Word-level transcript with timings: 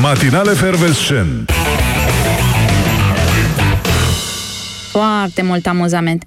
Matinale 0.00 0.52
Fervescent 0.52 1.50
Foarte 4.90 5.42
mult 5.42 5.66
amuzament. 5.66 6.24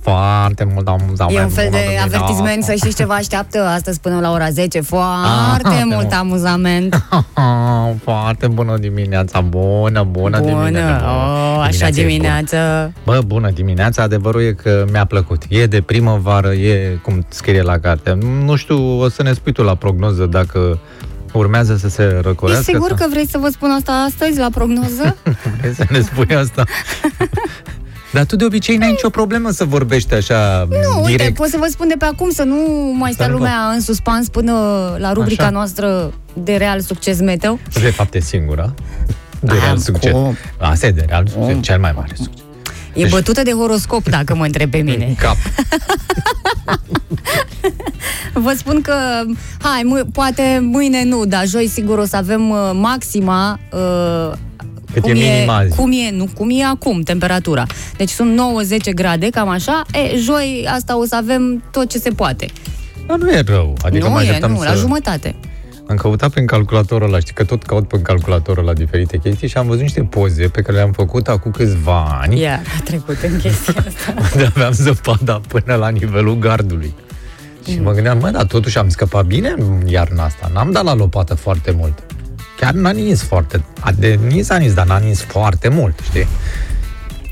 Foarte 0.00 0.64
mult 0.74 0.88
amuzament. 0.88 1.38
E 1.38 1.42
un 1.42 1.48
fel 1.48 1.64
bună 1.64 1.76
de 1.78 1.82
dimineața. 1.82 2.16
avertisment 2.16 2.64
să 2.64 2.72
știți 2.74 2.96
ce 2.96 3.04
vă 3.06 3.12
așteaptă 3.12 3.62
astăzi 3.64 4.00
până 4.00 4.20
la 4.20 4.30
ora 4.32 4.48
10. 4.50 4.80
Foarte 4.80 5.68
Ah, 5.68 5.82
mult 5.84 6.08
da. 6.08 6.16
amuzament. 6.18 7.06
Foarte 8.04 8.46
bună 8.48 8.76
dimineața, 8.78 9.40
bună, 9.40 10.02
bună, 10.10 10.38
Bună, 10.40 10.62
dimineața. 10.64 11.04
oh, 11.04 11.64
așa 11.66 11.86
e 11.86 11.90
bună. 11.90 12.02
dimineață. 12.06 12.92
Bă, 13.04 13.18
bună 13.26 13.50
dimineața, 13.50 14.02
adevărul 14.02 14.42
e 14.42 14.52
că 14.52 14.84
mi-a 14.92 15.04
plăcut. 15.04 15.42
E 15.48 15.66
de 15.66 15.80
primăvară, 15.80 16.52
e 16.52 16.98
cum 17.02 17.26
scrie 17.28 17.62
la 17.62 17.78
carte. 17.78 18.18
Nu 18.44 18.56
știu, 18.56 19.00
o 19.00 19.08
să 19.08 19.22
ne 19.22 19.32
spui 19.32 19.52
tu 19.52 19.62
la 19.62 19.74
prognoză 19.74 20.26
dacă 20.26 20.78
urmează 21.32 21.76
să 21.76 21.88
se 21.88 22.02
E 22.02 22.20
răcorească. 22.20 22.64
sigur 22.72 22.88
sau- 22.88 22.96
că 22.96 23.06
vrei 23.10 23.28
să 23.28 23.38
vă 23.38 23.48
spun 23.48 23.70
asta 23.70 23.92
astăzi 23.92 24.38
la 24.38 24.48
prognoză? 24.54 25.16
Vrei 25.60 25.74
să 25.74 25.84
ne 25.90 26.00
spui 26.00 26.36
asta? 26.36 26.64
Dar 28.12 28.24
tu 28.24 28.36
de 28.36 28.44
obicei 28.44 28.76
n-ai 28.76 28.90
nicio 28.90 29.10
problemă 29.10 29.50
să 29.50 29.64
vorbești 29.64 30.14
așa 30.14 30.66
Nu, 30.70 31.04
direct. 31.06 31.20
uite, 31.20 31.32
pot 31.36 31.48
să 31.48 31.56
vă 31.60 31.66
spun 31.70 31.88
de 31.88 31.94
pe 31.98 32.04
acum 32.04 32.30
să 32.30 32.42
nu 32.42 32.56
mai 32.98 33.12
stea 33.12 33.24
Să 33.24 33.30
nu 33.30 33.36
lumea 33.36 33.70
în 33.74 33.80
suspans 33.80 34.28
până 34.28 34.52
la 34.98 35.12
rubrica 35.12 35.42
Așa. 35.42 35.52
noastră 35.52 36.12
de 36.32 36.54
real 36.56 36.80
succes 36.80 37.20
meteo. 37.20 37.58
De 37.80 37.90
fapt 37.90 38.14
e 38.14 38.20
singura. 38.20 38.74
De 39.40 39.52
Ah, 39.52 39.58
real 39.62 39.76
succes. 39.78 40.12
cum? 40.12 40.36
Asta 40.58 40.86
e 40.86 40.90
de 40.90 41.04
real 41.08 41.26
succes, 41.26 41.52
Cum? 41.52 41.62
cel 41.62 41.78
mai 41.80 41.92
mare 41.96 42.12
succes. 42.14 42.41
E 42.94 43.06
bătută 43.06 43.42
de 43.42 43.52
horoscop, 43.52 44.08
dacă 44.08 44.34
mă 44.34 44.44
întreb 44.44 44.70
pe 44.70 44.78
mine. 44.78 45.04
În 45.04 45.14
cap. 45.14 45.36
Vă 48.34 48.54
spun 48.56 48.80
că, 48.80 48.94
hai, 49.58 49.82
mâ- 49.84 50.12
poate 50.12 50.58
mâine 50.62 51.04
nu, 51.04 51.24
dar 51.24 51.46
joi 51.46 51.68
sigur 51.68 51.98
o 51.98 52.04
să 52.04 52.16
avem 52.16 52.50
uh, 52.50 52.70
maxima 52.74 53.58
uh, 53.72 54.32
Cât 54.92 55.02
cum 55.02 55.10
e 55.10 55.14
minima 55.14 55.56
azi? 55.56 55.76
cum 55.76 55.92
e, 55.92 56.10
nu, 56.16 56.28
cum 56.36 56.50
e 56.50 56.64
acum 56.64 57.00
temperatura. 57.00 57.66
Deci 57.96 58.10
sunt 58.10 58.40
9-10 58.90 58.94
grade, 58.94 59.28
cam 59.30 59.48
așa. 59.48 59.82
E, 59.92 60.16
joi 60.16 60.68
asta 60.72 60.98
o 60.98 61.04
să 61.04 61.16
avem 61.16 61.62
tot 61.70 61.90
ce 61.90 61.98
se 61.98 62.10
poate. 62.10 62.46
Dar 63.06 63.16
nu 63.18 63.30
e 63.30 63.42
rău. 63.46 63.76
Adică 63.82 64.08
mă 64.08 64.14
nu 64.14 64.20
e, 64.20 64.24
așteptam 64.24 64.50
nu, 64.50 64.58
să... 64.58 64.64
la 64.68 64.74
jumătate. 64.74 65.34
Am 65.92 65.98
căutat 65.98 66.30
prin 66.30 66.46
calculatorul 66.46 67.06
ăla, 67.08 67.18
știi 67.18 67.34
că 67.34 67.44
tot 67.44 67.62
caut 67.62 67.88
pe 67.88 67.98
calculatorul 68.02 68.64
la 68.64 68.72
diferite 68.72 69.18
chestii 69.18 69.48
și 69.48 69.56
am 69.56 69.66
văzut 69.66 69.82
niște 69.82 70.02
poze 70.02 70.48
pe 70.48 70.62
care 70.62 70.76
le-am 70.76 70.92
făcut 70.92 71.28
acum 71.28 71.50
câțiva 71.50 72.18
ani, 72.22 72.40
Iar 72.40 72.60
a 72.78 72.82
trecut 72.84 73.16
în 73.22 73.38
chestia 73.38 73.74
asta. 73.88 74.14
unde 74.34 74.46
aveam 74.46 74.72
zăpada 74.72 75.40
până 75.48 75.74
la 75.74 75.88
nivelul 75.88 76.38
gardului. 76.38 76.94
Și 77.68 77.76
Mm. 77.76 77.82
mă 77.82 77.92
gândeam, 77.92 78.18
mă, 78.18 78.30
dar 78.30 78.44
totuși 78.44 78.78
am 78.78 78.88
scăpat 78.88 79.24
bine 79.24 79.54
în 79.58 79.82
iarna 79.86 80.24
asta. 80.24 80.50
N-am 80.52 80.70
dat 80.70 80.84
la 80.84 80.94
lopată 80.94 81.34
foarte 81.34 81.70
mult. 81.70 81.98
Chiar 82.60 82.72
n-a 82.72 82.90
nins 82.90 83.22
foarte... 83.22 83.64
A, 83.80 83.92
de 83.98 84.18
nins 84.26 84.50
a 84.50 84.56
nins, 84.56 84.72
dar 84.74 84.86
n-a 84.86 84.98
nins 84.98 85.20
foarte 85.20 85.68
mult, 85.68 85.98
știi? 86.02 86.26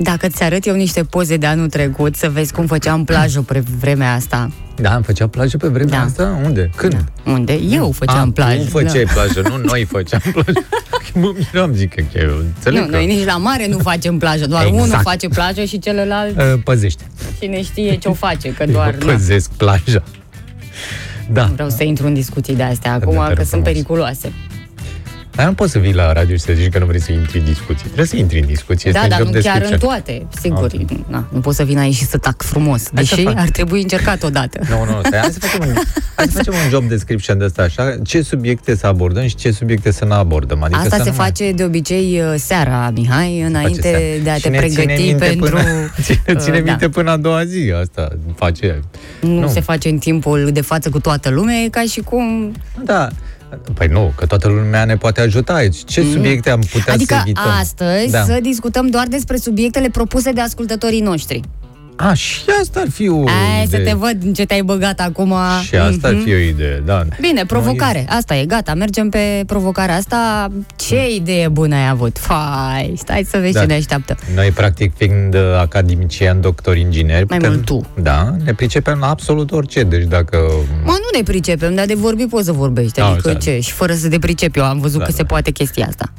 Dacă 0.03 0.29
ți 0.29 0.43
arăt 0.43 0.67
eu 0.67 0.75
niște 0.75 1.05
poze 1.05 1.37
de 1.37 1.47
anul 1.47 1.69
trecut, 1.69 2.17
să 2.17 2.29
vezi 2.29 2.53
cum 2.53 2.67
făceam 2.67 3.05
plajă 3.05 3.41
pe 3.41 3.63
vremea 3.81 4.15
asta. 4.15 4.51
Da, 4.77 4.95
am 4.95 5.03
făcea 5.03 5.27
plajă 5.27 5.57
pe 5.57 5.69
vremea 5.69 5.99
Da. 5.99 6.05
asta? 6.05 6.41
Unde? 6.45 6.71
Când? 6.77 6.93
Da. 7.25 7.31
Unde? 7.31 7.53
Eu 7.53 7.91
făceam 7.93 8.27
Ah, 8.29 8.35
plajă. 8.35 8.59
Tu 8.63 8.69
făceai 8.71 9.05
da. 9.05 9.13
plajă, 9.13 9.43
nu 9.49 9.57
noi 9.57 9.85
făceam 9.85 10.21
plajă. 10.33 10.53
mă 11.15 11.33
miram, 11.37 11.73
zic 11.75 11.95
că 11.95 12.19
eu 12.19 12.37
înțeleg 12.39 12.81
Nu, 12.83 12.87
că... 12.89 12.95
noi 12.95 13.07
nici 13.07 13.25
la 13.25 13.37
mare 13.37 13.67
nu 13.69 13.79
facem 13.79 14.19
plajă, 14.19 14.47
doar 14.47 14.65
Exact. 14.67 14.83
unul 14.85 15.01
face 15.03 15.29
plajă 15.29 15.65
și 15.65 15.79
celălalt 15.79 16.37
Uh, 16.37 16.61
păzește. 16.65 17.03
cine 17.41 17.63
știe 17.63 17.97
ce 17.97 18.09
o 18.09 18.13
face, 18.13 18.53
că 18.55 18.65
doar... 18.67 18.93
Eu 19.01 19.07
na. 19.07 19.13
păzesc 19.13 19.51
plaja. 19.51 20.03
Da. 21.33 21.45
Nu 21.47 21.53
vreau 21.53 21.69
să 21.69 21.83
intru 21.85 22.07
în 22.07 22.15
discuții 22.15 22.55
de 22.55 22.63
astea 22.63 22.93
acum, 22.93 23.13
te 23.13 23.19
că 23.19 23.25
rog 23.27 23.37
sunt 23.37 23.47
frumos. 23.49 23.67
periculoase. 23.67 24.33
Dar 25.35 25.47
nu 25.47 25.53
poți 25.55 25.73
să 25.73 25.79
vii 25.79 25.95
la 25.95 26.13
radio 26.13 26.35
și 26.35 26.41
să 26.41 26.53
zici 26.53 26.69
că 26.73 26.79
nu 26.79 26.85
vrei 26.87 27.01
să 27.01 27.13
intri 27.13 27.39
în 27.39 27.45
discuții. 27.45 27.85
Trebuie 27.85 28.07
să 28.07 28.17
intri 28.17 28.41
în 28.41 28.47
discuții. 28.47 28.93
Da, 28.93 28.99
este 28.99 29.09
dar 29.11 29.21
în 29.21 29.27
nu 29.27 29.33
job 29.33 29.43
chiar 29.43 29.55
în 29.55 29.61
description. 29.61 29.91
toate, 29.91 30.27
sigur. 30.41 30.71
Ok. 30.75 31.09
Na, 31.09 31.25
nu 31.33 31.41
pot 31.41 31.55
să 31.55 31.63
vin 31.65 31.79
aici 31.79 31.95
și 31.95 32.05
să 32.05 32.19
tac 32.19 32.43
frumos, 32.43 32.83
Hai 32.95 33.05
să 33.07 33.15
deși 33.15 33.27
fac. 33.27 33.39
ar 33.39 33.49
trebui 33.49 33.83
încercat 33.83 34.23
odată. 34.23 34.61
Nu, 34.69 34.85
nu, 34.85 35.01
stai, 35.05 35.19
hai 35.21 35.31
să 35.33 35.39
facem 35.39 35.69
un, 35.69 35.75
hai 36.17 36.27
să 36.27 36.33
facem 36.37 36.53
un 36.65 36.71
job 36.71 36.85
description 36.89 37.39
de 37.39 37.45
asta 37.45 37.63
așa. 37.63 37.97
Ce 38.03 38.23
subiecte 38.23 38.77
să 38.77 38.87
abordăm 38.87 39.27
și 39.27 39.35
ce 39.35 39.51
subiecte 39.51 39.91
să 39.91 40.05
nu 40.05 40.13
abordăm. 40.15 40.63
Adică 40.63 40.79
Asta 40.79 40.97
să 40.97 41.03
se 41.03 41.11
nu 41.11 41.17
mai- 41.17 41.27
face 41.27 41.53
de 41.53 41.65
obicei 41.65 42.21
uh, 42.21 42.35
seara, 42.37 42.91
Mihai, 42.95 43.31
face 43.37 43.45
înainte 43.45 43.81
seara. 43.81 44.23
de 44.23 44.31
a 44.31 44.35
Și 44.35 44.41
te 44.43 44.49
ne 44.49 44.59
ține 44.59 44.73
pregăti 44.83 45.03
minte 45.03 45.25
pentru... 45.25 45.49
Până, 45.57 45.91
ține, 46.03 46.35
ține 46.37 46.57
uh, 46.59 46.63
minte 46.65 46.89
până 46.89 47.11
a 47.11 47.17
doua 47.17 47.45
zi 47.45 47.73
asta 47.83 48.09
face. 48.37 48.81
Nu, 49.21 49.41
Nu. 49.41 49.49
se 49.49 49.61
face 49.61 49.89
în 49.89 49.99
timpul 49.99 50.51
de 50.53 50.61
față 50.61 50.91
cu 50.91 51.01
toată 51.01 51.31
lumea, 51.31 51.57
e 51.57 51.69
ca 51.69 51.83
și 51.91 52.01
cum... 52.01 52.53
Da. 52.85 53.09
Păi 53.75 53.87
nu, 53.87 54.13
că 54.17 54.27
toată 54.27 54.49
lumea 54.49 54.85
ne 54.85 54.97
poate 54.97 55.21
ajuta 55.21 55.53
aici. 55.53 55.85
Ce 55.85 56.03
subiecte 56.03 56.51
am 56.51 56.61
putea 56.73 56.93
adică 56.93 57.15
să 57.15 57.21
evităm? 57.25 57.45
astăzi 57.61 58.11
Da. 58.11 58.23
să 58.23 58.39
discutăm 58.43 58.87
doar 58.87 59.07
despre 59.07 59.37
subiectele 59.37 59.89
propuse 59.89 60.33
de 60.33 60.41
ascultătorii 60.41 61.01
noștri. 61.01 61.41
A, 62.09 62.13
și 62.13 62.41
asta 62.61 62.81
ar 62.81 62.91
fi 62.91 63.09
o 63.09 63.19
Ai, 63.25 63.67
să 63.69 63.77
idee. 63.77 63.93
te 63.93 63.99
văd 63.99 64.17
în 64.25 64.33
ce 64.35 64.45
te-ai 64.47 64.63
băgat 64.63 65.01
acum. 65.01 65.35
Și 65.63 65.75
asta 65.75 66.09
ar 66.09 66.15
Mhm. 66.15 66.23
fi 66.23 66.33
o 66.33 66.37
idee, 66.37 66.83
da. 66.87 67.05
Bine, 67.21 67.45
provocare. 67.47 68.07
Asta 68.09 68.37
e, 68.37 68.45
gata. 68.45 68.75
Mergem 68.75 69.09
pe 69.09 69.43
provocarea 69.47 69.95
asta. 69.97 70.49
Ce 70.77 71.15
idee 71.15 71.49
bună 71.49 71.75
ai 71.75 71.89
avut? 71.89 72.19
Fai, 72.19 72.95
stai 72.97 73.27
să 73.31 73.39
vezi 73.39 73.53
Da. 73.53 73.61
ce 73.61 73.67
ne 73.67 73.75
așteaptă. 73.75 74.17
Noi, 74.35 74.51
practic, 74.51 74.93
fiind 74.97 75.35
uh, 75.35 75.41
academicieni, 75.61 76.41
doctori, 76.41 76.81
ingineri... 76.81 77.25
Mai 77.29 77.39
putem- 77.39 77.53
mult 77.53 77.65
tu. 77.65 77.87
Da, 78.03 78.35
ne 78.45 78.55
pricepem 78.55 78.99
la 78.99 79.09
absolut 79.09 79.51
orice. 79.53 79.83
Deci 79.83 80.05
dacă... 80.05 80.39
Mă, 80.85 80.91
nu 80.91 81.19
ne 81.19 81.23
pricepem, 81.23 81.75
dar 81.75 81.87
de 81.87 81.95
vorbi 81.95 82.25
poți 82.25 82.45
să 82.45 82.53
vorbești. 82.53 83.01
Ah, 83.01 83.07
Adică 83.07 83.29
exact. 83.29 83.45
ce? 83.45 83.61
Și 83.61 83.73
fără 83.73 83.93
să 83.95 84.09
te 84.09 84.19
pricep 84.19 84.57
eu, 84.57 84.65
am 84.65 84.79
văzut 84.81 84.99
Da, 84.99 85.05
că 85.05 85.11
da. 85.11 85.17
se 85.17 85.25
poate 85.25 85.51
chestia 85.51 85.87
asta. 85.89 86.13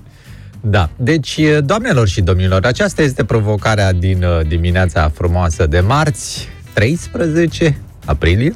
Da, 0.62 0.90
deci, 0.96 1.40
doamnelor 1.64 2.08
și 2.08 2.22
domnilor, 2.22 2.66
aceasta 2.66 3.02
este 3.02 3.24
provocarea 3.24 3.94
din 3.94 4.24
uh, 4.24 4.48
dimineața 4.48 5.12
frumoasă 5.14 5.68
de 5.68 5.80
marți, 5.80 6.48
13 6.74 7.78
aprilie. 8.06 8.54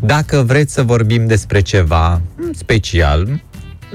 Dacă 0.00 0.42
vreți 0.46 0.72
să 0.72 0.82
vorbim 0.82 1.26
despre 1.26 1.60
ceva 1.60 2.20
mm, 2.36 2.52
special, 2.52 3.42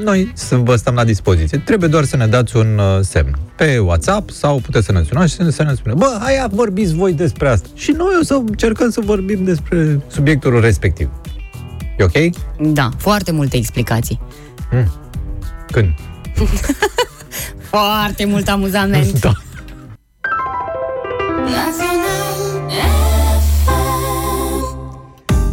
noi 0.03 0.31
să 0.33 0.55
vă 0.55 0.75
stăm 0.75 0.93
la 0.93 1.03
dispoziție. 1.03 1.57
Trebuie 1.57 1.89
doar 1.89 2.03
să 2.03 2.17
ne 2.17 2.27
dați 2.27 2.57
un 2.57 2.77
uh, 2.77 2.99
semn 3.01 3.37
pe 3.55 3.77
WhatsApp 3.77 4.29
sau 4.29 4.59
puteți 4.59 4.85
să 4.85 4.91
ne 4.91 5.03
sunați 5.03 5.29
și 5.29 5.35
să 5.35 5.43
ne, 5.43 5.49
să 5.49 5.63
ne 5.63 5.73
spuneți 5.73 5.99
bă, 5.99 6.17
hai 6.21 6.47
vorbiți 6.51 6.93
voi 6.93 7.13
despre 7.13 7.49
asta. 7.49 7.69
Și 7.75 7.91
noi 7.91 8.17
o 8.19 8.23
să 8.23 8.33
încercăm 8.33 8.89
să 8.89 9.01
vorbim 9.03 9.43
despre 9.43 9.99
subiectul 10.07 10.61
respectiv. 10.61 11.09
E 11.97 12.03
ok? 12.03 12.35
Da, 12.73 12.89
foarte 12.97 13.31
multe 13.31 13.57
explicații. 13.57 14.19
Când? 15.71 15.93
Foarte 17.71 18.25
mult 18.25 18.47
amuzament. 18.47 19.19
Da. 19.19 19.31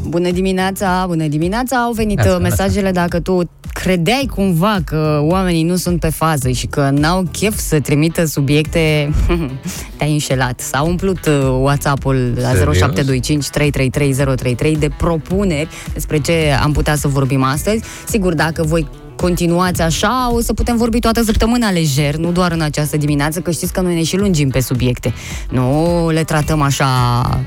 Bună 0.08 0.30
dimineața, 0.30 1.04
bună 1.06 1.26
dimineața. 1.26 1.76
Au 1.76 1.92
venit 1.92 2.16
Neața, 2.16 2.34
uh, 2.34 2.40
mesajele 2.42 2.90
dacă 2.90 3.20
tu 3.20 3.40
credeai 3.72 4.28
cumva 4.34 4.78
că 4.84 5.20
oamenii 5.22 5.62
nu 5.62 5.76
sunt 5.76 6.00
pe 6.00 6.08
fază 6.08 6.50
și 6.50 6.66
că 6.66 6.90
n-au 6.92 7.24
chef 7.32 7.58
să 7.58 7.80
trimită 7.80 8.24
subiecte, 8.24 9.10
te-ai 9.96 10.12
înșelat. 10.12 10.60
S-a 10.60 10.82
umplut 10.82 11.26
uh, 11.26 11.58
WhatsApp-ul 11.60 12.32
la 12.40 12.48
Serios? 12.48 12.76
0725 12.76 13.48
333033 13.48 14.76
de 14.76 14.88
propuneri 14.96 15.68
despre 15.92 16.18
ce 16.18 16.56
am 16.62 16.72
putea 16.72 16.96
să 16.96 17.08
vorbim 17.08 17.42
astăzi. 17.42 17.84
Sigur, 18.06 18.34
dacă 18.34 18.62
voi 18.62 18.88
continuați 19.16 19.82
așa, 19.82 20.30
o 20.32 20.40
să 20.40 20.52
putem 20.52 20.76
vorbi 20.76 20.98
toată 20.98 21.22
săptămâna 21.22 21.70
lejer, 21.70 22.14
nu 22.16 22.32
doar 22.32 22.52
în 22.52 22.60
această 22.60 22.96
dimineață, 22.96 23.40
că 23.40 23.50
știți 23.50 23.72
că 23.72 23.80
noi 23.80 23.94
ne 23.94 24.02
și 24.02 24.16
lungim 24.16 24.48
pe 24.48 24.60
subiecte. 24.60 25.12
Nu 25.50 26.08
le 26.12 26.24
tratăm 26.24 26.60
așa 26.60 26.86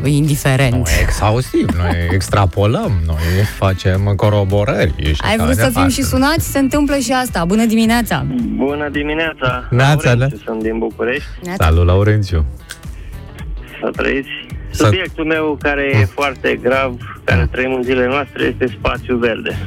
indiferent. 0.04 0.74
Nu 0.74 0.78
e 0.80 1.02
exhaustiv, 1.02 1.68
noi 1.78 1.92
extrapolăm, 2.12 2.92
noi 3.06 3.18
facem 3.58 4.14
coroborări. 4.16 4.94
Și 4.98 5.16
Ai 5.22 5.34
așa 5.36 5.44
vrut 5.44 5.56
să 5.56 5.62
mai 5.62 5.72
fim 5.72 5.74
departe. 5.74 5.94
și 5.94 6.02
sunați? 6.04 6.52
Se 6.52 6.60
întâmplă 6.60 6.96
și 6.98 7.12
asta. 7.12 7.46
Bună 7.46 7.66
dimineața! 7.66 8.26
Bună 8.56 8.90
dimineața! 8.92 9.68
Neața, 9.70 10.10
Laurențiu, 10.14 10.38
Sunt 10.46 10.62
din 10.64 10.78
București. 10.80 11.28
Salut, 11.58 11.86
Laurențiu. 11.86 12.46
Să 13.82 13.90
trăiți. 13.96 14.30
Să- 14.70 14.84
Subiectul 14.84 15.26
meu 15.26 15.58
care 15.62 15.92
e 16.02 16.06
foarte 16.06 16.60
grav, 16.62 16.94
care 17.24 17.48
trăim 17.52 17.74
în 17.74 17.84
zilele 17.84 18.08
noastre, 18.08 18.44
este 18.44 18.76
spațiu 18.80 19.18
verde. 19.18 19.58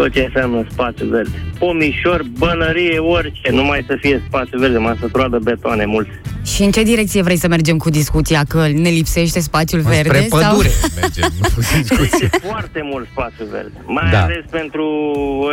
Tot 0.00 0.12
ce 0.12 0.20
înseamnă 0.24 0.64
spațiu 0.70 1.06
verde. 1.06 1.42
Pomișor, 1.58 2.22
bănărie, 2.38 2.98
orice, 2.98 3.50
numai 3.50 3.84
să 3.86 3.96
fie 4.00 4.22
spațiu 4.26 4.58
verde, 4.58 4.78
m-am 4.78 4.96
săturat 5.00 5.30
de 5.30 5.38
betoane 5.42 5.84
mulți. 5.86 6.10
Și 6.44 6.62
în 6.62 6.70
ce 6.70 6.82
direcție 6.82 7.22
vrei 7.22 7.36
să 7.36 7.48
mergem 7.48 7.76
cu 7.76 7.90
discuția? 7.90 8.42
Că 8.48 8.66
ne 8.68 8.88
lipsește 8.88 9.40
spațiul 9.40 9.80
Spre 9.80 9.94
verde? 10.02 10.26
pădure 10.28 10.68
mergem 11.00 11.28
cu 11.54 11.60
discuție. 11.80 12.24
Este 12.24 12.38
foarte 12.50 12.80
mult 12.82 13.06
spațiu 13.10 13.44
verde. 13.50 13.72
Mai 13.86 14.08
Da. 14.12 14.22
ales 14.22 14.44
pentru 14.50 14.84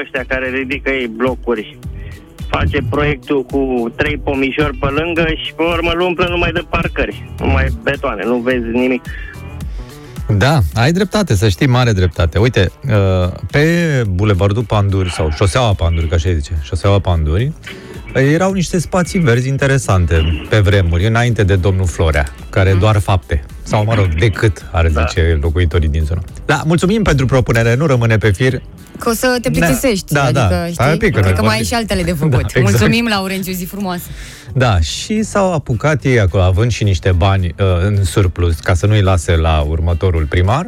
ăștia 0.02 0.24
care 0.28 0.50
ridică 0.50 0.90
ei 0.92 1.08
blocuri. 1.08 1.78
Face 2.50 2.78
proiectul 2.90 3.44
cu 3.44 3.92
trei 3.96 4.18
pomișori 4.18 4.78
pe 4.78 4.88
lângă 4.88 5.26
și 5.44 5.54
pe 5.54 5.64
urmă 5.64 5.92
îl 5.94 6.00
umplă 6.00 6.28
numai 6.30 6.52
de 6.52 6.62
parcări. 6.70 7.30
Numai 7.40 7.68
betoane, 7.84 8.24
nu 8.26 8.36
vezi 8.36 8.66
nimic. 8.72 9.02
Da, 10.30 10.60
ai 10.74 10.92
dreptate, 10.92 11.36
să 11.36 11.50
știi, 11.50 11.68
mare 11.68 11.92
dreptate. 11.92 12.40
Uite, 12.40 12.72
uh, 12.88 13.32
pe 13.52 14.04
Bulevardul 14.10 14.64
Panduri, 14.64 15.12
sau 15.12 15.32
șoseaua 15.36 15.74
Panduri, 15.74 16.08
ca 16.08 16.16
așa 16.16 16.34
zice, 16.34 16.60
șoseaua 16.64 17.00
Panduri, 17.00 17.52
erau 18.14 18.54
niște 18.54 18.80
spații 18.80 19.20
verzi 19.20 19.48
interesante 19.48 20.46
pe 20.50 20.60
vremuri, 20.60 21.08
înainte 21.08 21.44
de 21.44 21.56
domnul 21.56 21.86
Florea, 21.86 22.26
care 22.50 22.74
doar 22.74 22.98
fapte. 23.00 23.44
Sau, 23.64 23.84
mă 23.84 23.94
rog, 23.94 24.08
decât, 24.20 24.66
ar 24.72 24.88
zice 24.88 25.40
locuitorii 25.42 25.90
din 25.90 26.04
zonă. 26.04 26.22
Da, 26.46 26.62
mulțumim 26.66 27.04
pentru 27.04 27.26
propunere, 27.26 27.76
nu 27.76 27.86
rămâne 27.86 28.18
pe 28.18 28.32
fir. 28.32 28.62
Că 29.00 29.10
o 29.10 29.14
să 29.14 29.38
te 29.42 29.50
plictisești, 29.50 30.14
Da, 30.14 30.20
da, 30.20 30.26
adică, 30.28 30.56
da. 30.56 30.62
știi? 30.64 30.74
Stai 30.74 30.92
un 30.92 30.98
pic, 30.98 31.14
că 31.14 31.20
noi 31.20 31.30
că 31.34 31.42
mai 31.42 31.42
vorbim. 31.42 31.58
ai 31.60 31.64
și 31.64 31.74
altele 31.74 32.04
de 32.04 32.12
făcut. 32.22 32.32
Da, 32.32 32.38
exact. 32.40 32.70
Mulțumim, 32.70 33.08
Laurențiu, 33.10 33.54
zi 33.54 33.66
frumoasă. 33.66 34.04
Da, 34.54 34.80
și 34.80 35.24
s-au 35.24 35.54
apucat 35.54 36.04
ei 36.04 36.20
acolo, 36.20 36.44
având 36.44 36.72
și 36.72 36.84
niște 36.84 37.12
bani 37.12 37.46
uh, 37.60 37.66
în 37.86 38.04
surplus, 38.04 38.60
ca 38.60 38.74
să 38.74 38.86
nu-i 38.86 39.02
lase 39.02 39.36
la 39.36 39.60
următorul 39.68 40.26
primar, 40.26 40.68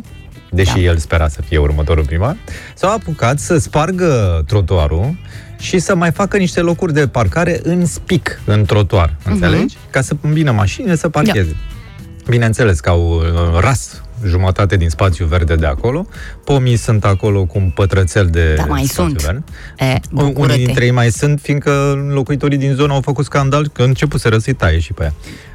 deși 0.51 0.73
Da. 0.73 0.79
el 0.79 0.97
spera 0.97 1.27
să 1.27 1.41
fie 1.47 1.57
următorul 1.57 2.05
primar, 2.05 2.37
s-au 2.75 2.93
apucat 2.93 3.39
să 3.39 3.57
spargă 3.57 4.43
trotuarul 4.47 5.15
și 5.59 5.79
să 5.79 5.95
mai 5.95 6.11
facă 6.11 6.37
niște 6.37 6.59
locuri 6.59 6.93
de 6.93 7.07
parcare 7.07 7.59
în 7.63 7.85
spic, 7.85 8.41
în 8.45 8.65
trotuar, 8.65 9.15
înțelegi? 9.25 9.77
Ca 9.89 10.01
să 10.01 10.13
îmbină 10.21 10.51
mașinile 10.51 10.95
să 10.95 11.09
parcheze. 11.09 11.55
Bineînțeles 12.29 12.79
că 12.79 12.89
au 12.89 13.09
uh, 13.15 13.59
ras 13.59 14.01
jumătate 14.27 14.77
din 14.77 14.89
spațiu 14.89 15.25
verde 15.25 15.55
de 15.55 15.65
acolo. 15.65 16.05
Pomii 16.43 16.75
sunt 16.75 17.05
acolo 17.05 17.45
cu 17.45 17.57
un 17.57 17.69
pătrățel 17.69 18.25
de 18.27 18.53
Da, 18.57 18.65
mai 18.65 18.83
spațiu 18.83 19.03
sunt. 19.03 19.21
verde. 19.21 19.43
E, 19.77 19.83
Unii 19.85 20.01
bucură-te. 20.11 20.57
dintre 20.57 20.85
ei 20.85 20.91
mai 20.91 21.09
sunt, 21.11 21.39
fiindcă 21.41 21.71
locuitorii 22.09 22.57
din 22.57 22.73
zonă 22.73 22.93
au 22.93 23.01
făcut 23.01 23.25
scandal 23.25 23.67
că 23.67 23.83
început 23.83 24.19
să 24.19 24.29
răsi 24.29 24.53
taie 24.53 24.79
și 24.79 24.93
pe 24.93 25.03
ea. 25.03 25.13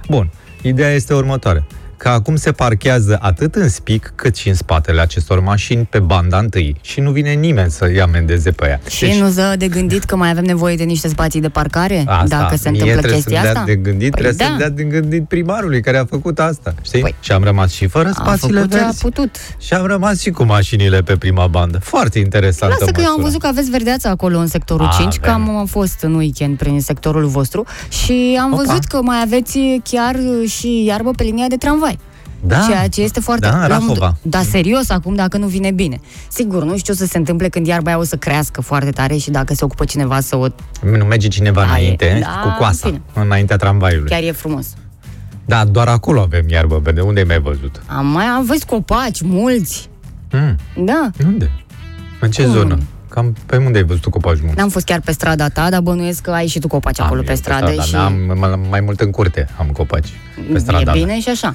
Bun, 0.09 0.31
ideea 0.63 0.91
este 0.91 1.15
următoare. 1.15 1.65
Că 1.97 2.09
acum 2.09 2.37
se 2.37 2.53
parchează 2.53 3.19
atât 3.21 3.55
în 3.55 3.69
spic 3.69 4.13
cât 4.15 4.37
și 4.37 4.49
în 4.49 4.55
spatele 4.55 5.01
acestor 5.01 5.41
mașini 5.41 5.87
pe 5.91 5.99
banda 5.99 6.39
întâi 6.39 6.77
și 6.81 7.01
nu 7.01 7.11
vine 7.11 7.33
nimeni 7.33 7.71
să-i 7.71 8.01
amendeze 8.01 8.51
pe 8.51 8.67
ea. 8.69 8.81
Și 8.89 9.19
nu 9.21 9.29
ză 9.29 9.55
de 9.59 9.69
gândit 9.69 10.05
că 10.05 10.17
mai 10.17 10.31
avem 10.31 10.45
nevoie 10.45 10.77
de 10.77 10.85
niște 10.85 11.09
spații 11.09 11.41
de 11.41 11.49
parcare? 11.49 12.05
Asta, 12.07 12.27
dacă 12.39 12.57
se 12.57 12.71
mie 12.71 12.81
întâmplă 12.81 13.09
trebuie 13.09 13.13
chestia 13.23 13.41
să-mi 13.41 13.53
dea 13.53 13.61
asta? 13.61 13.73
de 13.73 13.77
gândit, 13.77 14.11
Păi 14.11 14.21
trebuie 14.23 14.33
da. 14.33 14.45
să-mi 14.45 14.59
dea 14.59 14.69
de 14.69 14.83
gândit 14.83 15.29
primarului 15.29 15.81
care 15.81 15.97
a 15.99 16.05
făcut 16.05 16.39
asta, 16.39 16.75
știi? 16.83 17.01
Păi. 17.01 17.15
Și 17.21 17.33
am 17.33 17.43
rămas 17.45 17.73
și 17.73 17.87
fără 17.87 18.09
a 18.09 18.13
spațiile 18.13 18.59
făcut 18.59 18.73
ce 18.73 18.79
a 18.79 18.83
verzi. 18.85 19.01
putut. 19.01 19.37
Și 19.59 19.75
am 19.75 19.87
rămas 19.87 20.21
și 20.21 20.31
cu 20.31 20.45
mașinile 20.45 21.03
pe 21.03 21.17
prima 21.17 21.47
bandă. 21.47 21.79
Foarte 21.79 22.19
interesantă 22.19 22.77
Lasă 22.81 22.93
că 22.93 23.01
eu 23.01 23.07
am 23.07 23.11
măsură. 23.11 23.27
văzut 23.27 23.41
că 23.41 23.47
aveți 23.47 23.71
verdeața 23.71 24.09
acolo 24.11 24.39
în 24.39 24.47
sectorul 24.47 24.87
Avem. 24.87 24.99
5, 25.11 25.17
că 25.21 25.31
am 25.31 25.67
fost 25.71 26.03
în 26.03 26.15
weekend 26.15 26.57
prin 26.57 26.81
sectorul 26.81 27.27
vostru 27.27 27.65
și 27.89 28.39
am 28.41 28.53
Opa. 28.53 28.63
văzut 28.67 28.85
că 28.85 29.03
mai 29.03 29.21
aveți 29.25 29.59
chiar 29.91 30.17
și 30.47 30.85
iarbă 30.85 31.11
pe 31.11 31.23
linia 31.23 31.47
de 31.49 31.57
tramvai. 31.57 31.94
Da. 32.47 32.65
Ceea 32.69 32.89
ce 32.89 33.03
este 33.03 33.21
foarte... 33.21 33.47
Da, 33.49 33.63
în 33.63 33.69
la 33.69 33.79
modul- 33.79 33.95
Rahova. 33.95 34.17
Da, 34.23 34.43
serios 34.43 34.91
acum, 34.91 35.15
dacă 35.15 35.37
nu 35.37 35.47
vine 35.47 35.71
bine. 35.71 36.01
Sigur, 36.29 36.65
nu 36.65 36.77
știu 36.77 36.95
ce 36.95 37.01
o 37.03 37.05
să 37.05 37.11
se 37.11 37.19
întâmple 37.19 37.49
când 37.49 37.67
iarba 37.67 37.91
aia 37.91 37.99
o 37.99 38.03
să 38.05 38.17
crească 38.17 38.61
foarte 38.61 38.91
tare 38.91 39.17
și 39.17 39.31
dacă 39.31 39.55
se 39.55 39.65
ocupă 39.65 39.85
cineva 39.85 40.21
să 40.21 40.37
o... 40.37 40.47
Nu 40.99 41.05
merge 41.05 41.29
cineva 41.29 41.61
Da, 41.65 41.67
e- 41.67 41.81
înainte, 41.81 42.19
da, 42.23 42.41
cu 42.43 42.57
coasa, 42.59 42.89
în 42.89 43.01
înaintea 43.13 43.57
tramvaiului. 43.57 44.11
Chiar 44.11 44.23
e 44.23 44.33
frumos. 44.33 44.67
Da, 45.45 45.65
doar 45.65 45.89
acolo 45.89 46.21
avem 46.21 46.49
iarbă 46.49 46.81
verde. 46.83 47.01
Unde 47.01 47.21
ai 47.21 47.27
mai 47.27 47.39
văzut? 47.41 47.83
Am 47.87 48.07
mai 48.07 48.25
am 48.25 48.45
văzut 48.45 48.65
copaci, 48.65 49.23
mulți. 49.23 49.89
Hmm. 50.31 50.57
Da. 50.85 51.11
Unde? 51.27 51.51
În 52.21 52.31
ce 52.31 52.43
Cum? 52.43 52.53
zonă? 52.53 52.79
Cam 53.09 53.35
pe 53.47 53.57
unde 53.57 53.79
ai 53.79 53.85
văzut 53.85 54.03
tu 54.03 54.11
copaci 54.11 54.39
mulți? 54.43 54.57
N-am 54.59 54.69
fost 54.69 54.85
chiar 54.85 55.01
pe 55.01 55.13
strada 55.13 55.49
ta, 55.49 55.71
dar 55.71 55.81
bănuiesc 55.81 56.21
că 56.23 56.31
ai 56.31 56.47
și 56.47 56.59
tu 56.59 56.69
copaci 56.69 57.01
acolo 57.01 57.19
Am 57.19 57.25
pe 57.25 57.31
eu 57.31 57.37
stradă 57.37 57.67
strada 57.67 57.83
și 57.83 57.93
mea, 57.95 58.05
Am 58.05 58.39
mai- 58.39 58.61
mai 58.71 58.81
mult 58.81 59.01
în 59.01 59.11
curte 59.11 59.49
am 59.59 59.67
copaci. 59.73 60.09
Pe 60.53 60.59
strada 60.59 60.81
e 60.81 60.85
mea. 60.85 60.95
bine 60.95 61.21
și 61.21 61.29
așa. 61.29 61.55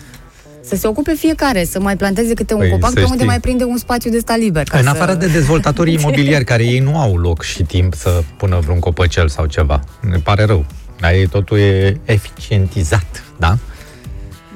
Să 0.69 0.75
se 0.75 0.87
ocupe 0.87 1.13
fiecare, 1.13 1.63
să 1.63 1.79
mai 1.79 1.95
planteze 1.97 2.33
câte 2.33 2.53
un 2.53 2.59
Păi, 2.59 2.69
copac 2.69 2.89
să 2.89 2.95
pe 2.95 3.01
unde 3.01 3.13
știi. 3.13 3.25
mai 3.27 3.39
prinde 3.39 3.63
un 3.63 3.77
spațiu 3.77 4.11
de 4.11 4.19
sta 4.19 4.35
liber. 4.35 4.63
Ca 4.63 4.77
În 4.77 4.83
să... 4.83 4.89
afară 4.89 5.13
de 5.13 5.27
dezvoltatorii 5.27 5.93
imobiliari, 5.99 6.43
care 6.43 6.63
ei 6.65 6.79
nu 6.79 6.97
au 6.99 7.17
loc 7.17 7.43
și 7.43 7.63
timp 7.63 7.93
să 7.93 8.21
pună 8.37 8.59
vreun 8.63 8.79
copăcel 8.79 9.27
sau 9.27 9.45
ceva. 9.45 9.79
Ne 10.01 10.17
pare 10.17 10.43
rău. 10.43 10.65
Dar 10.99 11.11
ei 11.11 11.27
totul 11.27 11.57
e 11.57 11.99
eficientizat, 12.05 13.23
da? 13.37 13.57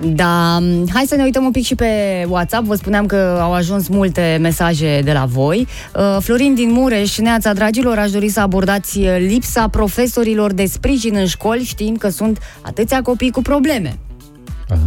Da, 0.06 0.60
hai 0.94 1.04
să 1.08 1.16
ne 1.16 1.24
uităm 1.24 1.44
un 1.44 1.52
pic 1.52 1.66
și 1.66 1.76
pe 1.76 1.86
WhatsApp. 2.28 2.66
Vă 2.66 2.76
spuneam 2.76 3.06
că 3.06 3.38
au 3.42 3.54
ajuns 3.54 3.88
multe 3.88 4.38
mesaje 4.42 5.02
de 5.04 5.12
la 5.12 5.26
voi. 5.26 5.68
Uh, 5.96 6.18
Florin 6.20 6.54
din 6.54 6.72
Mureș, 6.72 7.18
neața 7.18 7.54
dragilor, 7.54 7.98
aș 7.98 8.12
dori 8.12 8.30
să 8.30 8.40
abordați 8.40 8.98
uh, 9.00 9.16
lipsa 9.20 9.68
profesorilor 9.68 10.54
de 10.54 10.66
sprijin 10.66 11.16
în 11.16 11.26
școli, 11.26 11.64
știind 11.64 11.98
că 11.98 12.10
sunt 12.10 12.38
atâția 12.62 13.02
copii 13.02 13.32
cu 13.32 13.42
probleme. 13.42 13.98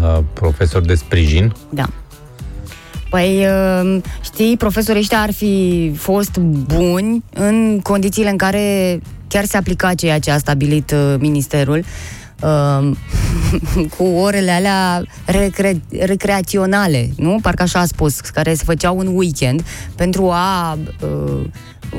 Uh, 0.03 0.19
profesor 0.33 0.83
de 0.83 0.95
sprijin. 0.95 1.53
Da. 1.71 1.87
Păi, 3.11 3.47
uh, 3.47 4.03
știi, 4.23 4.57
profesorii 4.57 5.01
ăștia 5.01 5.21
ar 5.21 5.33
fi 5.33 5.93
fost 5.97 6.39
buni 6.39 7.25
în 7.35 7.81
condițiile 7.83 8.31
în 8.31 8.37
care 8.37 9.01
chiar 9.29 9.45
se 9.45 9.57
aplica 9.57 9.95
ceea 9.95 10.19
ce 10.19 10.31
a 10.31 10.39
stabilit 10.39 10.91
uh, 10.91 11.15
ministerul 11.19 11.85
uh, 12.43 12.91
cu 13.97 14.05
orele 14.05 14.51
alea 14.51 15.03
recre- 15.25 15.81
recreaționale, 16.01 17.11
nu? 17.17 17.39
Parcă 17.43 17.63
așa 17.63 17.79
a 17.79 17.85
spus, 17.87 18.21
care 18.21 18.55
se 18.55 18.63
făceau 18.65 18.99
în 18.99 19.07
weekend 19.15 19.65
pentru 19.95 20.31
a... 20.31 20.79
Uh, 21.03 21.45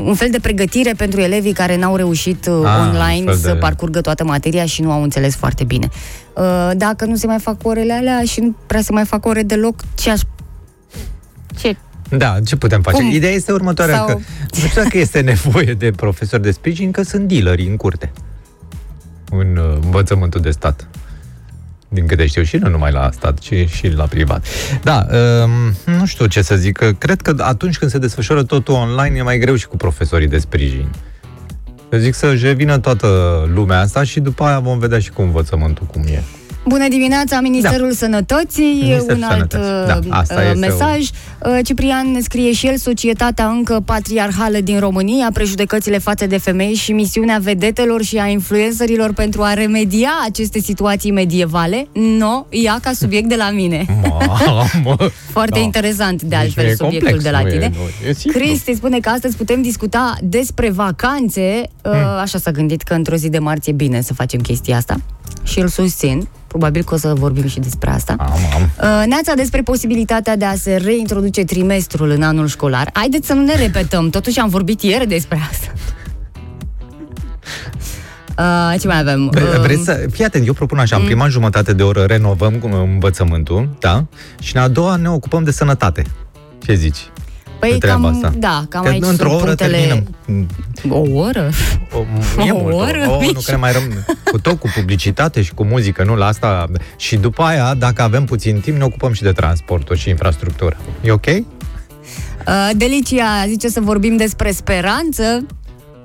un 0.06 0.14
fel 0.16 0.30
de 0.32 0.40
pregătire 0.40 0.94
pentru 0.98 1.20
elevii 1.20 1.54
care 1.54 1.78
n-au 1.78 1.96
reușit 1.96 2.46
uh, 2.46 2.54
Ah, 2.66 2.80
un 2.80 2.88
online 2.88 3.24
fel 3.26 3.36
să 3.36 3.48
de- 3.52 3.54
parcurgă 3.58 4.02
toată 4.02 4.24
materia 4.24 4.66
și 4.66 4.82
nu 4.82 4.92
au 4.92 5.02
înțeles 5.04 5.36
foarte 5.36 5.64
bine. 5.64 5.88
Uh, 6.34 6.72
dacă 6.78 7.06
nu 7.06 7.16
se 7.16 7.28
mai 7.28 7.40
fac 7.40 7.56
orele 7.68 7.94
alea 7.94 8.24
și 8.24 8.40
nu 8.40 8.56
prea 8.68 8.82
se 8.82 8.92
mai 8.92 9.06
fac 9.06 9.26
ore 9.26 9.44
deloc, 9.44 9.82
ce 9.96 10.10
aș... 10.12 10.20
Ce? 11.60 11.76
Da, 12.10 12.36
ce 12.46 12.56
putem 12.56 12.82
face? 12.82 12.98
Cum? 12.98 13.10
Ideea 13.10 13.32
este 13.34 13.52
următoarea, 13.52 13.96
Sau- 13.96 14.06
că 14.06 14.14
nu 14.62 14.68
știu 14.68 14.82
dacă 14.84 14.98
este 14.98 15.20
nevoie 15.20 15.74
de 15.74 15.92
profesori 15.92 16.42
de 16.42 16.52
sprijin, 16.52 16.92
că 16.92 17.02
sunt 17.04 17.28
dealeri 17.28 17.68
în 17.68 17.76
curte. 17.76 18.12
În 19.32 19.58
uh, 19.58 19.78
învățământul 19.82 20.42
de 20.42 20.52
stat. 20.52 20.88
Din 21.90 22.08
câte 22.08 22.26
știu 22.26 22.44
și 22.44 22.58
nu 22.58 22.70
numai 22.70 22.92
la 22.92 23.10
stat, 23.12 23.38
ci 23.38 23.54
și 23.70 23.88
la 23.88 24.04
privat. 24.04 24.46
Da, 24.84 25.06
um, 25.44 25.94
nu 25.98 26.06
știu 26.06 26.26
ce 26.26 26.42
să 26.42 26.56
zic. 26.56 26.78
că 26.78 26.92
Cred 26.92 27.22
că 27.22 27.36
atunci 27.38 27.78
când 27.78 27.92
se 27.92 27.98
desfășoară 27.98 28.44
totul 28.44 28.74
online 28.74 29.18
e 29.18 29.22
mai 29.22 29.38
greu 29.38 29.56
și 29.56 29.68
cu 29.68 29.78
profesorii 29.78 30.28
de 30.28 30.38
sprijin. 30.38 30.90
Eu 31.92 32.00
zic 32.00 32.14
să-și 32.14 32.44
revină 32.44 32.78
toată 32.78 33.08
lumea 33.54 33.80
asta 33.80 34.04
și 34.04 34.20
după 34.20 34.44
aia 34.44 34.60
vom 34.60 34.80
vedea 34.80 35.00
și 35.00 35.12
cu 35.12 35.22
învățământul 35.22 35.86
cum 35.86 36.04
e. 36.06 36.24
Bună 36.68 36.88
dimineața, 36.88 37.40
Ministerul 37.40 37.88
da. 37.88 37.94
Sănătății, 37.96 38.80
Ministerul 38.82 39.16
un 39.18 39.24
alt 39.24 39.52
Sănătății. 39.52 40.10
Da, 40.10 40.18
asta 40.18 40.34
uh, 40.34 40.42
este 40.46 40.58
mesaj. 40.68 40.98
Uh, 41.00 41.60
Ciprian 41.64 42.12
ne 42.12 42.20
scrie 42.20 42.52
și 42.54 42.68
el, 42.68 42.78
societatea 42.78 43.48
încă 43.48 43.82
patriarhală 43.86 44.58
din 44.60 44.80
România, 44.80 45.30
prejudecățile 45.34 45.98
față 45.98 46.26
de 46.26 46.38
femei 46.38 46.74
și 46.74 46.92
misiunea 46.92 47.38
vedetelor 47.42 48.04
și 48.04 48.18
a 48.18 48.28
influencerilor 48.28 49.14
pentru 49.14 49.42
a 49.44 49.54
remedia 49.54 50.10
aceste 50.26 50.60
situații 50.60 51.12
medievale. 51.12 51.88
No, 51.94 52.46
ia 52.50 52.80
ca 52.82 52.92
subiect 52.94 53.30
de 53.30 53.36
la 53.36 53.50
mine. 53.50 53.86
Mamă! 54.10 54.98
Foarte 55.38 55.60
Da. 55.60 55.64
interesant, 55.66 56.22
de 56.22 56.36
Nici 56.36 56.44
altfel, 56.44 56.64
nu 56.66 56.70
e 56.70 56.76
subiectul 56.76 57.10
complex, 57.10 57.24
de 57.24 57.30
la 57.30 57.42
nu 57.42 57.48
e- 57.48 57.52
tine. 57.52 57.72
nu 57.76 58.10
e 58.10 58.14
simplu. 58.14 58.40
Cristi 58.42 58.76
spune 58.76 59.00
că 59.00 59.10
astăzi 59.10 59.36
putem 59.38 59.62
discuta 59.62 60.18
despre 60.22 60.70
vacanțe. 60.70 61.62
Uh, 61.84 61.92
Hmm. 61.92 62.20
Așa 62.22 62.38
s-a 62.38 62.52
gândit 62.52 62.82
că 62.82 62.94
într-o 62.94 63.16
zi 63.16 63.30
de 63.30 63.40
marți 63.40 63.70
e 63.70 63.74
bine 63.74 64.02
să 64.02 64.14
facem 64.14 64.40
chestia 64.40 64.78
asta. 64.78 64.96
Și 65.44 65.60
îl 65.60 65.68
susțin. 65.68 66.28
Probabil 66.48 66.84
că 66.84 66.94
o 66.94 66.98
să 66.98 67.14
vorbim 67.14 67.48
și 67.48 67.60
despre 67.60 67.90
asta. 67.90 68.16
Am, 68.20 68.32
am. 68.56 68.62
Uh, 69.02 69.06
Neața 69.08 69.34
despre 69.36 69.62
posibilitatea 69.62 70.36
de 70.36 70.46
a 70.46 70.56
se 70.56 70.76
reintroduce 70.76 71.44
trimestrul 71.44 72.10
în 72.10 72.22
anul 72.22 72.48
școlar. 72.48 72.90
Haideți 72.94 73.28
să 73.28 73.34
nu 73.34 73.44
ne 73.44 73.56
repetăm, 73.56 74.10
totuși 74.10 74.40
am 74.40 74.50
vorbit 74.50 74.82
ieri 74.82 75.08
despre 75.08 75.40
asta. 75.52 75.72
Uh, 78.40 78.80
ce 78.80 78.88
mai 78.88 79.00
avem? 79.00 79.30
Vre- 79.32 79.44
Uh, 79.44 79.60
Vreți 79.60 79.84
să... 79.84 80.06
Fii 80.12 80.26
atent, 80.26 80.48
eu 80.48 80.54
propun 80.54 80.78
așa, 80.78 80.96
în 80.96 81.04
prima 81.04 81.28
jumătate 81.28 81.74
de 81.74 81.84
oră 81.84 82.04
renovăm 82.04 82.54
cu 82.54 82.68
învățământul, 82.68 83.70
da? 83.80 84.06
Și 84.42 84.56
în 84.56 84.62
a 84.62 84.68
doua 84.68 84.96
ne 84.96 85.10
ocupăm 85.10 85.44
de 85.44 85.52
sănătate. 85.52 86.04
Ce 86.66 86.74
zici? 86.74 86.98
Păi 87.60 87.72
de 87.72 87.78
treaba 87.78 88.02
cam, 88.02 88.16
asta? 88.16 88.34
da, 88.38 88.66
cam 88.70 88.84
Că 88.84 88.90
aici 88.90 89.04
într-o 89.04 89.30
sunt 89.30 89.42
oră 89.42 89.46
punctele... 89.56 89.78
terminăm. 89.78 90.08
O 90.90 91.20
oră? 91.20 91.50
O, 91.94 92.00
e 92.46 92.52
O 92.52 92.58
mult, 92.62 92.76
oră? 92.76 93.06
O, 93.08 93.12
o, 93.12 93.14
nu 93.14 93.20
Mici. 93.20 93.44
că 93.46 93.52
ne 93.52 93.58
mai 93.58 93.72
rămân. 93.72 94.06
Cu 94.32 94.40
tot, 94.40 94.60
cu 94.60 94.72
publicitate 94.76 95.42
și 95.42 95.54
cu 95.54 95.64
muzică, 95.64 96.04
nu 96.04 96.16
la 96.16 96.26
asta. 96.26 96.66
Și 96.98 97.16
după 97.16 97.42
aia, 97.44 97.74
dacă 97.74 98.02
avem 98.02 98.26
puțin 98.26 98.60
timp, 98.60 98.78
ne 98.78 98.84
ocupăm 98.84 99.14
și 99.14 99.22
de 99.24 99.32
transportul 99.32 99.96
și 99.96 100.10
infrastructură. 100.10 100.78
E 101.04 101.12
ok? 101.12 101.26
Uh, 101.26 101.44
Delicia 102.76 103.46
zice 103.48 103.70
să 103.70 103.80
vorbim 103.82 104.18
despre 104.18 104.52
speranță. 104.52 105.46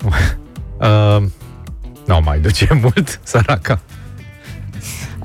Uh, 0.82 1.22
nu 2.06 2.20
mai 2.24 2.38
duce 2.38 2.68
mult, 2.82 3.20
săraca. 3.22 3.80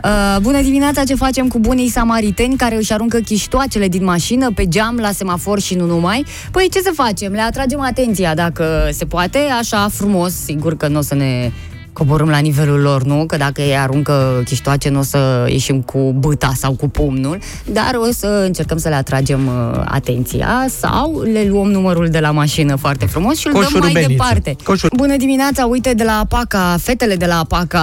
Uh, 0.03 0.37
bună 0.41 0.61
dimineața, 0.61 1.03
ce 1.03 1.15
facem 1.15 1.47
cu 1.47 1.59
bunii 1.59 1.89
samariteni 1.89 2.55
care 2.55 2.75
își 2.75 2.93
aruncă 2.93 3.17
chiștoacele 3.17 3.87
din 3.87 4.03
mașină 4.03 4.51
pe 4.51 4.67
geam, 4.67 4.97
la 4.97 5.11
semafor 5.11 5.59
și 5.59 5.75
nu 5.75 5.85
numai? 5.85 6.25
Păi 6.51 6.67
ce 6.71 6.79
să 6.79 6.91
facem? 6.93 7.31
Le 7.31 7.41
atragem 7.41 7.79
atenția 7.79 8.35
dacă 8.35 8.89
se 8.91 9.05
poate, 9.05 9.37
așa 9.37 9.87
frumos, 9.91 10.33
sigur 10.33 10.77
că 10.77 10.87
nu 10.87 10.97
o 10.97 11.01
să 11.01 11.15
ne 11.15 11.51
coborâm 11.97 12.29
la 12.29 12.37
nivelul 12.37 12.79
lor, 12.81 13.03
nu? 13.03 13.23
Că 13.25 13.37
dacă 13.37 13.61
ei 13.61 13.77
aruncă 13.77 14.41
chiștoace, 14.45 14.89
nu 14.89 14.99
o 14.99 15.01
să 15.01 15.45
ieșim 15.49 15.81
cu 15.81 16.15
băta 16.17 16.51
sau 16.55 16.71
cu 16.73 16.87
pumnul, 16.89 17.37
dar 17.71 17.91
o 18.07 18.11
să 18.11 18.41
încercăm 18.45 18.77
să 18.77 18.89
le 18.89 18.95
atragem 18.95 19.47
uh, 19.47 19.81
atenția 19.85 20.65
sau 20.79 21.21
le 21.21 21.45
luăm 21.49 21.67
numărul 21.71 22.07
de 22.07 22.19
la 22.19 22.31
mașină 22.31 22.75
foarte 22.75 23.05
frumos 23.05 23.37
și 23.37 23.47
îl 23.47 23.53
dăm 23.53 23.61
Coșul 23.61 23.79
mai 23.79 23.87
Rubeniță. 23.87 24.11
departe. 24.11 24.55
Coșul- 24.63 24.89
Bună 24.95 25.17
dimineața, 25.17 25.65
uite 25.65 25.93
de 25.93 26.03
la 26.03 26.19
APACA, 26.19 26.77
fetele 26.81 27.15
de 27.15 27.25
la 27.25 27.39
APACA 27.39 27.81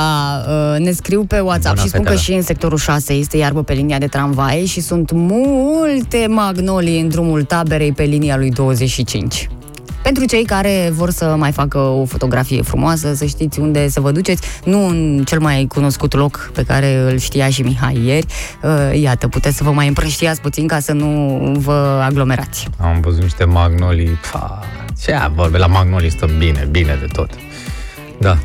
uh, 0.48 0.78
ne 0.84 0.90
scriu 0.90 1.24
pe 1.24 1.38
WhatsApp 1.40 1.74
Bună, 1.74 1.80
și 1.86 1.88
spun 1.88 2.00
fetele. 2.00 2.16
că 2.16 2.22
și 2.22 2.32
în 2.32 2.42
sectorul 2.42 2.78
6 2.78 3.12
este 3.12 3.36
iarbă 3.36 3.62
pe 3.62 3.72
linia 3.72 3.98
de 3.98 4.06
tramvai 4.06 4.64
și 4.66 4.80
sunt 4.80 5.10
multe 5.12 6.26
magnolii 6.28 7.00
în 7.00 7.08
drumul 7.08 7.42
taberei 7.42 7.92
pe 7.92 8.02
linia 8.02 8.36
lui 8.36 8.50
25. 8.50 9.48
Pentru 10.04 10.24
cei 10.24 10.44
care 10.44 10.90
vor 10.92 11.10
să 11.10 11.34
mai 11.38 11.52
facă 11.52 11.78
o 11.78 12.04
fotografie 12.04 12.62
frumoasă, 12.62 13.14
să 13.14 13.24
știți 13.24 13.60
unde 13.60 13.88
să 13.88 14.00
vă 14.00 14.10
duceți, 14.10 14.42
nu 14.64 14.86
în 14.86 15.22
cel 15.26 15.40
mai 15.40 15.66
cunoscut 15.68 16.14
loc 16.14 16.50
pe 16.54 16.62
care 16.62 16.94
îl 16.94 17.18
știa 17.18 17.48
și 17.48 17.62
Mihai 17.62 18.00
ieri. 18.04 18.26
Uh, 18.62 19.00
Iată, 19.00 19.28
puteți 19.28 19.56
să 19.56 19.64
vă 19.64 19.70
mai 19.70 19.88
împrăștiați 19.88 20.40
puțin 20.40 20.66
ca 20.66 20.78
să 20.80 20.92
nu 20.92 21.38
vă 21.58 22.02
aglomerați. 22.04 22.68
Am 22.78 23.00
văzut 23.00 23.22
niște 23.22 23.44
magnolii. 23.44 24.18
Pa, 24.32 24.60
ce 25.02 25.30
vorbe, 25.34 25.58
la 25.58 25.66
magnolii 25.66 26.10
stăm 26.10 26.30
bine, 26.38 26.68
bine 26.70 26.96
de 27.00 27.06
tot. 27.12 27.30
Da. 28.18 28.38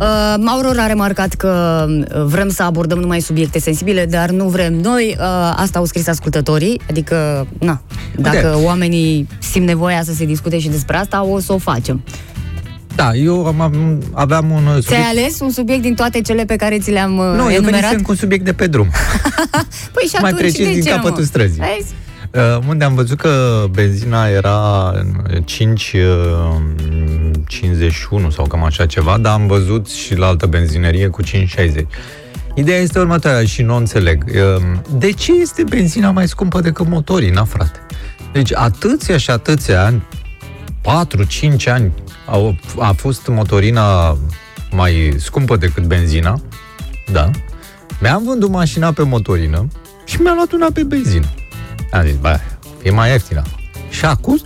Uh, 0.00 0.34
Mauro 0.40 0.68
a 0.76 0.86
remarcat 0.86 1.34
că 1.34 1.84
uh, 1.88 2.22
vrem 2.24 2.48
să 2.48 2.62
abordăm 2.62 2.98
numai 2.98 3.20
subiecte 3.20 3.58
sensibile, 3.58 4.06
dar 4.06 4.30
nu 4.30 4.48
vrem 4.48 4.74
noi. 4.74 5.16
Uh, 5.18 5.24
asta 5.56 5.78
au 5.78 5.84
scris 5.84 6.08
ascultătorii, 6.08 6.80
adică, 6.90 7.46
na, 7.58 7.80
dacă 8.16 8.52
Uite. 8.54 8.66
oamenii 8.66 9.28
simt 9.38 9.66
nevoia 9.66 10.02
să 10.02 10.12
se 10.12 10.24
discute 10.24 10.58
și 10.58 10.68
despre 10.68 10.96
asta, 10.96 11.24
o 11.24 11.38
să 11.40 11.52
o 11.52 11.58
facem. 11.58 12.02
Da, 12.94 13.14
eu 13.14 13.46
am, 13.46 13.60
am, 13.60 14.02
aveam 14.12 14.50
un 14.50 14.66
uh, 14.66 14.82
Ți-ai 14.82 15.00
ales 15.00 15.40
un 15.40 15.50
subiect 15.50 15.82
din 15.82 15.94
toate 15.94 16.20
cele 16.20 16.44
pe 16.44 16.56
care 16.56 16.78
ți 16.78 16.90
le-am 16.90 17.18
uh, 17.18 17.24
Nu, 17.24 17.42
eu 17.42 17.48
enumerat? 17.50 17.80
venisem 17.80 18.02
cu 18.02 18.10
un 18.10 18.16
subiect 18.16 18.44
de 18.44 18.52
pe 18.52 18.66
drum. 18.66 18.88
Păi 19.94 20.04
și 20.08 20.16
mai 20.20 20.30
atunci, 20.30 20.40
precis 20.40 20.66
de 20.66 20.72
din 20.72 20.82
ce, 20.82 20.90
capătul 20.90 21.18
mă? 21.18 21.24
străzii. 21.24 21.62
Vezi? 21.76 21.94
Uh, 22.34 22.58
unde 22.68 22.84
am 22.84 22.94
văzut 22.94 23.18
că 23.18 23.64
benzina 23.70 24.26
era 24.28 24.90
în 24.94 25.42
5 25.44 25.92
uh, 25.94 26.00
51 27.48 28.30
sau 28.30 28.46
cam 28.46 28.64
așa 28.64 28.86
ceva, 28.86 29.18
dar 29.18 29.32
am 29.32 29.46
văzut 29.46 29.88
și 29.88 30.16
la 30.16 30.26
altă 30.26 30.46
benzinerie 30.46 31.08
cu 31.08 31.22
5,60. 31.22 31.26
Ideea 32.54 32.78
este 32.78 32.98
următoarea 32.98 33.44
și 33.44 33.62
nu 33.62 33.74
o 33.74 33.76
înțeleg. 33.76 34.24
Uh, 34.26 34.62
De 34.92 35.10
ce 35.10 35.32
este 35.32 35.62
benzina 35.62 36.10
mai 36.10 36.28
scumpă 36.28 36.60
decât 36.60 36.86
motorina, 36.86 37.44
frate? 37.44 37.78
Deci 38.32 38.54
atâția 38.54 39.16
și 39.16 39.30
atâția 39.30 39.84
ani, 39.84 40.02
4-5 40.80 41.64
ani, 41.66 41.92
au, 42.26 42.56
a 42.78 42.92
fost 42.92 43.26
motorina 43.26 44.16
mai 44.70 45.14
scumpă 45.16 45.56
decât 45.56 45.84
benzina, 45.84 46.40
da. 47.12 47.30
Mi-am 48.00 48.22
vândut 48.24 48.50
mașina 48.50 48.92
pe 48.92 49.02
motorină 49.02 49.68
și 50.04 50.20
mi-am 50.20 50.34
luat 50.34 50.52
una 50.52 50.66
pe 50.72 50.82
benzină. 50.82 51.26
Am 51.92 52.04
zis, 52.06 52.16
bă, 52.16 52.38
e 52.82 52.90
mai 52.90 53.10
ieftină. 53.10 53.42
Și 53.90 54.04
acum 54.04 54.40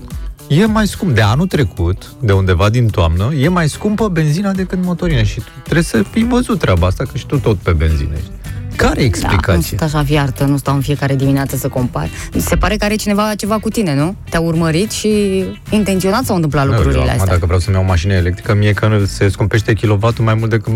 e 0.49 0.67
mai 0.67 0.87
scump. 0.87 1.15
De 1.15 1.21
anul 1.21 1.47
trecut, 1.47 2.13
de 2.21 2.33
undeva 2.33 2.69
din 2.71 2.89
toamnă, 2.89 3.33
e 3.35 3.49
mai 3.49 3.69
scumpă 3.69 4.09
benzina 4.09 4.53
decât 4.53 4.85
motorină. 4.85 5.23
Și 5.23 5.37
tu 5.41 5.51
trebuie 5.63 5.85
să 5.85 6.03
fii 6.11 6.25
văzut 6.25 6.59
treaba 6.59 6.87
asta, 6.87 7.05
că 7.05 7.17
și 7.19 7.27
tu 7.27 7.39
tot 7.39 7.57
pe 7.57 7.71
benzină 7.73 8.11
ești. 8.17 8.31
Care 8.77 8.91
e 8.91 8.95
Da, 8.95 9.01
nu 9.01 9.07
explicația? 9.07 9.61
sunt 9.69 9.83
așa 9.83 10.01
viartă, 10.03 10.45
nu 10.45 10.57
stau 10.57 10.75
în 10.75 10.81
fiecare 10.81 11.15
dimineață 11.17 11.57
să 11.57 11.69
compar. 11.69 12.09
Se 12.37 12.57
pare 12.57 12.77
că 12.77 12.85
are 12.85 12.95
cineva 12.95 13.35
ceva 13.35 13.59
cu 13.59 13.69
tine, 13.69 13.95
nu? 13.95 14.15
Te-a 14.31 14.41
urmărit 14.41 14.91
și 14.91 15.45
intenționat 15.71 16.25
s-au 16.25 16.35
întâmplat 16.35 16.65
Nu, 16.67 16.71
lucrurile 16.73 17.01
eu, 17.01 17.07
acum, 17.07 17.19
astea. 17.21 17.33
dacă 17.33 17.45
vreau 17.47 17.61
să-mi 17.61 17.77
iau 17.77 17.85
o 17.85 17.89
mașină 17.89 18.13
electrică, 18.13 18.55
mie 18.55 18.73
că 18.73 19.03
se 19.07 19.29
scumpește 19.29 19.73
kilovatul 19.73 20.25
mai 20.25 20.35
mult 20.35 20.51
decât 20.51 20.73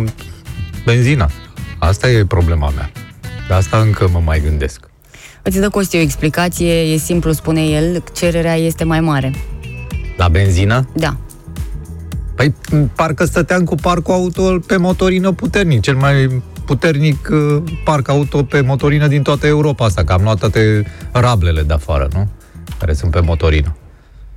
benzina. 0.84 1.30
Asta 1.78 2.10
e 2.10 2.24
problema 2.24 2.70
mea. 2.74 2.90
De 3.48 3.54
asta 3.54 3.76
încă 3.78 4.08
mă 4.12 4.20
mai 4.24 4.40
gândesc. 4.40 4.80
Îți 5.48 5.60
dă 5.60 5.68
Costi 5.68 5.96
o 5.96 6.00
explicație, 6.00 6.72
e 6.72 6.96
simplu, 6.96 7.32
spune 7.32 7.62
el, 7.62 8.02
cererea 8.12 8.54
este 8.54 8.84
mai 8.84 9.00
mare. 9.00 9.32
La 10.16 10.28
benzină? 10.28 10.88
Da. 10.92 11.16
Păi 12.34 12.54
parcă 12.94 13.24
stăteam 13.24 13.64
cu 13.64 13.74
parcul 13.74 14.14
auto 14.14 14.58
pe 14.66 14.76
motorină 14.76 15.32
puternic, 15.32 15.80
cel 15.80 15.96
mai 15.96 16.42
puternic 16.64 17.28
uh, 17.32 17.62
parc 17.84 18.08
auto 18.08 18.42
pe 18.42 18.60
motorină 18.60 19.06
din 19.06 19.22
toată 19.22 19.46
Europa 19.46 19.84
asta, 19.84 20.04
că 20.04 20.12
am 20.12 20.22
luat 20.22 20.38
toate 20.38 20.84
rablele 21.12 21.62
de 21.62 21.72
afară, 21.72 22.08
nu? 22.12 22.28
Care 22.78 22.92
sunt 22.92 23.10
pe 23.10 23.20
motorină. 23.20 23.76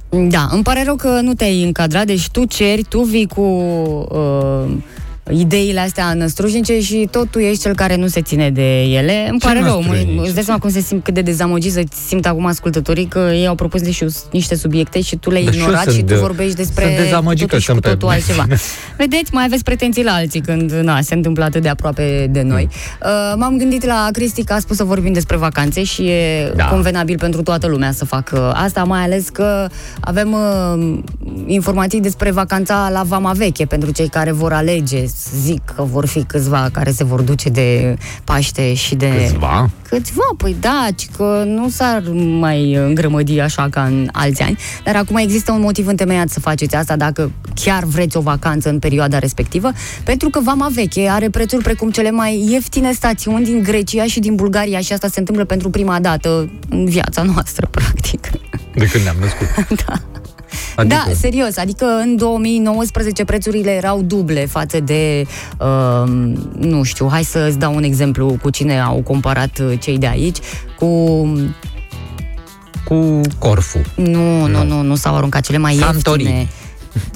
Da, 0.10 0.48
îmi 0.52 0.64
pare 0.64 0.84
rău 0.84 0.96
că 0.96 1.20
nu 1.22 1.34
te-ai 1.34 1.64
încadrat, 1.64 2.06
deci 2.06 2.30
tu 2.30 2.46
ceri, 2.46 2.84
tu 2.84 3.02
vii 3.02 3.28
cu 3.28 3.42
uh, 3.42 4.72
ideile 5.32 5.80
astea 5.80 6.14
năstrușnice 6.14 6.80
și 6.82 7.08
tot 7.12 7.32
tu 7.32 7.40
ești 7.40 7.62
cel 7.62 7.76
care 7.76 7.96
nu 7.96 8.08
se 8.08 8.22
ține 8.22 8.50
de 8.50 8.82
ele. 8.82 9.28
Îmi 9.30 9.40
Ce 9.40 9.46
pare 9.48 9.60
rău, 9.62 9.82
mă, 9.82 9.88
năstrușnice? 9.88 10.22
îți 10.26 10.34
dai 10.34 10.44
seama 10.44 10.60
cum 10.60 10.70
se 10.70 10.80
simt, 10.82 11.04
cât 11.04 11.14
de 11.14 11.22
dezamăgiți 11.22 11.74
se 11.74 11.84
simt 12.08 12.26
acum 12.26 12.46
ascultătorii 12.46 13.06
că 13.06 13.20
ei 13.34 13.48
au 13.48 13.56
propus 13.56 13.82
niște, 13.82 14.06
niște 14.32 14.56
subiecte 14.56 15.02
și 15.02 15.16
tu 15.16 15.30
le-ai 15.30 15.44
Dar 15.44 15.54
și 15.54 15.60
eu 15.60 15.66
ignorat 15.66 15.84
sunt 15.84 15.96
și 15.96 16.02
tu 16.02 16.14
de- 16.14 16.20
vorbești 16.20 16.56
despre 16.56 16.84
sunt 16.84 16.96
dezamăgit 16.98 17.40
totul 17.48 17.58
că 17.58 17.60
și 17.64 17.66
cu 17.66 17.72
sunt 17.72 17.84
pe- 17.84 17.90
totul 17.90 18.08
altceva. 18.08 18.46
Vedeți, 18.98 19.34
mai 19.34 19.44
aveți 19.46 19.64
pretenții 19.64 20.04
la 20.04 20.12
alții 20.12 20.40
când 20.42 20.72
na, 20.72 21.02
se 21.02 21.14
întâmplă 21.14 21.44
atât 21.44 21.62
de 21.62 21.70
aproape 21.70 22.28
de 22.32 22.42
noi. 22.42 22.68
Mm. 22.72 23.10
Uh, 23.12 23.34
m-am 23.38 23.58
gândit 23.58 23.86
la 23.86 24.08
Cristi 24.12 24.44
că 24.44 24.54
a 24.54 24.60
spus 24.60 24.76
să 24.76 24.84
vorbim 24.84 25.14
despre 25.14 25.38
vacanțe 25.38 25.84
și 25.84 26.02
e 26.02 26.52
Da. 26.56 26.66
convenabil 26.66 27.18
pentru 27.18 27.42
toată 27.44 27.68
lumea 27.68 27.92
să 27.92 28.06
facă 28.06 28.52
asta, 28.56 28.84
mai 28.84 29.02
ales 29.02 29.30
că 29.30 29.68
avem 30.00 30.32
uh, 30.34 30.98
informații 31.46 32.00
despre 32.00 32.32
vacanța 32.32 32.90
la 32.94 33.04
Vama 33.04 33.32
Veche 33.32 33.66
pentru 33.66 33.92
cei 33.92 34.08
care 34.08 34.32
vor 34.32 34.54
alege. 34.54 35.06
Zic 35.42 35.62
că 35.76 35.84
vor 35.84 36.06
fi 36.06 36.24
câțiva 36.24 36.70
care 36.72 36.92
se 36.92 37.04
vor 37.04 37.22
duce 37.22 37.50
de 37.50 37.98
Paște 38.24 38.74
și 38.74 38.96
de... 38.96 39.10
Câțiva? 39.28 39.70
Câțiva, 39.90 40.28
păi 40.38 40.56
da, 40.60 40.88
ci 40.96 41.08
că 41.18 41.44
nu 41.46 41.70
s-ar 41.70 42.04
mai 42.40 42.74
îngrămădi 42.74 43.40
așa 43.40 43.68
ca 43.70 43.84
în 43.84 44.10
alți 44.12 44.42
ani, 44.42 44.58
dar 44.84 44.96
acum 44.96 45.16
există 45.16 45.52
un 45.52 45.62
motiv 45.62 45.88
întemeiat 45.88 46.30
să 46.30 46.40
faceți 46.40 46.76
asta 46.76 46.96
dacă 46.96 47.32
chiar 47.54 47.84
vreți 47.84 48.18
o 48.18 48.22
vacanță 48.22 48.70
în 48.70 48.80
perioada 48.80 49.20
respectivă, 49.20 49.72
pentru 50.04 50.30
că 50.30 50.40
Vama 50.44 50.70
Veche 50.74 51.08
are 51.08 51.30
prețuri 51.30 51.64
precum 51.64 51.92
cele 51.92 52.12
mai 52.12 52.48
ieftine 52.50 52.92
stațiuni 52.92 53.46
din 53.46 53.64
Grecia 53.64 54.06
și 54.06 54.20
din 54.20 54.36
Bulgaria 54.36 54.80
și 54.80 54.94
asta 54.94 55.08
se 55.08 55.20
întâmplă 55.20 55.46
pentru 55.46 55.70
prima 55.70 56.00
dată 56.00 56.52
în 56.70 56.86
viața 56.86 57.22
noastră, 57.22 57.68
practic. 57.78 58.30
De 58.76 58.86
când 58.86 59.04
ne-am 59.04 59.18
născut. 59.20 59.48
da. 59.86 60.09
Adică, 60.76 61.04
Da, 61.08 61.14
serios, 61.14 61.58
adică 61.58 61.86
în 61.86 62.16
2019 62.16 63.24
prețurile 63.26 63.72
erau 63.72 64.02
duble 64.02 64.46
față 64.46 64.80
de, 64.80 65.26
uh, 65.60 66.10
nu 66.60 66.84
știu, 66.84 67.08
hai 67.12 67.24
să 67.24 67.46
îți 67.48 67.58
dau 67.60 67.76
un 67.76 67.84
exemplu 67.84 68.38
cu 68.42 68.50
cine 68.50 68.80
au 68.80 69.02
comparat 69.02 69.60
uh, 69.60 69.80
cei 69.80 69.98
de 69.98 70.08
aici, 70.08 70.38
cu, 70.80 70.88
cu 72.84 73.22
Corfu. 73.38 73.80
nu, 73.96 74.48
nu, 74.48 74.64
nu, 74.64 74.82
nu 74.82 74.96
s-au 74.96 75.16
aruncat 75.16 75.42
cele 75.44 75.58
mai 75.58 75.74
Santorini. 75.74 76.30
ieftine. 76.30 76.50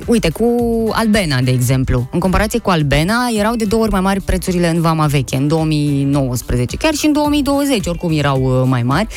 Uite, 0.05 0.29
cu 0.29 0.45
Albena, 0.91 1.41
de 1.41 1.51
exemplu. 1.51 2.07
În 2.11 2.19
comparație 2.19 2.59
cu 2.59 2.69
Albena, 2.69 3.27
erau 3.37 3.55
de 3.55 3.65
două 3.65 3.81
ori 3.81 3.91
mai 3.91 4.01
mari 4.01 4.21
prețurile 4.21 4.69
în 4.69 4.81
Vama 4.81 5.05
Veche, 5.05 5.35
în 5.35 5.47
2019. 5.47 6.77
Chiar 6.77 6.93
și 6.93 7.05
în 7.05 7.11
2020, 7.11 7.87
oricum, 7.87 8.11
erau 8.17 8.41
uh, 8.41 8.67
mai 8.67 8.83
mari. 8.83 9.07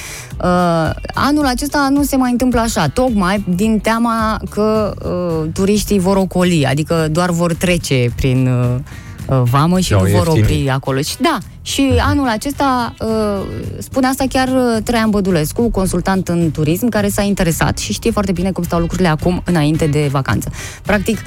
Uh, 0.43 0.91
anul 1.15 1.47
acesta 1.47 1.89
nu 1.91 2.03
se 2.03 2.17
mai 2.17 2.31
întâmplă 2.31 2.61
așa, 2.61 2.89
tocmai 2.89 3.45
din 3.49 3.79
teama 3.79 4.41
că 4.51 4.95
uh, 5.05 5.51
turiștii 5.53 5.99
vor 5.99 6.17
ocoli, 6.17 6.67
adică 6.67 7.09
doar 7.11 7.31
vor 7.31 7.55
trece 7.55 8.13
prin 8.17 8.47
uh, 8.47 8.67
uh, 8.67 8.81
vamă 9.29 9.79
și 9.79 9.85
Și-au 9.85 10.01
nu 10.03 10.07
vor 10.07 10.27
ieftinit. 10.27 10.43
opri 10.45 10.71
acolo. 10.71 11.01
Și 11.01 11.17
da, 11.21 11.39
și 11.63 11.93
anul 12.01 12.29
acesta 12.29 12.95
uh, 13.01 13.47
spune 13.79 14.07
asta 14.07 14.25
chiar 14.29 14.49
uh, 14.49 14.83
Traian 14.85 15.11
Bădulescu, 15.11 15.71
consultant 15.71 16.29
în 16.29 16.51
turism, 16.51 16.89
care 16.89 17.09
s-a 17.09 17.23
interesat 17.23 17.79
și 17.79 17.93
știe 17.93 18.11
foarte 18.11 18.33
bine 18.33 18.53
cum 18.53 18.65
stau 18.65 18.79
lucrurile 18.81 19.09
acum, 19.09 19.43
înainte 19.45 19.87
de 19.87 20.09
vacanță. 20.11 20.51
Practic, 20.83 21.19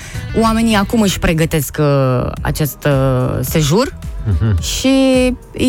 oamenii 0.41 0.75
acum 0.75 1.01
își 1.01 1.20
pregătesc 1.20 1.77
uh, 1.79 2.32
acest 2.41 2.77
uh, 2.86 3.39
sejur 4.38 4.62
și 4.62 4.88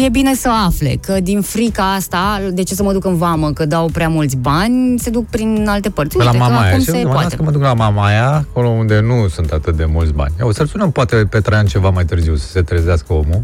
e 0.04 0.08
bine 0.08 0.34
să 0.34 0.48
afle 0.66 0.98
că 1.00 1.20
din 1.20 1.40
frica 1.40 1.92
asta, 1.94 2.40
de 2.52 2.62
ce 2.62 2.74
să 2.74 2.82
mă 2.82 2.92
duc 2.92 3.04
în 3.04 3.16
vamă, 3.16 3.52
că 3.52 3.64
dau 3.66 3.88
prea 3.92 4.08
mulți 4.08 4.36
bani, 4.36 4.98
se 4.98 5.10
duc 5.10 5.26
prin 5.26 5.66
alte 5.68 5.90
părți. 5.90 6.16
Pe 6.16 6.22
la 6.22 6.30
Uite 6.30 6.42
că 6.44 6.50
Mamaia. 6.50 6.68
acum 6.70 6.80
Și 6.80 6.84
se 6.90 6.96
mă 7.02 7.02
las 7.02 7.12
poate. 7.12 7.36
că 7.36 7.42
mă 7.42 7.50
duc 7.50 7.62
la 7.62 7.74
Mamaia, 7.74 8.30
acolo 8.32 8.68
unde 8.68 9.00
nu 9.00 9.28
sunt 9.28 9.50
atât 9.50 9.76
de 9.76 9.84
mulți 9.84 10.12
bani. 10.12 10.34
O 10.40 10.52
să-l 10.52 10.66
sunăm 10.66 10.90
poate 10.90 11.16
pe 11.16 11.40
Traian 11.40 11.66
ceva 11.66 11.90
mai 11.90 12.04
târziu, 12.04 12.36
să 12.36 12.46
se 12.46 12.62
trezească 12.62 13.12
omul, 13.12 13.42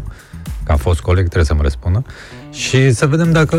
că 0.63 0.71
a 0.71 0.75
fost 0.75 0.99
coleg, 0.99 1.23
trebuie 1.23 1.45
să-mi 1.45 1.59
răspundă. 1.61 2.03
Și 2.57 2.91
să 2.91 3.05
vedem 3.07 3.31
dacă... 3.31 3.55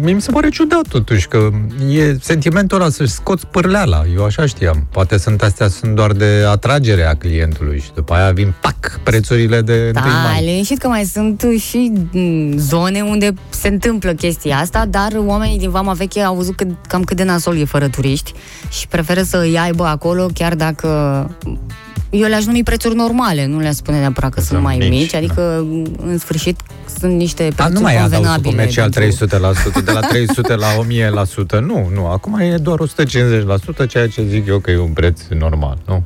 Mie 0.00 0.12
mi 0.12 0.20
se 0.20 0.30
pare 0.30 0.48
ciudat 0.48 0.88
totuși 0.88 1.28
că 1.28 1.50
e 1.90 2.16
sentimentul 2.20 2.80
ăla 2.80 2.90
să-și 2.90 3.10
scoți 3.12 3.46
pârleala. 3.46 4.02
Eu 4.14 4.24
așa 4.24 4.46
știam. 4.46 4.86
Poate 4.90 5.18
sunt 5.18 5.42
astea 5.42 5.68
sunt 5.68 5.94
doar 5.94 6.12
de 6.12 6.44
atragere 6.48 7.04
a 7.06 7.14
clientului 7.14 7.80
și 7.80 7.90
după 7.94 8.14
aia 8.14 8.30
vin, 8.30 8.54
pac, 8.60 9.00
prețurile 9.02 9.60
de 9.60 9.90
Da, 9.90 10.00
întâi 10.00 10.14
mai. 10.32 10.44
liniștit 10.44 10.78
că 10.78 10.88
mai 10.88 11.04
sunt 11.04 11.44
și 11.58 11.92
mm, 12.12 12.58
zone 12.58 13.00
unde 13.00 13.34
se 13.48 13.68
întâmplă 13.68 14.12
chestia 14.12 14.56
asta, 14.56 14.86
dar 14.90 15.12
oamenii 15.16 15.58
din 15.58 15.70
Vama 15.70 15.92
Veche 15.92 16.20
au 16.20 16.34
văzut 16.34 16.56
cât, 16.56 16.68
cam 16.88 17.02
cât 17.04 17.16
de 17.16 17.24
nasol 17.24 17.56
e 17.56 17.64
fără 17.64 17.88
turiști 17.88 18.32
și 18.70 18.88
preferă 18.88 19.22
să 19.22 19.38
îi 19.38 19.58
aibă 19.58 19.84
acolo, 19.84 20.26
chiar 20.34 20.54
dacă 20.54 20.88
eu 22.12 22.28
le-aș 22.28 22.44
numi 22.44 22.62
prețuri 22.62 22.94
normale, 22.94 23.46
nu 23.46 23.58
le-aș 23.58 23.74
spune 23.74 23.98
neapărat 23.98 24.30
că 24.32 24.40
sunt, 24.40 24.50
Sunt 24.50 24.62
mai 24.62 24.76
mici, 24.76 24.88
mici, 24.88 25.10
da. 25.10 25.18
adică 25.18 25.66
în 26.06 26.18
sfârșit 26.18 26.60
sunt 26.98 27.12
niște 27.16 27.42
A, 27.42 27.52
prețuri 27.54 27.74
nu 27.74 27.80
mai 27.80 27.94
adaug 27.96 28.12
convenabile. 28.12 28.50
comercial 28.50 28.90
pentru- 28.90 29.26
300%, 29.26 29.80
de 29.84 29.90
la 29.92 30.00
300 30.00 30.54
la 30.54 30.66
1000%. 30.76 31.58
Nu, 31.60 31.90
nu, 31.94 32.06
acum 32.06 32.38
e 32.38 32.56
doar 32.56 32.78
150%, 32.80 33.86
ceea 33.88 34.08
ce 34.08 34.24
zic 34.28 34.46
eu 34.46 34.58
că 34.58 34.70
e 34.70 34.78
un 34.78 34.92
preț 34.92 35.20
normal, 35.38 35.78
nu? 35.86 36.02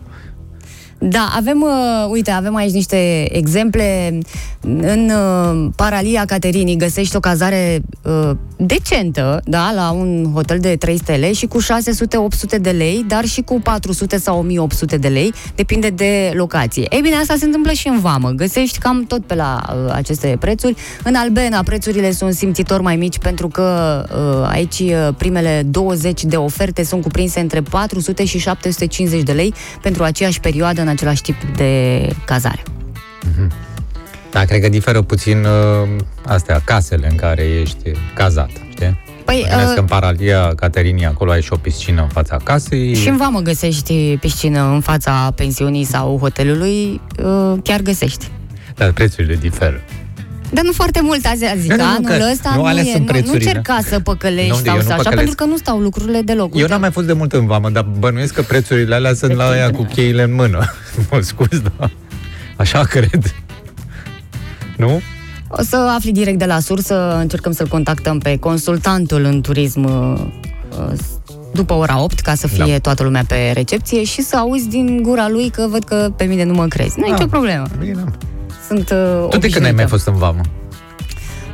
Da, 0.99 1.33
avem, 1.37 1.63
uh, 1.63 2.09
uite, 2.11 2.31
avem 2.31 2.55
aici 2.55 2.73
niște 2.73 3.29
exemple. 3.37 4.19
În 4.61 5.11
uh, 5.11 5.71
Paralia 5.77 6.25
Caterinii 6.25 6.77
găsești 6.77 7.17
o 7.17 7.21
cazare 7.21 7.81
uh, 8.03 8.31
decentă, 8.57 9.41
da, 9.45 9.73
la 9.75 9.91
un 9.91 10.31
hotel 10.35 10.59
de 10.59 10.77
3 10.77 10.97
stele 10.97 11.33
și 11.33 11.47
cu 11.47 11.63
600-800 11.63 12.61
de 12.61 12.71
lei, 12.71 13.05
dar 13.09 13.25
și 13.25 13.41
cu 13.41 13.61
400 13.61 14.19
sau 14.19 14.39
1800 14.39 14.97
de 14.97 15.09
lei, 15.09 15.33
depinde 15.55 15.89
de 15.89 16.33
locație. 16.35 16.87
Ei 16.91 17.01
bine, 17.01 17.15
asta 17.15 17.35
se 17.39 17.45
întâmplă 17.45 17.73
și 17.73 17.89
în 17.89 18.01
vamă. 18.01 18.31
Găsești 18.31 18.79
cam 18.79 19.05
tot 19.05 19.25
pe 19.25 19.35
la 19.35 19.63
uh, 19.69 19.93
aceste 19.95 20.37
prețuri. 20.41 20.77
În 21.05 21.15
Albena 21.15 21.63
prețurile 21.63 22.13
sunt 22.13 22.35
simțitor 22.35 22.81
mai 22.81 22.97
mici 22.97 23.19
pentru 23.19 23.49
că 23.49 24.05
uh, 24.11 24.49
aici 24.51 24.79
uh, 24.79 25.09
primele 25.17 25.63
20 25.71 26.25
de 26.25 26.37
oferte 26.37 26.85
sunt 26.85 27.03
cuprinse 27.03 27.41
între 27.41 27.61
400 27.61 28.25
și 28.25 28.39
750 28.39 29.23
de 29.23 29.33
lei 29.33 29.55
pentru 29.83 30.03
aceeași 30.03 30.41
perioadă 30.41 30.83
în 30.87 30.93
același 30.93 31.23
tip 31.23 31.37
de 31.57 32.01
cazare. 32.25 32.63
Da, 34.31 34.45
cred 34.45 34.61
că 34.61 34.69
diferă 34.69 35.03
puțin 35.03 35.45
uh, 35.45 35.89
astea, 36.27 36.61
casele 36.65 37.07
în 37.11 37.17
care 37.17 37.43
ești 37.43 37.91
cazat, 38.15 38.51
știi? 38.71 39.05
Păi, 39.25 39.41
Mă 39.43 39.49
gândesc 39.49 39.69
uh, 39.69 39.75
că 39.75 39.81
în 39.81 39.87
Paralia 39.87 40.53
Caterinii, 40.55 41.05
acolo 41.05 41.31
ai 41.31 41.43
și 41.43 41.53
o 41.53 41.57
piscină 41.57 42.03
în 42.03 42.09
fața 42.09 42.37
casei. 42.45 42.95
și 42.95 43.09
în 43.09 43.17
vamă 43.17 43.41
găsești 43.41 44.17
piscină 44.21 44.63
în 44.73 44.81
fața 44.81 45.33
pensiunii 45.37 45.85
sau 45.85 46.19
hotelului, 46.19 47.01
uh, 47.23 47.59
chiar 47.63 47.81
găsești. 47.81 48.31
Dar 48.75 48.93
prețurile 48.93 49.35
diferă. 49.35 49.81
Dar 50.51 50.65
nu 50.65 50.73
foarte 50.73 51.01
mult, 51.03 51.27
azi 51.27 51.45
zic, 51.61 51.71
Nu, 51.71 51.77
nu, 51.77 51.83
nu, 51.83 51.89
anul 51.89 52.05
că 52.05 52.29
ăsta 52.33 52.51
nu 52.51 52.57
nu, 52.57 52.65
alea 52.65 52.83
e, 52.83 52.85
sunt 52.85 52.97
nu, 52.97 53.05
nu 53.05 53.11
prețurile. 53.13 53.51
cerca 53.51 53.79
să 53.89 54.01
păcălești 54.01 54.49
Nu, 54.51 54.55
sau 54.55 54.65
eu 54.67 54.75
nu 54.77 54.81
să 54.81 54.87
așa, 54.93 54.97
păcălesc. 54.97 55.17
pentru 55.17 55.35
că 55.35 55.45
nu 55.45 55.57
stau 55.57 55.79
lucrurile 55.79 56.21
deloc. 56.21 56.57
Eu 56.59 56.67
n-am 56.67 56.81
mai 56.81 56.91
fost 56.91 57.07
de 57.07 57.13
mult 57.13 57.33
în 57.33 57.47
vamă, 57.47 57.71
dar 57.71 57.87
bănuiesc 57.99 58.35
că 58.35 58.43
prețurile 58.43 58.95
alea 58.95 59.15
sunt 59.15 59.33
la 59.33 59.49
aia 59.49 59.71
cu 59.71 59.83
cheile 59.83 60.23
în 60.23 60.35
mână. 60.35 60.59
mă 61.11 61.21
scuz, 61.21 61.61
da. 61.79 61.91
Așa 62.57 62.81
cred. 62.83 63.35
Nu? 64.77 65.01
O 65.49 65.63
să 65.63 65.77
afli 65.97 66.13
direct 66.13 66.39
de 66.39 66.45
la 66.45 66.59
sursă, 66.61 67.17
încercăm 67.21 67.53
să-l 67.53 67.67
contactăm 67.69 68.19
pe 68.19 68.37
consultantul 68.37 69.25
în 69.25 69.41
turism 69.41 69.85
uh, 69.85 70.21
uh, 70.91 70.99
după 71.53 71.73
ora 71.75 72.03
8, 72.03 72.21
ca 72.21 72.35
să 72.35 72.47
fie 72.47 72.73
Da. 72.73 72.79
toată 72.79 73.03
lumea 73.03 73.25
pe 73.29 73.51
recepție 73.55 74.05
și 74.05 74.23
să 74.23 74.37
auzi 74.37 74.69
din 74.69 75.03
gura 75.03 75.29
lui 75.29 75.49
că 75.51 75.67
văd 75.71 75.85
că 75.85 76.11
pe 76.17 76.25
mine 76.25 76.45
nu 76.45 76.53
mă 76.55 76.67
crezi. 76.67 76.95
Nu 76.99 77.05
e 77.05 77.09
Da. 77.09 77.15
nicio 77.15 77.27
problemă. 77.27 77.67
Bine. 77.79 78.05
Sunt 78.69 78.91
uh, 78.91 79.27
Tu 79.31 79.39
de 79.39 79.49
când 79.49 79.65
ai 79.65 79.73
mai 79.73 79.85
obișnuită. 79.85 79.89
fost 79.89 80.07
în 80.07 80.15
vamă? 80.17 80.41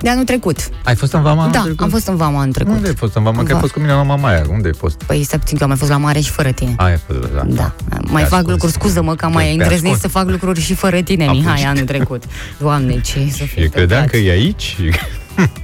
De 0.01 0.09
anul 0.09 0.25
trecut. 0.25 0.69
Ai 0.85 0.95
fost 0.95 1.13
în 1.13 1.23
vamă 1.23 1.41
anul 1.41 1.53
Da, 1.53 1.61
trecut? 1.61 1.81
am 1.81 1.89
fost 1.89 2.07
în 2.07 2.17
vama 2.17 2.41
anul 2.41 2.53
trecut. 2.53 2.73
Unde 2.75 2.89
ai 2.89 2.95
fost 2.95 3.15
în 3.15 3.23
vamă? 3.23 3.39
În 3.39 3.45
Că 3.45 3.51
ai 3.51 3.55
va- 3.55 3.61
fost 3.61 3.73
cu 3.73 3.81
mine 3.81 3.93
la 3.93 4.03
Mamaia. 4.03 4.45
Unde 4.51 4.67
ai 4.69 4.75
fost? 4.75 5.03
Păi 5.03 5.25
să 5.29 5.39
puțin 5.39 5.57
că 5.57 5.63
eu 5.63 5.63
am 5.63 5.69
mai 5.69 5.77
fost 5.77 5.91
la 5.91 5.97
mare 5.97 6.21
și 6.21 6.31
fără 6.31 6.51
tine. 6.53 6.75
Ai 6.77 6.99
fost, 7.07 7.19
da. 7.35 7.43
Da, 7.47 7.73
mai 8.07 8.23
Te 8.23 8.29
fac 8.29 8.39
ascult. 8.39 8.49
lucruri, 8.51 8.73
scuză-mă 8.73 9.15
că 9.15 9.25
am 9.25 9.31
Te- 9.31 9.37
mai 9.37 9.47
te 9.47 9.51
îndrăznit 9.53 9.83
ascult. 9.93 10.01
să 10.01 10.09
fac 10.09 10.29
lucruri 10.31 10.61
și 10.61 10.75
fără 10.75 11.01
tine, 11.01 11.25
Apuci. 11.25 11.37
Mihai, 11.39 11.63
anul 11.63 11.85
trecut. 11.85 12.23
Doamne, 12.59 13.01
ce 13.01 13.29
să 13.31 13.45
fie 13.53 13.63
Eu 13.63 13.69
credeam 13.69 14.05
că 14.05 14.17
e 14.17 14.31
aici. 14.31 14.77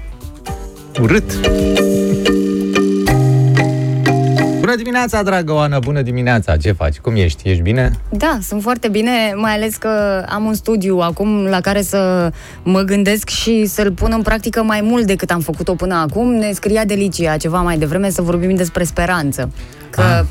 Urât. 1.03 1.33
Bună 4.69 4.81
dimineața, 4.81 5.23
dragă 5.23 5.53
Oana, 5.53 5.79
bună 5.79 6.03
dimineața. 6.03 6.57
Ce 6.57 6.73
faci? 6.73 6.99
Cum 6.99 7.17
ești? 7.17 7.49
Ești 7.49 7.63
bine? 7.63 7.91
Da, 8.11 8.39
sunt 8.43 8.63
foarte 8.63 8.89
bine, 8.89 9.11
mai 9.35 9.53
ales 9.55 9.77
că 9.77 10.25
am 10.29 10.45
un 10.45 10.55
studiu 10.55 10.99
acum 10.99 11.45
la 11.45 11.61
care 11.61 11.83
să 11.83 12.31
mă 12.63 12.81
gândesc 12.81 13.29
și 13.29 13.67
să-l 13.67 13.93
pun 13.93 14.13
în 14.15 14.23
practică 14.23 14.63
mai 14.63 14.81
mult 14.81 15.07
decât 15.07 15.31
am 15.31 15.41
făcut-o 15.41 15.75
până 15.75 15.95
acum. 15.95 16.31
Ne 16.35 16.53
scria 16.53 16.85
Delicia 16.85 17.37
ceva 17.37 17.61
mai 17.61 17.79
devreme 17.79 18.11
să 18.11 18.23
vorbim 18.23 18.55
despre 18.55 18.85
speranță. 18.85 19.51
Că 19.91 20.01
Ah, 20.01 20.25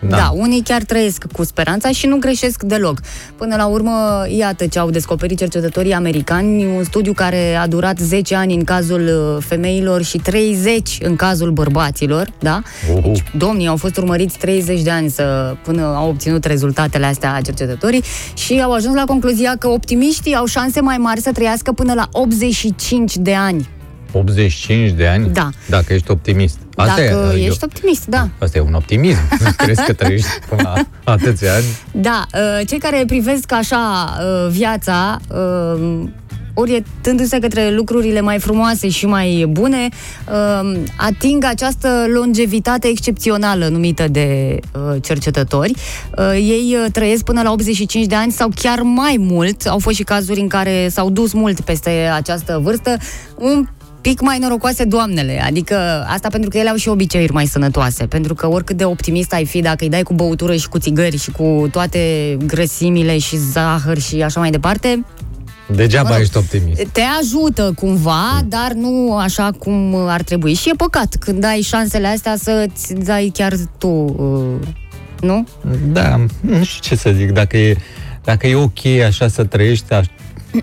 Da. 0.00 0.08
da. 0.08 0.16
da, 0.16 0.30
unii 0.34 0.62
chiar 0.62 0.82
trăiesc 0.82 1.24
cu 1.32 1.44
speranța 1.44 1.90
și 1.90 2.06
nu 2.06 2.16
greșesc 2.16 2.62
deloc. 2.62 3.00
Până 3.36 3.56
la 3.56 3.66
urmă, 3.66 4.26
iată 4.36 4.66
ce 4.66 4.78
au 4.78 4.90
descoperit 4.90 5.38
cercetătorii 5.38 5.92
americani, 5.92 6.66
un 6.66 6.84
studiu 6.84 7.12
care 7.12 7.54
a 7.54 7.66
durat 7.66 7.98
10 7.98 8.34
ani 8.34 8.54
în 8.54 8.64
cazul 8.64 9.00
uh, 9.00 9.44
femeilor 9.46 10.02
și 10.02 10.18
30 10.18 10.98
în 11.02 11.16
cazul 11.16 11.50
bărbaților, 11.50 12.32
da? 12.38 12.62
Uhu. 12.94 13.00
Deci, 13.00 13.22
domnii 13.36 13.66
au 13.66 13.76
fost 13.76 13.96
urmăriți 13.96 14.38
30 14.38 14.82
de 14.82 14.90
ani 14.90 15.10
să, 15.10 15.56
până 15.62 15.82
au 15.82 16.08
obținut 16.08 16.44
rezultatele 16.44 17.06
astea 17.06 17.40
cercetătorii 17.44 18.02
și 18.34 18.60
au 18.60 18.72
ajuns 18.72 18.94
la 18.94 19.04
concluzia 19.04 19.56
că 19.58 19.68
optimiștii 19.68 20.34
au 20.34 20.46
șanse 20.46 20.80
mai 20.80 20.96
mari 20.96 21.20
să 21.20 21.32
trăiască 21.32 21.72
până 21.72 21.94
la 21.94 22.08
85 22.12 23.16
de 23.16 23.34
ani. 23.34 23.68
85 24.12 24.90
de 24.90 25.06
ani? 25.06 25.28
Da. 25.32 25.48
Dacă 25.68 25.92
ești 25.92 26.10
optimist. 26.10 26.58
Asta 26.78 27.02
Dacă 27.02 27.34
e, 27.36 27.44
ești 27.44 27.64
optimist, 27.64 28.06
da. 28.06 28.28
Asta 28.38 28.58
e 28.58 28.60
un 28.60 28.74
optimism. 28.74 29.18
Crezi 29.56 29.84
că 29.84 29.92
trăiești 29.92 30.28
până 30.48 30.62
la 30.62 30.74
atâția 31.12 31.54
ani? 31.54 31.64
Da, 31.92 32.26
uh, 32.34 32.66
cei 32.66 32.78
care 32.78 33.04
privesc 33.06 33.52
așa 33.52 34.16
uh, 34.20 34.50
viața, 34.50 35.18
uh, 35.28 36.02
orientându-se 36.54 37.38
către 37.38 37.70
lucrurile 37.74 38.20
mai 38.20 38.38
frumoase 38.38 38.88
și 38.88 39.06
mai 39.06 39.46
bune, 39.48 39.88
uh, 40.28 40.80
ating 40.96 41.44
această 41.44 41.88
longevitate 42.12 42.88
excepțională 42.88 43.68
numită 43.68 44.08
de 44.08 44.58
uh, 44.72 44.96
cercetători. 45.02 45.72
Uh, 46.18 46.32
Ei 46.34 46.76
uh, 46.84 46.90
trăiesc 46.92 47.24
până 47.24 47.42
la 47.42 47.50
85 47.50 48.06
de 48.06 48.14
ani 48.14 48.32
sau 48.32 48.50
chiar 48.54 48.80
mai 48.80 49.16
mult. 49.18 49.66
Au 49.66 49.78
fost 49.78 49.96
și 49.96 50.02
cazuri 50.02 50.40
în 50.40 50.48
care 50.48 50.88
s-au 50.90 51.10
dus 51.10 51.32
mult 51.32 51.60
peste 51.60 51.90
această 52.14 52.60
vârstă. 52.62 52.96
Un 53.34 53.68
pic 54.00 54.20
mai 54.20 54.38
norocoase 54.38 54.84
doamnele, 54.84 55.42
adică 55.46 56.04
asta 56.08 56.28
pentru 56.28 56.50
că 56.50 56.58
ele 56.58 56.68
au 56.68 56.76
și 56.76 56.88
obiceiuri 56.88 57.32
mai 57.32 57.46
sănătoase, 57.46 58.06
pentru 58.06 58.34
că 58.34 58.46
oricât 58.48 58.76
de 58.76 58.84
optimist 58.84 59.32
ai 59.32 59.44
fi, 59.46 59.60
dacă 59.60 59.84
îi 59.84 59.90
dai 59.90 60.02
cu 60.02 60.14
băutură 60.14 60.54
și 60.56 60.68
cu 60.68 60.78
țigări 60.78 61.16
și 61.18 61.30
cu 61.30 61.68
toate 61.72 62.36
grăsimile 62.46 63.18
și 63.18 63.36
zahăr 63.36 63.98
și 63.98 64.22
așa 64.22 64.40
mai 64.40 64.50
departe, 64.50 65.04
Degeaba 65.74 66.08
Mă 66.08 66.14
rog. 66.14 66.22
ești 66.22 66.36
optimist. 66.36 66.86
te 66.92 67.00
ajută 67.20 67.72
cumva, 67.76 68.40
dar 68.46 68.72
nu 68.72 69.16
așa 69.16 69.50
cum 69.58 69.94
ar 69.94 70.22
trebui. 70.22 70.54
Și 70.54 70.68
e 70.68 70.72
păcat 70.76 71.16
când 71.20 71.44
ai 71.44 71.60
șansele 71.60 72.06
astea 72.06 72.36
să-ți 72.36 72.94
dai 72.94 73.30
chiar 73.34 73.52
tu, 73.78 73.88
uh, 73.88 74.66
nu? 75.20 75.46
Da, 75.92 76.16
nu 76.40 76.64
știu 76.64 76.80
ce 76.82 76.96
să 76.96 77.10
zic. 77.16 77.30
Dacă 77.30 77.56
e, 77.56 77.76
dacă 78.24 78.46
e 78.46 78.54
ok 78.54 78.86
așa 79.06 79.28
să 79.28 79.44
trăiești, 79.44 79.92
aș, 79.92 80.06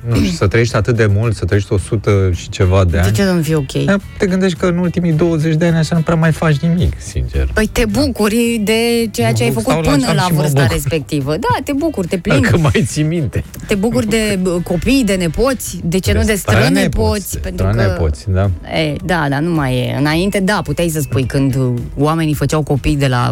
nu 0.07 0.15
știu, 0.15 0.29
să 0.29 0.47
trăiești 0.47 0.75
atât 0.75 0.95
de 0.95 1.05
mult, 1.05 1.35
să 1.35 1.45
trăiești 1.45 1.73
100 1.73 2.31
și 2.33 2.49
ceva 2.49 2.83
de 2.83 2.91
De 2.91 2.97
ani, 2.99 3.13
ce 3.13 3.23
să 3.23 3.31
nu 3.31 3.41
fie 3.41 3.55
ok? 3.55 3.71
Da, 3.71 3.95
te 4.17 4.25
gândești 4.27 4.57
că 4.57 4.65
în 4.65 4.77
ultimii 4.77 5.11
20 5.11 5.55
de 5.55 5.65
ani 5.65 5.75
așa 5.75 5.95
nu 5.95 6.01
prea 6.01 6.15
mai 6.15 6.31
faci 6.31 6.57
nimic, 6.57 6.93
sincer. 6.97 7.49
Păi 7.53 7.69
te 7.71 7.85
bucuri 7.85 8.61
de 8.63 9.09
ceea 9.11 9.33
ce 9.33 9.43
ai 9.43 9.49
Mă 9.49 9.55
făcut 9.61 9.71
stau 9.71 9.81
la 9.81 9.89
până 9.89 10.05
geam 10.05 10.15
la 10.15 10.21
și 10.21 10.31
mă 10.31 10.39
vârsta 10.39 10.61
bucur. 10.61 10.73
respectivă. 10.73 11.31
Da, 11.31 11.57
te 11.63 11.73
bucuri, 11.73 12.07
te 12.07 12.17
plimbi. 12.17 12.41
Dacă 12.41 12.57
mai 12.57 12.83
ții 12.85 13.03
minte. 13.03 13.43
Te 13.67 13.75
bucuri 13.75 14.07
de 14.07 14.39
bă, 14.41 14.59
copii, 14.63 15.03
de 15.05 15.13
nepoți, 15.15 15.79
de 15.83 15.97
ce 15.97 16.13
nu 16.13 16.23
de 16.23 16.35
strănepoți, 16.35 17.33
de 17.33 17.39
pentru 17.39 17.65
că... 17.65 17.71
strănepoți, 17.71 18.25
da. 18.29 18.49
E, 18.79 18.95
da, 19.05 19.25
dar 19.29 19.39
nu 19.39 19.53
mai 19.53 19.77
e. 19.77 19.95
Înainte, 19.99 20.39
da, 20.39 20.61
puteai 20.63 20.89
să 20.89 20.99
spui 20.99 21.23
când 21.23 21.55
uh, 21.55 21.73
oamenii 21.97 22.33
făceau 22.33 22.63
copii 22.63 22.95
de 22.95 23.07
la 23.07 23.31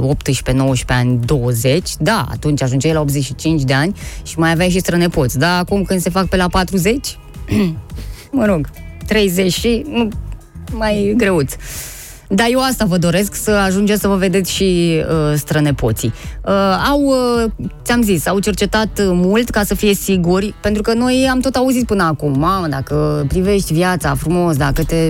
18-19 0.52 0.86
ani, 0.88 1.20
20, 1.26 1.90
da, 2.00 2.26
atunci 2.32 2.62
ajungeai 2.62 2.94
la 2.94 3.00
85 3.00 3.62
de 3.62 3.74
ani 3.74 3.96
și 4.24 4.40
mai 4.40 4.52
aveai 4.52 4.70
și 4.70 4.80
strănepoți. 4.80 5.38
Da, 5.40 5.58
acum 5.58 5.84
când 5.84 6.02
se 6.02 6.10
fac 6.10 6.26
pe 6.26 6.36
la 6.36 6.43
40, 6.48 7.20
mă 8.32 8.46
rog, 8.46 8.70
30 9.08 9.54
și 9.54 9.86
nu, 9.90 10.10
mai 10.72 11.06
e 11.08 11.14
greuț. 11.14 11.54
Dar 12.28 12.48
eu 12.50 12.60
asta 12.60 12.86
vă 12.86 12.98
doresc, 12.98 13.36
să 13.36 13.52
ajungeți 13.52 14.02
să 14.02 14.08
vă 14.08 14.16
vedeți 14.16 14.52
și 14.52 15.02
uh, 15.10 15.34
strănepoții. 15.36 16.14
Uh, 16.46 16.54
au, 16.90 17.02
uh, 17.02 17.52
ți-am 17.84 18.02
zis, 18.02 18.28
au 18.28 18.40
cercetat 18.40 19.00
uh, 19.00 19.10
mult 19.12 19.50
ca 19.50 19.64
să 19.64 19.76
fie 19.76 19.94
siguri, 19.94 20.54
pentru 20.62 20.82
că 20.82 20.94
noi 20.94 21.28
am 21.32 21.40
tot 21.40 21.56
auzit 21.56 21.86
până 21.86 22.04
acum, 22.04 22.40
mamă, 22.40 22.68
dacă 22.68 23.26
privești 23.28 23.74
viața 23.74 24.16
frumos, 24.16 24.56
dacă 24.56 24.84
te 24.84 25.10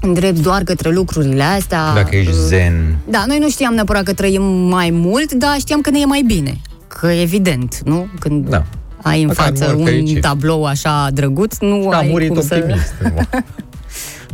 îndrepți 0.00 0.42
doar 0.42 0.62
către 0.62 0.90
lucrurile 0.90 1.42
astea... 1.42 1.94
Dacă 1.94 2.16
ești 2.16 2.30
uh, 2.30 2.38
zen. 2.46 2.98
Da, 3.08 3.24
noi 3.26 3.38
nu 3.38 3.50
știam 3.50 3.74
neapărat 3.74 4.02
că 4.02 4.12
trăim 4.12 4.42
mai 4.68 4.90
mult, 4.92 5.32
dar 5.32 5.56
știam 5.58 5.80
că 5.80 5.90
ne 5.90 5.98
e 5.98 6.04
mai 6.04 6.22
bine. 6.26 6.60
Că 6.88 7.06
evident, 7.06 7.80
nu? 7.84 8.06
Când 8.18 8.48
Da. 8.48 8.64
Ai 9.02 9.20
în 9.20 9.26
Măcar 9.26 9.44
față 9.46 9.64
mor 9.66 9.74
un 9.74 9.84
fericit. 9.84 10.20
tablou 10.20 10.64
așa 10.64 11.08
drăguț, 11.12 11.56
nu 11.58 11.86
Da, 11.90 11.96
ai 11.96 12.06
a 12.06 12.10
murit 12.10 12.28
cum 12.28 12.40
să... 12.40 12.54
optimist. 12.54 12.94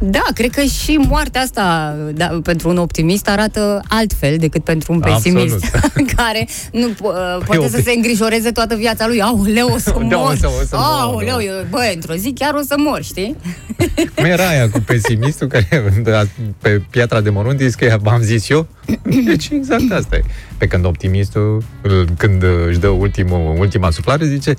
Da, 0.00 0.22
cred 0.34 0.50
că 0.50 0.62
și 0.62 0.96
moartea 1.08 1.40
asta 1.40 1.96
da, 2.14 2.38
pentru 2.42 2.68
un 2.68 2.76
optimist 2.76 3.28
arată 3.28 3.82
altfel 3.88 4.36
decât 4.36 4.64
pentru 4.64 4.92
un 4.92 5.00
pesimist 5.00 5.64
Absolut. 5.74 6.10
care 6.16 6.48
nu 6.72 6.88
po- 6.90 6.98
uh, 7.00 7.38
poate 7.46 7.56
Păi, 7.60 7.68
să 7.68 7.78
opi- 7.80 7.84
se 7.84 7.92
îngrijoreze 7.96 8.50
toată 8.50 8.74
viața 8.76 9.06
lui. 9.06 9.20
Aoleu, 9.22 9.68
o 9.68 9.78
să 9.78 9.90
Da, 10.08 10.16
o 10.16 10.20
mor. 10.20 10.36
să- 10.36 10.46
o 10.60 10.64
să 10.66 10.76
mor, 10.76 10.84
Aoleu, 11.00 11.36
da. 11.36 11.42
eu- 11.42 11.66
bă, 11.70 11.90
într-o 11.94 12.14
zi 12.14 12.32
chiar 12.32 12.54
o 12.54 12.60
să 12.66 12.74
mor, 12.78 13.02
știi? 13.02 13.36
Cum 14.14 14.24
era 14.24 14.48
aia 14.48 14.70
cu 14.70 14.80
pesimistul 14.80 15.46
care 15.46 15.68
pe 16.58 16.82
piatra 16.90 17.20
de 17.20 17.30
morunt 17.30 17.60
zice 17.60 17.86
că 17.86 17.98
v-am 18.02 18.20
zis 18.20 18.48
eu? 18.48 18.66
Deci 19.26 19.48
exact 19.52 19.92
asta 19.92 20.16
e. 20.16 20.22
Pe 20.58 20.66
când 20.66 20.84
optimistul, 20.84 21.64
îl- 21.82 22.08
când 22.16 22.42
își 22.68 22.78
dă 22.78 22.88
ultimul, 22.88 23.56
ultima 23.58 23.90
suflare, 23.90 24.26
zice 24.26 24.54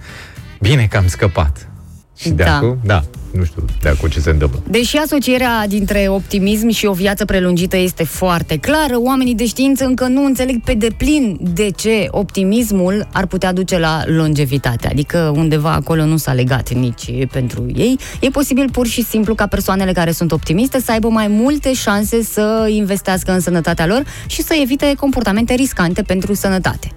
bine 0.60 0.88
că 0.90 0.98
am 0.98 1.08
scăpat. 1.08 1.70
Și 2.18 2.30
de 2.30 2.44
Da. 2.44 2.56
acum, 2.56 2.78
da, 2.86 3.04
nu 3.32 3.44
știu 3.44 3.66
de 3.82 3.90
acum 3.90 4.10
ce 4.10 4.20
se 4.20 4.30
întâmplă. 4.30 4.64
Deși 4.70 4.98
asocierea 4.98 5.68
dintre 5.68 6.08
optimism 6.10 6.70
și 6.70 6.86
o 6.86 6.94
viață 6.94 7.26
prelungită 7.26 7.78
este 7.78 8.04
foarte 8.04 8.58
clară, 8.58 9.00
oamenii 9.00 9.36
de 9.36 9.46
știință 9.46 9.86
încă 9.86 10.08
nu 10.08 10.26
înțeleg 10.26 10.64
pe 10.64 10.74
deplin 10.74 11.38
de 11.54 11.70
ce 11.76 12.08
optimismul 12.12 13.08
ar 13.14 13.26
putea 13.26 13.54
duce 13.54 13.80
la 13.80 14.04
longevitate. 14.06 14.88
Adică 14.88 15.34
undeva 15.36 15.72
acolo 15.72 16.06
nu 16.06 16.18
s-a 16.18 16.34
legat 16.34 16.74
nici 16.74 17.12
pentru 17.32 17.66
ei. 17.76 18.00
E 18.20 18.30
posibil 18.30 18.70
pur 18.72 18.88
și 18.88 19.04
simplu 19.04 19.36
ca 19.36 19.48
persoanele 19.48 19.92
care 19.92 20.12
sunt 20.12 20.32
optimiste 20.32 20.80
să 20.80 20.92
aibă 20.92 21.08
mai 21.08 21.28
multe 21.28 21.74
șanse 21.74 22.24
să 22.24 22.68
investească 22.70 23.32
în 23.32 23.40
sănătatea 23.40 23.86
lor 23.86 24.04
și 24.28 24.42
să 24.42 24.54
evite 24.62 24.94
comportamente 25.00 25.54
riscante 25.54 26.02
pentru 26.02 26.34
sănătate. 26.34 26.92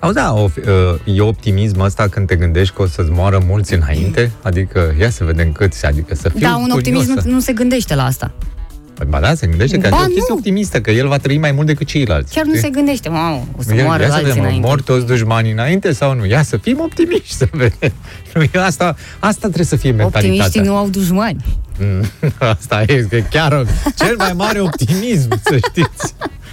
Auzi, 0.00 0.14
da, 0.14 0.32
o, 0.34 0.48
e 1.04 1.20
optimism 1.20 1.80
ăsta 1.80 2.08
când 2.08 2.26
te 2.26 2.36
gândești 2.36 2.74
că 2.74 2.82
o 2.82 2.86
să-ți 2.86 3.10
moară 3.10 3.42
mulți 3.46 3.74
înainte? 3.74 4.30
Adică, 4.42 4.94
ia 5.00 5.10
să 5.10 5.24
vedem 5.24 5.52
câți, 5.52 5.86
adică 5.86 6.14
să 6.14 6.28
fiu 6.28 6.40
Dar 6.40 6.54
un 6.54 6.70
optimist 6.70 7.06
curiosă. 7.06 7.28
nu, 7.28 7.34
nu 7.34 7.40
se 7.40 7.52
gândește 7.52 7.94
la 7.94 8.04
asta. 8.04 8.32
Păi, 8.94 9.06
Ba 9.10 9.20
da, 9.20 9.34
se 9.34 9.46
gândește 9.46 9.78
că 9.78 9.88
Ba 9.88 9.96
e 9.96 10.00
o 10.00 10.04
chestie 10.04 10.24
nu. 10.28 10.34
optimistă, 10.34 10.80
că 10.80 10.90
el 10.90 11.08
va 11.08 11.16
trăi 11.16 11.38
mai 11.38 11.52
mult 11.52 11.66
decât 11.66 11.86
ceilalți. 11.86 12.34
Chiar 12.34 12.44
nu 12.44 12.50
știi? 12.50 12.62
se 12.64 12.70
gândește, 12.70 13.08
mamă, 13.08 13.46
o 13.58 13.62
să 13.62 13.74
Ia, 13.74 13.84
moară 13.84 14.02
ia 14.02 14.08
să 14.08 14.14
alții 14.14 14.28
vedem, 14.28 14.42
înainte. 14.44 14.66
mor 14.66 14.82
toți 14.82 15.06
dușmanii 15.06 15.52
înainte 15.52 15.92
sau 15.92 16.14
nu? 16.14 16.26
Ia 16.26 16.42
să 16.42 16.56
fim 16.56 16.80
optimiști, 16.80 17.34
să 17.34 17.48
vedem. 17.52 17.92
Nu, 18.34 18.42
e 18.42 18.48
asta, 18.52 18.96
asta 19.18 19.40
trebuie 19.40 19.64
să 19.66 19.76
fie 19.76 19.90
mentalitatea. 19.90 20.28
Optimiștii 20.44 20.60
nu 20.60 20.76
au 20.76 20.88
dușmani. 20.88 21.44
Mm, 21.78 22.04
Asta 22.58 22.82
e, 22.86 23.06
că 23.10 23.18
chiar 23.30 23.66
cel 23.96 24.14
mai 24.18 24.32
mare 24.34 24.60
optimism, 24.60 25.40
să 25.44 25.56
știți. 25.68 26.14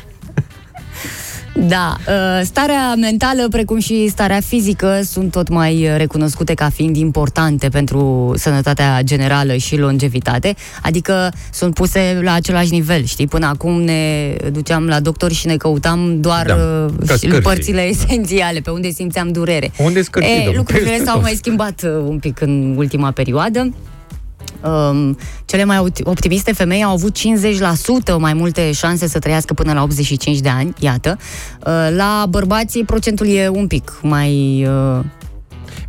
Da, 1.60 1.96
uh, 2.08 2.42
starea 2.44 2.94
mentală 2.96 3.48
precum 3.50 3.80
și 3.80 4.08
starea 4.08 4.40
fizică 4.40 5.00
sunt 5.04 5.32
tot 5.32 5.50
mai 5.50 5.90
recunoscute 5.98 6.54
ca 6.54 6.70
fiind 6.70 6.96
importante 6.96 7.70
pentru 7.70 8.34
sănătatea 8.38 9.02
generală 9.04 9.56
și 9.56 9.78
longevitate, 9.78 10.56
adică 10.82 11.32
sunt 11.52 11.74
puse 11.74 12.20
la 12.24 12.34
același 12.34 12.72
nivel, 12.72 13.04
știi? 13.04 13.28
Până 13.28 13.46
acum 13.46 13.82
ne 13.82 14.36
duceam 14.52 14.88
la 14.88 15.00
doctor 15.00 15.32
și 15.32 15.48
ne 15.48 15.58
căutam 15.58 16.22
doar 16.22 16.46
Da, 16.46 16.54
uh, 16.56 16.92
ca 17.06 17.14
și 17.14 17.20
scârții. 17.20 17.42
părțile 17.42 17.82
esențiale, 17.82 18.60
pe 18.60 18.70
unde 18.70 18.90
simțeam 18.90 19.32
durere. 19.32 19.72
Unde 19.78 20.02
scârții, 20.02 20.32
e, 20.32 20.36
domnule? 20.36 20.58
lucrurile 20.58 20.90
Peste 20.90 21.04
s-au 21.06 21.14
tot. 21.14 21.24
mai 21.24 21.34
schimbat 21.34 21.82
uh, 21.84 21.92
un 22.08 22.18
pic 22.20 22.42
în 22.42 22.74
ultima 22.78 23.12
perioadă. 23.12 23.74
Um, 24.64 25.18
cele 25.46 25.64
mai 25.64 25.78
opti- 25.78 26.04
optimiste 26.04 26.54
femei 26.54 26.84
au 26.84 26.92
avut 26.92 27.18
50% 27.18 28.18
mai 28.18 28.34
multe 28.34 28.72
șanse 28.72 29.08
să 29.08 29.20
trăiască 29.20 29.54
până 29.54 29.74
la 29.74 29.82
85 29.84 30.40
de 30.40 30.50
ani, 30.50 30.74
iată. 30.80 31.18
Uh, 31.66 31.88
la 31.96 32.26
bărbații 32.30 32.84
procentul 32.84 33.28
e 33.28 33.48
un 33.48 33.68
pic 33.68 34.00
mai... 34.02 34.30
Uh, 34.68 35.04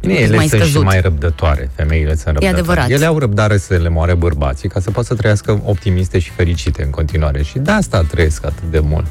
Bine, 0.00 0.12
un 0.12 0.18
pic 0.18 0.26
ele 0.29 0.37
mai 0.37 0.48
sunt 0.48 0.61
și 0.62 0.68
scăzut. 0.68 0.85
mai 0.85 1.00
răbdătoare, 1.00 1.70
femeile 1.74 2.14
sunt 2.14 2.24
răbdătoare. 2.24 2.57
adevărat. 2.57 2.90
Ele 2.90 3.05
au 3.05 3.18
răbdare 3.18 3.59
să 3.59 3.74
le 3.76 3.88
moare 3.88 4.14
bărbații 4.14 4.68
ca 4.68 4.81
să 4.81 4.90
poată 4.90 5.09
să 5.09 5.14
trăiască 5.14 5.61
optimiste 5.64 6.18
și 6.18 6.31
fericite 6.31 6.83
în 6.83 6.90
continuare. 6.90 7.42
Și 7.42 7.59
de 7.59 7.70
asta 7.70 8.02
trăiesc 8.02 8.44
atât 8.44 8.70
de 8.70 8.79
mult. 8.79 9.07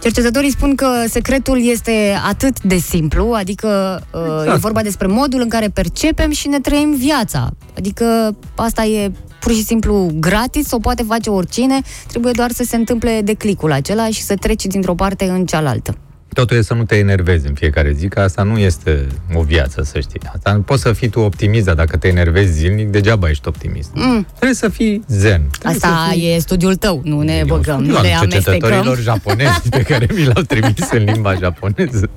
Cercetătorii 0.00 0.50
spun 0.50 0.74
că 0.74 1.04
secretul 1.08 1.66
este 1.66 2.18
atât 2.28 2.62
de 2.62 2.76
simplu, 2.76 3.32
adică 3.32 4.00
uh, 4.12 4.20
Exact. 4.40 4.56
e 4.56 4.60
vorba 4.60 4.82
despre 4.82 5.06
modul 5.06 5.40
în 5.40 5.48
care 5.48 5.68
percepem 5.68 6.30
și 6.30 6.48
ne 6.48 6.60
trăim 6.60 6.94
viața. 6.94 7.50
Adică 7.76 8.36
asta 8.54 8.84
e 8.84 9.12
pur 9.40 9.52
și 9.52 9.64
simplu 9.64 10.10
gratis, 10.14 10.70
o 10.70 10.78
poate 10.78 11.02
face 11.02 11.30
oricine, 11.30 11.80
trebuie 12.08 12.32
doar 12.32 12.50
să 12.50 12.64
se 12.64 12.76
întâmple 12.76 13.20
declicul 13.24 13.72
acela 13.72 14.08
și 14.08 14.22
să 14.22 14.34
treci 14.34 14.64
dintr-o 14.66 14.94
parte 14.94 15.24
în 15.24 15.46
cealaltă. 15.46 15.98
Totul 16.32 16.56
e 16.56 16.62
să 16.62 16.74
nu 16.74 16.84
te 16.84 16.96
enervezi 16.96 17.46
în 17.46 17.54
fiecare 17.54 17.92
zi, 17.92 18.08
că 18.08 18.20
asta 18.20 18.42
nu 18.42 18.58
este 18.58 19.06
o 19.34 19.42
viață, 19.42 19.82
să 19.82 20.00
știi. 20.00 20.20
Asta 20.34 20.62
poți 20.64 20.82
să 20.82 20.92
fii 20.92 21.08
tu 21.08 21.20
optimist, 21.20 21.64
dar 21.64 21.74
dacă 21.74 21.96
te 21.96 22.08
enervezi 22.08 22.52
zilnic, 22.52 22.88
degeaba 22.88 23.28
ești 23.28 23.48
optimist. 23.48 23.90
Mm. 23.94 24.26
Trebuie 24.34 24.54
să 24.54 24.68
fii 24.68 25.04
zen. 25.08 25.42
Trebuie 25.50 25.72
Asta 25.72 26.04
să 26.06 26.12
fii... 26.12 26.34
e 26.34 26.38
studiul 26.38 26.74
tău, 26.76 27.00
nu 27.04 27.20
ne 27.20 27.32
E 27.32 27.40
un 27.42 27.46
băgăm, 27.46 27.74
studiu 27.74 27.90
nu 27.92 27.96
al 27.96 28.02
le 28.02 28.12
amestecăm. 28.12 28.52
cercetătorilor 28.52 28.98
japonezi 29.00 29.68
pe 29.68 29.82
care 29.82 30.06
mi 30.14 30.24
l-au 30.24 30.42
trimis 30.42 30.90
în 30.90 31.04
limba 31.04 31.34
japoneză. 31.34 32.10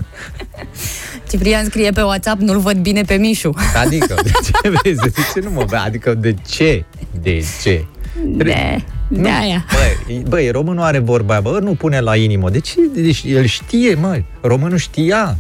Ciprian 1.30 1.66
scrie 1.66 1.92
pe 1.92 2.02
WhatsApp, 2.02 2.42
nu-l 2.42 2.60
văd 2.60 2.78
bine 2.78 3.02
pe 3.02 3.14
Mișu. 3.14 3.54
Adică, 3.76 4.16
de 4.24 4.32
ce 4.44 4.70
vezi? 4.84 5.02
De 5.02 5.12
ce 5.34 5.40
nu 5.44 5.50
mă 5.52 5.64
vezi? 5.68 5.84
Adică, 5.86 6.14
de 6.14 6.36
ce? 6.48 6.86
De 7.22 7.44
ce? 7.64 7.86
De, 8.26 8.84
de 9.12 9.30
aia. 9.42 9.66
Băi, 10.08 10.24
băi, 10.30 10.50
românul 10.50 10.84
are 10.84 11.00
vorba 11.00 11.32
aia, 11.32 11.42
bă, 11.42 11.60
nu 11.62 11.74
pune 11.74 12.00
la 12.00 12.16
inimă. 12.16 12.50
De 12.50 12.60
ce? 12.60 12.76
Deci 12.94 13.24
el 13.28 13.46
știe, 13.46 13.96
mă, 13.96 14.22
românul 14.42 14.78
știa. 14.78 15.38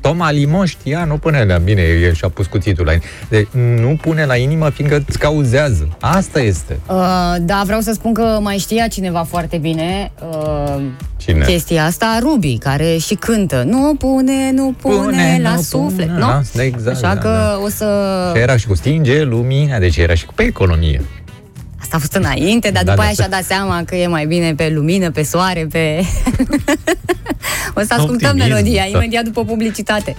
Toma 0.00 0.30
Limon 0.30 0.66
știa, 0.66 1.04
nu 1.04 1.16
pune 1.16 1.44
la... 1.44 1.56
Bine, 1.58 1.82
el 1.82 2.12
și-a 2.14 2.28
pus 2.28 2.46
cuțitul 2.46 2.84
la 2.84 2.90
inimă. 2.92 3.06
Deci 3.28 3.46
nu 3.80 3.98
pune 4.00 4.24
la 4.24 4.36
inimă, 4.36 4.68
fiindcă 4.68 5.02
îți 5.06 5.18
cauzează. 5.18 5.96
Asta 6.00 6.40
este. 6.40 6.78
Uh, 6.88 7.34
da, 7.40 7.62
vreau 7.64 7.80
să 7.80 7.92
spun 7.92 8.12
că 8.12 8.38
mai 8.42 8.56
știa 8.56 8.88
cineva 8.88 9.22
foarte 9.22 9.56
bine 9.56 10.12
uh, 10.30 10.82
Cine? 11.16 11.44
chestia 11.44 11.84
asta, 11.84 12.18
Ruby, 12.20 12.58
care 12.58 12.96
și 12.96 13.14
cântă. 13.14 13.62
Nu 13.66 13.94
pune, 13.98 14.50
nu 14.52 14.74
pune, 14.80 14.96
Pune, 14.96 15.40
la 15.42 15.54
nu 15.54 15.60
suflet, 15.60 16.06
pune, 16.06 16.18
nu? 16.18 16.26
da, 16.26 16.40
da, 16.54 16.62
exact, 16.62 16.96
Așa 16.96 17.14
da, 17.14 17.20
că 17.20 17.28
da. 17.28 17.60
o 17.64 17.68
să... 17.68 17.86
Și 18.34 18.40
era 18.40 18.56
și 18.56 18.66
cu 18.66 18.74
stinge 18.74 19.22
lumina, 19.22 19.78
deci 19.78 19.96
era 19.96 20.14
și 20.14 20.26
cu 20.26 20.32
pe 20.34 20.42
economie. 20.42 21.02
Asta 21.80 21.96
a 21.96 21.98
fost 21.98 22.14
înainte, 22.14 22.70
dar 22.70 22.82
Da, 22.84 22.90
după 22.90 23.02
da, 23.02 23.06
aia 23.06 23.14
da. 23.16 23.22
și-a 23.22 23.30
dat 23.30 23.44
seama 23.44 23.82
că 23.84 23.96
e 23.96 24.06
mai 24.06 24.26
bine 24.26 24.54
pe 24.54 24.70
lumină, 24.74 25.10
pe 25.10 25.22
soare, 25.22 25.66
pe... 25.70 26.00
o 27.78 27.80
să 27.80 27.94
ascultăm 27.94 28.30
Optimism, 28.30 28.36
melodia 28.36 28.86
da. 28.90 28.98
imediat 28.98 29.24
după 29.24 29.44
publicitate. 29.44 30.16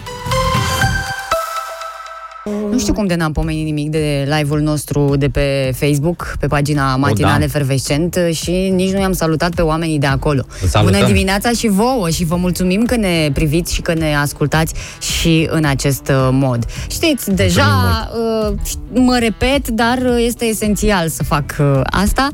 Nu 2.71 2.79
știu 2.79 2.93
cum 2.93 3.05
de 3.05 3.15
n-am 3.15 3.31
pomenit 3.31 3.65
nimic 3.65 3.89
de 3.89 4.27
live-ul 4.37 4.59
nostru 4.59 5.15
de 5.15 5.29
pe 5.29 5.73
Facebook, 5.75 6.35
pe 6.39 6.47
pagina 6.47 6.95
Matinale 6.95 7.37
da. 7.37 7.43
Efervescent 7.43 8.19
și 8.31 8.51
nici 8.51 8.91
nu 8.91 8.99
i-am 8.99 9.13
salutat 9.13 9.53
pe 9.55 9.61
oamenii 9.61 9.99
de 9.99 10.05
acolo. 10.05 10.41
Vă 10.61 10.67
salutăm. 10.67 10.99
Bună 10.99 11.11
dimineața 11.11 11.51
și 11.51 11.67
vouă 11.67 12.09
și 12.09 12.25
vă 12.25 12.35
mulțumim 12.35 12.85
că 12.85 12.95
ne 12.95 13.29
priviți 13.33 13.73
și 13.73 13.81
că 13.81 13.93
ne 13.93 14.15
ascultați 14.15 14.73
și 14.99 15.47
în 15.51 15.65
acest 15.65 16.07
uh, 16.07 16.29
mod. 16.31 16.65
Știți, 16.89 17.31
deja 17.31 18.09
uh, 18.47 18.53
mă 18.93 19.17
repet, 19.19 19.67
dar 19.67 19.97
uh, 19.97 20.23
este 20.25 20.45
esențial 20.45 21.09
să 21.09 21.23
fac 21.23 21.55
uh, 21.59 21.81
asta. 21.83 22.29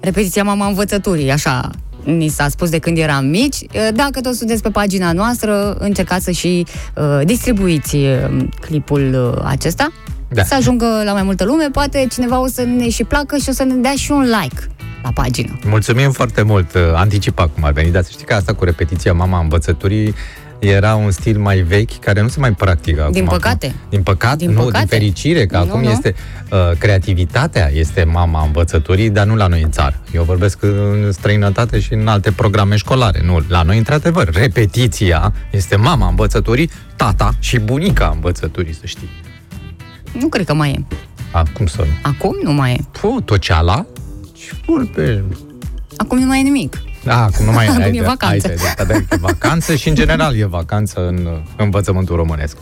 Repetiția 0.00 0.42
mama 0.42 0.66
învățăturii, 0.66 1.30
așa 1.30 1.70
ni 2.04 2.28
s-a 2.28 2.48
spus 2.48 2.70
de 2.70 2.78
când 2.78 2.98
eram 2.98 3.26
mici. 3.26 3.56
Uh, 3.56 3.88
Dacă 3.94 4.20
tot 4.20 4.34
sunteți 4.34 4.62
pe 4.62 4.68
pagina 4.68 5.12
noastră, 5.12 5.72
încercați 5.78 6.24
să 6.24 6.30
și 6.30 6.66
uh, 6.96 7.20
distribuiți 7.24 7.96
uh, 7.96 8.46
clipul 8.60 9.32
uh, 9.36 9.42
acesta. 9.44 9.92
Da. 10.28 10.42
Să 10.42 10.54
ajungă 10.54 11.02
la 11.04 11.12
mai 11.12 11.22
multă 11.22 11.44
lume, 11.44 11.68
poate 11.72 12.06
cineva 12.10 12.40
o 12.40 12.46
să 12.46 12.62
ne 12.62 12.88
și 12.88 13.04
placă 13.04 13.36
și 13.36 13.48
o 13.48 13.52
să 13.52 13.64
ne 13.64 13.74
dea 13.74 13.94
și 13.96 14.10
un 14.10 14.20
like 14.20 14.66
la 15.02 15.10
pagină. 15.14 15.58
Mulțumim 15.64 16.10
foarte 16.10 16.42
mult, 16.42 16.74
uh, 16.74 16.80
anticipat 16.94 17.50
cum 17.54 17.64
ar 17.64 17.72
veni, 17.72 17.90
dar 17.90 18.02
să 18.02 18.08
știi 18.12 18.24
că 18.26 18.34
asta 18.34 18.54
cu 18.54 18.64
repetiția 18.64 19.12
mama 19.12 19.40
învățăturii 19.40 20.14
era 20.60 20.94
un 20.94 21.10
stil 21.10 21.38
mai 21.38 21.58
vechi 21.60 21.98
care 21.98 22.20
nu 22.20 22.28
se 22.28 22.40
mai 22.40 22.52
practică 22.52 23.00
acum. 23.00 23.12
Din 23.12 23.24
păcate. 23.24 23.74
Din 23.88 24.02
păcate, 24.02 24.36
Din 24.36 24.50
nu, 24.50 24.62
păcate. 24.62 24.78
din 24.78 24.86
fericire, 24.86 25.46
că 25.46 25.56
Nu, 25.56 25.62
acum 25.62 25.82
nu. 25.82 25.90
este 25.90 26.14
uh, 26.52 26.58
creativitatea 26.78 27.70
este 27.72 28.04
mama 28.04 28.44
învățăturii, 28.44 29.10
dar 29.10 29.26
nu 29.26 29.34
la 29.36 29.46
noi 29.46 29.62
în 29.62 29.70
țară. 29.70 30.00
Eu 30.14 30.22
vorbesc 30.22 30.62
în 30.62 31.12
străinătate 31.12 31.80
și 31.80 31.92
în 31.92 32.06
alte 32.08 32.30
programe 32.32 32.76
școlare. 32.76 33.20
Nu, 33.24 33.44
la 33.48 33.62
noi, 33.62 33.76
într-adevăr, 33.78 34.30
repetiția 34.32 35.32
este 35.50 35.76
mama 35.76 36.08
învățăturii, 36.08 36.70
tata 36.96 37.32
și 37.38 37.58
bunica 37.58 38.10
învățăturii, 38.14 38.74
să 38.74 38.86
știi. 38.86 39.08
Nu 40.20 40.28
cred 40.28 40.46
că 40.46 40.54
mai 40.54 40.70
e. 40.70 40.94
Acum 41.30 41.66
să 41.66 41.76
nu. 41.78 41.86
Acum 42.02 42.36
nu 42.42 42.52
mai 42.52 42.72
e. 42.72 42.84
Pu, 43.00 43.20
toceala 43.24 43.86
și 44.36 44.50
vorbe. 44.66 45.24
Acum 45.96 46.18
nu 46.18 46.26
mai 46.26 46.38
e 46.38 46.42
nimic. 46.42 46.76
Da, 47.04 47.22
acum 47.24 47.44
nu 47.44 47.52
mai 47.52 47.66
Acum 47.66 47.82
ai 47.82 47.88
e 47.88 47.90
de- 47.90 48.00
vacanță. 48.00 48.48
ai 48.48 48.54
de- 48.76 48.84
de- 48.92 49.04
de 49.08 49.16
vacanță 49.20 49.74
și 49.74 49.88
în 49.88 49.94
general 49.94 50.36
e 50.36 50.44
vacanță 50.44 51.06
în 51.06 51.26
uh, 51.26 51.38
învățământul 51.56 52.16
românesc. 52.16 52.56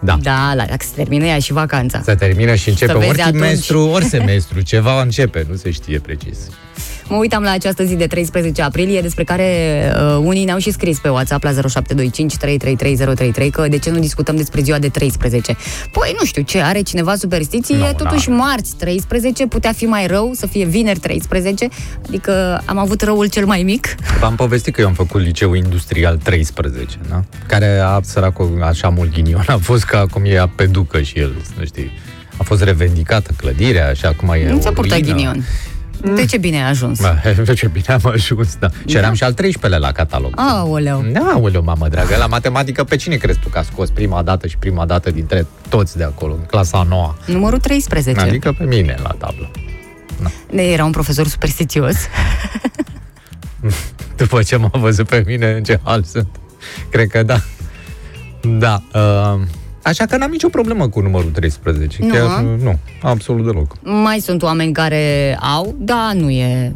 Da. 0.00 0.18
Da, 0.22 0.52
la, 0.54 0.64
dacă 0.64 0.84
se 0.84 0.90
termină 0.94 1.24
ea 1.24 1.38
și 1.38 1.52
vacanța. 1.52 2.00
Se 2.04 2.14
termină 2.14 2.54
și 2.54 2.68
începe 2.68 2.92
Să 2.92 2.98
vezi 2.98 3.10
ori 3.10 3.20
atunci. 3.20 3.38
trimestru, 3.40 3.80
ori 3.88 4.04
semestru. 4.04 4.60
Ceva 4.60 5.02
începe, 5.02 5.46
nu 5.50 5.56
se 5.56 5.70
știe 5.70 5.98
precis. 5.98 6.38
Mă 7.10 7.16
uitam 7.16 7.42
la 7.42 7.50
această 7.50 7.84
zi 7.84 7.94
de 7.94 8.06
13 8.06 8.62
aprilie, 8.62 9.00
despre 9.00 9.24
care 9.24 9.44
uh, 9.94 10.16
unii 10.22 10.44
ne-au 10.44 10.58
și 10.58 10.70
scris 10.70 10.98
pe 10.98 11.08
WhatsApp 11.08 11.42
la 11.42 11.50
0725 11.50 12.36
333 12.36 13.50
că 13.50 13.68
de 13.68 13.78
ce 13.78 13.90
nu 13.90 13.98
discutăm 13.98 14.36
despre 14.36 14.60
ziua 14.62 14.78
de 14.78 14.88
13. 14.88 15.56
Păi 15.92 16.14
nu 16.18 16.24
știu 16.24 16.42
ce, 16.42 16.60
are 16.60 16.80
cineva 16.80 17.14
superstiții, 17.14 17.74
Nu, 17.76 17.84
e 17.86 17.92
totuși 17.92 18.28
n-are. 18.30 18.42
marți 18.42 18.74
13, 18.76 19.46
putea 19.46 19.72
fi 19.72 19.84
mai 19.84 20.06
rău 20.06 20.30
să 20.34 20.46
fie 20.46 20.64
vineri 20.64 20.98
13, 20.98 21.68
adică 22.06 22.62
am 22.64 22.78
avut 22.78 23.02
răul 23.02 23.26
cel 23.26 23.44
mai 23.46 23.62
mic. 23.62 23.94
V-am 24.20 24.34
povestit 24.34 24.74
că 24.74 24.80
eu 24.80 24.86
am 24.86 24.92
făcut 24.94 25.20
liceu 25.20 25.54
industrial 25.54 26.16
13, 26.22 26.98
da? 27.08 27.22
Care 27.46 27.78
a 27.78 28.00
săracul 28.02 28.62
așa 28.62 28.88
mult 28.88 29.12
ghinion 29.12 29.44
a 29.46 29.56
fost 29.56 29.84
că 29.84 29.96
acum 29.96 30.22
e 30.24 30.50
pe 30.56 30.64
ducă 30.66 31.00
și 31.02 31.18
el, 31.18 31.32
nu 31.58 31.64
știi. 31.64 31.90
A 32.36 32.42
fost 32.42 32.62
revendicată 32.62 33.30
clădirea 33.36 33.92
și 33.92 34.06
acum 34.06 34.28
e 34.28 34.50
Nu 34.50 34.58
ți-a 34.60 34.70
o 34.70 34.72
purtat 34.72 35.00
ruină. 35.00 35.32
Ghinion. 36.00 36.16
De 36.16 36.24
ce 36.24 36.38
bine 36.38 36.56
ai 36.56 36.68
ajuns? 36.68 37.00
Bă, 37.00 37.52
ce 37.54 37.68
bine 37.68 37.84
am 37.86 38.10
ajuns, 38.12 38.56
da. 38.56 38.68
Și 38.86 38.96
eram 38.96 39.14
și 39.14 39.24
al 39.24 39.34
13-lea 39.34 39.78
la 39.78 39.92
catalog. 39.92 40.32
Aoleu. 40.36 41.04
Da, 41.12 41.38
oleu, 41.40 41.62
mamă 41.62 41.88
dragă, 41.88 42.16
la 42.16 42.26
matematică 42.26 42.84
pe 42.84 42.96
cine 42.96 43.16
crezi 43.16 43.38
tu 43.38 43.48
că 43.48 43.58
a 43.58 43.62
scos 43.62 43.90
prima 43.90 44.22
dată 44.22 44.46
și 44.46 44.56
prima 44.56 44.86
dată 44.86 45.10
dintre 45.10 45.46
toți 45.68 45.96
de 45.96 46.04
acolo, 46.04 46.32
în 46.32 46.44
clasa 46.46 46.78
a 46.78 46.82
noua? 46.82 47.16
Numărul 47.26 47.58
13. 47.58 48.24
Adică 48.24 48.52
pe 48.52 48.64
mine 48.64 48.96
la 49.02 49.14
tablă. 49.18 49.50
De 50.50 50.62
era 50.62 50.84
un 50.84 50.90
profesor 50.90 51.26
superstițios. 51.26 51.96
După 54.16 54.42
ce 54.42 54.56
m-a 54.56 54.70
văzut 54.72 55.08
pe 55.08 55.22
mine 55.26 55.50
în 55.50 55.62
ce 55.62 55.80
hal 55.82 56.02
sunt. 56.02 56.28
Cred 56.90 57.08
că 57.08 57.22
da. 57.22 57.40
Da. 58.40 58.82
Uh, 58.94 59.40
așa 59.82 60.06
că 60.06 60.16
n-am 60.16 60.30
nicio 60.30 60.48
problemă 60.48 60.88
cu 60.88 61.00
numărul 61.00 61.30
13. 61.30 62.04
Nu, 62.04 62.12
Chiar 62.12 62.26
a? 62.26 62.40
nu, 62.40 62.78
absolut 63.02 63.44
deloc. 63.44 63.76
Mai 63.82 64.18
sunt 64.18 64.42
oameni 64.42 64.72
care 64.72 65.36
au, 65.40 65.74
da, 65.78 66.10
nu 66.14 66.30
e... 66.30 66.72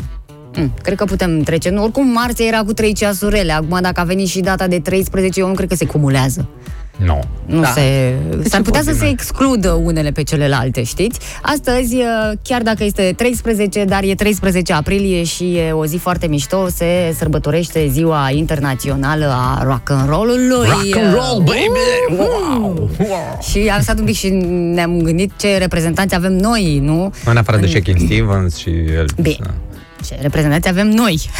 Mm, 0.57 0.73
cred 0.83 0.97
că 0.97 1.05
putem 1.05 1.43
trece. 1.43 1.71
Nu, 1.71 1.83
oricum, 1.83 2.09
marți 2.09 2.43
era 2.47 2.59
cu 2.63 2.73
3 2.73 2.93
ceasurile. 2.93 3.53
Acum, 3.53 3.79
dacă 3.83 4.01
a 4.01 4.05
venit 4.05 4.29
și 4.29 4.41
data 4.41 4.67
de 4.67 4.79
13, 4.81 5.41
eu 5.41 5.49
nu 5.49 5.55
cred 5.55 5.69
că 5.69 5.75
se 5.75 5.87
cumulează. 5.87 6.49
Nu. 6.97 7.21
Nu 7.47 7.61
Da. 7.61 7.67
se... 7.69 8.15
S-ar 8.45 8.61
putea 8.61 8.81
să 8.81 8.85
vorbim 8.85 8.93
se 8.95 9.05
noi? 9.05 9.13
excludă 9.13 9.71
unele 9.73 10.11
pe 10.11 10.23
celelalte, 10.23 10.83
știți? 10.83 11.19
Astăzi, 11.43 11.97
chiar 12.43 12.63
dacă 12.63 12.85
este 12.85 13.13
13, 13.17 13.85
dar 13.85 14.03
e 14.05 14.15
13 14.15 14.73
aprilie 14.73 15.25
și 15.25 15.57
e 15.57 15.73
o 15.73 15.87
zi 15.87 15.97
foarte 15.97 16.27
mișto, 16.27 16.67
se 16.69 17.15
sărbătorește 17.19 17.89
ziua 17.91 18.31
internațională 18.33 19.25
a 19.37 19.63
rock 19.65 19.91
and 19.91 20.09
roll-ului. 20.09 20.69
Rock 20.69 20.97
and 20.97 21.13
roll, 21.15 21.39
baby! 21.43 22.19
Wow! 22.19 22.89
wow. 22.99 23.39
Și 23.51 23.59
am 23.75 23.81
stat 23.81 23.99
un 23.99 24.05
pic 24.05 24.15
și 24.15 24.29
ne-am 24.75 25.01
gândit 25.03 25.33
ce 25.37 25.57
reprezentanți 25.59 26.15
avem 26.15 26.33
noi, 26.33 26.79
nu? 26.83 27.13
În 27.25 27.37
afară 27.37 27.59
de 27.59 27.67
În- 27.67 27.73
Shakin' 27.81 28.05
Stevens 28.05 28.57
și 28.57 28.69
Elvis. 28.71 29.15
Bine. 29.37 29.51
Da. 30.09 30.15
Ce 30.15 30.23
reprezentanți 30.23 30.69
avem 30.69 30.89
noi. 30.89 31.31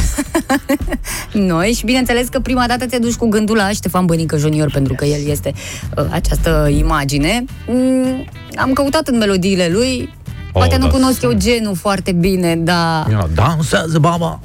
noi 1.33 1.73
și 1.73 1.85
bineînțeles 1.85 2.29
că 2.29 2.41
prima 2.41 2.67
dată 2.67 2.87
te 2.87 2.99
duci 2.99 3.15
cu 3.15 3.29
gândul 3.29 3.57
la 3.57 3.69
Ștefan 3.69 4.07
Bănică 4.07 4.37
Junior 4.37 4.71
pentru 4.71 4.95
că 4.95 5.05
el 5.05 5.29
este 5.29 5.53
uh, 5.97 6.05
această 6.11 6.69
imagine. 6.77 7.45
Mm, 7.67 8.25
am 8.57 8.73
căutat 8.73 9.09
în 9.09 9.19
melodiile 9.19 9.69
lui, 9.73 10.15
poate 10.53 10.75
Oh, 10.75 10.81
nu 10.81 10.87
da, 10.87 10.93
cunosc 10.93 11.23
eu 11.23 11.31
sunt. 11.31 11.43
genul 11.43 11.75
foarte 11.77 12.13
bine, 12.13 12.57
dar... 12.57 13.07
You 13.11 13.19
know, 13.19 13.31
dansează 13.35 13.99
baba. 13.99 14.41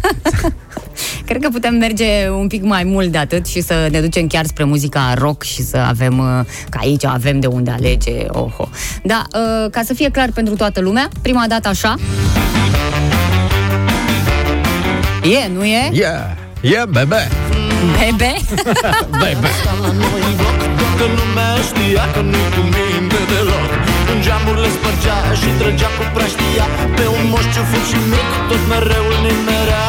Cred 1.26 1.42
că 1.42 1.50
putem 1.50 1.74
merge 1.76 2.30
un 2.30 2.48
pic 2.48 2.64
mai 2.64 2.84
mult 2.84 3.12
de 3.12 3.18
atât 3.18 3.48
și 3.48 3.62
să 3.62 3.88
ne 3.92 4.00
ducem 4.02 4.28
chiar 4.28 4.46
spre 4.46 4.64
muzica 4.64 5.14
rock 5.18 5.44
și 5.44 5.62
să 5.64 5.78
avem, 5.78 6.18
uh, 6.18 6.46
că 6.70 6.78
aici 6.82 7.06
avem 7.06 7.40
de 7.40 7.48
unde 7.48 7.72
alege, 7.72 8.12
oho. 8.28 8.70
Da, 9.04 9.24
uh, 9.34 9.70
ca 9.72 9.82
să 9.86 9.94
fie 9.94 10.10
clar 10.10 10.30
pentru 10.34 10.56
toată 10.56 10.80
lumea, 10.82 11.10
prima 11.22 11.46
dată 11.48 11.68
așa. 11.68 11.96
E, 15.24 15.50
nu 15.54 15.64
e? 15.64 15.90
Yeah, 15.92 16.22
yeah, 16.62 16.88
bebe. 16.88 17.28
Bebe? 18.00 18.36
Bebe. 19.22 19.48
la 19.82 19.92
noi 19.94 20.22
în 20.30 20.36
bloc 20.36 20.58
Toată 20.80 21.06
lumea 21.20 21.52
știa 21.70 22.12
că 22.14 22.20
nu-i 22.22 22.50
cu 22.56 22.62
minte 22.76 23.20
deloc 23.32 23.69
În 24.12 24.18
geamurile 24.26 24.70
spărgea 24.78 25.18
și 25.40 25.50
trăgea 25.60 25.90
cu 25.98 26.04
praștia 26.16 26.66
Pe 26.98 27.06
un 27.18 27.24
moș 27.32 27.46
ciufut 27.54 27.84
și 27.90 28.00
mic 28.12 28.30
Tot 28.50 28.62
mereu 28.72 29.06
îl 29.12 29.18
nimerea. 29.26 29.88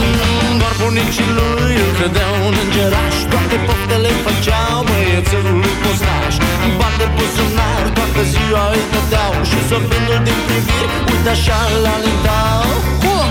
Mm, 0.00 0.52
Doar 0.60 0.74
bunicii 0.82 1.30
lui 1.38 1.74
îl 1.84 1.90
credeau 1.98 2.34
un 2.48 2.54
îngeraș 2.64 3.14
Toate 3.32 3.56
poftele 3.66 4.10
făceau 4.24 4.76
băiețelul 4.88 5.56
lui 5.62 5.76
postaș. 5.82 6.34
Bani 6.78 6.98
de 7.00 7.06
buzunar, 7.16 7.84
toată 7.96 8.20
ziua 8.32 8.64
îi 8.74 8.84
dădeau 8.92 9.34
Și 9.48 9.58
sorbindu-l 9.68 10.20
din 10.28 10.38
priviri, 10.46 10.88
uite 11.10 11.30
așa 11.36 11.58
îl 11.74 11.84
alintau. 11.94 12.62
Cum? 13.02 13.28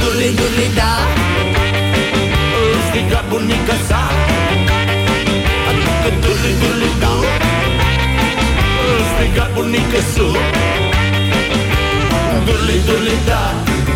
Duli, 0.00 0.28
duli, 0.38 0.66
da. 0.78 0.94
Îl 2.58 2.74
striga 2.86 3.20
bunica 3.28 3.76
sa 3.88 4.02
Adică 5.68 6.08
duli, 6.22 6.52
duli, 6.62 6.90
da 7.02 7.14
Îl 9.18 9.20
striga 9.20 9.46
bunica 9.54 10.00
su 10.14 10.26
Duli, 12.46 12.76
duli, 12.86 13.16
da 13.28 13.44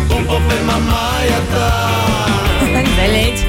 Pupă 0.07 0.37
pe 0.47 0.57
mamaia 0.69 1.39
ta. 1.53 1.69
Înțelegi? 2.81 3.41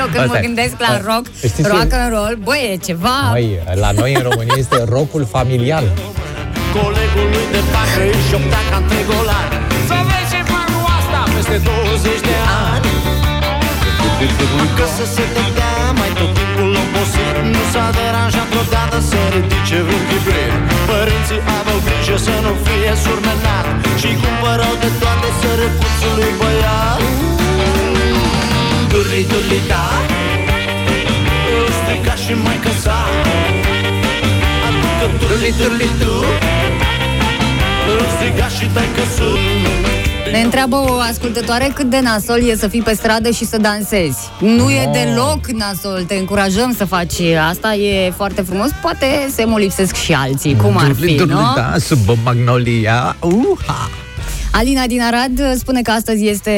Eu 0.00 0.04
când 0.12 0.22
Asta 0.24 0.32
mă 0.32 0.38
e. 0.38 0.46
gândesc 0.46 0.74
la 0.84 0.90
A, 0.94 1.00
rock, 1.10 1.24
știți 1.36 1.62
ce- 1.62 1.68
rock 1.74 1.90
and 2.00 2.10
roll, 2.16 2.34
băi, 2.46 2.62
e 2.72 2.76
ceva... 2.88 3.16
Măi, 3.34 3.48
la 3.84 3.90
noi 4.00 4.10
în 4.18 4.22
România 4.28 4.56
este 4.64 4.78
rockul 4.96 5.24
familial. 5.36 5.86
Colegul 6.76 7.26
lui 7.34 7.46
de 7.54 7.60
facă 7.72 8.00
îi 8.10 8.20
șoptea 8.30 8.62
ca 8.70 8.76
între 8.82 9.00
golani 9.10 9.52
Să 9.88 9.96
vezi 10.08 10.28
ce 10.32 10.40
fac 10.52 10.66
cu 10.74 10.80
asta 10.98 11.20
peste 11.34 11.56
20 11.68 12.20
de 12.30 12.36
ani. 12.72 12.86
Acasă 14.64 15.04
se 15.14 15.24
dădea 15.34 15.74
mai 16.00 16.10
tot 16.18 16.30
timpul 16.38 16.70
obosit 16.82 17.34
Nu 17.52 17.62
s-a 17.72 17.86
deranjat 17.98 18.46
vreodată 18.52 18.96
să 19.10 19.18
ridice 19.34 19.76
vreun 19.86 20.04
chibrit 20.10 20.52
Părinții 20.98 21.40
aveau 21.58 21.78
grijă 21.86 22.16
să 22.26 22.34
nu 22.44 22.52
fie 22.64 22.92
surmenat 23.04 23.66
Și 24.00 24.10
cumpărau 24.22 24.74
de 24.82 24.90
toate 25.00 25.28
sărăcuțul 25.40 26.14
lui 26.18 26.32
băiat. 26.40 27.02
Durli, 28.90 29.22
durli, 29.30 29.60
da 29.70 29.86
Îl 31.58 31.68
striga 31.78 32.14
și 32.24 32.32
mai 32.44 32.58
căsa. 32.64 33.00
Adică 34.66 35.06
durli, 35.20 35.50
durli, 35.58 35.88
tu 36.00 36.14
Îl 37.92 38.00
striga 38.14 38.48
și 38.56 38.66
tai 38.74 38.88
căsul 38.96 39.38
Ne 40.32 40.40
întreabă 40.40 40.76
o 40.76 40.92
ascultătoare 41.10 41.70
cât 41.74 41.90
de 41.90 42.00
nasol 42.00 42.48
e 42.48 42.56
să 42.56 42.68
fii 42.68 42.82
pe 42.82 42.94
stradă 42.94 43.30
și 43.30 43.44
să 43.44 43.58
dansezi. 43.58 44.18
Nu 44.40 44.70
e 44.70 44.90
deloc 44.92 45.46
nasol, 45.46 46.04
te 46.06 46.14
încurajăm 46.14 46.74
să 46.76 46.84
faci 46.84 47.20
asta, 47.48 47.74
e 47.74 48.10
foarte 48.10 48.42
frumos. 48.42 48.68
Poate 48.82 49.06
se 49.34 49.44
mă 49.44 49.58
lipsesc 49.58 49.94
și 49.94 50.12
alții, 50.12 50.56
cum 50.56 50.76
ar 50.76 50.86
Durli, 50.86 51.10
fi, 51.10 51.16
durli, 51.16 51.32
nu? 51.32 51.52
Da, 51.54 51.72
sub 51.78 52.08
o 52.08 52.14
magnolia. 52.24 53.16
Uha. 53.20 53.88
Alina 54.52 54.86
din 54.86 55.02
Arad 55.02 55.38
uh, 55.38 55.52
spune 55.58 55.82
că 55.82 55.90
astăzi 55.90 56.26
este 56.26 56.50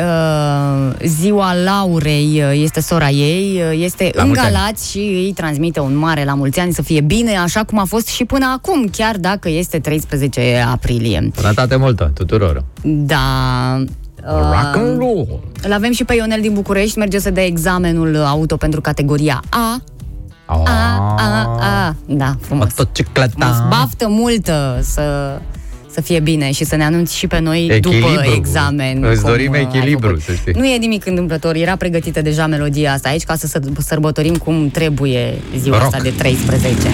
uh, 0.00 0.92
ziua 1.04 1.54
Laurei, 1.54 2.42
uh, 2.44 2.60
este 2.62 2.80
sora 2.80 3.08
ei, 3.08 3.62
uh, 3.72 3.82
este 3.82 4.10
La 4.14 4.20
în 4.22 4.26
mulți 4.26 4.42
ani. 4.42 4.52
Galați 4.52 4.90
și 4.90 4.98
îi 4.98 5.32
transmite 5.34 5.80
un 5.80 5.96
mare 5.96 6.24
la 6.24 6.34
mulți 6.34 6.60
ani 6.60 6.72
să 6.72 6.82
fie 6.82 7.00
bine, 7.00 7.36
așa 7.36 7.64
cum 7.64 7.78
a 7.78 7.84
fost 7.84 8.06
și 8.06 8.24
până 8.24 8.46
acum, 8.56 8.88
chiar 8.92 9.16
dacă 9.16 9.48
este 9.48 9.78
13 9.78 10.64
aprilie. 10.72 11.30
Sănătate 11.34 11.76
multă 11.76 12.10
tuturor. 12.14 12.64
Da. 12.82 13.18
Rock 14.24 14.76
and 14.76 14.98
roll. 14.98 15.40
Îl 15.62 15.72
avem 15.72 15.92
și 15.92 16.04
pe 16.04 16.14
Ionel 16.14 16.40
din 16.40 16.52
București, 16.52 16.98
merge 16.98 17.18
să 17.18 17.30
dea 17.30 17.44
examenul 17.44 18.16
auto 18.16 18.56
pentru 18.56 18.80
categoria 18.80 19.42
A. 19.48 19.80
A, 20.46 20.62
A, 21.16 21.56
A. 21.60 21.94
Da, 22.06 22.34
frumos. 22.40 22.68
Motocicleta. 22.76 23.30
Frumos. 23.38 23.78
Baftă 23.78 24.06
multă 24.08 24.78
să, 24.82 25.02
să 25.92 26.00
fie 26.00 26.20
bine 26.20 26.52
și 26.52 26.64
să 26.64 26.76
ne 26.76 26.84
anunți 26.84 27.16
și 27.16 27.26
pe 27.26 27.38
noi 27.40 27.68
Echilibru. 27.70 28.08
după 28.08 28.22
examen. 28.36 29.04
Îți 29.04 29.20
cum, 29.20 29.30
dorim 29.30 29.50
uh, 29.50 29.56
ai 29.56 29.62
echilibru, 29.62 30.06
făcut. 30.08 30.22
să 30.22 30.32
știi. 30.32 30.52
Nu 30.56 30.64
e 30.66 30.76
nimic 30.76 31.06
întâmplător, 31.06 31.54
era 31.54 31.76
pregătită 31.76 32.22
deja 32.22 32.46
melodia 32.46 32.92
asta 32.92 33.08
aici 33.08 33.22
ca 33.24 33.34
să 33.36 33.46
săr- 33.58 33.76
sărbătorim 33.78 34.34
cum 34.36 34.68
trebuie 34.68 35.34
ziua 35.58 35.78
Rock. 35.78 35.86
asta 35.94 36.02
de 36.02 36.10
13. 36.18 36.88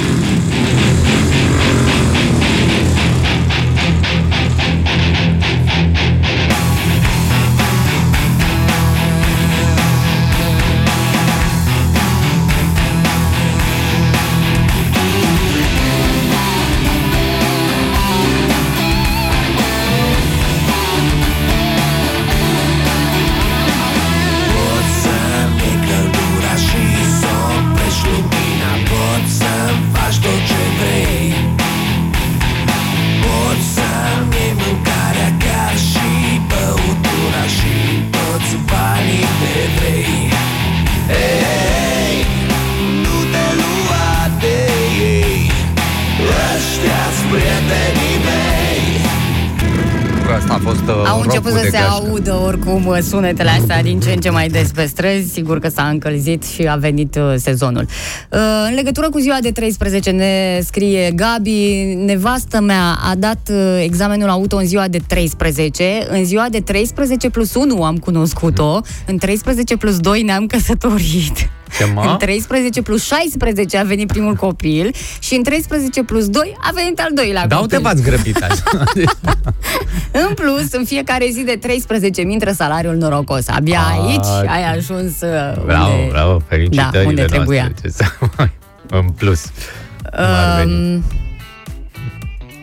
Oricum 52.87 53.05
uh, 53.05 53.21
sunetele 53.21 53.51
astea 53.51 53.83
din 53.83 54.01
ce 54.01 54.13
în 54.13 54.21
ce 54.21 54.31
mai 54.31 54.49
des 54.49 54.71
pe 54.71 54.85
străzi. 54.85 55.33
Sigur 55.33 55.59
că 55.59 55.69
s-a 55.69 55.89
încălzit 55.89 56.45
și 56.45 56.67
a 56.69 56.77
venit 56.77 57.17
uh, 57.17 57.35
sezonul. 57.37 57.87
Uh, 58.31 58.39
În 58.69 58.75
legătură 58.75 59.09
cu 59.11 59.19
ziua 59.19 59.37
de 59.41 59.51
13 59.51 60.11
ne 60.11 60.61
scrie 60.65 61.11
Gabi, 61.11 61.95
nevastă 62.05 62.61
mea 62.61 62.99
a 63.11 63.15
dat 63.15 63.49
uh, 63.51 63.83
examenul 63.83 64.29
auto 64.29 64.57
în 64.57 64.67
ziua 64.67 64.89
de 64.89 64.99
13, 65.07 66.07
în 66.09 66.25
ziua 66.25 66.47
de 66.51 66.61
13 66.61 67.31
plus 67.31 67.55
1 67.55 67.83
am 67.83 67.97
cunoscut-o, 67.97 68.81
în 69.07 69.19
13 69.19 69.77
plus 69.77 69.99
2 69.99 70.23
ne-am 70.23 70.47
căsătorit. 70.47 71.51
Ce, 71.79 71.85
mă? 71.95 72.03
În 72.11 72.17
13 72.19 72.83
plus 72.83 73.05
16 73.07 73.79
a 73.79 73.83
venit 73.83 74.07
primul 74.07 74.35
copil 74.35 74.95
și 75.19 75.35
în 75.35 75.43
13 75.43 76.03
plus 76.03 76.29
2 76.29 76.57
a 76.61 76.71
venit 76.75 77.01
al 77.01 77.09
doilea 77.15 77.47
Da, 77.47 77.57
copil. 77.57 77.77
uite, 77.77 77.89
v-ați 77.89 78.03
grăbit 78.03 78.43
așa. 78.43 78.63
În 80.29 80.35
plus, 80.35 80.73
în 80.73 80.85
fiecare 80.85 81.29
zi 81.33 81.43
de 81.45 81.57
13 81.61 82.23
mi 82.23 82.33
intră 82.33 82.53
salariul 82.53 82.95
norocos. 82.97 83.49
Abia 83.49 83.81
Ah, 83.81 84.05
aici 84.09 84.49
ai 84.51 84.75
ajuns 84.77 85.21
uh, 85.21 85.63
Bravo, 85.65 85.93
unde... 85.93 86.09
bravo, 86.11 86.43
felicitările 86.49 87.03
Da, 87.03 87.09
unde 87.09 87.23
trebuia. 87.25 87.63
noastre. 87.63 87.89
Ce 87.89 87.95
să 87.95 88.05
mai... 88.37 88.51
În 88.91 89.09
plus. 89.09 89.43
cum 89.45 90.25
ar 90.25 90.65
veni. 90.65 90.95
Um, 90.95 91.03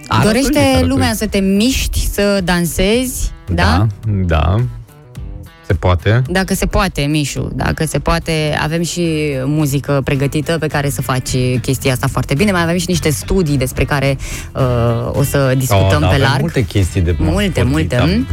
Arătul 0.07 0.31
dorește 0.31 0.59
arătul. 0.59 0.87
lumea 0.87 1.13
să 1.13 1.27
te 1.27 1.39
miști, 1.39 2.07
să 2.11 2.41
dansezi, 2.43 3.31
da? 3.53 3.63
Da, 3.63 3.87
da. 4.25 4.55
Se 5.73 5.79
poate. 5.79 6.21
Dacă 6.27 6.53
se 6.53 6.65
poate, 6.65 7.01
Mișu, 7.01 7.51
dacă 7.55 7.85
se 7.85 7.99
poate, 7.99 8.57
avem 8.61 8.81
și 8.83 9.31
muzică 9.45 10.01
pregătită 10.03 10.57
pe 10.59 10.67
care 10.67 10.89
să 10.89 11.01
faci 11.01 11.29
chestia 11.61 11.91
asta 11.91 12.07
foarte 12.07 12.33
bine. 12.33 12.51
Mai 12.51 12.61
avem 12.61 12.77
și 12.77 12.85
niște 12.87 13.09
studii 13.09 13.57
despre 13.57 13.83
care 13.83 14.17
uh, 14.55 14.61
o 15.11 15.23
să 15.23 15.53
discutăm 15.57 15.85
Oh, 15.85 15.91
da, 15.91 15.97
pe 15.97 16.05
avem 16.05 16.19
larg. 16.21 16.39
multe 16.39 16.65
chestii 16.65 17.01
de 17.01 17.15
Multe, 17.19 17.51
vorbit, 17.61 17.71
multe, 17.71 17.95
da. 17.95 18.03
mm? 18.03 18.27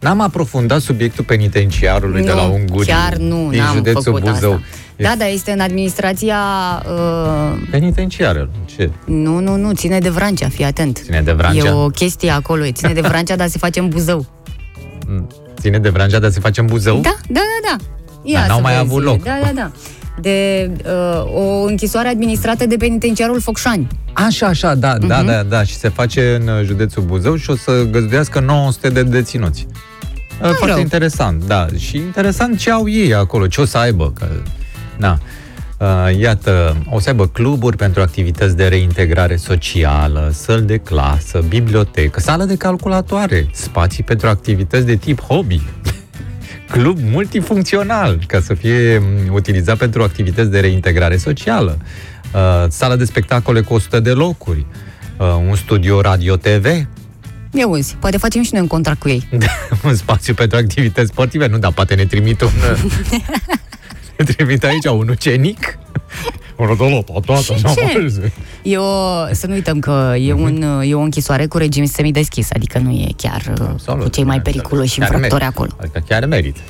N-am 0.00 0.20
aprofundat 0.20 0.80
subiectul 0.80 1.24
penitenciarului 1.24 2.22
de 2.24 2.30
la 2.32 2.46
Nu, 2.46 2.54
Unguri. 2.54 2.86
chiar 2.86 3.16
nu, 3.16 3.46
din 3.50 3.58
n-am 3.60 3.74
județul 3.74 4.02
făcut 4.02 4.20
Buzău. 4.20 4.52
asta. 4.52 4.64
Da, 4.96 5.14
da, 5.18 5.26
este 5.26 5.50
în 5.50 5.60
administrația... 5.60 6.36
Uh, 6.86 7.58
Penitenciarul. 7.70 8.50
Ce? 8.64 8.90
nu, 9.06 9.38
nu, 9.38 9.56
nu, 9.56 9.72
ține 9.72 9.98
de 9.98 10.08
Vrancea, 10.08 10.48
fii 10.48 10.64
atent. 10.64 11.00
Ține 11.04 11.20
de 11.24 11.32
Vrancea? 11.32 11.68
E 11.68 11.70
o 11.70 11.86
chestie 11.88 12.30
acolo, 12.30 12.64
ține 12.72 12.92
de 12.92 13.00
Vrancea, 13.00 13.36
dar 13.36 13.48
se 13.48 13.58
face 13.58 13.80
în 13.80 13.88
Buzău. 13.88 14.26
Ține 15.62 15.78
de 15.78 15.88
Vrancea, 15.88 16.18
dar 16.18 16.30
se 16.30 16.40
face 16.40 16.60
în 16.60 16.66
Buzău? 16.66 17.00
Da, 17.00 17.16
da, 17.28 17.40
da, 17.40 17.68
da. 17.76 17.84
Ia 18.22 18.38
Dar 18.38 18.48
n-au 18.48 18.56
să 18.56 18.62
mai 18.62 18.72
vezi. 18.72 18.84
avut 18.84 19.02
loc. 19.02 19.22
Da, 19.22 19.38
da, 19.42 19.50
da. 19.54 19.70
De 20.20 20.70
uh, 20.84 21.34
o 21.34 21.62
închisoare 21.64 22.08
administrată 22.08 22.66
de 22.66 22.76
penitenciarul 22.76 23.40
Focșani. 23.40 23.86
Așa, 24.12 24.46
așa, 24.46 24.74
da, 24.74 24.94
Mhm. 24.98 25.06
da, 25.06 25.22
da, 25.22 25.42
da. 25.42 25.62
Și 25.64 25.74
se 25.74 25.88
face 25.88 26.38
în 26.40 26.48
uh, 26.48 26.64
județul 26.64 27.02
Buzău 27.02 27.36
și 27.36 27.50
o 27.50 27.56
să 27.56 27.86
găzduiască 27.90 28.40
900 28.40 28.88
de 28.88 29.02
deținuți. 29.02 29.66
Uh, 29.70 30.48
Foarte 30.48 30.66
rău. 30.66 30.78
interesant, 30.78 31.44
da. 31.44 31.66
Și 31.78 31.96
interesant 31.96 32.58
ce 32.58 32.70
au 32.70 32.88
ei 32.88 33.14
acolo, 33.14 33.46
ce 33.46 33.60
o 33.60 33.64
să 33.64 33.78
aibă. 33.78 34.12
Că, 34.18 34.26
na. 34.96 35.18
Uh, 35.82 36.18
iată, 36.18 36.76
o 36.90 37.00
să 37.00 37.08
aibă 37.08 37.26
cluburi 37.26 37.76
pentru 37.76 38.00
activități 38.00 38.56
de 38.56 38.66
reintegrare 38.66 39.36
socială, 39.36 40.30
săli 40.32 40.62
de 40.62 40.76
clasă, 40.76 41.44
bibliotecă, 41.48 42.20
sală 42.20 42.44
de 42.44 42.56
calculatoare, 42.56 43.48
spații 43.52 44.02
pentru 44.02 44.28
activități 44.28 44.86
de 44.86 44.96
tip 44.96 45.20
hobby, 45.20 45.60
club 46.72 46.98
multifuncțional, 47.00 48.18
ca 48.26 48.40
să 48.40 48.54
fie 48.54 48.98
m, 48.98 49.34
utilizat 49.34 49.76
pentru 49.76 50.02
activități 50.02 50.50
de 50.50 50.60
reintegrare 50.60 51.16
socială, 51.16 51.78
uh, 52.34 52.64
sală 52.68 52.96
de 52.96 53.04
spectacole 53.04 53.60
cu 53.60 53.74
100 53.74 54.00
de 54.00 54.10
locuri, 54.10 54.66
uh, 55.18 55.26
un 55.48 55.56
studio 55.56 56.00
radio-TV, 56.00 56.86
Ia 57.54 57.66
uzi, 57.66 57.96
poate 58.00 58.16
facem 58.16 58.42
și 58.42 58.48
noi 58.52 58.60
un 58.60 58.66
contract 58.66 59.00
cu 59.00 59.08
ei. 59.08 59.28
un 59.84 59.94
spațiu 59.94 60.34
pentru 60.34 60.58
activități 60.58 61.08
sportive. 61.08 61.46
Nu, 61.46 61.58
dar 61.58 61.72
poate 61.72 61.94
ne 61.94 62.04
trimit 62.04 62.40
un... 62.40 62.50
ne 64.26 64.32
trimit 64.36 64.64
aici 64.64 64.84
un 64.84 65.08
ucenic. 65.08 65.78
Un 66.56 66.66
rodolop, 66.66 67.24
toată, 67.24 67.54
ce? 67.74 68.32
E 68.62 68.76
o, 68.76 68.84
să 69.32 69.46
nu 69.46 69.52
uităm 69.52 69.78
că 69.78 70.14
e, 70.18 70.32
Mhm. 70.32 70.42
un, 70.42 70.82
e 70.84 70.94
o 70.94 71.00
închisoare 71.00 71.46
cu 71.46 71.56
regim 71.58 71.84
semideschis, 71.84 72.48
adică 72.54 72.78
nu 72.78 72.90
e 72.90 73.06
chiar 73.16 73.52
uh, 73.88 73.96
cu 73.98 74.08
cei 74.08 74.24
mai 74.24 74.40
periculoși 74.40 74.98
infractori 75.00 75.44
acolo. 75.44 75.70
Adică 75.80 76.02
chiar 76.08 76.26
merită. 76.26 76.60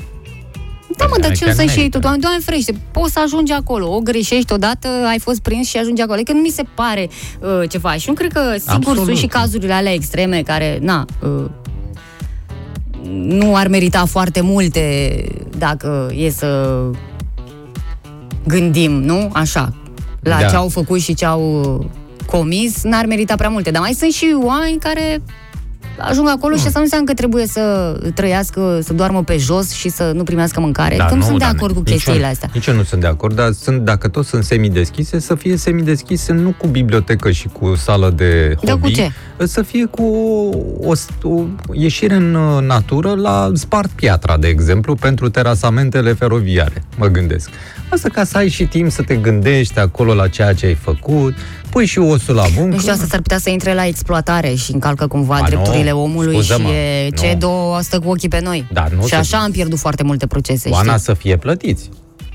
Da, 0.97 1.05
mă, 1.07 1.17
dar 1.21 1.31
Chiar 1.31 1.37
ce 1.37 1.45
să 1.45 1.51
și 1.51 1.57
merită. 1.67 1.81
ei 1.81 1.89
tot? 1.89 2.01
Doamne, 2.01 2.19
doamne 2.21 2.39
ferește, 2.45 2.75
poți 2.91 3.13
să 3.13 3.21
ajungi 3.25 3.53
acolo, 3.53 3.95
o 3.95 3.99
greșești 4.01 4.53
odată, 4.53 4.89
ai 5.09 5.19
fost 5.19 5.41
prins 5.41 5.69
și 5.69 5.77
ajungi 5.77 6.01
acolo. 6.01 6.15
Adică 6.17 6.33
nu 6.33 6.41
mi 6.41 6.49
se 6.49 6.63
pare 6.75 7.09
uh, 7.41 7.69
ceva. 7.71 7.93
Și 7.95 8.09
nu 8.09 8.15
cred 8.15 8.33
că, 8.33 8.41
sigur, 8.59 8.75
Absolut. 8.75 9.05
sunt 9.05 9.17
și 9.17 9.27
cazurile 9.27 9.73
alea 9.73 9.93
extreme 9.93 10.43
care, 10.43 10.79
na, 10.81 11.05
uh, 11.23 11.45
nu 13.13 13.57
ar 13.57 13.69
merita 13.69 14.05
foarte 14.05 14.41
multe 14.41 15.15
dacă 15.59 16.11
e 16.17 16.31
să 16.31 16.81
gândim, 18.47 18.93
nu? 18.93 19.31
Așa, 19.33 19.73
la 20.21 20.39
Da. 20.41 20.47
ce 20.47 20.57
au 20.57 20.69
făcut 20.69 21.01
și 21.01 21.15
ce 21.15 21.25
au 21.25 21.85
comis, 22.27 22.83
n-ar 22.83 23.07
merita 23.07 23.35
prea 23.37 23.49
multe. 23.49 23.71
Dar 23.71 23.81
mai 23.83 23.93
sunt 23.93 24.13
și 24.13 24.37
oameni 24.43 24.79
care 24.79 25.23
ajung 25.99 26.29
acolo 26.29 26.57
și 26.57 26.67
asta 26.67 26.79
nu 26.79 26.85
înseamnă 26.85 27.07
că 27.07 27.15
trebuie 27.15 27.47
să 27.47 27.97
trăiască, 28.15 28.79
să 28.83 28.93
doarmă 28.93 29.23
pe 29.23 29.37
jos 29.37 29.71
și 29.73 29.89
să 29.89 30.13
nu 30.15 30.23
primească 30.23 30.61
mâncare. 30.61 30.97
Da, 30.97 31.05
că 31.05 31.11
nu, 31.15 31.17
nu, 31.19 31.23
sunt 31.27 31.39
de 31.39 31.45
doamne, 31.45 31.59
acord 31.59 31.75
cu 31.75 31.81
nici 31.81 31.91
eu- 31.91 31.95
chestiile 31.97 32.27
astea. 32.27 32.49
Nici 32.55 32.67
eu 32.67 32.75
nu 32.75 32.83
sunt 32.83 33.01
de 33.01 33.07
acord, 33.07 33.35
dar 33.37 33.53
sunt, 33.53 33.81
dacă 33.81 34.09
tot 34.09 34.27
sunt 34.27 34.45
semideschise, 34.45 35.19
să 35.19 35.35
fie 35.35 35.57
semideschise 35.57 36.33
nu 36.33 36.55
cu 36.59 36.67
bibliotecă 36.67 37.31
și 37.31 37.49
cu 37.49 37.75
sală 37.75 38.11
de 38.17 38.55
hobby, 38.55 38.67
Dar 38.67 38.79
cu 38.79 38.89
ce? 38.91 39.11
să 39.47 39.63
fie 39.63 39.85
cu 39.85 40.03
o, 40.81 40.93
o 41.23 41.45
ieșire 41.73 42.15
în 42.15 42.35
uh, 42.35 42.63
natură 42.63 43.15
la 43.15 43.51
spart 43.55 43.91
piatra, 43.91 44.37
de 44.37 44.49
exemplu, 44.49 44.95
pentru 44.95 45.29
terasamentele 45.29 46.13
feroviare, 46.13 46.83
mă 46.97 47.07
gândesc. 47.07 47.51
Asta 47.89 48.09
ca 48.09 48.25
să 48.25 48.37
ai 48.37 48.49
și 48.49 48.65
timp 48.67 48.91
să 48.91 49.03
te 49.03 49.17
gândești 49.17 49.79
acolo 49.79 50.15
la 50.15 50.29
ceea 50.29 50.53
ce 50.53 50.67
ai 50.67 50.75
făcut, 50.75 51.35
pui 51.73 51.87
și 51.87 51.99
osul 51.99 52.35
la 52.35 52.45
muncă. 52.57 52.75
Nu 52.75 52.79
știu, 52.79 52.93
asta 52.93 53.07
s-ar 53.09 53.21
putea 53.21 53.39
să 53.39 53.51
intre 53.51 53.75
la 53.75 53.87
exploatare 53.87 54.55
și 54.55 54.73
încalcă 54.73 55.07
cumva 55.07 55.39
Ba, 55.41 55.47
drepturile 55.47 55.91
nu, 55.91 56.03
omului 56.03 56.33
scuză-mă, 56.33 56.69
și 56.69 56.75
e 56.75 57.09
nu. 57.11 57.17
CEDO 57.23 57.79
stă 57.81 57.99
cu 57.99 58.09
ochii 58.11 58.29
pe 58.29 58.41
noi. 58.43 58.67
Da, 58.73 58.87
nu 58.97 59.03
și 59.03 59.09
se- 59.09 59.15
așa 59.15 59.39
am 59.39 59.51
pierdut 59.51 59.79
foarte 59.79 60.03
multe 60.03 60.27
procese, 60.27 60.69
Oana 60.69 60.91
știi? 60.93 61.03
să 61.05 61.15
fie 61.15 61.37
plătiți. 61.37 61.89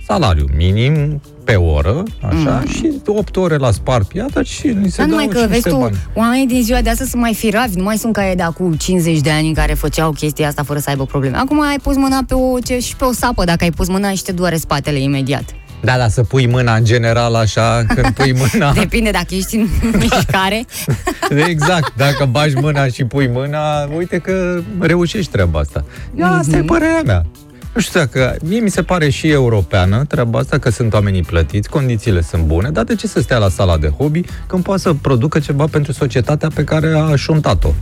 Salariu 0.08 0.46
minim 0.58 1.22
pe 1.44 1.56
oră, 1.56 2.04
așa, 2.22 2.62
mm. 2.66 2.72
și 2.72 2.92
8 3.06 3.36
ore 3.38 3.58
la 3.58 3.72
spart 3.72 4.08
piatra 4.08 4.44
și 4.44 4.68
ni 4.68 4.90
se 4.90 4.98
Dar 4.98 5.06
dau 5.08 5.18
numai 5.18 5.28
că, 5.28 5.38
și 5.40 5.46
vezi 5.46 5.54
niște 5.54 5.70
tu, 5.70 5.76
bani. 5.78 5.96
oamenii 6.14 6.48
din 6.48 6.64
ziua 6.64 6.82
de 6.82 6.90
astăzi 6.90 7.10
sunt 7.10 7.22
mai 7.22 7.34
firavi, 7.34 7.76
nu 7.78 7.84
mai 7.84 7.98
sunt 7.98 8.14
ca 8.14 8.30
ei 8.30 8.36
de 8.36 8.44
acum 8.44 8.74
50 8.74 9.20
de 9.20 9.30
ani 9.32 9.48
în 9.48 9.54
care 9.54 9.74
făceau 9.74 10.12
chestia 10.12 10.48
asta 10.48 10.64
fără 10.64 10.80
să 10.80 10.90
aibă 10.90 11.06
probleme. 11.06 11.38
Acum 11.38 11.62
ai 11.62 11.80
pus 11.84 11.96
mâna 11.96 12.20
pe 12.28 12.34
o, 12.34 12.60
ce, 12.60 12.80
și 12.80 12.96
pe 12.96 13.04
o 13.04 13.12
sapă, 13.12 13.44
dacă 13.44 13.64
ai 13.64 13.72
pus 13.72 13.88
mâna 13.88 14.12
și 14.12 14.24
te 14.24 14.32
doare 14.32 14.58
spatele 14.58 15.00
imediat. 15.00 15.44
Da, 15.82 15.98
da, 15.98 16.08
să 16.08 16.24
pui 16.24 16.48
mâna 16.48 16.76
în 16.76 16.84
general 16.86 17.36
așa, 17.36 17.84
când 17.88 18.10
pui 18.14 18.34
mâna... 18.34 18.74
Depinde 18.84 19.10
dacă 19.12 19.26
ești 19.36 19.56
în 19.56 19.68
mișcare. 19.98 20.66
exact, 21.50 21.94
dacă 21.96 22.26
bagi 22.26 22.56
mâna 22.56 22.88
și 22.88 23.04
pui 23.04 23.28
mâna, 23.28 23.84
uite 23.98 24.18
că 24.18 24.60
reușești 24.80 25.32
treaba 25.32 25.60
asta. 25.60 25.86
Ia, 26.18 26.28
asta 26.28 26.56
Mhm. 26.58 26.64
e 26.64 26.66
părerea 26.66 27.02
mea. 27.06 27.26
Nu 27.74 27.82
știu 27.82 28.00
dacă, 28.00 28.36
mie 28.44 28.60
mi 28.60 28.70
se 28.70 28.84
pare 28.84 29.10
și 29.10 29.30
europeană 29.30 30.06
treaba 30.06 30.40
asta, 30.40 30.58
că 30.58 30.70
sunt 30.70 30.94
oamenii 30.94 31.22
plătiți, 31.24 31.70
condițiile 31.70 32.22
sunt 32.22 32.44
bune, 32.44 32.70
dar 32.70 32.84
de 32.84 32.96
ce 32.96 33.08
să 33.08 33.22
stea 33.22 33.38
la 33.38 33.50
sala 33.50 33.78
de 33.78 33.88
hobby 33.88 34.22
când 34.48 34.64
poate 34.64 34.82
să 34.82 34.94
producă 34.94 35.40
ceva 35.40 35.66
pentru 35.66 35.92
societatea 35.92 36.50
pe 36.54 36.64
care 36.64 36.94
a 37.12 37.16
șuntat-o? 37.16 37.74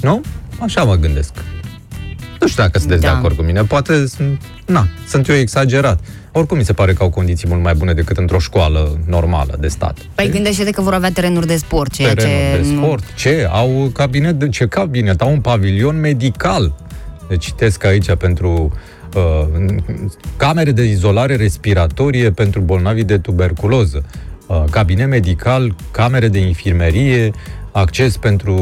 Nu? 0.00 0.20
Așa 0.58 0.82
mă 0.84 0.94
gândesc. 0.94 1.32
Nu 2.40 2.46
știu 2.46 2.62
dacă 2.62 2.78
sunteți 2.78 3.00
Da. 3.02 3.08
de 3.08 3.14
acord 3.14 3.36
cu 3.36 3.42
mine, 3.42 3.62
poate, 3.62 4.06
sunt- 4.06 4.40
na, 4.66 4.86
sunt 5.08 5.28
eu 5.28 5.34
exagerat. 5.36 6.00
Oricum 6.32 6.56
mi 6.56 6.64
se 6.64 6.72
pare 6.72 6.92
că 6.92 7.02
au 7.02 7.10
condiții 7.10 7.48
mult 7.48 7.62
mai 7.62 7.74
bune 7.74 7.92
decât 7.92 8.16
într-o 8.16 8.38
școală 8.38 8.98
normală 9.06 9.56
de 9.60 9.68
stat. 9.68 9.98
Păi 10.14 10.30
gândește-te 10.30 10.70
că 10.70 10.80
vor 10.80 10.94
avea 10.94 11.12
terenuri 11.12 11.46
de 11.46 11.56
sport, 11.56 11.92
ceea 11.92 12.14
terenuri 12.14 12.62
ce... 12.64 12.70
de 12.70 12.76
sport. 12.76 13.04
Ce? 13.14 13.48
Au 13.50 13.90
cabinet 13.94 14.38
de, 14.38 14.48
ce 14.48 14.66
cabinet? 14.66 15.20
Au 15.20 15.30
un 15.32 15.40
pavilion 15.40 16.00
medical. 16.00 16.74
Deci 17.28 17.44
citesc 17.44 17.84
aici 17.84 18.14
pentru 18.14 18.72
uh, 19.16 19.64
camere 20.36 20.72
de 20.72 20.84
izolare 20.84 21.36
respiratorie 21.36 22.30
pentru 22.30 22.60
bolnavii 22.60 23.04
de 23.04 23.18
tuberculoză, 23.18 24.04
uh, 24.46 24.64
cabinet 24.70 25.08
medical, 25.08 25.74
camere 25.90 26.28
de 26.28 26.38
infirmerie, 26.38 27.30
acces 27.72 28.16
pentru 28.16 28.54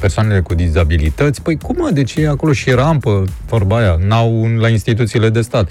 persoanele 0.00 0.40
cu 0.40 0.54
dizabilități. 0.54 1.42
Păi 1.42 1.56
cum 1.62 1.76
mă? 1.78 1.90
Deci 1.92 2.14
e 2.16 2.28
acolo 2.28 2.52
și 2.52 2.70
rampă, 2.70 3.24
vorba 3.48 3.76
aia, 3.78 3.98
n-au 4.06 4.40
un- 4.42 4.56
la 4.58 4.68
instituțiile 4.68 5.28
de 5.30 5.40
stat. 5.40 5.68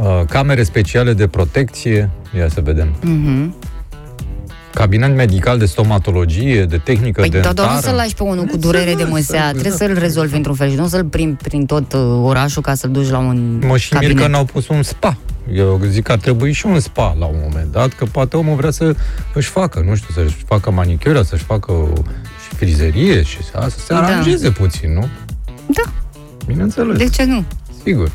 Uh, 0.00 0.22
camere 0.28 0.62
speciale 0.62 1.12
de 1.12 1.26
protecție, 1.26 2.10
ia 2.38 2.48
să 2.48 2.60
vedem. 2.60 2.88
Mhm. 3.02 3.54
Cabinet 4.74 5.14
medical 5.16 5.58
de 5.58 5.64
stomatologie, 5.64 6.64
de 6.64 6.76
tehnică 6.76 7.20
Păi, 7.20 7.30
dentară. 7.30 7.54
dar 7.54 7.64
doar 7.64 7.76
nu 7.76 7.82
să-l 7.88 7.94
lași 7.94 8.14
pe 8.14 8.22
unul 8.22 8.44
cu 8.44 8.56
durere 8.56 8.94
de 8.94 9.04
măsea, 9.04 9.50
trebuie 9.50 9.72
să-l 9.72 9.96
rezolvi 9.98 10.36
într-un 10.36 10.54
fel 10.54 10.70
și 10.70 10.76
nu 10.76 10.86
să-l 10.86 11.04
prin, 11.04 11.38
prin 11.42 11.66
tot 11.66 11.92
uh, 11.92 12.00
orașul 12.22 12.62
ca 12.62 12.74
să-l 12.74 12.90
duci 12.90 13.08
la 13.08 13.18
un 13.18 13.62
Mă 13.66 13.76
și 13.76 13.92
mir 13.92 14.02
cabinet. 14.02 14.22
că 14.24 14.30
n-au 14.30 14.44
pus 14.44 14.68
un 14.68 14.82
spa. 14.82 15.16
Eu 15.52 15.80
zic 15.88 16.02
că 16.04 16.12
ar 16.12 16.18
trebui 16.18 16.52
și 16.52 16.66
un 16.66 16.80
spa 16.80 17.16
la 17.18 17.26
un 17.26 17.36
moment 17.42 17.72
dat, 17.72 17.92
că 17.92 18.04
poate 18.04 18.36
omul 18.36 18.56
vrea 18.56 18.70
să 18.70 18.94
își 19.34 19.48
facă, 19.48 19.82
nu 19.86 19.94
știu, 19.94 20.14
să-și 20.14 20.36
facă 20.46 20.70
manicura, 20.70 21.22
să-și 21.22 21.44
facă 21.44 21.72
o, 21.72 21.88
și 22.48 22.54
frizerie 22.56 23.22
și 23.22 23.42
să, 23.42 23.66
să 23.70 23.78
se 23.78 23.92
Da. 23.92 23.98
aranjeze 24.04 24.50
puțin, 24.50 24.92
nu? 24.92 25.06
Da. 25.66 25.92
Bineînțeles. 26.46 26.96
De 26.96 27.08
ce 27.08 27.24
nu? 27.24 27.44
Sigur. 27.82 28.10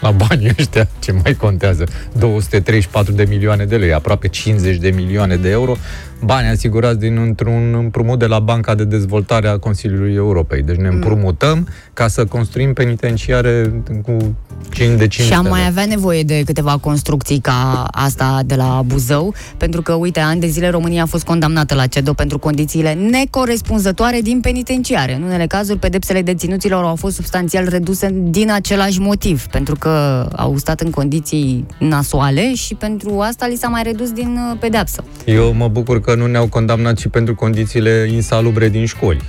La 0.00 0.10
banii 0.10 0.52
ăștia, 0.58 0.88
ce 0.98 1.12
mai 1.12 1.34
contează? 1.34 1.84
234 2.18 3.12
de 3.12 3.24
milioane 3.28 3.64
de 3.64 3.76
lei, 3.76 3.92
aproape 3.92 4.28
50 4.28 4.76
de 4.76 4.90
milioane 4.90 5.36
de 5.36 5.48
euro, 5.50 5.76
bani 6.24 6.48
asigurați 6.48 6.98
din 6.98 7.16
într-un 7.16 7.74
împrumut 7.74 8.18
de 8.18 8.26
la 8.26 8.38
Banca 8.38 8.74
de 8.74 8.84
Dezvoltare 8.84 9.48
a 9.48 9.58
Consiliului 9.58 10.14
Europei. 10.14 10.62
Deci 10.62 10.76
ne 10.76 10.88
împrumutăm 10.88 11.68
ca 11.92 12.08
să 12.08 12.24
construim 12.24 12.72
penitenciare 12.72 13.82
cu 14.02 14.36
5 14.70 14.98
de 14.98 15.06
5 15.06 15.26
Și 15.26 15.34
am 15.34 15.46
mai 15.48 15.66
avea 15.66 15.84
nevoie 15.84 16.22
de 16.22 16.42
câteva 16.44 16.76
construcții 16.76 17.38
ca 17.38 17.88
asta 17.90 18.40
de 18.46 18.54
la 18.54 18.82
Buzău, 18.86 19.34
pentru 19.56 19.82
că, 19.82 19.92
uite, 19.92 20.20
ani 20.20 20.40
de 20.40 20.46
zile 20.46 20.68
România 20.68 21.02
a 21.02 21.06
fost 21.06 21.24
condamnată 21.24 21.74
la 21.74 21.86
CEDO 21.86 22.12
pentru 22.12 22.38
condițiile 22.38 22.92
necorespunzătoare 22.92 24.20
din 24.22 24.40
penitenciare. 24.40 25.14
În 25.14 25.22
unele 25.22 25.46
cazuri, 25.46 25.78
pedepsele 25.78 26.22
deținuților 26.22 26.84
au 26.84 26.96
fost 26.96 27.14
substanțial 27.14 27.66
reduse 27.68 28.08
din 28.22 28.50
același 28.50 29.00
motiv, 29.00 29.46
pentru 29.46 29.74
că 29.78 30.26
au 30.36 30.56
stat 30.56 30.80
în 30.80 30.90
condiții 30.90 31.66
nasoale 31.78 32.54
și 32.54 32.74
pentru 32.74 33.18
asta 33.20 33.46
li 33.46 33.56
s-a 33.56 33.68
mai 33.68 33.82
redus 33.82 34.10
din 34.10 34.38
uh, 34.50 34.56
pedeapsă. 34.60 35.04
Eu 35.24 35.52
mă 35.52 35.68
bucur 35.68 36.00
că 36.00 36.09
nu 36.14 36.26
ne-au 36.26 36.46
condamnat 36.48 36.98
și 36.98 37.08
pentru 37.08 37.34
condițiile 37.34 38.08
insalubre 38.12 38.68
din 38.68 38.86
școli. 38.86 39.20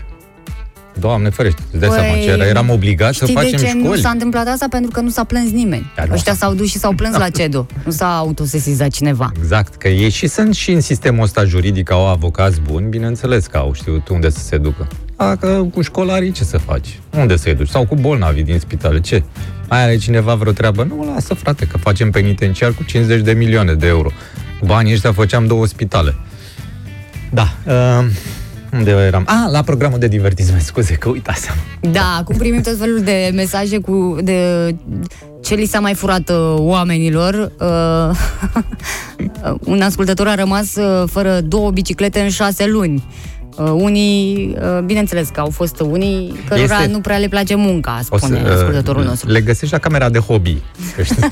Doamne 0.99 1.29
ferește, 1.29 1.61
îți 1.71 1.79
dai 1.79 1.89
Păi, 1.89 1.97
seama 1.99 2.13
ce 2.15 2.29
era? 2.29 2.45
Eram 2.45 2.69
obligați 2.69 3.17
să 3.17 3.23
Știi 3.25 3.35
facem 3.35 3.51
de 3.59 3.65
ce 3.65 3.73
nu 3.73 3.83
școli. 3.83 4.01
s-a 4.01 4.09
întâmplat 4.09 4.47
asta? 4.47 4.65
Pentru 4.69 4.91
că 4.91 4.99
nu 5.01 5.09
s-a 5.09 5.23
plâns 5.23 5.51
nimeni. 5.51 5.91
Dar 5.95 6.07
nu 6.07 6.13
Ăștia 6.13 6.33
s-a- 6.33 6.37
s-au 6.45 6.53
dus 6.53 6.69
și 6.69 6.77
s-au 6.77 6.93
plâns 6.93 7.17
la 7.17 7.29
CEDO. 7.29 7.65
Nu 7.85 7.91
s-a 7.91 8.17
autosesizat 8.17 8.87
cineva. 8.89 9.31
Exact, 9.37 9.75
că 9.75 9.87
ei 9.87 10.09
și 10.09 10.27
sunt 10.27 10.55
și 10.55 10.71
în 10.71 10.81
sistemul 10.81 11.23
ăsta 11.23 11.43
juridic, 11.45 11.91
au 11.91 12.07
avocați 12.07 12.59
buni, 12.61 12.89
bineînțeles 12.89 13.45
că 13.45 13.57
au 13.57 13.73
știut 13.73 14.07
unde 14.07 14.29
să 14.29 14.39
se 14.39 14.57
ducă. 14.57 14.87
Dacă 15.17 15.67
cu 15.73 15.81
școlarii 15.81 16.31
ce 16.31 16.43
să 16.43 16.57
faci? 16.57 16.99
Unde 17.17 17.35
să-i 17.35 17.55
duci? 17.55 17.69
Sau 17.69 17.85
cu 17.85 17.95
bolnavi 17.95 18.41
din 18.43 18.59
spitale, 18.59 18.99
ce? 18.99 19.23
Mai 19.69 19.83
are 19.83 19.97
cineva 19.97 20.35
vreo 20.35 20.51
treabă? 20.51 20.83
Nu, 20.83 21.11
lasă 21.13 21.33
frate, 21.33 21.65
că 21.65 21.77
facem 21.77 22.11
penitenciar 22.11 22.71
cu 22.73 22.83
50 22.83 23.21
de 23.21 23.31
milioane 23.33 23.73
de 23.73 23.87
euro. 23.87 24.09
Cu 24.59 24.65
banii 24.65 24.93
ăștia 24.93 25.11
făceam 25.11 25.45
două 25.47 25.65
spitale. 25.65 26.15
Da, 27.33 27.47
uh, 27.67 28.05
unde 28.73 28.91
eram? 28.91 29.23
Ah, 29.27 29.51
la 29.51 29.61
programul 29.61 29.99
de 29.99 30.07
divertisment, 30.07 30.61
scuze 30.61 30.93
că 30.93 31.09
uitasem. 31.09 31.53
Da, 31.91 32.15
acum 32.19 32.35
primim 32.37 32.61
tot 32.61 32.77
felul 32.77 33.01
de 33.01 33.31
mesaje 33.33 33.79
cu 33.79 34.17
de 34.23 34.69
ce 35.41 35.55
li 35.55 35.65
s-a 35.65 35.79
mai 35.79 35.93
furat 35.93 36.29
uh, 36.29 36.55
oamenilor. 36.57 37.51
Uh, 37.59 38.17
un 39.73 39.81
ascultător 39.81 40.27
a 40.27 40.35
rămas 40.35 40.75
uh, 40.75 41.03
fără 41.09 41.41
două 41.41 41.71
biciclete 41.71 42.19
în 42.19 42.29
șase 42.29 42.65
luni. 42.67 43.03
Uh, 43.57 43.69
unii, 43.73 44.55
uh, 44.61 44.79
bineînțeles 44.85 45.27
că 45.29 45.39
au 45.39 45.49
fost 45.49 45.79
unii 45.79 46.39
cărora 46.47 46.77
Este- 46.79 46.91
nu 46.91 46.99
prea 47.01 47.17
le 47.17 47.27
place 47.27 47.55
munca, 47.55 47.99
O 48.09 48.17
spune 48.17 48.39
să, 48.39 48.45
uh, 48.47 48.55
ascultătorul 48.55 49.03
nostru. 49.03 49.29
Le 49.29 49.41
găsești 49.41 49.73
la 49.73 49.79
camera 49.79 50.09
de 50.09 50.19
hobby. 50.19 50.57
Că 50.95 51.03
știi, 51.03 51.23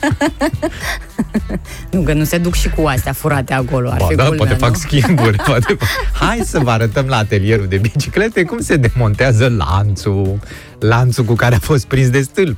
Nu, 1.92 2.02
că 2.02 2.14
nu 2.14 2.24
se 2.24 2.38
duc 2.38 2.54
și 2.54 2.70
cu 2.70 2.88
astea 2.88 3.14
furate 3.14 3.54
acolo. 3.54 3.90
Ar 3.90 3.98
Ba, 4.00 4.06
fi 4.06 4.16
da, 4.16 4.24
culmea, 4.26 4.38
poate 4.46 4.54
nu? 4.60 4.68
fac 4.68 4.76
schimburi. 4.78 5.38
poate 5.38 5.74
fac... 5.80 5.88
Hai 6.28 6.42
să 6.46 6.60
vă 6.60 6.70
arătăm 6.70 7.06
la 7.06 7.18
atelierul 7.18 7.68
de 7.68 7.78
biciclete 7.78 8.44
cum 8.44 8.60
se 8.60 8.76
demontează 8.76 9.54
lanțul, 9.58 10.40
lanțul 10.80 11.24
cu 11.24 11.34
care 11.34 11.56
a 11.56 11.60
fost 11.60 11.86
prins 11.86 12.10
de 12.10 12.22
stâlp. 12.22 12.58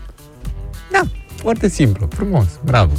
Da, 0.91 1.01
foarte 1.41 1.69
simplu, 1.69 2.07
frumos, 2.15 2.45
bravo. 2.65 2.93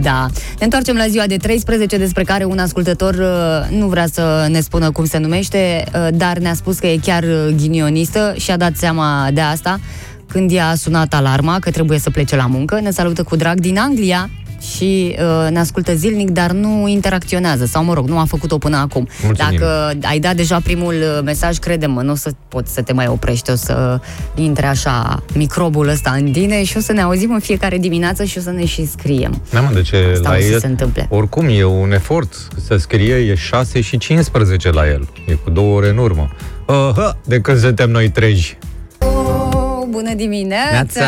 Da. 0.00 0.26
Ne 0.58 0.64
întoarcem 0.64 0.96
la 0.96 1.06
ziua 1.06 1.26
de 1.26 1.36
13, 1.36 1.96
despre 1.96 2.22
care 2.22 2.44
un 2.44 2.58
ascultător 2.58 3.14
uh, 3.14 3.78
nu 3.78 3.86
vrea 3.86 4.06
să 4.12 4.46
ne 4.50 4.60
spună 4.60 4.90
cum 4.90 5.04
se 5.04 5.18
numește, 5.18 5.84
uh, 5.94 6.08
dar 6.14 6.38
ne-a 6.38 6.54
spus 6.54 6.78
că 6.78 6.86
e 6.86 6.96
chiar 6.96 7.22
uh, 7.22 7.54
ghinionistă 7.56 8.34
și 8.36 8.50
a 8.50 8.56
dat 8.56 8.76
seama 8.76 9.28
de 9.32 9.40
asta 9.40 9.80
când 10.26 10.50
i-a 10.50 10.74
sunat 10.74 11.14
alarma 11.14 11.58
că 11.58 11.70
trebuie 11.70 11.98
să 11.98 12.10
plece 12.10 12.36
la 12.36 12.46
muncă. 12.46 12.80
Ne 12.80 12.90
salută 12.90 13.22
cu 13.22 13.36
drag 13.36 13.60
din 13.60 13.78
Anglia 13.78 14.30
și 14.76 15.16
uh, 15.18 15.50
ne 15.50 15.58
ascultă 15.58 15.94
zilnic, 15.94 16.30
dar 16.30 16.50
nu 16.50 16.88
interacționează, 16.88 17.64
sau 17.64 17.84
mă 17.84 17.94
rog, 17.94 18.08
nu 18.08 18.18
a 18.18 18.24
făcut-o 18.24 18.58
până 18.58 18.76
acum. 18.76 19.08
Mulțumim. 19.24 19.58
Dacă 19.58 19.96
ai 20.02 20.18
dat 20.18 20.34
deja 20.34 20.60
primul 20.62 20.94
uh, 20.94 21.22
mesaj, 21.24 21.58
crede-mă, 21.58 22.02
nu 22.02 22.12
o 22.12 22.14
să 22.14 22.30
poți 22.48 22.72
să 22.74 22.82
te 22.82 22.92
mai 22.92 23.06
oprești, 23.06 23.50
o 23.50 23.54
să 23.54 24.00
intre 24.34 24.66
așa 24.66 25.22
microbul 25.34 25.88
ăsta 25.88 26.10
în 26.10 26.30
tine 26.32 26.64
și 26.64 26.76
o 26.76 26.80
să 26.80 26.92
ne 26.92 27.00
auzim 27.00 27.32
în 27.32 27.40
fiecare 27.40 27.78
dimineață 27.78 28.24
și 28.24 28.38
o 28.38 28.40
să 28.40 28.50
ne 28.50 28.64
și 28.64 28.86
scriem. 28.86 29.42
Da, 29.50 29.60
mă, 29.60 29.70
de 29.74 29.82
ce 29.82 30.10
Asta 30.12 30.30
la 30.30 30.36
o 30.36 30.40
să 30.40 30.46
el, 30.46 30.58
se 30.58 30.66
întâmple. 30.66 31.06
oricum 31.10 31.46
e 31.48 31.64
un 31.64 31.92
efort 31.92 32.34
să 32.66 32.76
scrie, 32.76 33.14
e 33.14 33.34
6 33.34 33.80
și 33.80 33.98
15 33.98 34.70
la 34.70 34.88
el, 34.88 35.08
e 35.26 35.32
cu 35.32 35.50
două 35.50 35.76
ore 35.76 35.88
în 35.88 35.96
urmă. 35.98 36.30
Uh, 36.66 37.10
de 37.24 37.40
când 37.40 37.58
suntem 37.58 37.90
noi 37.90 38.10
treji. 38.10 38.58
Oh, 38.98 39.82
bună 39.88 40.14
dimineața! 40.14 40.70
Neața, 40.72 41.04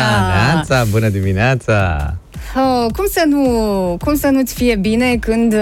neața, 0.53 0.83
bună 0.89 1.09
dimineața! 1.09 2.13
Oh, 2.55 2.85
cum, 2.95 3.05
să 3.11 3.23
nu, 3.27 3.41
cum 4.03 4.15
să 4.15 4.27
nu-ți 4.27 4.53
fie 4.53 4.75
bine 4.75 5.15
când 5.19 5.53
uh, 5.53 5.59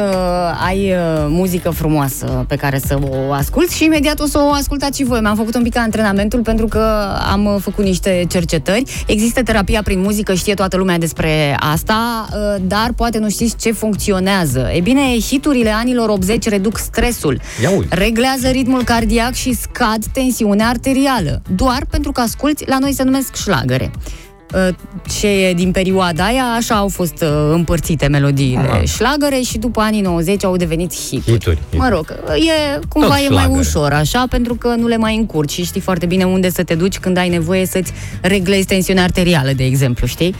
ai 0.68 0.92
uh, 0.92 1.26
muzică 1.28 1.70
frumoasă 1.70 2.46
pe 2.48 2.56
care 2.56 2.80
să 2.86 3.00
o 3.10 3.32
asculti 3.32 3.76
și 3.76 3.84
imediat 3.84 4.20
o 4.20 4.26
să 4.26 4.40
o 4.40 4.52
ascultați 4.52 4.98
și 4.98 5.04
voi. 5.04 5.20
Mi-am 5.20 5.36
făcut 5.36 5.56
un 5.56 5.64
pic 5.64 5.78
antrenamentul 5.78 6.40
pentru 6.42 6.68
că 6.68 7.08
am 7.32 7.46
uh, 7.46 7.56
făcut 7.62 7.84
niște 7.84 8.26
cercetări. 8.30 8.84
Există 9.08 9.44
terapia 9.44 9.82
prin 9.84 10.00
muzică, 10.00 10.34
știe 10.34 10.54
toată 10.54 10.78
lumea 10.78 10.98
despre 10.98 11.56
asta, 11.60 12.28
uh, 12.32 12.62
dar 12.68 12.92
poate 12.96 13.18
nu 13.18 13.30
știți 13.30 13.56
ce 13.56 13.72
funcționează. 13.72 14.70
E 14.76 14.80
bine, 14.80 15.02
hiturile 15.20 15.70
anilor 15.70 16.10
80 16.10 16.48
reduc 16.48 16.78
stresul, 16.78 17.42
Ia 17.62 17.70
uite. 17.70 17.96
reglează 17.96 18.48
ritmul 18.48 18.84
cardiac 18.84 19.34
și 19.34 19.54
scad 19.54 20.06
tensiunea 20.14 20.68
arterială. 20.68 21.42
Doar 21.56 21.86
pentru 21.90 22.12
că 22.12 22.22
asculti, 22.22 22.64
la 22.68 22.78
noi 22.80 22.94
se 22.94 23.04
numesc 23.04 23.36
șlagăre. 23.36 23.92
Uh, 24.56 24.68
Ce 25.20 25.28
e 25.28 25.54
din 25.54 25.72
perioada 25.72 26.24
aia, 26.26 26.43
așa 26.58 26.76
au 26.76 26.88
fost 26.88 27.22
uh, 27.22 27.30
împărțite 27.54 28.08
melodiile. 28.08 28.60
Aha. 28.60 28.82
Șlagăre 28.84 29.39
și 29.39 29.58
după 29.58 29.82
anii 29.82 30.01
90 30.01 30.43
au 30.43 30.58
devenit 30.58 30.93
hituri. 30.95 31.32
Hituri, 31.32 31.58
Mă 31.72 31.84
hituri. 31.84 31.89
rog, 31.89 32.06
e 32.36 32.80
cumva 32.89 33.08
Tot 33.08 33.16
e 33.16 33.20
mai 33.30 33.39
șlagăre. 33.41 33.60
ușor, 33.60 33.91
așa, 33.93 34.26
pentru 34.30 34.56
că 34.56 34.68
nu 34.68 34.88
le 34.88 34.97
mai 34.97 35.16
încurci 35.16 35.51
și 35.51 35.64
știi 35.64 35.82
foarte 35.82 36.06
bine 36.06 36.24
unde 36.24 36.49
să 36.49 36.64
te 36.64 36.76
duci 36.76 36.97
când 36.99 37.18
ai 37.18 37.30
nevoie 37.30 37.66
să-ți 37.66 37.91
reglezi 38.22 38.66
tensiunea 38.66 39.04
arterială, 39.04 39.51
de 39.56 39.64
exemplu, 39.66 40.08
știi? 40.08 40.36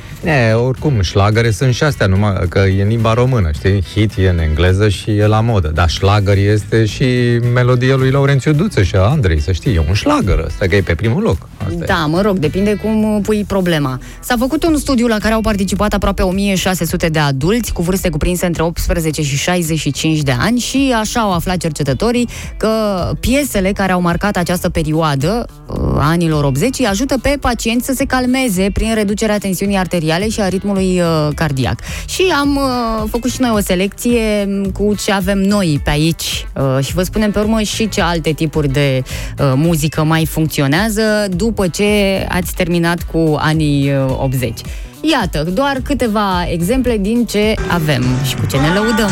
E, 0.50 0.54
oricum, 0.54 1.02
șlagăre 1.02 1.52
sunt 1.52 1.74
și 1.74 1.84
astea, 1.84 2.06
numai 2.08 2.34
că 2.50 2.60
e 2.60 2.82
în 2.82 2.88
limba 2.88 3.14
română, 3.14 3.50
știi? 3.54 3.84
Hit 3.94 4.12
e 4.18 4.30
în 4.30 4.40
engleză 4.40 4.90
și 4.90 5.12
e 5.12 5.26
la 5.28 5.40
modă, 5.42 5.72
dar 5.74 5.90
șlagăr 5.90 6.38
este 6.38 6.86
și 6.86 7.06
melodia 7.54 7.96
lui 7.96 8.12
Laurențiu 8.12 8.54
Duță 8.54 8.84
și 8.84 8.96
a 8.96 9.02
Andrei, 9.02 9.40
să 9.42 9.52
știi, 9.52 9.74
e 9.76 9.80
un 9.88 9.94
șlagăr 9.94 10.44
ăsta, 10.46 10.66
că 10.68 10.76
e 10.76 10.82
pe 10.82 10.96
primul 10.96 11.22
loc. 11.22 11.38
Asta 11.58 11.74
e. 11.84 11.86
Da, 11.86 12.06
mă 12.06 12.22
rog, 12.22 12.38
depinde 12.38 12.74
cum 12.76 13.04
uh, 13.16 13.20
pui 13.24 13.44
problema. 13.48 14.00
S-a 14.22 14.36
făcut 14.40 14.64
un 14.64 14.78
studiu 14.78 15.08
la 15.08 15.18
care 15.18 15.34
au 15.34 15.42
participat 15.42 15.94
aproape 15.94 16.22
1600 16.22 17.08
de 17.08 17.20
adulți 17.20 17.74
cu 17.74 17.82
vârste 17.82 18.10
cuprinse 18.10 18.46
între 18.46 18.64
18 18.64 19.22
și 19.22 19.38
65 19.38 20.20
de 20.20 20.36
ani 20.40 20.60
și 20.60 20.94
așa 21.00 21.20
au 21.20 21.34
aflat 21.34 21.58
cercetătorii 21.58 22.28
că 22.58 22.70
piesele 23.20 23.72
care 23.72 23.92
au 23.92 24.02
marcat 24.02 24.38
această 24.38 24.70
perioadă 24.70 25.46
uh, 25.68 25.76
a 25.98 26.10
anilor 26.10 26.44
80 26.44 26.80
îi 26.80 26.86
ajută 26.86 27.18
pe 27.22 27.38
pacienți 27.40 27.86
să 27.86 27.94
se 27.96 28.06
calmeze 28.06 28.70
prin 28.74 28.94
reducerea 28.94 29.38
tensiunii 29.38 29.78
arteriale 29.78 30.30
și 30.30 30.42
a 30.42 30.48
ritmului 30.48 31.00
uh, 31.00 31.28
cardiac. 31.36 31.80
Și 32.08 32.24
am 32.40 32.56
uh, 32.56 33.10
făcut 33.10 33.32
și 33.32 33.42
noi 33.42 33.52
o 33.54 33.60
selecție 33.60 34.46
m, 34.48 34.72
cu 34.72 34.96
ce 34.96 35.12
avem 35.12 35.40
noi 35.40 35.82
pe 35.84 35.90
aici 35.90 36.48
uh, 36.56 36.86
și 36.86 36.94
vă 36.94 37.04
spunem 37.04 37.32
pe 37.32 37.40
urmă 37.40 37.62
și 37.62 37.90
ce 37.90 38.02
alte 38.02 38.32
tipuri 38.32 38.72
de 38.72 39.04
uh, 39.40 39.54
muzică 39.56 40.04
mai 40.04 40.26
funcționează 40.26 41.02
după 41.36 41.68
ce 41.68 41.86
ați 42.30 42.54
terminat 42.54 43.04
cu 43.04 43.36
anii 43.38 43.90
uh, 43.90 43.93
80. 43.96 44.62
Iată, 45.02 45.44
doar 45.44 45.78
câteva 45.84 46.46
exemple 46.50 46.98
din 46.98 47.26
ce 47.26 47.54
avem 47.68 48.04
și 48.24 48.36
cu 48.36 48.46
ce 48.46 48.58
ne 48.58 48.68
lăudăm. 48.74 49.12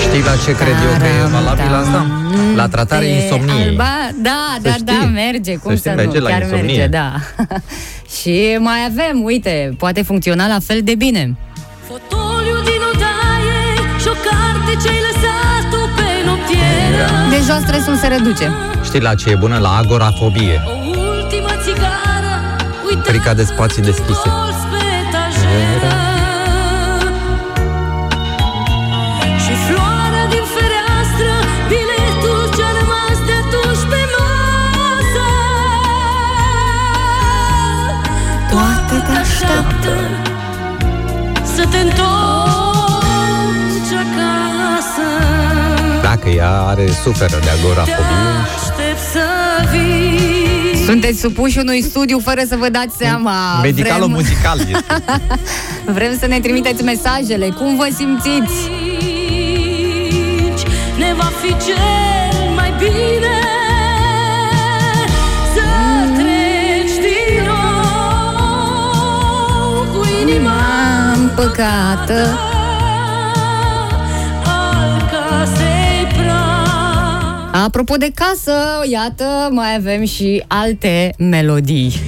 Știi 0.00 0.22
la 0.22 0.36
ce 0.44 0.52
cred 0.52 0.74
eu 0.84 0.98
că 0.98 1.06
e 1.06 1.26
valabil 1.32 1.74
asta? 1.74 2.27
La 2.62 2.68
tratarea 2.68 3.08
Pe 3.08 3.14
insomniei. 3.14 3.68
Alba, 3.68 3.92
da, 4.22 4.40
Să 4.54 4.60
da, 4.62 4.70
știi. 4.72 4.84
da, 4.84 5.06
merge, 5.06 5.54
cum 5.56 5.70
Să 5.76 5.80
să, 5.82 5.88
știi, 5.88 5.90
nu, 5.90 5.96
merge 6.10 6.18
la 6.20 6.28
chiar 6.30 6.40
insomnie. 6.42 6.76
merge, 6.76 6.86
da. 6.86 7.12
și 8.18 8.56
mai 8.58 8.78
avem, 8.90 9.22
uite, 9.22 9.74
poate 9.78 10.02
funcționa 10.02 10.46
la 10.46 10.58
fel 10.66 10.80
de 10.82 10.94
bine. 10.94 11.36
Fotoliu 11.88 12.56
din 12.68 12.80
odaie 12.92 13.60
și 14.00 14.06
o 14.14 14.16
carte 14.28 14.72
ce-ai 14.82 15.00
lăsat-o 15.08 15.82
pe 15.96 16.08
noptieră 16.28 17.06
Deja 17.30 17.56
stresul 17.66 17.96
se 17.96 18.06
reduce. 18.06 18.52
Știi 18.84 19.00
la 19.00 19.14
ce 19.14 19.30
e 19.30 19.34
bună? 19.34 19.58
La 19.58 19.76
agorafobie. 19.76 20.60
O 20.66 20.70
ultimă 20.88 21.50
țigară 21.64 22.34
uitată 22.88 23.08
Frica 23.10 23.34
de 23.34 23.44
spații 23.44 23.82
deschise. 23.82 24.28
colț 24.28 24.56
că 46.22 46.28
ea 46.28 46.60
are, 46.60 46.86
suferă 47.02 47.38
de 47.40 47.44
Te 47.44 47.50
agorafobie. 47.50 48.28
aștept 48.56 49.00
să 49.12 49.24
vii 49.70 50.84
Sunteți 50.84 51.20
supuși 51.20 51.58
unui 51.58 51.82
studiu 51.82 52.18
fără 52.18 52.40
să 52.48 52.56
vă 52.56 52.68
dați 52.68 52.96
seama. 52.96 53.60
Medicalo-muzical 53.62 54.58
este. 54.58 54.84
vrem 55.96 56.16
să 56.20 56.26
ne 56.26 56.40
trimiteți 56.40 56.82
mesajele. 56.82 57.48
Cum 57.48 57.76
vă 57.76 57.88
simțiți? 57.96 58.54
aici 60.48 60.62
Ne 60.98 61.14
va 61.16 61.30
fi 61.42 61.48
cel 61.48 62.54
mai 62.54 62.72
bine 62.78 63.38
Să 65.54 65.64
treci 66.14 66.96
din 67.00 67.44
nou 67.46 68.38
Cu 69.92 70.06
inima 70.28 70.56
Împăcată. 71.14 72.38
Apropo 77.68 77.96
de 77.96 78.10
casă, 78.14 78.52
iată, 78.90 79.48
mai 79.50 79.74
avem 79.76 80.04
și 80.04 80.44
alte 80.46 81.14
melodii. 81.18 82.00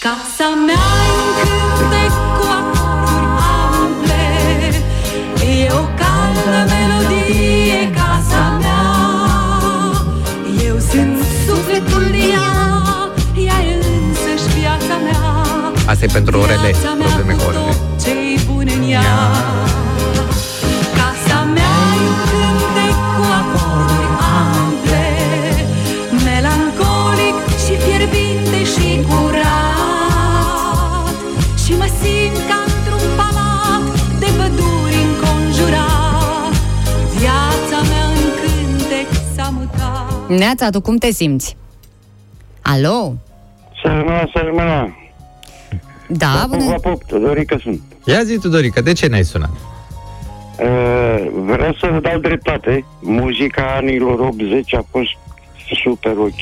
Casa 0.00 0.48
mea 0.66 0.84
e 1.08 1.12
un 1.24 1.30
cântec 1.78 2.12
cu 2.38 2.44
acorduri 2.58 3.26
ample. 3.82 4.22
E 5.64 5.68
o 5.72 5.84
caldă 6.00 6.56
melodie, 6.72 7.90
casa 7.98 8.58
mea. 8.60 8.84
Eu 10.66 10.76
sunt 10.90 11.18
sufletul 11.46 12.14
ea, 12.32 12.48
ea 13.46 13.58
e 13.70 13.74
însăși 13.74 14.58
viața 14.58 14.94
mea. 15.04 15.42
Asta 15.86 16.04
e 16.04 16.08
pentru 16.12 16.38
orele, 16.40 16.70
Viața 16.80 16.94
mea 16.98 17.06
probleme 17.06 17.32
cu 17.32 17.42
cu 17.42 17.48
orele. 17.48 17.64
tot 17.64 18.04
ce-i 18.04 18.40
bun 18.46 18.66
în 18.76 18.90
ea 18.90 19.02
Neața, 40.38 40.70
tu 40.70 40.80
cum 40.80 40.96
te 40.96 41.10
simți? 41.10 41.56
Alo? 42.62 43.14
Sărmâna, 43.82 44.30
sărmâna. 44.34 44.96
Da, 46.08 46.46
Vă 46.50 46.56
bună. 46.56 46.78
pup, 46.78 47.02
Tudorica 47.04 47.56
sunt. 47.62 47.80
Ia 48.04 48.22
zi, 48.22 48.38
Tudorica, 48.38 48.80
de 48.80 48.92
ce 48.92 49.06
ne-ai 49.06 49.24
sunat? 49.24 49.50
Uh, 49.50 51.26
vreau 51.44 51.72
să 51.80 51.88
vă 51.92 51.98
dau 52.00 52.18
dreptate. 52.18 52.84
Muzica 53.00 53.74
anilor 53.76 54.18
80 54.20 54.74
a 54.74 54.84
fost 54.90 55.08
super 55.82 56.12
ok 56.18 56.38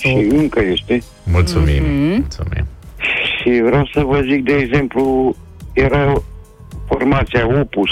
și 0.00 0.26
încă 0.30 0.60
este. 0.64 1.02
Mulțumim, 1.22 1.82
Mhm. 1.82 1.92
mulțumim. 2.18 2.66
Și 3.40 3.60
vreau 3.62 3.88
să 3.94 4.00
vă 4.00 4.20
zic, 4.20 4.44
de 4.44 4.52
exemplu, 4.54 5.34
era 5.72 6.12
formația 6.88 7.46
Opus, 7.60 7.90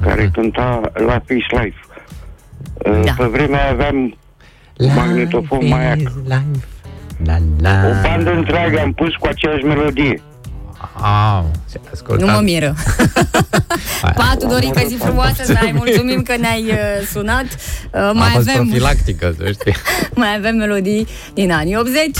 care 0.00 0.22
Mhm. 0.22 0.32
cânta 0.32 0.80
la 0.94 1.22
Peace 1.26 1.46
Life. 1.50 1.78
Uh, 2.74 3.00
Da. 3.04 3.12
Pe 3.16 3.24
vremea 3.24 3.70
aveam 3.70 4.16
magnetofon 4.78 5.58
Life 5.58 5.74
maiac. 5.74 5.98
is 6.00 6.08
life. 6.24 6.66
La, 7.24 7.36
la. 7.60 7.86
O 7.88 7.92
bandă 8.02 8.30
întreagă 8.30 8.80
am 8.80 8.92
pus 8.92 9.14
cu 9.14 9.26
aceeași 9.26 9.64
melodie. 9.64 10.22
Au, 11.36 11.50
se 11.64 11.80
ascultă. 11.92 12.24
Nu 12.24 12.30
mă 12.32 12.40
miră. 12.42 12.74
Hai. 14.02 14.12
Pa, 14.16 14.34
Tudorica, 14.38 14.82
zi 14.82 14.94
frumoasă, 14.94 15.44
să 15.44 15.58
ai 15.62 15.72
mulțumim 15.72 16.22
că 16.22 16.36
ne-ai 16.36 16.64
uh, 16.64 17.06
sunat. 17.12 17.44
Uh, 17.44 18.00
A 18.00 18.12
mai 18.12 18.30
fost 18.34 18.48
avem, 18.48 18.64
profilactică, 18.66 19.34
să 19.38 19.50
știi. 19.52 19.74
mai 20.22 20.34
avem 20.36 20.56
melodii 20.56 21.06
din 21.34 21.52
anii 21.52 21.76
80. 21.76 22.10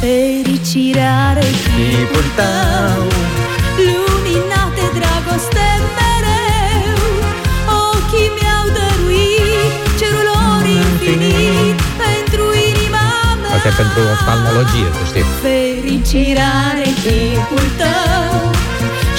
Fericirea 0.00 1.28
are 1.28 1.40
Tipul 1.40 2.24
tău 2.36 3.02
mea 13.68 13.76
Asta 13.76 13.82
e 13.82 13.84
pentru 13.84 14.00
oftalmologie, 14.12 14.88
să 14.98 15.04
știi. 15.10 15.24
Fericirea 15.46 16.50
are 16.70 16.88
chipul 17.02 17.66
tău 17.80 18.50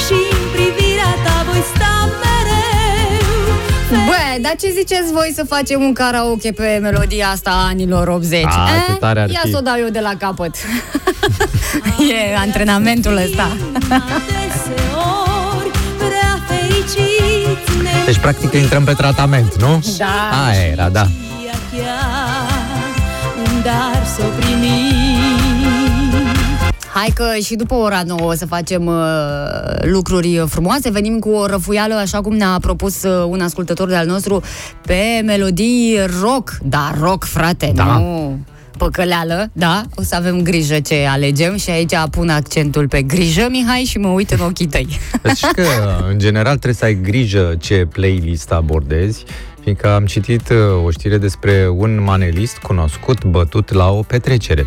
și 0.04 0.18
în 0.38 0.46
privirea 0.56 1.14
ta 1.26 1.36
voi 1.50 1.64
sta 1.74 1.94
mereu 2.22 4.06
Bă, 4.08 4.42
dar 4.42 4.56
ce 4.62 4.70
ziceți 4.78 5.12
voi 5.12 5.32
să 5.36 5.44
facem 5.48 5.82
un 5.82 5.94
karaoke 5.94 6.52
pe 6.52 6.80
melodia 6.82 7.28
asta 7.28 7.50
a 7.50 7.68
anilor 7.68 8.08
80? 8.08 8.44
A, 8.46 8.50
ce 8.88 8.94
tare 9.00 9.20
ar 9.22 9.30
Ia 9.30 9.40
fi. 9.44 9.52
să 9.52 9.58
o 9.58 9.62
dau 9.62 9.76
eu 9.80 9.90
de 9.90 10.00
la 10.00 10.14
capăt. 10.18 10.56
e 12.32 12.36
antrenamentul 12.38 13.16
ăsta. 13.18 13.48
Deseori 14.28 15.70
prea 15.98 16.40
fericiți 16.48 17.82
ne 17.84 17.90
Deci, 18.06 18.18
practic, 18.18 18.54
intrăm 18.54 18.84
pe 18.84 18.94
tratament, 18.94 19.56
nu? 19.62 19.80
Da. 19.98 20.46
Aia 20.48 20.62
era, 20.72 20.90
da. 20.90 21.08
Chiar 23.64 23.86
un 23.86 23.96
dar 23.96 24.06
să 24.06 24.22
o 24.22 24.40
primim 24.40 25.18
Hai 26.94 27.12
că 27.16 27.26
și 27.44 27.56
după 27.56 27.74
ora 27.74 28.02
9 28.06 28.22
o 28.22 28.34
să 28.34 28.46
facem 28.46 28.86
uh, 28.86 28.96
lucruri 29.82 30.44
frumoase. 30.48 30.90
Venim 30.90 31.20
cu 31.20 31.30
o 31.30 31.46
răfuială, 31.46 31.94
așa 31.94 32.22
cum 32.22 32.36
ne-a 32.36 32.58
propus 32.62 33.04
uh, 33.04 33.26
un 33.28 33.42
ascultător 33.42 33.88
de-al 33.88 34.06
nostru, 34.08 34.42
pe 34.86 35.22
melodii 35.26 35.98
rock. 36.22 36.58
Da, 36.64 36.94
rock, 37.02 37.24
frate, 37.24 37.72
Da. 37.76 37.84
nu 37.84 38.40
păcăleală, 38.78 39.50
da? 39.54 39.82
O 39.96 40.02
să 40.02 40.16
avem 40.16 40.42
grijă 40.42 40.80
ce 40.80 41.08
alegem 41.10 41.56
și 41.56 41.70
aici 41.70 41.94
pun 42.12 42.30
accentul 42.30 42.88
pe 42.88 43.02
grijă, 43.02 43.48
Mihai, 43.50 43.84
și 43.84 43.98
mă 43.98 44.08
uit 44.08 44.30
în 44.32 44.40
ochii 44.40 44.68
tăi. 44.68 44.88
Deci 45.22 45.40
că, 45.40 45.64
în 46.10 46.20
general, 46.20 46.54
trebuie 46.54 46.74
să 46.74 46.86
ai 46.86 47.00
grijă 47.02 47.56
ce 47.60 47.88
playlist 47.92 48.52
abordezi, 48.52 49.24
fiindcă 49.70 49.96
am 49.96 50.06
citit 50.06 50.50
uh, 50.50 50.86
o 50.86 50.90
știre 50.92 51.18
despre 51.18 51.68
un 51.68 52.04
manelist 52.04 52.58
cunoscut 52.58 53.26
bătut 53.26 53.72
la 53.72 53.92
o 53.92 54.02
petrecere. 54.02 54.66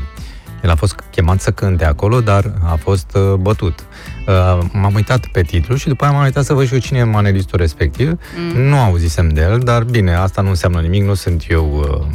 El 0.63 0.71
a 0.71 0.75
fost 0.75 0.95
chemat 1.11 1.41
să 1.41 1.51
cânte 1.51 1.85
acolo, 1.85 2.21
dar 2.21 2.53
a 2.65 2.75
fost 2.75 3.17
uh, 3.17 3.35
bătut. 3.35 3.85
Uh, 4.27 4.59
m-am 4.73 4.95
uitat 4.95 5.27
pe 5.27 5.43
titlu 5.43 5.75
și 5.75 5.89
după 5.89 6.05
aia 6.05 6.13
m-am 6.13 6.23
uitat 6.25 6.45
să 6.45 6.55
văd 6.55 6.67
și 6.67 6.73
eu 6.73 6.81
cine 6.81 6.99
e 6.99 7.03
manelistul 7.03 7.59
respectiv. 7.59 8.19
Mm. 8.37 8.61
Nu 8.63 8.77
auzisem 8.77 9.29
de 9.29 9.41
el, 9.41 9.59
dar 9.59 9.83
bine, 9.83 10.15
asta 10.15 10.43
nu 10.43 10.49
înseamnă 10.49 10.81
nimic, 10.81 11.05
nu 11.05 11.15
sunt 11.15 11.45
eu 11.49 11.79
uh, 11.79 12.07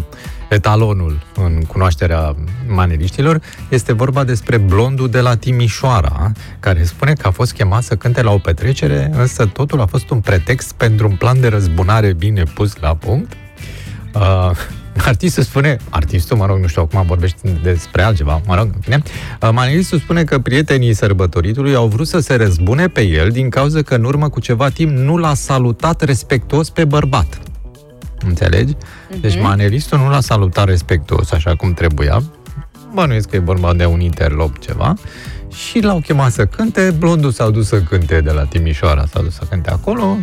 etalonul 0.49 1.19
în 1.35 1.61
cunoașterea 1.61 2.35
maneliștilor. 2.67 3.41
Este 3.69 3.93
vorba 3.93 4.23
despre 4.23 4.57
blondul 4.57 5.09
de 5.09 5.19
la 5.19 5.35
Timișoara, 5.35 6.31
care 6.59 6.83
spune 6.83 7.13
că 7.13 7.27
a 7.27 7.31
fost 7.31 7.53
chemat 7.53 7.83
să 7.83 7.95
cânte 7.95 8.21
la 8.21 8.31
o 8.31 8.37
petrecere, 8.37 9.09
însă 9.13 9.45
totul 9.45 9.81
a 9.81 9.85
fost 9.85 10.09
un 10.09 10.19
pretext 10.19 10.73
pentru 10.73 11.07
un 11.07 11.15
plan 11.15 11.39
de 11.39 11.47
răzbunare 11.47 12.13
bine 12.13 12.43
pus 12.43 12.75
la 12.79 12.95
punct. 12.95 13.33
Uh, 14.13 14.51
artistul 15.05 15.43
spune, 15.43 15.77
artistul, 15.89 16.37
mă 16.37 16.45
rog, 16.45 16.59
nu 16.59 16.67
știu, 16.67 16.81
acum 16.81 17.03
vorbești 17.07 17.37
despre 17.63 18.01
altceva, 18.01 18.41
mă 18.45 18.55
rog, 18.55 18.69
în 18.73 18.81
fine, 18.81 19.01
uh, 19.41 19.49
manelistul 19.51 19.99
spune 19.99 20.23
că 20.23 20.39
prietenii 20.39 20.93
sărbătoritului 20.93 21.75
au 21.75 21.87
vrut 21.87 22.07
să 22.07 22.19
se 22.19 22.35
răzbune 22.35 22.87
pe 22.87 23.01
el 23.01 23.29
din 23.29 23.49
cauza 23.49 23.81
că 23.81 23.95
în 23.95 24.03
urmă 24.03 24.29
cu 24.29 24.39
ceva 24.39 24.69
timp 24.69 24.97
nu 24.97 25.17
l-a 25.17 25.33
salutat 25.33 26.01
respectuos 26.01 26.69
pe 26.69 26.85
bărbat. 26.85 27.39
Înțelegi? 28.25 28.73
Deci 29.21 29.39
manelistul 29.41 29.97
nu 29.97 30.09
l-a 30.09 30.19
salutat 30.19 30.65
respectuos 30.65 31.31
așa 31.31 31.55
cum 31.55 31.73
trebuia. 31.73 32.23
Bănuiesc 32.93 33.29
că 33.29 33.35
e 33.35 33.39
vorba 33.39 33.73
de 33.73 33.85
un 33.85 33.99
interlop 33.99 34.59
ceva. 34.59 34.93
Și 35.53 35.79
l-au 35.79 35.99
chemat 35.99 36.31
să 36.31 36.45
cânte. 36.45 36.95
Blondul 36.97 37.31
s-a 37.31 37.49
dus 37.49 37.67
să 37.67 37.81
cânte 37.81 38.21
de 38.21 38.31
la 38.31 38.43
Timișoara, 38.43 39.05
s-a 39.13 39.21
dus 39.21 39.33
să 39.33 39.43
cânte 39.49 39.69
acolo 39.69 40.17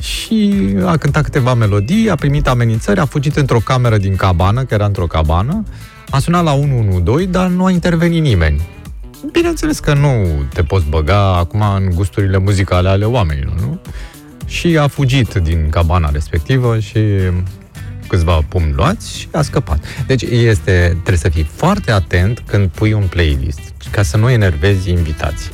și 0.00 0.66
a 0.84 0.96
cântat 0.96 1.22
câteva 1.22 1.54
melodii, 1.54 2.10
a 2.10 2.14
primit 2.14 2.48
amenințări, 2.48 3.00
a 3.00 3.04
fugit 3.04 3.36
într-o 3.36 3.58
cameră 3.58 3.96
din 3.96 4.16
cabană, 4.16 4.64
că 4.64 4.74
era 4.74 4.84
într-o 4.84 5.06
cabană, 5.06 5.62
a 6.10 6.18
sunat 6.18 6.44
la 6.44 6.52
112, 6.52 7.30
dar 7.30 7.46
nu 7.46 7.64
a 7.64 7.70
intervenit 7.70 8.22
nimeni. 8.22 8.60
Bineînțeles 9.32 9.78
că 9.78 9.94
nu 9.94 10.26
te 10.52 10.62
poți 10.62 10.86
băga 10.88 11.36
acum 11.36 11.60
în 11.76 11.90
gusturile 11.94 12.38
muzicale 12.38 12.88
ale 12.88 13.04
oamenilor, 13.04 13.54
nu? 13.60 13.80
Și 14.46 14.78
a 14.78 14.86
fugit 14.86 15.34
din 15.34 15.68
cabana 15.70 16.10
respectivă 16.10 16.78
și 16.78 16.98
câțiva 18.08 18.40
pumni 18.48 18.72
luați 18.72 19.18
și 19.18 19.28
a 19.32 19.42
scăpat. 19.42 19.84
Deci 20.06 20.22
este, 20.22 20.88
trebuie 20.88 21.16
să 21.16 21.28
fii 21.28 21.50
foarte 21.54 21.90
atent 21.90 22.42
când 22.46 22.68
pui 22.68 22.92
un 22.92 23.06
playlist, 23.06 23.60
ca 23.90 24.02
să 24.02 24.16
nu 24.16 24.30
enervezi 24.30 24.90
invitații. 24.90 25.50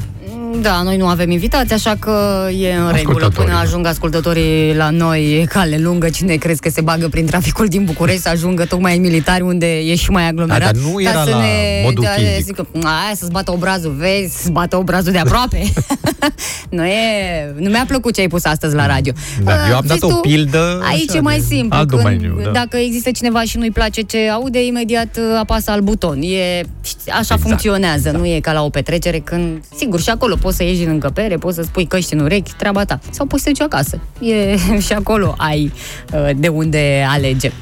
Da, 0.61 0.83
noi 0.83 0.97
nu 0.97 1.07
avem 1.07 1.31
invitați, 1.31 1.73
așa 1.73 1.97
că 1.99 2.47
e 2.59 2.75
în 2.75 2.93
regulă. 2.93 2.95
Ascultătorii. 2.95 3.45
Până 3.45 3.59
ajung 3.59 3.87
ascultătorii 3.87 4.75
la 4.75 4.91
noi, 4.91 5.41
e 5.41 5.45
cale 5.45 5.79
lungă. 5.79 6.09
Cine 6.09 6.35
crezi 6.35 6.61
că 6.61 6.71
se 6.71 6.81
bagă 6.81 7.09
prin 7.09 7.27
traficul 7.27 7.67
din 7.67 7.85
București 7.85 8.21
să 8.21 8.29
ajungă 8.29 8.65
tocmai 8.65 8.97
în 8.97 9.01
militari, 9.03 9.43
unde 9.43 9.79
e 9.79 9.95
și 9.95 10.11
mai 10.11 10.29
aglomerat? 10.29 10.59
Da, 10.61 10.81
dar 10.81 10.91
nu 10.91 10.95
ca 10.95 11.11
era 11.11 11.23
să 11.25 11.31
la 11.31 11.43
modul 11.85 12.05
da, 12.05 12.11
fizic. 12.11 12.45
Zic 12.45 12.55
că, 12.55 12.65
aia 12.73 13.15
să-ți 13.15 13.31
bată 13.31 13.53
obrazul, 13.53 13.95
vezi, 13.99 14.37
să-ți 14.37 14.51
bată 14.51 14.77
obrazul 14.77 15.13
de 15.13 15.19
aproape. 15.19 15.73
nu, 16.77 16.85
e, 16.85 17.55
nu 17.57 17.71
mi-a 17.71 17.85
plăcut 17.87 18.15
ce 18.15 18.21
ai 18.21 18.29
pus 18.29 18.45
astăzi 18.45 18.75
la 18.75 18.87
radio. 18.87 19.13
Da, 19.45 19.53
Uh, 19.53 19.67
eu 19.69 19.77
am 19.77 19.85
dat 19.87 19.99
vezi 19.99 20.05
o 20.05 20.09
tu, 20.09 20.15
pildă 20.15 20.83
Aici 20.91 21.09
așa, 21.09 21.19
e 21.19 21.21
mai 21.21 21.39
de 21.39 21.45
simplu. 21.49 21.79
alt 21.79 21.89
când, 21.89 22.03
domeniu, 22.03 22.41
da. 22.43 22.51
Dacă 22.51 22.77
există 22.77 23.11
cineva 23.11 23.43
și 23.43 23.59
nu-i 23.59 23.71
place 23.71 24.01
ce 24.01 24.29
aude, 24.29 24.65
imediat 24.67 25.17
uh, 25.17 25.39
apasă 25.39 25.71
al 25.71 25.81
buton. 25.81 26.19
E, 26.23 26.63
știi, 26.85 27.11
așa 27.11 27.19
Exact, 27.21 27.41
funcționează, 27.41 28.11
nu 28.11 28.27
e 28.27 28.39
ca 28.41 28.53
la 28.53 28.63
o 28.63 28.69
petrecere 28.69 29.19
când, 29.19 29.65
sigur, 29.77 30.01
și 30.01 30.11
acolo 30.11 30.37
poți 30.41 30.57
să 30.57 30.63
ieși 30.63 30.79
din 30.79 30.89
încăpere, 30.89 31.37
poți 31.37 31.57
să 31.57 31.63
spui 31.63 31.87
căști 31.87 32.15
în 32.15 32.21
urechi, 32.21 32.53
treaba 32.57 32.85
ta. 32.85 32.99
Sau 33.11 33.27
poți 33.27 33.43
să 33.43 33.49
te 33.49 33.55
duci 33.55 33.67
acasă. 33.73 34.01
E, 34.21 34.57
și 34.87 34.93
acolo 34.93 35.35
ai 35.39 35.73
uh, 36.13 36.31
de 36.37 36.49
unde 36.49 37.05
alege. 37.09 37.53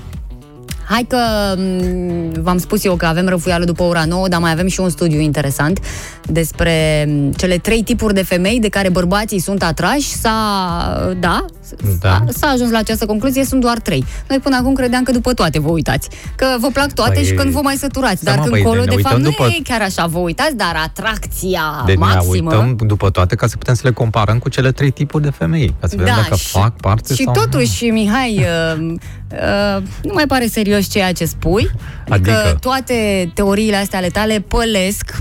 Hai 0.89 1.07
că 1.09 1.18
m, 1.57 2.43
v-am 2.43 2.59
spus 2.59 2.84
eu 2.84 2.95
că 2.97 3.07
avem 3.07 3.28
răfuială 3.28 3.64
după 3.64 3.82
ora 3.82 4.05
9, 4.05 4.28
dar 4.28 4.41
mai 4.41 4.51
avem 4.51 4.66
și 4.68 4.80
un 4.80 4.89
studiu 4.91 5.20
interesant 5.20 5.80
despre 6.24 7.05
m, 7.09 7.32
cele 7.32 7.57
trei 7.59 7.82
tipuri 7.82 8.14
de 8.14 8.22
femei 8.22 8.61
de 8.61 8.68
care 8.68 8.89
bărbații 8.89 9.39
sunt 9.39 9.62
atrași. 9.62 10.09
S-a, 10.14 11.12
da, 11.20 11.45
Da. 12.01 12.09
S-a, 12.11 12.24
s-a 12.28 12.47
ajuns 12.47 12.70
la 12.70 12.78
această 12.78 13.07
concluzie, 13.07 13.45
sunt 13.45 13.61
doar 13.61 13.78
trei. 13.78 14.05
Noi 14.28 14.39
până 14.39 14.57
acum 14.57 14.74
credeam 14.74 15.03
că 15.03 15.12
după 15.12 15.32
toate 15.34 15.61
vă 15.61 15.68
uitați. 15.70 16.09
Că 16.36 16.47
vă 16.61 16.68
plac 16.72 16.93
toate 16.93 17.12
Păi, 17.14 17.24
și 17.24 17.32
când 17.32 17.51
vă 17.51 17.61
mai 17.62 17.74
săturați. 17.74 18.24
da, 18.24 18.30
Dar 18.30 18.39
mă, 18.39 18.43
când 18.47 18.55
păi, 18.55 18.62
colo, 18.62 18.80
ne 18.80 18.84
de 18.84 18.91
fapt, 18.91 19.05
uităm 19.14 19.20
nu 19.20 19.28
după- 19.30 19.47
e 19.59 19.62
chiar 19.62 19.80
așa. 19.82 20.07
Vă 20.07 20.18
uitați, 20.18 20.57
dar 20.57 20.74
atracția 20.84 21.82
De 21.86 21.93
ne 21.93 21.99
maximă... 21.99 22.55
uităm 22.55 22.76
după 22.86 23.11
toate 23.11 23.34
ca 23.34 23.47
să 23.47 23.57
putem 23.57 23.74
să 23.74 23.80
le 23.84 23.91
comparăm 23.93 24.39
cu 24.39 24.49
cele 24.49 24.72
trei 24.72 24.91
tipuri 24.91 25.22
de 25.22 25.30
femei. 25.30 25.74
Ca 25.80 25.86
să 25.86 25.95
vedem 25.97 26.14
dacă 26.14 26.26
Da, 26.30 26.36
și- 26.36 26.49
fac 26.51 26.76
parte 26.80 27.14
Și 27.14 27.22
sau 27.22 27.34
nu. 27.34 27.41
totuși, 27.41 27.84
Mihai, 27.91 28.45
uh, 29.33 29.76
uh, 29.76 29.83
nu 30.03 30.12
mai 30.14 30.26
pare 30.26 30.47
serios 30.47 30.91
ceea 30.91 31.12
ce 31.12 31.24
spui. 31.24 31.70
Adică, 32.09 32.31
Adică? 32.39 32.57
toate 32.61 33.31
teoriile 33.35 33.76
astea 33.76 33.99
ale 33.99 34.09
tale 34.09 34.41
pălesc 34.49 35.14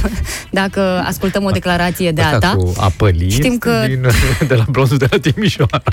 dacă 0.50 0.80
ascultăm 1.06 1.44
o 1.44 1.50
declarație 1.50 2.12
de 2.12 2.22
a 2.22 2.26
Asta 2.26 2.38
ta. 2.38 2.54
cu 2.56 2.72
apăliți 2.76 3.34
Știm 3.34 3.58
că- 3.58 3.84
din, 3.86 4.06
de 4.48 4.54
la 4.54 4.64
blondul 4.70 4.96
de 4.96 5.06
la 5.10 5.18
Timișoara. 5.18 5.82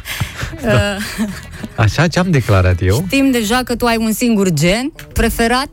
Uh, 0.65 0.71
Așa 1.75 2.07
ce 2.07 2.19
am 2.19 2.31
declarat 2.31 2.81
eu? 2.81 3.03
știm 3.07 3.31
deja 3.31 3.61
că 3.65 3.75
tu 3.75 3.85
ai 3.85 3.97
un 3.99 4.11
singur 4.13 4.49
gen 4.49 4.91
preferat, 5.13 5.69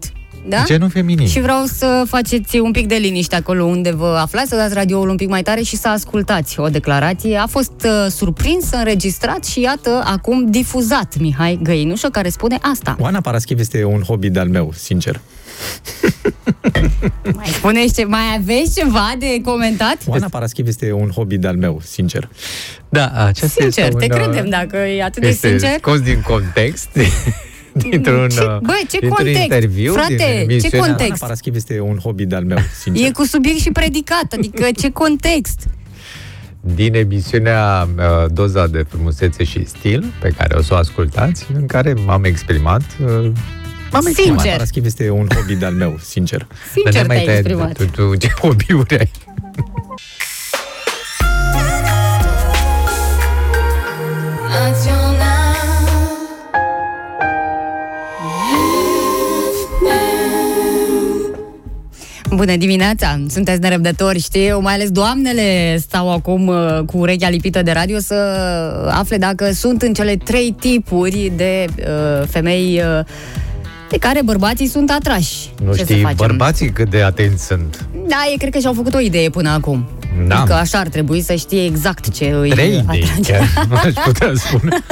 da? 0.49 0.63
Genul 0.67 0.91
feminin. 0.91 1.27
Și 1.27 1.41
vreau 1.41 1.65
să 1.65 2.05
faceți 2.09 2.59
un 2.59 2.71
pic 2.71 2.87
de 2.87 2.95
liniște 2.95 3.37
acolo 3.37 3.65
unde 3.65 3.91
vă 3.91 4.19
aflați, 4.23 4.49
să 4.49 4.57
dați 4.57 4.75
radioul 4.75 5.09
un 5.09 5.17
pic 5.17 5.29
mai 5.29 5.43
tare 5.43 5.63
și 5.63 5.77
să 5.77 5.89
ascultați 5.89 6.61
o 6.61 6.69
declarație. 6.69 7.37
A 7.37 7.47
fost 7.47 7.73
uh, 7.85 8.07
surprins, 8.11 8.71
înregistrat 8.71 9.45
și 9.45 9.61
iată 9.61 10.03
acum 10.07 10.51
difuzat 10.51 11.17
Mihai 11.19 11.59
Găinușă 11.63 12.09
care 12.09 12.29
spune 12.29 12.59
asta. 12.61 12.97
Oana 13.01 13.21
Paraschiv 13.21 13.59
este 13.59 13.85
un 13.85 14.03
hobby 14.03 14.29
de-al 14.29 14.49
meu, 14.49 14.73
sincer. 14.75 15.21
Mai 17.35 17.47
spuneți 17.47 17.95
ce, 17.95 18.05
mai 18.05 18.21
aveți 18.39 18.75
ceva 18.75 19.13
de 19.19 19.41
comentat? 19.45 19.97
Oana 20.07 20.29
Paraschiv 20.29 20.67
este 20.67 20.93
un 20.93 21.11
hobby 21.11 21.37
de-al 21.37 21.57
meu, 21.57 21.81
sincer. 21.85 22.29
Da, 22.89 23.07
aceasta 23.07 23.63
Sincer, 23.63 23.85
este 23.85 24.07
te 24.07 24.15
un, 24.15 24.21
uh, 24.21 24.27
credem 24.27 24.49
dacă 24.49 24.77
e 24.77 25.03
atât 25.03 25.23
de 25.23 25.29
este 25.29 25.49
sincer. 25.49 25.79
scos 25.79 26.01
din 26.01 26.21
context 26.21 26.89
dintr-un, 27.91 28.29
Ce- 28.29 28.41
uh, 28.41 28.59
bă, 28.63 28.73
ce 28.79 28.87
dintr-un 28.99 29.09
context? 29.11 29.43
interviu 29.43 29.93
Frate, 29.93 30.15
din 30.17 30.19
ce 30.27 30.33
emisiunea- 30.33 30.81
context? 30.81 31.01
Oana 31.11 31.17
Paraschiv 31.21 31.55
este 31.55 31.81
un 31.81 31.97
hobby 31.99 32.25
de-al 32.25 32.45
meu, 32.45 32.59
sincer. 32.83 33.07
E 33.07 33.11
cu 33.11 33.25
subiect 33.25 33.59
și 33.59 33.71
predicat, 33.71 34.33
adică 34.33 34.67
ce 34.81 34.91
context? 34.91 35.67
din 36.75 36.95
emisiunea 36.95 37.89
uh, 37.97 38.03
Doza 38.33 38.67
de 38.67 38.85
frumusețe 38.89 39.45
și 39.45 39.67
stil, 39.67 40.13
pe 40.21 40.29
care 40.37 40.55
o 40.57 40.63
să 40.63 40.75
o 40.75 40.77
ascultați, 40.77 41.47
în 41.55 41.67
care 41.67 41.95
m-am 42.05 42.25
exprimat 42.25 42.83
uh, 43.05 43.31
M-am 43.93 44.03
Sincer. 44.03 44.09
exprimat. 44.25 44.39
Oana 44.45 44.51
Paraschiv 44.53 44.85
este 44.85 45.11
un 45.11 45.27
hobby 45.35 45.55
de-al 45.55 45.73
meu, 45.75 45.99
sincer. 46.03 46.39
Dar 46.49 46.57
Sincer 46.73 47.01
ne 47.01 47.07
mai 47.07 47.17
te-ai 47.17 47.27
tăiat 47.27 47.39
exprimat. 47.39 47.73
Tu, 47.77 47.85
tu, 47.85 48.15
ce 48.15 48.29
hobby-uri 48.43 48.99
ai? 48.99 49.11
Bună 62.37 62.57
dimineața! 62.57 63.21
Sunteți 63.29 63.61
nerăbdători, 63.61 64.19
știu, 64.19 64.61
mai 64.61 64.75
ales 64.75 64.91
doamnele 64.91 65.77
stau 65.79 66.13
acum 66.13 66.47
uh, 66.47 66.79
cu 66.87 66.99
urechea 66.99 67.29
lipită 67.29 67.63
de 67.63 67.71
radio 67.73 67.99
să 67.99 68.15
afle 68.91 69.17
dacă 69.17 69.51
sunt 69.53 69.83
în 69.83 69.93
cele 69.93 70.17
trei 70.25 70.55
tipuri 70.61 71.33
de 71.37 71.65
uh, 71.79 72.27
femei 72.29 72.81
uh, 72.99 73.05
de 73.91 73.97
care 73.99 74.23
bărbații 74.25 74.67
sunt 74.67 74.91
atrași. 74.91 75.51
Nu 75.65 75.71
Ce 75.73 75.79
să 75.79 75.85
știi, 75.85 76.01
facem? 76.03 76.17
bărbații 76.27 76.71
cât 76.71 76.91
de 76.91 77.03
atenți 77.03 77.47
sunt. 77.47 77.89
Da, 78.09 78.17
ei 78.31 78.39
cred 78.39 78.53
că 78.53 78.59
și-au 78.59 78.73
făcut 78.73 78.95
o 78.95 79.01
idee 79.01 79.29
până 79.31 79.51
acum. 79.51 79.87
Da. 80.27 80.37
Adică 80.37 80.55
așa 80.55 80.79
ar 80.79 80.89
trebui 80.89 81.21
să 81.23 81.35
știe 81.35 81.65
exact 81.65 82.09
ce 82.11 82.25
îi 82.41 82.51
Trei 82.51 82.67
idei, 82.69 82.79
atrage. 82.87 83.33
chiar, 83.33 83.69
aș 83.85 83.93
putea 84.05 84.33
spune. 84.35 84.77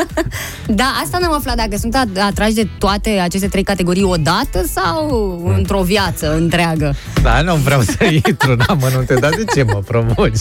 Da, 0.67 0.85
asta 1.05 1.19
n-am 1.19 1.33
aflat 1.33 1.57
dacă 1.57 1.77
sunt 1.81 1.97
at- 1.97 2.21
atrași 2.27 2.53
de 2.55 2.69
toate 2.79 3.11
aceste 3.11 3.47
trei 3.47 3.63
categorii 3.63 4.03
odată 4.03 4.65
sau 4.75 5.43
într-o 5.57 5.83
viață 5.83 6.35
întreagă. 6.37 6.95
Da, 7.23 7.41
nu 7.41 7.55
vreau 7.55 7.81
să 7.81 8.05
intru 8.29 8.51
în 8.51 8.61
amănunte, 8.67 9.15
dar 9.15 9.31
de 9.31 9.45
ce 9.55 9.63
mă 9.63 9.83
provoci? 9.87 10.39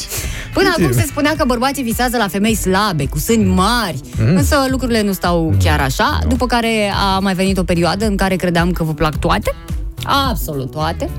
Până 0.54 0.74
acum 0.78 0.92
se 0.92 1.06
spunea 1.08 1.34
că 1.38 1.44
bărbații 1.48 1.84
visează 1.84 2.18
la 2.18 2.28
femei 2.28 2.56
slabe, 2.56 3.06
cu 3.06 3.18
sâni 3.20 3.46
mari, 3.46 4.00
Mm. 4.20 4.36
însă 4.36 4.66
lucrurile 4.70 5.02
nu 5.02 5.12
stau 5.14 5.54
chiar 5.64 5.80
așa, 5.80 6.20
după 6.28 6.46
care 6.46 6.92
a 7.16 7.20
mai 7.20 7.34
venit 7.34 7.58
o 7.58 7.64
perioadă 7.64 8.06
în 8.06 8.16
care 8.16 8.36
credeam 8.36 8.72
că 8.72 8.84
vă 8.84 8.94
plac 8.94 9.16
toate, 9.20 9.56
absolut 10.04 10.72
toate. 10.72 11.10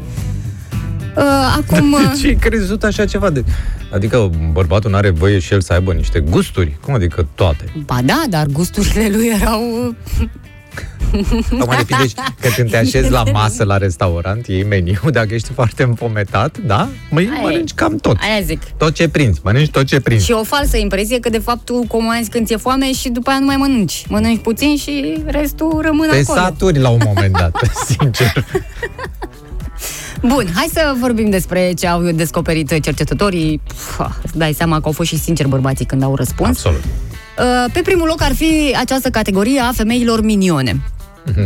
Uh, 1.16 1.22
acum... 1.56 1.92
uh, 1.92 2.00
De 2.12 2.18
ce 2.20 2.26
ai 2.26 2.34
crezut 2.34 2.82
așa 2.84 3.04
ceva? 3.04 3.30
De... 3.30 3.44
Adică 3.92 4.30
bărbatul 4.52 4.90
nu 4.90 4.96
are 4.96 5.10
voie 5.10 5.38
și 5.38 5.52
el 5.52 5.60
să 5.60 5.72
aibă 5.72 5.92
niște 5.92 6.20
gusturi? 6.20 6.76
Cum 6.80 6.94
adică 6.94 7.28
toate? 7.34 7.64
Ba 7.84 7.98
da, 8.04 8.22
dar 8.28 8.46
gusturile 8.46 9.08
lui 9.16 9.30
erau... 9.40 9.94
Acum 11.60 11.74
depinde 11.76 12.06
și 12.06 12.14
că 12.40 12.48
când 12.56 12.70
te 12.70 12.76
așezi 12.76 13.10
la 13.10 13.22
masă 13.32 13.64
la 13.64 13.76
restaurant, 13.78 14.46
iei 14.46 14.64
meniu, 14.64 15.00
dacă 15.10 15.34
ești 15.34 15.52
foarte 15.52 15.82
împometat, 15.82 16.58
da? 16.58 16.88
Măi, 17.10 17.28
Aia 17.32 17.38
e. 17.40 17.42
mănânci 17.42 17.72
cam 17.74 17.96
tot. 17.96 18.16
Aia 18.20 18.40
zic. 18.44 18.62
Tot 18.76 18.94
ce 18.94 19.08
prinzi, 19.08 19.40
mănânci 19.44 19.70
tot 19.70 19.84
ce 19.84 20.00
prinzi. 20.00 20.24
Și 20.24 20.32
o 20.32 20.42
falsă 20.42 20.76
impresie 20.76 21.18
că 21.20 21.28
de 21.28 21.38
fapt 21.38 21.64
tu 21.64 21.84
comanzi 21.88 22.30
când 22.30 22.46
ți-e 22.46 22.56
foame 22.56 22.92
și 22.92 23.08
după 23.08 23.30
aia 23.30 23.38
nu 23.38 23.44
mai 23.44 23.56
mănânci. 23.56 24.04
Mănânci 24.08 24.40
puțin 24.40 24.76
și 24.76 25.22
restul 25.26 25.80
rămâne 25.82 26.10
Te 26.12 26.18
acolo. 26.18 26.38
saturi 26.40 26.78
la 26.78 26.88
un 26.88 27.00
moment 27.04 27.32
dat, 27.38 27.56
sincer. 27.88 28.44
Bun, 30.26 30.46
hai 30.54 30.68
să 30.72 30.94
vorbim 31.00 31.30
despre 31.30 31.72
ce 31.72 31.86
au 31.86 32.02
descoperit 32.02 32.80
cercetătorii. 32.82 33.60
Pf, 33.66 34.00
îți 34.22 34.38
dai 34.38 34.52
seama 34.52 34.76
că 34.76 34.82
au 34.84 34.92
fost 34.92 35.08
și 35.08 35.18
sinceri 35.18 35.48
bărbații 35.48 35.84
când 35.84 36.02
au 36.02 36.14
răspuns. 36.14 36.48
Absolut. 36.48 36.82
Uh, 37.38 37.70
Pe 37.72 37.80
primul 37.80 38.06
loc 38.06 38.22
ar 38.22 38.34
fi 38.34 38.76
această 38.78 39.10
categorie 39.10 39.60
a 39.60 39.72
femeilor 39.72 40.22
minione. 40.22 40.80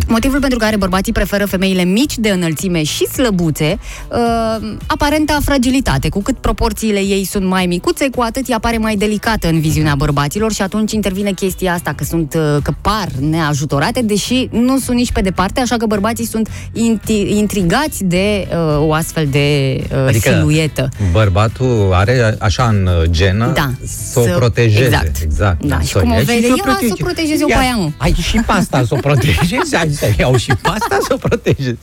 Motivul 0.09 0.41
pentru 0.41 0.59
care 0.59 0.77
bărbații 0.77 1.13
preferă 1.13 1.47
femeile 1.47 1.85
mici 1.85 2.19
de 2.19 2.29
înălțime 2.29 2.83
și 2.83 3.07
slăbuțe, 3.07 3.79
uh, 4.11 4.73
aparenta 4.87 5.39
fragilitate. 5.45 6.09
Cu 6.09 6.23
cât 6.23 6.37
proporțiile 6.39 6.99
ei 6.99 7.25
sunt 7.25 7.45
mai 7.45 7.67
micuțe, 7.67 8.09
cu 8.15 8.21
atât 8.23 8.49
ea 8.49 8.57
apare 8.57 8.79
mai 8.79 8.97
delicată 8.97 9.49
în 9.49 9.61
viziunea 9.61 9.95
bărbaților 9.95 10.53
și 10.53 10.63
atunci 10.63 10.93
intervine 10.93 11.33
chestia 11.33 11.73
asta, 11.73 11.93
că 11.97 12.05
sunt 12.05 12.35
uh, 12.35 12.57
că 12.63 12.73
par 12.81 13.09
neajutorate, 13.21 14.01
deși 14.03 14.49
nu 14.51 14.79
sunt 14.79 14.97
nici 14.97 15.13
pe 15.13 15.21
departe, 15.21 15.61
așa 15.61 15.77
că 15.77 15.87
bărbații 15.87 16.27
sunt 16.27 16.49
inti- 16.71 17.29
intrigați 17.37 18.05
de 18.05 18.49
uh, 18.51 18.87
o 18.89 18.93
astfel 18.93 19.27
de 19.31 19.77
uh, 19.93 19.99
Adică 20.09 20.31
siluetă. 20.31 20.89
bărbatul 21.13 21.91
are 21.93 22.37
așa 22.39 22.65
în 22.65 22.87
uh, 23.03 23.11
genă 23.11 23.51
Da, 23.55 23.71
să 23.85 24.21
o 24.21 24.23
să- 24.23 24.35
protejeze. 24.37 24.85
exact. 24.85 25.17
exact 25.23 25.65
Da, 25.65 25.81
și 25.81 25.87
să 25.87 25.99
o 25.99 26.01
cum 26.01 26.11
o 26.11 26.15
ia 26.15 26.21
vede, 26.21 26.47
să 26.47 26.53
o 26.53 26.57
ia, 26.57 26.63
să 26.65 26.71
o 26.71 26.73
protege. 26.73 27.03
protejez 27.03 27.41
eu 27.41 27.49
Ia, 27.49 27.57
pe 27.57 27.63
aia, 27.63 27.75
mă. 27.77 27.91
Ai 27.97 28.15
și 28.21 28.37
pe 28.37 28.53
asta 28.53 28.85
să 28.87 28.95
o 28.95 28.97
protejezi, 29.01 29.68
hai 29.77 29.89
să 29.91 30.11
iau 30.19 30.37
și 30.37 30.47
pe 30.63 30.69
asta 30.69 30.99
să 31.01 31.15
o 31.15 31.17
protejezi. 31.17 31.79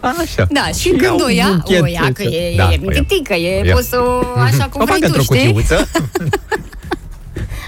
Așa. 0.00 0.46
Da, 0.50 0.66
și, 0.78 0.88
iau 0.88 0.96
când 1.08 1.20
o 1.20 1.24
un 1.24 1.30
ia, 1.30 1.60
buchet 1.64 1.82
o 1.82 1.86
ia, 1.86 2.02
de 2.06 2.12
că 2.12 2.22
ce- 2.22 2.36
e, 2.36 2.56
Da, 2.56 2.72
e 2.72 2.78
o 2.86 2.90
ia. 2.90 3.00
titică, 3.00 3.34
e, 3.34 3.64
Ia. 3.66 3.74
poți 3.74 3.88
să 3.88 3.98
o, 4.00 4.40
așa 4.40 4.64
cum 4.68 4.80
o 4.80 4.84
vrei 4.84 5.00
fac 5.00 5.10
tu, 5.10 5.16
într-o 5.18 5.22
știi? 5.22 5.46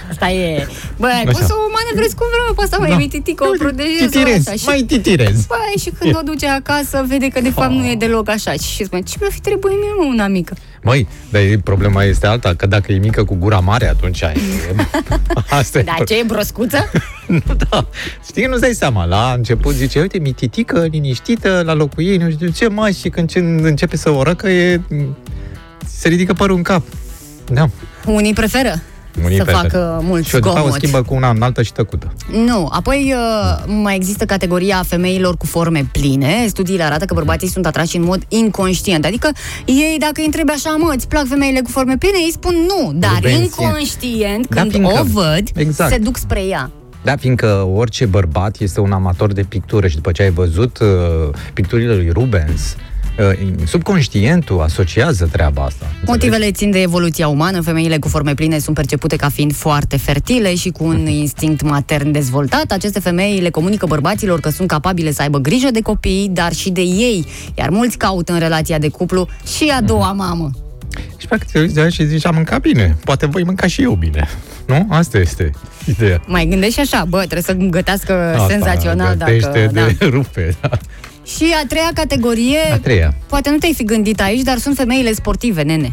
cuțiuță. 0.09 0.25
Asta 0.25 0.29
e. 0.31 0.67
Bă, 0.97 1.07
Așa. 1.07 1.23
poți 1.25 1.47
să 1.47 1.55
o 1.55 1.71
manevrezi 1.79 2.15
cum 2.15 2.27
vrei, 2.33 2.55
pe 2.57 2.63
asta 2.63 2.77
mai 2.79 2.91
Da. 2.91 3.03
e 3.03 3.07
titică, 3.07 3.45
o 3.45 3.51
protejezi 3.59 4.03
Titirez, 4.11 4.47
așa. 4.47 4.57
Și, 4.57 4.65
mai 4.65 4.83
titirez. 4.83 5.47
Băi, 5.47 5.75
și 5.81 5.91
când 5.99 6.17
o 6.17 6.21
duce 6.25 6.47
acasă, 6.49 7.05
vede 7.09 7.29
că 7.29 7.41
de 7.41 7.51
fapt 7.51 7.73
nu 7.73 7.87
e 7.87 7.95
deloc 7.95 8.29
așa. 8.29 8.53
Și 8.53 8.85
spune, 8.85 9.03
ce 9.03 9.15
mi-a 9.21 9.31
fi 9.31 9.41
trebuit 9.41 9.75
mie, 9.81 9.93
mă, 9.99 10.05
una 10.15 10.27
mică? 10.27 10.55
Măi, 10.83 11.09
dar 11.31 11.41
e- 11.43 11.61
problema 11.65 12.03
este 12.05 12.27
alta, 12.27 12.55
că 12.55 12.67
dacă 12.67 12.93
e 12.93 12.99
mică 12.99 13.25
cu 13.25 13.35
gura 13.35 13.59
mare, 13.59 13.89
atunci 13.89 14.21
e... 14.21 14.33
Asta 15.61 15.79
e. 15.79 15.83
Da, 15.83 15.95
ce 16.07 16.19
e 16.19 16.23
broscuță? 16.27 16.91
da. 17.71 17.89
Știi, 18.29 18.45
nu-ți 18.45 18.61
dai 18.61 18.73
seama. 18.75 19.05
La 19.05 19.33
început 19.37 19.75
zice, 19.75 20.01
uite, 20.01 20.19
mititică, 20.19 20.87
liniștită, 20.91 21.63
la 21.65 21.75
locul 21.75 22.05
ei, 22.05 22.17
nu 22.17 22.31
știu 22.31 22.49
ce, 22.49 22.69
mai 22.69 22.93
și 22.93 23.09
când 23.09 23.29
ce- 23.31 23.39
începe 23.63 23.97
să 23.97 24.11
o 24.11 24.23
răcă, 24.23 24.49
e... 24.49 24.81
se 25.87 26.09
ridică 26.09 26.33
părul 26.33 26.57
în 26.57 26.63
cap. 26.63 26.83
Da. 27.53 27.69
Unii 28.07 28.33
preferă. 28.33 28.81
Unii 29.25 29.37
să 29.37 29.45
pe- 29.45 29.51
facă 29.53 30.01
mult 30.03 30.25
Și 30.27 30.33
după 30.33 30.47
aia 30.49 30.57
o 30.57 30.61
zgomot. 30.61 30.77
schimbă 30.79 31.03
cu 31.03 31.15
una 31.15 31.31
înaltă 31.31 31.63
și 31.63 31.73
tăcută. 31.73 32.13
Nu, 32.47 32.69
apoi 32.73 33.15
uh, 33.17 33.65
mai 33.83 33.97
există 33.97 34.25
categoria 34.25 34.83
femeilor 34.87 35.37
cu 35.37 35.47
forme 35.47 35.89
pline. 35.93 36.45
Studiile 36.49 36.83
arată 36.83 37.05
că 37.05 37.15
bărbații 37.15 37.49
sunt 37.49 37.67
atrași 37.67 37.97
în 37.97 38.05
mod 38.05 38.23
inconștient. 38.29 39.05
Adică 39.05 39.29
ei, 39.65 39.97
dacă 39.99 40.13
îi 40.17 40.25
întrebi 40.25 40.51
așa, 40.51 40.77
mă, 40.79 40.93
îți 40.97 41.09
plac 41.09 41.27
femeile 41.29 41.61
cu 41.61 41.71
forme 41.71 41.97
pline, 41.99 42.19
ei 42.25 42.33
spun 42.33 42.55
nu. 42.55 42.93
Dar 42.93 43.11
Rubensian. 43.15 43.43
inconștient, 43.43 44.49
Da, 44.49 44.61
când 44.61 44.71
fiindcă- 44.73 45.01
o 45.01 45.05
văd, 45.13 45.43
Exact. 45.55 45.91
se 45.93 45.99
duc 45.99 46.17
spre 46.17 46.41
ea. 46.45 46.71
Da, 47.03 47.17
fiindcă 47.17 47.69
orice 47.75 48.07
bărbat 48.07 48.57
este 48.61 48.81
un 48.81 48.93
amator 48.93 49.33
de 49.33 49.43
pictură 49.43 49.87
și 49.87 49.95
după 49.95 50.13
ce 50.13 50.23
ai 50.23 50.31
văzut 50.31 50.79
uh, 50.79 50.89
picturile 51.53 51.95
lui 51.95 52.11
Rubens, 52.13 52.61
uh, 52.77 52.77
subconștientul 53.67 54.61
asociază 54.61 55.29
treaba 55.33 55.63
asta. 55.63 55.85
înțelegi? 55.85 56.11
Motivele 56.11 56.51
țin 56.51 56.71
de 56.71 56.81
evoluția 56.81 57.29
umană. 57.29 57.61
Femeile 57.61 57.99
cu 57.99 58.09
forme 58.09 58.35
pline 58.35 58.59
sunt 58.59 58.77
percepute 58.77 59.17
ca 59.17 59.29
fiind 59.29 59.55
foarte 59.55 59.97
fertile 59.97 60.55
și 60.55 60.69
cu 60.71 60.85
un 60.85 61.07
instinct 61.07 61.63
matern 61.63 62.13
dezvoltat. 62.13 62.71
Aceste 62.71 63.01
femei 63.01 63.41
le 63.41 63.51
comunică 63.51 63.87
bărbaților 63.87 64.41
că 64.41 64.51
sunt 64.51 64.69
capabile 64.69 65.13
să 65.13 65.23
aibă 65.23 65.39
grijă 65.39 65.69
de 65.71 65.81
copii, 65.81 66.31
dar 66.33 66.53
și 66.53 66.71
de 66.71 66.81
ei. 66.81 67.27
Iar 67.55 67.69
mulți 67.69 67.97
caută 67.97 68.33
în 68.33 68.39
relația 68.39 68.79
de 68.79 68.89
cuplu 68.89 69.29
și 69.57 69.73
a 69.77 69.81
doua 69.81 70.13
mamă. 70.13 70.51
Și 71.17 71.27
practic 71.27 71.51
te 71.51 71.59
uiți 71.61 71.75
de 71.75 71.81
aia 71.81 71.89
și 71.89 72.07
zici, 72.07 72.27
am 72.27 72.35
mâncat 72.35 72.61
bine. 72.61 72.97
Poate 73.05 73.27
voi 73.27 73.45
mânca 73.45 73.67
și 73.67 73.83
eu 73.83 73.93
bine. 73.93 74.29
Nu? 74.67 74.87
Asta 74.91 75.19
este 75.19 75.51
ideea. 75.85 76.23
Mai 76.27 76.47
gândești 76.47 76.75
și 76.75 76.81
așa, 76.81 77.05
bă, 77.09 77.17
trebuie 77.17 77.43
să 77.43 77.53
gătească 77.53 78.13
Asta 78.13 78.47
senzațional 78.49 79.15
gătește 79.17 79.71
dacă... 79.73 79.93
de 79.99 80.07
rupe, 80.07 80.57
da. 80.61 80.71
Și 81.37 81.45
a 81.63 81.67
treia 81.67 81.91
categorie, 81.95 82.59
A 82.73 82.79
treia. 82.79 83.15
poate 83.27 83.51
nu 83.51 83.57
te-ai 83.57 83.75
fi 83.75 83.85
gândit 83.85 84.21
aici, 84.21 84.43
dar 84.43 84.59
sunt 84.59 84.77
femeile 84.77 85.13
sportive, 85.13 85.63
nene. 85.63 85.93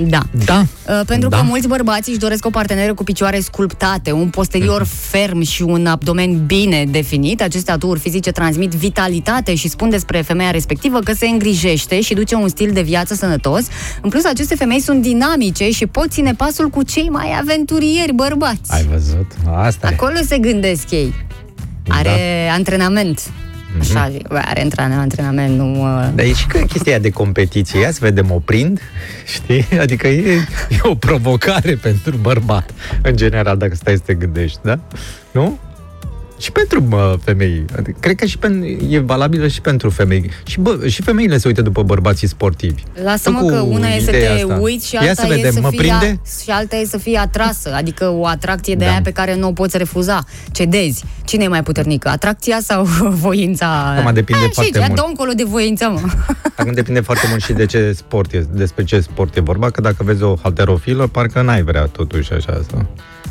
Da. 0.00 0.18
Da. 0.44 0.60
Uh, 0.88 1.00
pentru 1.06 1.28
Da. 1.28 1.36
că 1.36 1.42
mulți 1.42 1.68
bărbați 1.68 2.10
își 2.10 2.18
doresc 2.18 2.44
o 2.46 2.50
parteneră 2.50 2.94
cu 2.94 3.04
picioare 3.04 3.40
sculptate, 3.40 4.12
un 4.12 4.28
posterior 4.28 4.80
Mhm. 4.80 4.90
ferm 4.90 5.40
și 5.42 5.62
un 5.62 5.86
abdomen 5.86 6.46
bine 6.46 6.84
definit. 6.90 7.42
Aceste 7.42 7.70
aturi 7.70 8.00
fizice 8.00 8.30
transmit 8.30 8.70
vitalitate 8.70 9.54
și 9.54 9.68
spun 9.68 9.90
despre 9.90 10.20
femeia 10.20 10.50
respectivă 10.50 10.98
că 11.00 11.12
se 11.12 11.26
îngrijește 11.26 12.00
și 12.00 12.14
duce 12.14 12.34
un 12.34 12.48
stil 12.48 12.70
de 12.72 12.82
viață 12.82 13.14
sănătos. 13.14 13.66
În 14.02 14.10
plus, 14.10 14.24
aceste 14.24 14.54
femei 14.54 14.80
sunt 14.80 15.02
dinamice 15.02 15.70
și 15.70 15.86
pot 15.86 16.10
ține 16.10 16.34
pasul 16.34 16.68
cu 16.68 16.82
cei 16.82 17.08
mai 17.08 17.36
aventurieri 17.40 18.12
bărbați. 18.14 18.70
Ai 18.72 18.82
văzut? 18.84 19.26
Asta 19.54 19.88
e. 19.90 19.94
Acolo 19.94 20.16
se 20.26 20.38
gândesc 20.38 20.90
ei. 20.90 21.14
Are 21.88 22.10
Da. 22.46 22.52
antrenament. 22.52 23.20
Așa, 23.80 24.08
zic, 24.10 24.28
bă, 24.28 24.40
are 24.44 24.62
antrenament, 24.62 25.00
antrenament, 25.00 25.56
nu... 25.56 25.82
Uh... 25.82 26.08
Dar 26.14 26.24
e 26.24 26.32
și 26.32 26.46
că 26.46 26.58
chestia 26.58 26.92
aia 26.92 27.00
de 27.00 27.10
competiție, 27.10 27.80
ia 27.80 27.90
să 27.90 27.98
vedem 28.02 28.30
oprind, 28.30 28.80
știi? 29.26 29.66
Adică 29.80 30.08
e, 30.08 30.32
e 30.68 30.78
o 30.82 30.94
provocare 30.94 31.74
pentru 31.88 32.16
bărbat, 32.16 32.70
în 33.02 33.16
general, 33.16 33.56
dacă 33.56 33.74
stai 33.74 33.94
să 33.94 34.02
te 34.04 34.14
gândești, 34.14 34.58
da? 34.62 34.78
Nu? 35.30 35.58
Și 36.38 36.52
pentru 36.52 36.82
mă, 36.88 37.16
femei. 37.24 37.64
Adică, 37.78 37.96
cred 38.00 38.16
că 38.16 38.24
și 38.26 38.38
pen, 38.38 38.62
e 38.88 38.98
valabilă 38.98 39.46
și 39.48 39.60
pentru 39.60 39.90
femei. 39.90 40.30
Și, 40.46 40.60
bă, 40.60 40.86
și 40.88 41.02
femeile 41.02 41.38
se 41.38 41.48
uită 41.48 41.62
după 41.62 41.82
bărbații 41.82 42.28
sportivi. 42.28 42.82
Lasă-mă 43.04 43.38
Tu 43.38 43.44
cu 43.44 43.50
că 43.50 43.58
una 43.60 43.88
e 43.88 44.00
să 44.00 44.10
te 44.10 44.16
ideea 44.16 44.34
asta. 44.34 44.58
uiți 44.60 44.86
și 44.88 44.94
Ia 44.94 45.00
alta 45.00 45.22
să 45.22 45.28
vedem, 45.28 45.44
e 45.44 45.50
să 45.50 45.60
mă 45.60 45.68
fii 45.68 45.78
prinde? 45.78 46.20
și 46.42 46.50
alta 46.50 46.76
e 46.76 46.84
să 46.84 46.98
fii 46.98 47.14
atrasă, 47.16 47.72
adică 47.74 48.08
o 48.08 48.26
atracție 48.26 48.74
de 48.74 48.84
Da. 48.84 48.90
aia 48.90 49.00
pe 49.04 49.10
care 49.10 49.36
nu 49.36 49.48
o 49.48 49.52
poți 49.52 49.76
refuza. 49.76 50.24
Cedezi. 50.52 51.04
Cine 51.24 51.44
e 51.44 51.48
mai 51.48 51.62
puternică, 51.62 52.08
atracția 52.08 52.58
sau 52.62 52.82
voința? 53.24 53.94
Acum 53.98 54.12
depinde 54.14 54.44
A, 54.44 54.48
foarte 54.52 54.78
și, 54.78 54.84
mult. 54.86 55.00
dă 55.00 55.04
încolo 55.08 55.32
de 55.32 55.44
voință, 55.44 55.88
mă. 55.88 56.00
Acum 56.56 56.72
depinde 56.72 57.00
foarte 57.00 57.26
mult 57.28 57.42
și 57.42 57.52
de 57.52 57.66
ce 57.66 57.92
sport 57.96 58.32
e, 58.32 58.46
despre 58.52 58.84
ce 58.84 59.00
sport 59.00 59.36
e 59.36 59.40
vorba, 59.40 59.70
că 59.70 59.80
dacă 59.80 59.96
vezi 60.04 60.22
o 60.22 60.36
halterofilă, 60.42 61.06
parcă 61.06 61.42
n-ai 61.42 61.62
vrea 61.62 61.82
totuși 61.84 62.32
așa 62.32 62.60
să... 62.70 62.76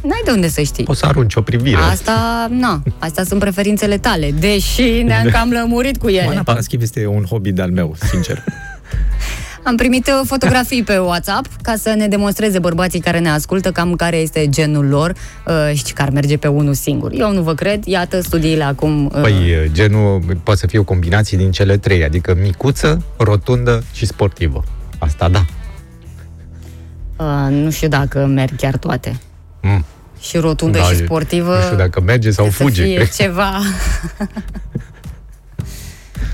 N-ai 0.01 0.21
de 0.25 0.31
unde 0.31 0.49
să 0.49 0.61
știi. 0.61 0.83
Poți 0.83 0.99
să 0.99 1.05
arunci 1.05 1.35
o 1.35 1.41
privire. 1.41 1.77
Asta, 1.91 2.47
na, 2.49 2.81
astea 2.99 3.23
sunt 3.23 3.39
preferințele 3.39 3.97
tale, 3.97 4.31
deși 4.31 5.01
ne-am 5.01 5.29
cam 5.35 5.49
lămurit 5.51 5.97
cu 5.97 6.07
ele. 6.07 6.25
Oana 6.27 6.43
Paraschiv 6.43 6.81
este 6.81 7.05
un 7.05 7.23
hobby 7.23 7.51
de-al 7.51 7.71
meu, 7.71 7.95
sincer. 8.09 8.43
Am 9.63 9.75
primit 9.75 10.07
uh, 10.07 10.21
fotografii 10.25 10.83
pe 10.83 10.97
WhatsApp 10.97 11.47
ca 11.61 11.75
să 11.75 11.93
ne 11.97 12.07
demonstreze 12.07 12.59
bărbații 12.59 12.99
care 12.99 13.19
ne 13.19 13.29
ascultă 13.29 13.71
cam 13.71 13.95
care 13.95 14.17
este 14.17 14.49
genul 14.49 14.85
lor 14.85 15.13
uh, 15.47 15.77
și 15.85 15.93
că 15.93 16.01
ar 16.01 16.09
merge 16.09 16.37
pe 16.37 16.47
unul 16.47 16.73
singur. 16.73 17.11
Eu 17.13 17.33
nu 17.33 17.41
vă 17.41 17.53
cred, 17.53 17.85
iată 17.85 18.21
studiile 18.21 18.63
acum. 18.63 19.05
Uh, 19.05 19.21
Păi, 19.21 19.69
genul 19.71 20.21
poate 20.43 20.59
să 20.59 20.67
fie 20.67 20.79
o 20.79 20.83
combinație 20.83 21.37
din 21.37 21.51
cele 21.51 21.77
trei, 21.77 22.03
adică 22.03 22.37
micuță, 22.41 23.03
rotundă 23.17 23.83
și 23.93 24.05
sportivă. 24.05 24.63
Asta 24.97 25.29
da. 25.29 25.45
uh, 27.17 27.51
nu 27.51 27.69
știu 27.69 27.87
dacă 27.87 28.25
merg 28.25 28.55
chiar 28.55 28.77
toate. 28.77 29.19
Mm. 29.61 29.85
Și 30.19 30.37
rotundă 30.37 30.77
Da, 30.77 30.83
și 30.83 30.91
e- 30.91 31.03
sportivă. 31.03 31.55
Nu 31.55 31.61
știu 31.61 31.75
dacă 31.75 32.01
merge 32.01 32.31
sau 32.31 32.45
trebuie 32.47 32.67
fuge. 32.69 32.81
Să 32.81 32.87
fie 32.87 32.95
cred. 32.95 33.11
ceva... 33.11 33.51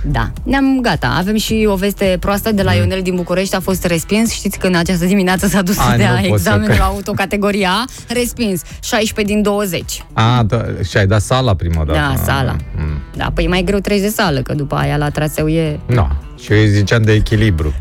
Da, 0.06 0.32
ne-am 0.44 0.80
gata. 0.82 1.08
Avem 1.18 1.36
și 1.38 1.66
o 1.70 1.76
veste 1.76 2.18
proastă 2.20 2.52
de 2.52 2.62
la 2.64 2.72
Mm. 2.72 2.78
Ionel 2.78 3.02
din 3.02 3.16
București. 3.16 3.56
A 3.56 3.60
fost 3.60 3.86
respins. 3.86 4.32
Știți 4.32 4.60
că 4.60 4.68
în 4.68 4.76
această 4.76 5.06
dimineață 5.06 5.48
s-a 5.48 5.62
dus 5.62 5.78
A, 5.78 5.84
să 5.92 5.98
dea 5.98 6.10
nu 6.12 6.16
pot 6.16 6.26
să 6.26 6.34
examenul 6.34 6.68
cred. 6.68 6.80
autocategoria 6.82 7.70
A. 7.70 7.86
Respins. 8.14 8.62
16 8.84 9.34
din 9.34 9.42
20. 9.44 10.04
A, 10.14 10.44
da, 10.48 10.66
și 10.90 10.98
ai 10.98 11.08
dat 11.08 11.22
sala 11.22 11.54
prima 11.56 11.84
dată. 11.86 12.00
Da, 12.00 12.24
sala. 12.24 12.56
Mm. 12.78 13.02
Da, 13.16 13.32
păi 13.34 13.44
e 13.44 13.48
mai 13.48 13.64
greu 13.64 13.80
treci 13.80 14.00
de 14.02 14.08
sală, 14.08 14.42
că 14.42 14.54
după 14.54 14.76
aia 14.76 14.98
la 14.98 15.10
traseu 15.10 15.48
e... 15.48 15.80
No. 15.86 16.08
Și 16.44 16.52
eu 16.54 16.58
îi 16.60 16.70
ziceam 16.70 17.02
de 17.04 17.14
echilibru. 17.14 17.74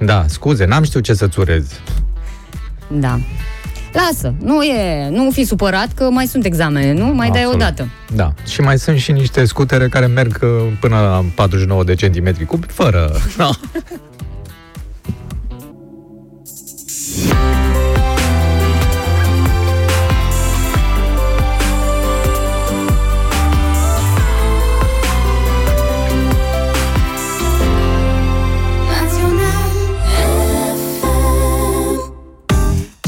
Da, 0.00 0.24
scuze, 0.28 0.64
n-am 0.64 0.82
știut 0.82 1.04
ce 1.04 1.14
să-ți 1.14 1.38
urez. 1.38 1.66
Da. 2.90 3.20
Lasă, 3.94 4.34
nu 4.40 4.62
e, 4.62 5.08
nu 5.10 5.30
fi 5.30 5.44
supărat 5.44 5.92
că 5.94 6.10
mai 6.10 6.26
sunt 6.26 6.44
examene, 6.44 6.92
nu? 6.92 7.04
Mai 7.06 7.30
dai 7.30 7.44
o 7.44 7.50
Absolut. 7.50 7.58
dată. 7.58 7.88
Da. 8.14 8.32
Și 8.46 8.60
mai 8.60 8.78
sunt 8.78 8.98
și 8.98 9.12
niște 9.12 9.44
scutere 9.44 9.88
care 9.88 10.06
merg 10.06 10.38
uh, 10.42 10.48
până 10.80 10.94
la 10.96 11.24
49 11.34 11.84
de 11.84 11.94
centimetri 11.94 12.44
cub, 12.44 12.64
fără... 12.70 13.12
No. 13.36 13.50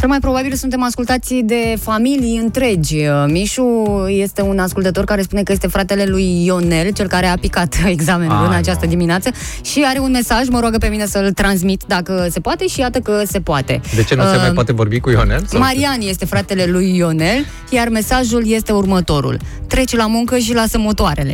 Cel 0.07 0.15
mai 0.15 0.25
probabil 0.25 0.55
suntem 0.55 0.83
ascultați 0.83 1.35
de 1.35 1.77
familii 1.83 2.37
întregi. 2.39 2.97
Mișu 3.27 3.85
este 4.09 4.43
un 4.43 4.59
ascultător 4.59 5.05
care 5.05 5.23
spune 5.23 5.43
că 5.43 5.53
este 5.53 5.67
fratele 5.67 6.05
lui 6.05 6.45
Ionel, 6.45 6.93
cel 6.93 7.07
care 7.07 7.27
a 7.27 7.37
picat 7.37 7.75
examenul 7.87 8.37
Ah, 8.37 8.45
în 8.49 8.53
această 8.55 8.85
nu. 8.85 8.91
dimineață 8.91 9.31
și 9.63 9.85
are 9.87 9.99
un 9.99 10.11
mesaj, 10.11 10.49
mă 10.49 10.61
roagă 10.61 10.79
pe 10.79 10.87
mine 10.87 11.07
să-l 11.07 11.33
transmit 11.33 11.83
dacă 11.87 12.27
se 12.31 12.41
poate 12.41 12.67
și 12.67 12.81
iată 12.81 12.99
că 12.99 13.23
se 13.27 13.41
poate. 13.41 13.81
De 13.95 14.03
ce 14.03 14.15
nu 14.15 14.23
se 14.23 14.29
Uh, 14.35 14.41
mai 14.41 14.51
poate 14.53 14.73
vorbi 14.73 15.01
cu 15.01 15.11
Ionel? 15.11 15.45
Sau- 15.49 15.61
Marian 15.61 16.01
este 16.01 16.25
fratele 16.25 16.65
lui 16.65 16.97
Ionel, 16.97 17.45
iar 17.71 17.89
mesajul 17.89 18.51
este 18.51 18.73
următorul. 18.73 19.39
Trece 19.67 19.97
la 19.97 20.07
muncă 20.07 20.39
și 20.39 20.55
lasă 20.55 20.79
motoarele. 20.79 21.33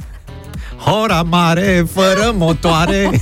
Hora 0.86 1.22
mare, 1.22 1.86
fără 1.92 2.34
motoare. 2.36 3.10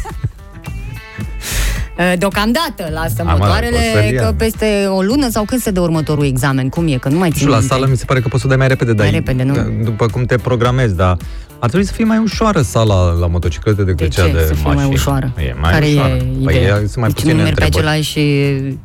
Uh, 1.99 2.13
Deocamdată 2.19 2.89
lasă 2.93 3.15
Am, 3.19 3.27
motoarele, 3.39 3.77
o 3.77 3.99
să-l 4.01 4.13
ia. 4.13 4.23
că 4.23 4.33
peste 4.37 4.87
o 4.89 5.03
lună 5.03 5.29
sau 5.31 5.45
când 5.45 5.61
se 5.61 5.71
dă 5.71 5.81
următorul 5.81 6.25
examen? 6.25 6.69
Cum 6.69 6.89
e? 6.89 6.97
Că 6.97 7.09
nu 7.09 7.19
mai 7.19 7.31
țin 7.31 7.39
Și 7.41 7.47
la 7.47 7.59
minte. 7.59 7.75
sală 7.75 7.87
mi 7.91 7.97
se 7.97 8.05
pare 8.05 8.21
că 8.21 8.29
poți 8.29 8.41
să 8.41 8.47
o 8.47 8.49
dai 8.49 8.59
mai 8.59 8.69
repede, 8.69 8.93
dar 8.93 9.07
Mai 9.07 9.15
repede, 9.15 9.43
nu? 9.43 9.85
după 9.85 10.07
cum 10.07 10.25
te 10.25 10.37
programezi, 10.37 10.97
dar 10.97 11.17
ar 11.59 11.69
trebui 11.71 11.87
să 11.87 11.93
fie 11.93 12.05
mai 12.05 12.19
ușoară 12.19 12.61
sala 12.63 13.11
la 13.13 13.27
motociclete 13.27 13.83
decât 13.83 13.97
De 13.99 14.09
cea 14.09 14.27
ce 14.27 14.33
de 14.33 14.39
să 14.47 14.55
fie 14.55 14.63
mașini. 14.65 14.83
mai 14.85 14.93
ușoară? 14.93 15.33
E 15.39 15.55
mai 15.61 15.73
Care 15.73 15.87
ușoară. 15.87 16.15
e 16.15 16.45
Păi 16.45 16.57
ideea? 16.57 16.75
e- 16.75 16.79
sunt 16.79 16.97
mai 16.97 17.07
deci 17.09 17.15
puține 17.15 17.33
nu 17.33 17.43
merg 17.43 17.55
pe 17.55 17.65
întrebări. 17.65 17.89
același, 17.89 18.19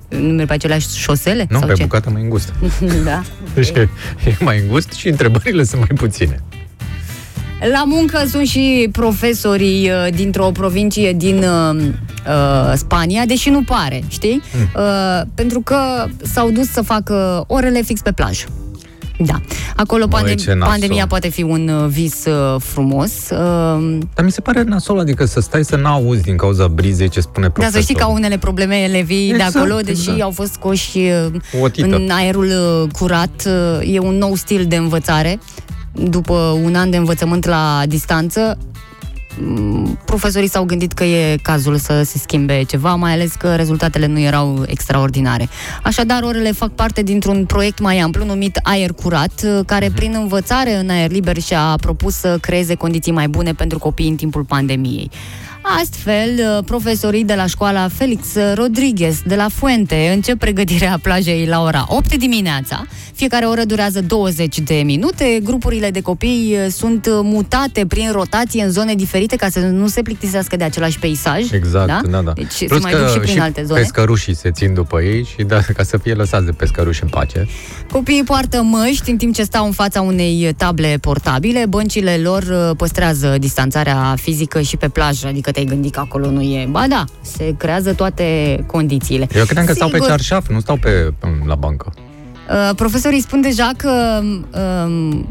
nu 0.10 0.34
merg 0.34 0.48
pe 0.48 0.54
aceleași 0.54 0.88
șosele? 0.98 1.46
Nu, 1.50 1.58
sau 1.58 1.68
pe 1.68 1.74
ce? 1.74 1.82
bucată 1.82 2.10
mai 2.10 2.22
îngustă. 2.22 2.54
da. 3.06 3.22
Deci 3.54 3.70
e, 3.70 3.90
e 4.26 4.36
mai 4.40 4.60
îngust 4.60 4.92
și 4.92 5.08
întrebările 5.08 5.64
sunt 5.64 5.80
mai 5.80 5.98
puține. 5.98 6.40
La 7.72 7.84
muncă 7.86 8.24
sunt 8.30 8.48
și 8.48 8.90
profesorii 8.92 9.90
uh, 9.90 10.14
dintr-o 10.16 10.52
provincie 10.52 11.14
din 11.14 11.38
uh, 11.38 11.76
uh, 11.82 12.74
Spania, 12.76 13.26
deși 13.26 13.50
nu 13.50 13.64
pare, 13.64 14.04
știi? 14.08 14.42
Hmm. 14.52 14.84
Uh, 14.84 15.22
pentru 15.36 15.62
că 15.62 15.78
s-au 16.22 16.50
dus 16.52 16.72
să 16.72 16.82
facă 16.82 17.44
orele 17.48 17.82
fix 17.82 18.02
pe 18.02 18.12
plajă. 18.12 18.46
Da. 19.26 19.40
Acolo 19.76 20.06
Măi, 20.10 20.22
pandem- 20.22 20.36
ce 20.36 20.54
nasol. 20.54 20.68
pandemia 20.72 21.08
poate 21.08 21.30
fi 21.30 21.44
un 21.44 21.68
uh, 21.68 21.88
vis 21.90 22.26
uh, 22.26 22.62
frumos. 22.62 23.12
Uh, 23.30 23.98
Dar 24.16 24.26
mi 24.26 24.32
se 24.32 24.42
pare 24.42 24.64
nasol, 24.64 25.00
adică 25.00 25.26
să 25.26 25.40
stai 25.40 25.64
să 25.66 25.76
n-auzi 25.76 26.22
din 26.22 26.36
cauza 26.38 26.68
brizei 26.68 27.10
ce 27.10 27.20
spune 27.20 27.46
Dar 27.46 27.52
profesorul. 27.54 27.82
să 27.86 27.92
știi 27.92 28.02
că 28.04 28.10
au 28.10 28.14
unele 28.14 28.38
probleme 28.38 28.76
elevii 28.76 29.30
Exact, 29.30 29.52
de 29.54 29.58
acolo, 29.60 29.76
deși 29.80 30.00
exact. 30.00 30.22
au 30.22 30.32
fost 30.32 30.52
scoși 30.52 30.98
uh, 30.98 31.62
O 31.62 31.68
tită. 31.70 31.96
în 31.96 32.10
aerul 32.12 32.46
uh, 32.84 32.90
curat. 33.00 33.44
uh, 33.80 33.94
E 33.94 34.00
un 34.00 34.18
nou 34.18 34.36
stil 34.36 34.66
de 34.68 34.76
învățare. 34.76 35.40
După 35.94 36.60
un 36.64 36.76
an 36.76 36.90
de 36.90 36.98
învățământ 36.98 37.46
la 37.46 37.84
distanță, 37.88 38.58
m, 39.40 40.00
profesorii 40.06 40.50
s-au 40.50 40.64
gândit 40.64 40.92
că 40.92 41.04
e 41.04 41.38
cazul 41.42 41.78
să 41.78 42.04
se 42.04 42.18
schimbe 42.18 42.64
ceva, 42.64 42.96
mai 42.96 43.12
ales 43.12 43.34
că 43.34 43.56
rezultatele 43.56 44.06
nu 44.06 44.20
erau 44.20 44.64
extraordinare. 44.68 45.50
Așadar, 45.84 46.24
orele 46.24 46.52
fac 46.52 46.70
parte 46.70 47.02
dintr-un 47.02 47.46
proiect 47.46 47.80
mai 47.80 48.00
amplu 48.00 48.26
numit 48.26 48.60
Aer 48.64 48.94
Curat, 48.94 49.46
care 49.66 49.92
prin 49.96 50.16
învățare 50.18 50.76
în 50.76 50.90
aer 50.90 51.12
liber 51.12 51.38
și-a 51.38 51.76
propus 51.82 52.16
să 52.16 52.38
creeze 52.42 52.76
condiții 52.76 53.12
mai 53.12 53.28
bune 53.28 53.54
pentru 53.54 53.80
copii 53.80 54.10
în 54.10 54.16
timpul 54.16 54.44
pandemiei. 54.44 55.12
Astfel, 55.62 56.30
uh, 56.38 56.64
profesorii 56.66 57.24
de 57.24 57.36
la 57.36 57.46
școala 57.46 57.88
Felix 57.88 58.28
Rodriguez 58.54 59.22
de 59.26 59.36
la 59.36 59.48
Fuente 59.54 60.12
încep 60.14 60.40
pregătirea 60.40 61.00
plajei 61.02 61.46
la 61.46 61.62
ora 61.62 61.86
8 61.88 62.18
dimineața. 62.18 62.86
Fiecare 63.20 63.46
oră 63.46 63.64
durează 63.64 64.02
20 64.02 64.60
de 64.60 64.82
minute. 64.86 65.40
Grupurile 65.44 65.90
de 65.90 66.02
copii 66.02 66.58
uh, 66.66 66.72
sunt 66.72 67.08
mutate 67.10 67.86
prin 67.86 68.12
rotație 68.12 68.64
în 68.64 68.72
zone 68.72 68.96
diferite 68.96 69.36
ca 69.36 69.50
să 69.50 69.60
nu 69.60 69.88
se 69.88 70.02
plictisească 70.02 70.56
de 70.56 70.64
același 70.64 71.00
peisaj. 71.00 71.52
Exact, 71.52 71.88
da? 71.88 72.02
da, 72.10 72.22
da. 72.22 72.32
Deci 72.32 72.52
se 72.52 72.78
mai 72.82 72.92
duc 72.92 73.12
și 73.12 73.20
prin 73.20 73.40
alte 73.40 73.64
zone. 73.64 73.80
pescărușii 73.80 74.36
se 74.36 74.52
țin 74.52 74.74
după 74.74 75.02
ei 75.02 75.24
și 75.24 75.44
da, 75.44 75.62
ca 75.76 75.84
să 75.84 75.98
fie 75.98 76.14
lăsați 76.14 76.46
de 76.46 76.52
pescăruși 76.52 77.04
în 77.04 77.10
pace. 77.10 77.48
Copiii 77.92 78.24
poartă 78.24 78.62
măști 78.62 79.10
în 79.10 79.18
timp 79.18 79.34
ce 79.34 79.44
stau 79.44 79.66
în 79.66 79.72
fața 79.72 80.02
unei 80.02 80.54
table 80.58 80.98
portabile. 81.02 81.66
Băncile 81.66 82.18
lor 82.18 82.44
uh, 82.44 82.76
păstrează 82.78 83.36
distanțarea 83.40 84.16
fizică 84.22 84.62
și 84.62 84.78
pe 84.78 84.88
plajă, 84.88 85.28
adică 85.28 85.52
te-ai 85.52 85.66
gândit 85.66 85.94
că 85.94 86.00
acolo 86.00 86.30
nu 86.30 86.42
e. 86.42 86.68
Ba 86.70 86.86
da, 86.90 87.06
se 87.22 87.56
creează 87.58 87.94
toate 87.94 88.24
condițiile. 88.66 89.28
Eu 89.36 89.44
credeam 89.44 89.66
că 89.66 89.74
stau 89.74 89.88
pe 89.88 89.94
Sigur, 89.94 90.10
cearșaf, 90.10 90.50
nu 90.50 90.60
stau 90.60 90.78
pe, 90.78 91.14
la 91.46 91.56
bancă. 91.56 91.94
Uh, 92.50 92.76
profesorii 92.76 93.22
spun 93.22 93.42
deja 93.42 93.72
că 93.78 94.22
um, 94.24 95.28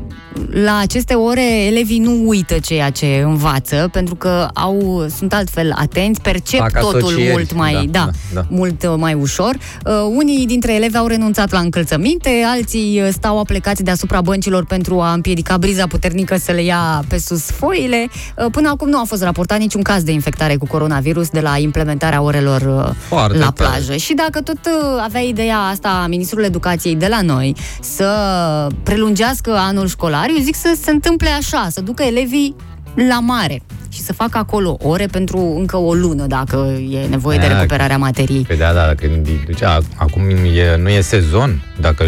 la 0.50 0.78
aceste 0.78 1.14
ore 1.14 1.64
elevii 1.66 1.98
nu 1.98 2.28
uită 2.28 2.58
ceea 2.58 2.90
ce 2.90 3.22
învață, 3.24 3.88
pentru 3.92 4.14
că 4.14 4.48
au, 4.54 5.06
sunt 5.16 5.32
altfel 5.32 5.72
atenți, 5.76 6.20
percep 6.20 6.60
Fac 6.60 6.80
totul 6.80 7.06
asocieri, 7.06 7.30
mult 7.30 7.54
mai, 7.54 7.72
da, 7.72 7.80
da, 7.80 8.10
da, 8.34 8.40
da. 8.40 8.46
mult 8.48 8.82
uh, 8.82 8.94
mai 8.96 9.14
ușor. 9.14 9.54
Uh, 9.86 9.92
unii 10.16 10.46
dintre 10.46 10.74
elevi 10.74 10.96
au 10.96 11.06
renunțat 11.06 11.52
la 11.52 11.58
încălțăminte, 11.58 12.30
alții 12.46 13.00
uh, 13.02 13.08
stau 13.12 13.38
aplecați 13.38 13.82
deasupra 13.82 14.20
băncilor 14.20 14.64
pentru 14.64 15.00
a 15.00 15.12
împiedica 15.12 15.58
briza 15.58 15.86
puternică 15.86 16.36
să 16.36 16.52
le 16.52 16.62
ia 16.62 17.04
pe 17.08 17.18
sus 17.18 17.50
foile. 17.50 18.08
Uh, 18.36 18.46
până 18.50 18.68
acum 18.68 18.88
nu 18.88 18.98
a 19.00 19.04
fost 19.04 19.22
raportat 19.22 19.58
niciun 19.58 19.82
caz 19.82 20.02
de 20.02 20.12
infectare 20.12 20.56
cu 20.56 20.66
coronavirus 20.66 21.28
de 21.28 21.40
la 21.40 21.58
implementarea 21.58 22.22
orelor 22.22 22.60
uh, 22.60 22.94
Foarte 23.08 23.38
la 23.38 23.50
tare. 23.50 23.70
plajă. 23.70 23.96
Și 23.96 24.14
dacă 24.14 24.40
tot 24.40 24.58
uh, 24.66 25.02
avea 25.04 25.20
ideea 25.20 25.58
asta 25.58 26.06
Ministrul 26.08 26.44
Educației 26.44 26.94
de 26.94 27.06
la 27.08 27.20
noi 27.20 27.56
să 27.80 28.66
prelungească 28.82 29.56
anul 29.56 29.86
școlar, 29.86 30.26
eu 30.28 30.42
zic 30.42 30.54
să 30.54 30.76
se 30.82 30.90
întâmple 30.90 31.28
așa, 31.28 31.68
să 31.70 31.80
ducă 31.80 32.02
elevii 32.02 32.56
la 33.08 33.20
mare 33.20 33.62
și 33.88 34.00
să 34.02 34.12
facă 34.12 34.38
acolo 34.38 34.76
ore 34.82 35.06
pentru 35.06 35.54
încă 35.58 35.76
o 35.76 35.94
lună, 35.94 36.26
dacă 36.26 36.78
e 36.90 37.06
nevoie 37.06 37.38
de 37.38 37.46
Da, 37.46 37.54
recuperarea 37.54 37.98
materiei. 37.98 38.42
Păi 38.42 38.56
da, 38.56 38.72
da, 38.72 38.92
când 38.96 39.26
îi 39.26 39.40
duce, 39.46 39.64
a- 39.64 39.78
acum 39.96 40.22
e, 40.28 40.76
nu 40.82 40.88
e 40.88 41.00
sezon, 41.00 41.62
dacă 41.80 42.04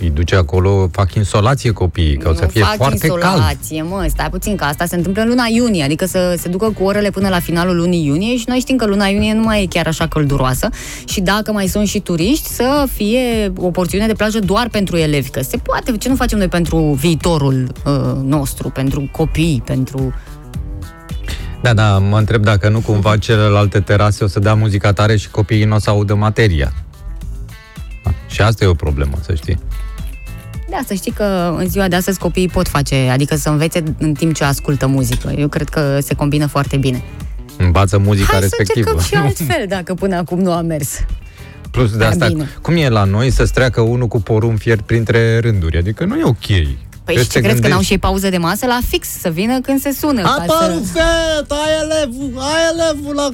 îi 0.00 0.10
duce 0.10 0.36
acolo, 0.36 0.88
fac 0.92 1.14
insolație 1.14 1.70
copiii, 1.70 2.16
că 2.16 2.28
o 2.28 2.34
să 2.34 2.42
Nu 2.42 2.48
fie 2.48 2.62
fac 2.62 2.76
foarte 2.76 3.06
cald. 3.06 3.22
insolație, 3.22 3.82
mă, 3.82 4.06
stai 4.08 4.28
puțin, 4.30 4.56
că 4.56 4.64
asta 4.64 4.84
se 4.86 4.96
întâmplă 4.96 5.22
în 5.22 5.28
luna 5.28 5.44
iunie, 5.50 5.84
adică 5.84 6.06
să 6.06 6.34
se 6.38 6.48
ducă 6.48 6.70
cu 6.78 6.84
orele 6.84 7.10
până 7.10 7.28
la 7.28 7.40
finalul 7.40 7.76
lunii 7.76 8.06
iunie 8.06 8.36
și 8.36 8.44
noi 8.46 8.58
știm 8.58 8.76
că 8.76 8.86
luna 8.86 9.06
iunie 9.06 9.32
nu 9.34 9.42
mai 9.42 9.62
e 9.62 9.66
chiar 9.66 9.86
așa 9.86 10.06
călduroasă 10.06 10.68
și 11.04 11.20
dacă 11.20 11.52
mai 11.52 11.66
sunt 11.66 11.86
și 11.88 12.00
turiști, 12.00 12.48
să 12.48 12.84
fie 12.94 13.52
o 13.56 13.70
porțiune 13.70 14.06
de 14.06 14.12
plajă 14.14 14.38
doar 14.38 14.68
pentru 14.70 14.96
elevi, 14.96 15.30
că 15.30 15.40
se 15.42 15.56
poate, 15.56 15.92
ce 15.96 16.08
nu 16.08 16.14
facem 16.14 16.38
noi 16.38 16.48
pentru 16.48 16.78
viitorul 17.00 17.72
uh, 17.86 17.92
nostru, 18.24 18.68
pentru 18.70 19.08
copii, 19.12 19.62
pentru... 19.66 20.14
Da, 21.68 21.74
da, 21.74 21.98
mă 21.98 22.18
întreb 22.18 22.42
dacă 22.42 22.68
nu 22.68 22.80
cumva 22.80 23.16
celelalte 23.16 23.80
terase 23.80 24.24
o 24.24 24.26
să 24.26 24.38
dea 24.38 24.54
muzica 24.54 24.92
tare 24.92 25.16
și 25.16 25.30
copiii 25.30 25.64
nu 25.64 25.74
o 25.74 25.78
să 25.78 25.90
audă 25.90 26.14
materia. 26.14 26.72
Da, 28.04 28.10
Și 28.28 28.40
asta 28.40 28.64
e 28.64 28.68
o 28.68 28.74
problemă, 28.74 29.12
să 29.20 29.34
știi. 29.34 29.58
Da, 30.70 30.78
să 30.86 30.94
știi 30.94 31.12
că 31.12 31.54
în 31.58 31.68
ziua 31.68 31.88
de 31.88 31.96
astăzi 31.96 32.18
copiii 32.18 32.48
pot 32.48 32.68
face, 32.68 33.08
adică 33.12 33.36
să 33.36 33.48
învețe 33.48 33.82
în 33.98 34.12
timp 34.12 34.34
ce 34.34 34.44
ascultă 34.44 34.86
muzică. 34.86 35.30
Eu 35.36 35.48
cred 35.48 35.68
că 35.68 35.98
se 36.02 36.14
combină 36.14 36.46
foarte 36.46 36.76
bine. 36.76 37.02
Învață 37.58 37.98
muzica 37.98 38.30
Hai 38.32 38.40
respectivă. 38.40 38.88
să 38.88 38.94
încercăm 38.96 39.18
și 39.20 39.24
altfel, 39.48 39.66
dacă 39.68 39.94
până 39.94 40.16
acum 40.16 40.38
nu 40.40 40.52
a 40.52 40.60
mers. 40.60 40.88
Plus 41.70 41.90
de 41.90 41.96
Dar 41.98 42.08
asta, 42.10 42.26
bine. 42.28 42.48
cum 42.62 42.76
e 42.76 42.88
la 42.88 43.04
noi 43.04 43.30
să-ți 43.30 43.52
treacă 43.52 43.80
unul 43.80 44.06
cu 44.08 44.20
porumb 44.20 44.58
fiert 44.58 44.80
printre 44.80 45.38
rânduri? 45.38 45.76
Adică 45.78 46.04
nu 46.04 46.16
e 46.18 46.24
ok. 46.24 46.46
Păi 47.08 47.16
Trebuie 47.16 47.24
și 47.24 47.30
să 47.30 47.32
ce 47.32 47.38
te 47.38 47.44
crezi 47.46 47.60
că 47.60 47.68
n-au 47.68 47.78
gândești. 47.78 47.84
și 47.86 47.92
ei 47.92 47.98
pauză 47.98 48.28
de 48.28 48.38
masă 48.38 48.66
la 48.66 48.78
fix 48.88 49.08
să 49.08 49.28
vină 49.28 49.60
când 49.60 49.80
se 49.80 49.92
sună? 49.92 50.22
ca 50.22 50.44
să... 50.46 50.80
fet, 50.92 51.50
ai 51.50 51.72
elevul, 51.82 52.32
ai 52.40 52.62
elevul 52.72 53.14
la 53.14 53.28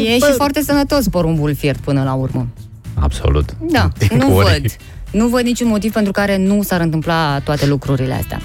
E 0.00 0.14
și 0.18 0.32
foarte 0.36 0.62
sănătos 0.62 1.08
porumbul 1.08 1.54
fiert 1.54 1.78
până 1.80 2.02
la 2.04 2.12
urmă. 2.14 2.46
Absolut. 3.00 3.48
Da, 3.60 3.88
Din 4.08 4.18
nu 4.18 4.26
cu 4.26 4.32
orei. 4.32 4.60
văd. 4.60 4.70
Nu 5.10 5.26
văd 5.28 5.42
niciun 5.44 5.68
motiv 5.68 5.92
pentru 5.92 6.12
care 6.12 6.36
nu 6.36 6.62
s-ar 6.62 6.80
întâmpla 6.80 7.38
toate 7.44 7.66
lucrurile 7.66 8.14
astea. 8.14 8.40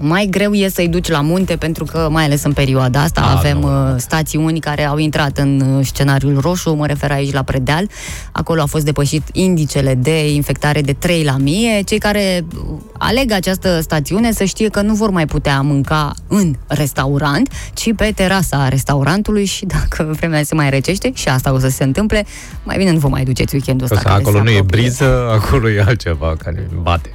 Mai 0.00 0.26
greu 0.30 0.52
e 0.52 0.68
să-i 0.68 0.88
duci 0.88 1.08
la 1.08 1.20
munte 1.20 1.56
pentru 1.56 1.84
că, 1.84 2.08
mai 2.10 2.24
ales 2.24 2.42
în 2.44 2.52
perioada 2.52 3.00
asta, 3.02 3.20
A, 3.20 3.36
avem 3.36 3.58
nu. 3.58 3.66
uh, 3.66 3.94
stațiuni 3.96 4.60
care 4.60 4.84
au 4.84 4.98
intrat 4.98 5.38
în 5.38 5.60
uh, 5.60 5.86
scenariul 5.86 6.40
roșu, 6.40 6.74
mă 6.74 6.86
refer 6.86 7.10
aici 7.10 7.32
la 7.32 7.42
Predeal. 7.42 7.88
Acolo 8.32 8.60
a 8.62 8.66
fost 8.66 8.84
depășit 8.84 9.22
indicele 9.32 9.94
de 9.94 10.32
infectare 10.32 10.80
de 10.80 10.92
3 10.92 11.24
la 11.24 11.36
mie. 11.36 11.82
Cei 11.82 11.98
care 11.98 12.44
uh, 12.56 12.62
aleg 12.98 13.30
această 13.32 13.80
stațiune 13.80 14.32
să 14.32 14.44
știe 14.44 14.68
că 14.68 14.80
nu 14.80 14.94
vor 14.94 15.10
mai 15.10 15.26
putea 15.26 15.60
mânca 15.60 16.14
în 16.28 16.54
restaurant, 16.66 17.52
ci 17.74 17.94
pe 17.96 18.12
terasa 18.14 18.68
restaurantului 18.68 19.44
și 19.44 19.66
dacă 19.66 20.08
vremea 20.18 20.42
se 20.42 20.54
mai 20.54 20.70
recește, 20.70 21.10
și 21.14 21.28
asta 21.28 21.52
o 21.52 21.58
să 21.58 21.68
se 21.68 21.84
întâmple, 21.84 22.26
mai 22.62 22.76
bine 22.76 22.92
nu 22.92 22.98
vă 22.98 23.08
mai 23.08 23.24
duceți 23.24 23.54
weekendul 23.54 23.86
ăsta. 23.90 23.96
Că 23.98 24.08
care 24.08 24.20
acolo 24.20 24.36
se 24.36 24.42
nu 24.42 24.50
e 24.50 24.58
apropie. 24.58 24.80
briză, 24.80 25.28
acolo 25.40 25.70
e 25.70 25.82
altceva 25.86 26.34
care 26.38 26.68
bate. 26.82 27.10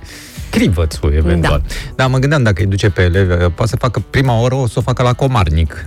Crivățul, 0.51 1.13
eventual. 1.13 1.61
Da. 1.67 1.73
da, 1.95 2.07
mă 2.07 2.17
gândeam 2.17 2.43
dacă 2.43 2.61
îi 2.61 2.67
duce 2.67 2.89
pe 2.89 3.01
elevi, 3.01 3.33
poate 3.33 3.71
să 3.71 3.75
facă 3.75 4.03
prima 4.09 4.39
oră, 4.39 4.55
o 4.55 4.67
să 4.67 4.73
o 4.79 4.81
facă 4.81 5.03
la 5.03 5.13
Comarnic. 5.13 5.85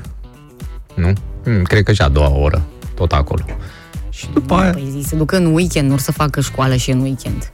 Nu? 0.95 1.13
Hmm, 1.45 1.63
cred 1.63 1.83
că 1.83 1.93
și 1.93 2.03
a 2.03 2.09
doua 2.09 2.31
oră, 2.39 2.63
tot 2.95 3.13
acolo. 3.13 3.43
Și 4.11 4.27
după 4.33 4.55
aia... 4.55 4.71
Păi 4.71 4.89
zi, 5.01 5.09
se 5.09 5.17
duc 5.17 5.33
în 5.33 5.55
weekend, 5.55 5.91
nu 5.91 5.97
să 5.97 6.13
facă 6.13 6.41
școală 6.41 6.77
și 6.77 6.91
în 6.91 7.01
weekend. 7.01 7.51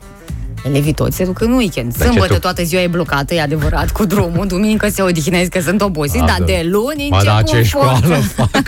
Elevii 0.64 0.92
toți 0.92 1.16
se 1.16 1.24
duc 1.24 1.40
în 1.40 1.52
weekend. 1.52 1.96
Dar 1.96 2.06
ce 2.06 2.12
Sâmbătă 2.12 2.32
tu- 2.34 2.38
toată 2.38 2.62
ziua 2.62 2.82
e 2.82 2.86
blocată, 2.86 3.34
e 3.34 3.40
adevărat, 3.40 3.90
cu 3.90 4.04
drumul. 4.04 4.46
Duminică 4.46 4.88
se 4.88 5.02
odihnesc 5.02 5.50
că 5.50 5.60
sunt 5.60 5.80
obosiți, 5.80 6.22
A, 6.22 6.26
dar 6.26 6.36
da. 6.38 6.44
de 6.44 6.62
luni 6.64 7.06
Ba 7.10 7.16
încep 7.16 7.32
da, 7.32 7.42
cu 7.42 7.50
ce 7.50 7.62
școală 7.62 7.98
forță. 8.06 8.22
fac. 8.22 8.50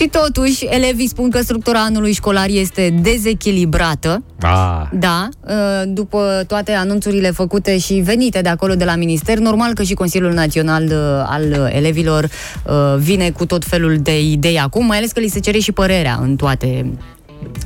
Și 0.00 0.08
totuși, 0.08 0.64
elevii 0.64 1.08
spun 1.08 1.30
că 1.30 1.40
structura 1.40 1.80
anului 1.80 2.12
școlar 2.12 2.46
este 2.48 2.94
dezechilibrată. 3.02 4.22
Ah, 4.40 4.82
Da, 4.92 5.28
uh, 5.40 5.82
după 5.86 6.44
toate 6.46 6.72
anunțurile 6.72 7.30
făcute 7.30 7.78
și 7.78 7.94
venite 7.94 8.40
de 8.40 8.48
acolo 8.48 8.74
de 8.74 8.84
la 8.84 8.96
minister, 8.96 9.38
normal 9.38 9.74
că 9.74 9.82
și 9.82 9.94
Consiliul 9.94 10.32
Național 10.32 10.84
uh, 10.84 10.92
al 11.26 11.70
Elevilor 11.72 12.24
uh, 12.24 12.96
vine 12.98 13.30
cu 13.30 13.46
tot 13.46 13.64
felul 13.64 13.96
de 13.98 14.20
idei 14.20 14.58
acum, 14.58 14.86
mai 14.86 14.96
ales 14.96 15.12
că 15.12 15.20
li 15.20 15.28
se 15.28 15.40
cere 15.40 15.58
și 15.58 15.72
părerea 15.72 16.18
în 16.22 16.36
toate 16.36 16.92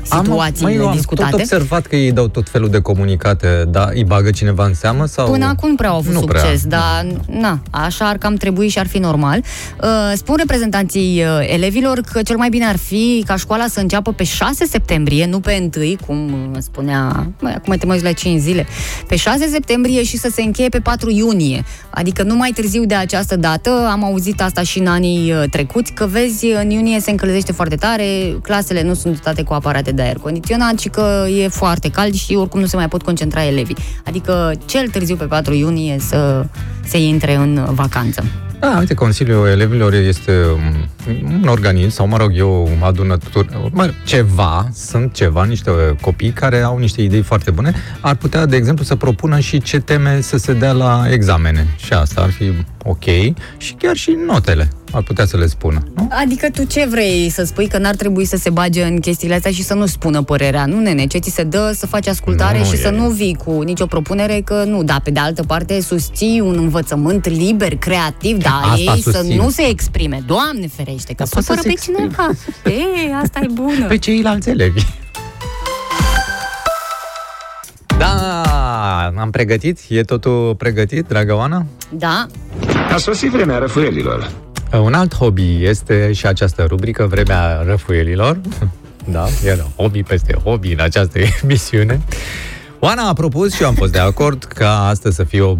situațiile 0.02 0.70
măi, 0.70 0.76
eu 0.76 0.88
am 0.88 0.94
discutate. 0.94 1.30
tot 1.30 1.40
observat 1.40 1.86
că 1.86 1.96
ei 1.96 2.12
dau 2.12 2.28
tot 2.28 2.48
felul 2.48 2.68
de 2.68 2.80
comunicate, 2.80 3.64
dar 3.68 3.90
îi 3.94 4.04
bagă 4.04 4.30
cineva 4.30 4.64
în 4.64 4.74
seamă? 4.74 5.06
Sau... 5.06 5.30
Până 5.30 5.44
acum 5.44 5.68
nu 5.68 5.74
prea 5.74 5.90
au 5.90 5.96
avut 5.96 6.12
nu 6.12 6.18
succes, 6.18 6.62
prea. 6.62 6.78
dar 6.78 7.06
na, 7.26 7.60
așa 7.70 8.08
ar 8.08 8.16
cam 8.16 8.34
trebui 8.34 8.68
și 8.68 8.78
ar 8.78 8.86
fi 8.86 8.98
normal. 8.98 9.42
Uh, 9.82 9.88
Spun 10.14 10.34
reprezentanții 10.38 11.22
uh, 11.22 11.52
elevilor 11.52 12.00
că 12.12 12.22
cel 12.22 12.36
mai 12.36 12.48
bine 12.48 12.64
ar 12.64 12.76
fi 12.76 13.24
ca 13.26 13.36
școala 13.36 13.66
să 13.66 13.80
înceapă 13.80 14.12
pe 14.12 14.24
6 14.24 14.64
septembrie, 14.66 15.26
nu 15.26 15.40
pe 15.40 15.68
1, 15.76 15.96
cum 16.06 16.32
uh, 16.32 16.58
spunea, 16.58 17.30
măi, 17.40 17.52
acum 17.52 17.74
te 17.76 17.86
mai 17.86 17.94
uiți 17.94 18.06
la 18.06 18.12
5 18.12 18.40
zile, 18.40 18.66
pe 19.08 19.16
6 19.16 19.46
septembrie 19.46 20.04
și 20.04 20.16
să 20.16 20.28
se 20.32 20.42
încheie 20.42 20.68
pe 20.68 20.80
4 20.80 21.10
iunie. 21.10 21.64
Adică 21.90 22.22
nu 22.22 22.34
mai 22.34 22.50
târziu 22.50 22.84
de 22.84 22.94
această 22.94 23.36
dată, 23.36 23.88
am 23.90 24.04
auzit 24.04 24.42
asta 24.42 24.62
și 24.62 24.78
în 24.78 24.86
anii 24.86 25.32
uh, 25.32 25.42
trecuți, 25.50 25.92
că 25.92 26.06
vezi, 26.06 26.46
în 26.46 26.70
iunie 26.70 27.00
se 27.00 27.10
încălzește 27.10 27.52
foarte 27.52 27.76
tare, 27.76 28.04
clasele 28.42 28.82
nu 28.82 28.94
sunt 28.94 29.14
dotate 29.14 29.42
cu 29.42 29.52
aparate 29.64 29.92
de 29.92 30.02
aer 30.02 30.16
condiționat 30.16 30.78
și 30.78 30.88
că 30.88 31.26
e 31.42 31.48
foarte 31.48 31.90
cald 31.90 32.14
și 32.14 32.34
oricum 32.34 32.60
nu 32.60 32.66
se 32.66 32.76
mai 32.76 32.88
pot 32.88 33.02
concentra 33.02 33.44
elevii. 33.44 33.76
Adică 34.04 34.52
cel 34.64 34.88
târziu 34.88 35.16
pe 35.16 35.24
4 35.24 35.54
iunie 35.54 35.96
să 35.98 36.44
se 36.86 36.98
intre 36.98 37.34
în 37.34 37.66
vacanță. 37.70 38.24
Da, 38.60 38.76
uite, 38.78 38.94
Consiliul 38.94 39.46
Elevilor 39.46 39.92
este 39.92 40.32
um, 40.54 41.40
un 41.42 41.48
organism, 41.48 41.90
sau 41.90 42.06
mă 42.06 42.16
rog 42.16 42.30
eu, 42.34 42.68
adunător, 42.80 43.70
mă, 43.72 43.90
ceva, 44.04 44.68
sunt 44.74 45.12
ceva, 45.12 45.44
niște 45.44 45.70
copii 46.00 46.30
care 46.30 46.60
au 46.60 46.78
niște 46.78 47.02
idei 47.02 47.22
foarte 47.22 47.50
bune, 47.50 47.74
ar 48.00 48.14
putea, 48.14 48.46
de 48.46 48.56
exemplu, 48.56 48.84
să 48.84 48.96
propună 48.96 49.38
și 49.38 49.60
ce 49.60 49.80
teme 49.80 50.20
să 50.20 50.36
se 50.36 50.52
dea 50.52 50.72
la 50.72 51.04
examene. 51.10 51.66
Și 51.76 51.92
asta 51.92 52.20
ar 52.20 52.30
fi 52.30 52.52
ok 52.84 53.04
și 53.56 53.74
chiar 53.78 53.96
și 53.96 54.16
notele 54.26 54.68
ar 54.92 55.02
putea 55.02 55.26
să 55.26 55.36
le 55.36 55.46
spună. 55.46 55.82
Nu? 55.94 56.08
Adică 56.10 56.50
tu 56.50 56.64
ce 56.64 56.86
vrei 56.86 57.28
să 57.30 57.44
spui? 57.44 57.68
Că 57.68 57.78
n-ar 57.78 57.94
trebui 57.94 58.24
să 58.24 58.36
se 58.36 58.50
bage 58.50 58.82
în 58.84 59.00
chestiile 59.00 59.34
astea 59.34 59.50
și 59.50 59.62
să 59.62 59.74
nu 59.74 59.86
spună 59.86 60.22
părerea. 60.22 60.66
Nu, 60.66 60.78
nene, 60.80 61.06
ce 61.06 61.18
ți 61.18 61.30
se 61.30 61.42
dă 61.42 61.72
să 61.76 61.86
faci 61.86 62.06
ascultare 62.06 62.58
Nu, 62.58 62.64
și 62.64 62.74
e- 62.74 62.76
să 62.76 62.90
nu 62.90 63.08
vii 63.08 63.36
cu 63.44 63.60
nicio 63.62 63.86
propunere 63.86 64.40
că 64.44 64.64
nu. 64.66 64.82
Da, 64.82 65.00
pe 65.04 65.10
de 65.10 65.20
altă 65.20 65.42
parte, 65.42 65.80
susții 65.80 66.40
un 66.40 66.56
învățământ 66.58 67.28
liber, 67.28 67.76
creativ, 67.76 68.36
da, 68.42 68.60
Asta 68.64 68.76
ei 68.78 69.02
să 69.02 69.10
susțin. 69.10 69.36
nu 69.36 69.50
se 69.50 69.62
exprime. 69.68 70.22
Doamne 70.26 70.66
ferește, 70.76 71.12
că 71.14 71.24
Dar 71.24 71.28
poate 71.28 71.46
supără 71.46 71.60
să 71.60 71.62
pe 71.62 71.68
se 71.68 71.70
exprime. 71.70 71.98
cineva. 71.98 72.30
Ei, 73.04 73.14
asta 73.22 73.40
e 73.42 73.46
bună. 73.52 73.86
Pe 73.86 73.96
ceilalți 73.96 74.48
elevi. 74.48 74.82
Da, 77.98 78.42
am 79.18 79.30
pregătit? 79.30 79.78
E 79.88 80.02
totul 80.02 80.54
pregătit, 80.54 81.08
dragă 81.08 81.34
Oana? 81.34 81.66
Da, 81.90 82.26
A 82.92 82.96
sosit 82.96 83.30
vremea 83.30 83.58
răfuielilor. 83.58 84.30
Un 84.82 84.94
alt 84.94 85.14
hobby 85.14 85.64
este 85.64 86.12
și 86.12 86.26
această 86.26 86.64
rubrică, 86.68 87.06
Vremea 87.06 87.62
Răfuielilor. 87.66 88.40
Da, 89.10 89.24
e 89.44 89.58
hobby 89.76 90.02
peste 90.02 90.34
hobby 90.44 90.72
în 90.72 90.80
această 90.80 91.18
emisiune. 91.42 92.00
Oana 92.78 93.08
a 93.08 93.12
propus 93.12 93.54
și 93.54 93.62
eu 93.62 93.68
am 93.68 93.74
fost 93.74 93.92
de 93.92 93.98
acord 93.98 94.44
ca 94.44 94.86
astăzi 94.86 95.14
să 95.16 95.24
fie 95.24 95.40
o 95.40 95.52
m, 95.52 95.58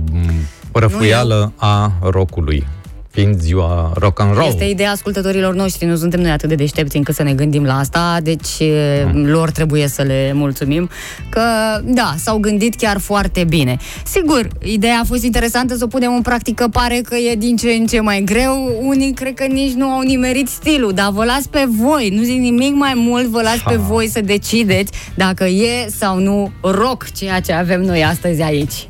răfuială 0.73 1.53
a 1.57 1.93
rockului, 2.03 2.67
fiind 3.15 3.41
ziua 3.41 3.93
rock 3.99 4.21
and 4.21 4.35
roll. 4.35 4.49
Este 4.49 4.65
ideea 4.65 4.91
ascultătorilor 4.91 5.55
noștri, 5.55 5.87
nu 5.87 5.97
suntem 5.97 6.21
noi 6.21 6.31
atât 6.31 6.49
de 6.49 6.55
deștepți 6.55 6.97
încât 6.97 7.15
să 7.15 7.23
ne 7.23 7.33
gândim 7.33 7.65
la 7.65 7.79
asta, 7.79 8.19
deci 8.23 8.59
e, 8.59 9.03
lor 9.13 9.51
trebuie 9.51 9.89
să 9.89 10.03
le 10.03 10.33
mulțumim 10.33 10.89
că, 11.29 11.43
da, 11.85 12.15
s-au 12.19 12.39
gândit 12.39 12.75
chiar 12.75 12.99
foarte 12.99 13.45
bine. 13.45 13.77
Sigur, 14.05 14.49
ideea 14.63 14.99
a 15.03 15.05
fost 15.05 15.25
interesantă 15.25 15.77
să 15.77 15.85
o 15.85 15.87
punem 15.87 16.15
în 16.15 16.23
practică, 16.23 16.69
pare 16.69 17.01
că 17.05 17.17
e 17.17 17.35
din 17.35 17.57
ce 17.57 17.71
în 17.71 17.87
ce 17.87 18.01
mai 18.01 18.23
greu, 18.25 18.79
unii 18.83 19.13
cred 19.13 19.35
că 19.35 19.45
nici 19.45 19.73
nu 19.73 19.87
au 19.87 20.01
nimerit 20.01 20.49
stilul, 20.49 20.93
dar 20.93 21.11
vă 21.11 21.25
las 21.25 21.47
pe 21.47 21.65
voi, 21.81 22.09
nu 22.09 22.23
zic 22.23 22.39
nimic 22.39 22.75
mai 22.75 22.93
mult, 22.97 23.27
vă 23.27 23.43
las 23.43 23.59
pe 23.69 23.77
voi 23.77 24.09
să 24.09 24.21
decideți 24.21 24.93
dacă 25.15 25.45
e 25.45 25.89
sau 25.89 26.19
nu 26.19 26.53
rock 26.61 27.11
ceea 27.11 27.41
ce 27.41 27.53
avem 27.53 27.81
noi 27.81 28.05
astăzi 28.05 28.43
aici. 28.43 28.89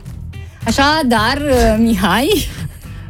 Așa, 0.67 1.01
dar, 1.07 1.43
Mihai, 1.79 2.49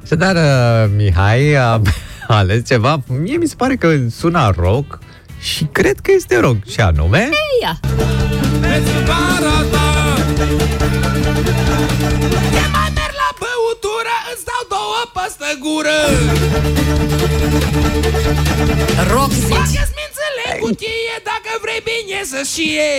Și 0.07 0.15
dar 0.15 0.35
uh, 0.35 0.91
Mihai 0.97 1.55
a 1.55 1.81
a 2.29 2.37
ales 2.37 2.67
ceva, 2.67 3.03
mie 3.07 3.37
mi 3.37 3.47
se 3.47 3.55
pare 3.57 3.77
că 3.77 3.97
sună 4.11 4.53
rock 4.57 4.99
și 5.41 5.65
cred 5.65 5.99
că 6.01 6.11
este 6.15 6.39
rock, 6.41 6.67
și 6.69 6.81
anume... 6.81 7.29
ia! 7.63 7.81
mai 12.73 12.91
merg 12.95 13.15
la 13.23 13.31
băutură 13.43 14.15
Îți 14.35 14.45
dau 14.45 14.63
două 14.69 15.01
păstă 15.13 15.47
gură 15.61 15.99
Rock 19.15 19.33
zici! 19.33 19.49
Bagă-ți 19.57 19.95
mințele 19.99 20.45
în 20.53 20.59
cutie 20.65 21.15
Dacă 21.31 21.51
vrei 21.65 21.83
bine 21.91 22.19
să 22.33 22.41
șie 22.53 22.91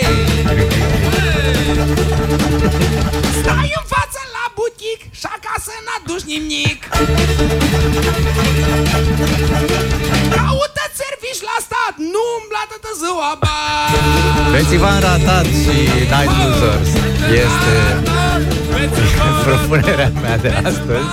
Stai 3.40 3.70
în 3.80 3.84
față 3.94 4.20
la 4.36 4.44
butic 4.56 5.00
Și 5.20 5.26
acasă 5.36 5.72
n-aduci 5.86 6.26
nimic. 6.34 6.80
Caută 10.36 10.84
servici 11.00 11.40
la 11.50 11.56
stat 11.66 11.94
Nu 12.12 12.22
umbla 12.38 12.62
toată 12.70 12.90
ziua 13.02 13.30
ba 13.42 13.58
Festival 14.56 14.96
ratat 15.00 15.46
și 15.62 15.76
Night 16.12 16.32
Losers. 16.40 16.90
Este 17.44 17.74
propunerea 19.44 20.12
mea 20.22 20.36
de 20.36 20.48
astăzi. 20.48 21.08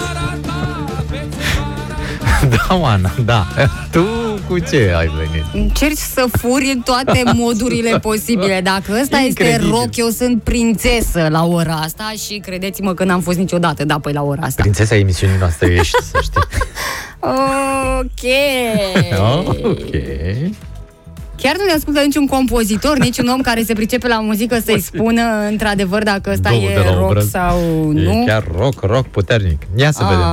Da, 2.50 2.76
Oana, 2.76 3.12
da. 3.26 3.46
Tu 3.92 4.06
cu 4.48 4.60
ce 4.60 4.94
ai 4.98 5.08
venit? 5.08 5.44
Încerci 5.54 5.98
să 5.98 6.26
furi 6.32 6.72
în 6.76 6.80
toate 6.82 7.24
modurile 7.36 8.00
posibile. 8.00 8.62
Dacă 8.64 8.98
ăsta 9.02 9.18
este 9.18 9.44
Incredibil. 9.44 9.70
rock, 9.72 9.98
eu 9.98 10.08
sunt 10.10 10.44
prințesă 10.44 11.28
la 11.32 11.46
ora 11.46 11.74
asta 11.74 12.12
și 12.26 12.38
credeți-mă 12.46 12.94
că 12.94 13.04
n-am 13.04 13.22
fost 13.22 13.38
niciodată, 13.38 13.86
da, 13.86 14.00
păi 14.00 14.14
la 14.14 14.22
ora 14.22 14.42
asta. 14.42 14.62
Prințesa 14.62 14.96
emisiunii 14.96 15.38
noastre 15.40 15.74
ești, 15.74 16.04
să 16.12 16.20
știi. 16.22 16.42
Ok. 18.00 18.24
ok. 19.64 19.90
Chiar 21.38 21.56
nu 21.58 21.66
ne 21.66 21.72
ascultă 21.72 22.00
niciun 22.00 22.26
compozitor, 22.28 22.98
niciun 22.98 23.28
om 23.28 23.42
care 23.42 23.64
se 23.64 23.74
pricepe 23.74 24.08
la 24.08 24.20
muzică 24.20 24.60
să-i 24.66 24.80
spună 24.82 25.22
într-adevăr 25.50 26.04
dacă 26.04 26.30
ăsta 26.32 26.50
Două 26.50 26.62
de 26.62 26.72
e 26.74 26.78
la 26.78 26.94
rock 26.96 27.10
obraz. 27.10 27.30
sau 27.30 27.58
E 27.96 28.02
nu. 28.04 28.24
chiar 28.26 28.44
rock, 28.58 28.82
rock 28.82 29.08
puternic. 29.08 29.62
Ia 29.76 29.92
să 29.92 30.04
vedem. 30.04 30.26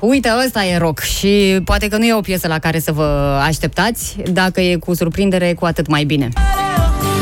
Ah, 0.00 0.08
uite, 0.08 0.30
ăsta 0.44 0.64
e 0.64 0.76
rock 0.76 0.98
și 1.00 1.60
poate 1.64 1.88
că 1.88 1.96
nu 1.96 2.04
e 2.04 2.14
o 2.14 2.20
piesă 2.20 2.48
la 2.48 2.58
care 2.58 2.78
să 2.78 2.92
vă 2.92 3.40
așteptați. 3.42 4.16
Dacă 4.32 4.60
e 4.60 4.76
cu 4.76 4.94
surprindere, 4.94 5.54
cu 5.54 5.64
atât 5.64 5.86
mai 5.86 6.04
bine. 6.04 6.28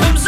Îmi 0.09 0.19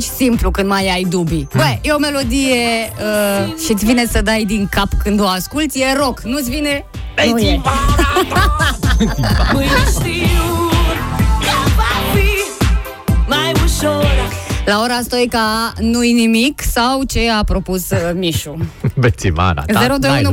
să 0.00 0.08
verifici 0.08 0.26
simplu 0.26 0.50
când 0.50 0.68
mai 0.68 0.88
ai 0.88 1.04
dubii. 1.04 1.48
Bă, 1.54 1.78
e 1.82 1.92
o 1.92 1.98
melodie 1.98 2.92
uh, 2.98 3.54
și 3.64 3.72
îți 3.72 3.84
vine 3.84 4.06
să 4.06 4.22
dai 4.22 4.44
din 4.44 4.68
cap 4.70 4.88
când 5.02 5.20
o 5.20 5.26
asculti, 5.26 5.80
e 5.80 5.94
rock. 5.96 6.20
Nu-ți 6.20 6.50
vine? 6.50 6.84
Nu 7.30 7.38
e. 7.38 7.60
Mâine 9.52 9.70
știu 9.90 10.70
Că 11.40 11.70
va 11.76 11.92
fi 12.14 12.28
mai 13.26 13.52
ușor 13.64 14.48
La 14.66 14.80
ora 14.82 15.00
stoica 15.02 15.72
nu-i 15.80 16.12
nimic 16.12 16.60
sau 16.60 17.02
ce 17.02 17.30
a 17.30 17.42
propus 17.44 17.90
uh, 17.90 18.10
Mișu. 18.14 18.56
Bețivana. 19.02 19.62
Da, 19.66 19.86
021 19.98 20.32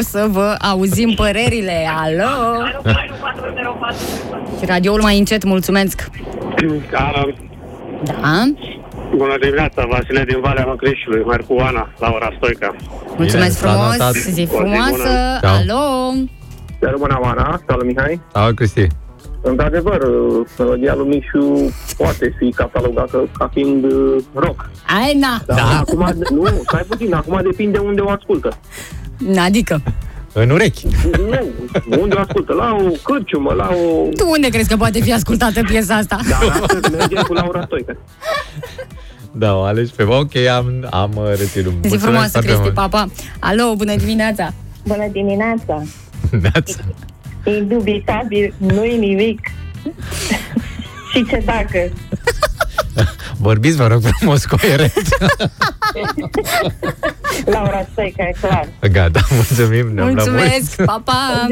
să 0.00 0.26
vă 0.30 0.54
auzim 0.60 1.12
părerile. 1.14 1.88
Alo! 1.96 2.64
Și 4.58 4.64
radioul 4.66 5.00
mai 5.02 5.18
încet, 5.18 5.44
mulțumesc. 5.44 6.08
Alo, 6.92 7.28
Da? 8.04 8.44
bună 9.16 9.36
dimineața, 9.40 9.86
Vasile 9.90 10.24
din 10.24 10.40
Valea 10.40 10.64
Măcrișului, 10.64 11.22
merg 11.26 11.46
cu 11.46 11.56
Ana 11.60 11.92
la 11.98 12.10
ora 12.14 12.32
Stoica. 12.36 12.74
Mulțumesc 13.16 13.60
Bine, 13.60 13.70
s-a 13.70 13.76
frumos, 13.76 13.96
notat. 13.96 14.12
zi 14.12 14.30
zi 14.32 14.44
frumoasă. 14.50 14.92
bună. 14.96 15.38
Ciao. 15.40 15.54
Alo! 15.54 16.12
Bună, 16.98 17.18
Oana, 17.22 17.60
salut 17.68 17.84
Mihai. 17.86 18.20
Da, 18.32 18.48
Cristi. 18.54 18.86
Într-adevăr, 19.42 20.00
melodia 20.58 20.94
lui 20.94 21.08
Mișu 21.08 21.74
poate 21.96 22.34
fi 22.38 22.50
catalogată 22.56 23.28
ca 23.38 23.50
fiind 23.52 23.84
uh, 23.84 24.22
rock. 24.34 24.70
Ai, 25.00 25.14
na! 25.14 25.42
Dar 25.46 25.56
Da. 25.56 25.78
acum, 25.78 26.14
nu, 26.30 26.46
stai 26.68 26.82
puțin, 26.88 27.14
acum 27.14 27.40
depinde 27.42 27.78
unde 27.78 28.00
o 28.00 28.08
ascultă. 28.10 28.48
Adică, 29.44 29.82
În 30.32 30.50
urechi. 30.50 30.86
Nu, 31.88 31.98
unde 32.00 32.14
o 32.14 32.20
ascultă? 32.20 32.52
La 32.52 32.76
o 32.80 32.90
cârciumă, 33.02 33.52
la 33.52 33.68
o... 33.72 34.08
tu 34.16 34.28
unde 34.30 34.48
crezi 34.48 34.68
că 34.68 34.76
poate 34.76 35.00
fi 35.00 35.12
ascultată 35.12 35.60
piesa 35.62 35.94
asta? 35.94 36.18
Dar 36.28 36.60
astăzi 36.62 36.90
mergem 36.96 37.22
cu 37.26 37.32
Laura 37.32 37.62
Stoică. 37.64 37.96
Da, 39.32 39.56
o 39.56 39.62
alegi 39.62 39.92
pe... 39.92 40.02
Ok, 40.02 40.36
am, 40.56 40.86
am 40.90 41.10
uh, 41.16 41.24
reținut. 41.28 41.72
Zi 41.72 41.78
Mulțumesc 41.78 42.02
frumoasă, 42.02 42.30
foarte 42.30 42.46
Cristi, 42.48 42.62
mult. 42.62 42.74
papa. 42.74 43.06
Alo, 43.38 43.74
bună 43.76 43.96
dimineața! 43.96 44.52
Bună 44.86 45.06
dimineața! 45.12 45.82
Neața. 46.30 46.74
Indubitabil, 47.44 48.54
nu-i 48.58 48.96
nimic. 48.96 49.40
Și 51.12 51.26
ce 51.26 51.42
dacă? 51.44 51.90
Vorbiți, 53.38 53.76
vă 53.76 53.86
rog 53.86 54.02
frumos, 54.02 54.44
coerent. 54.44 54.92
Laura 57.44 57.86
Stoica, 57.92 58.22
e 58.22 58.34
clar. 58.40 58.68
Gata, 58.92 59.20
mulțumim. 59.30 59.92
ne-am 59.94 60.08
Mulțumesc, 60.08 60.84
papa! 60.84 61.48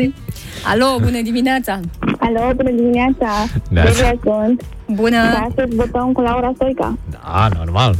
Alo, 0.64 0.98
bună 1.00 1.22
dimineața! 1.22 1.80
Alo, 2.18 2.52
bună 2.56 2.70
dimineața! 2.70 3.28
Neața. 3.70 3.90
Delia 3.90 4.14
sunt. 4.22 4.62
Bună! 4.86 5.22
Da, 5.32 5.46
astăzi 5.48 5.74
votăm 5.76 6.12
cu 6.12 6.20
Laura 6.20 6.52
Stoica. 6.54 6.98
Da, 7.10 7.48
normal. 7.56 7.96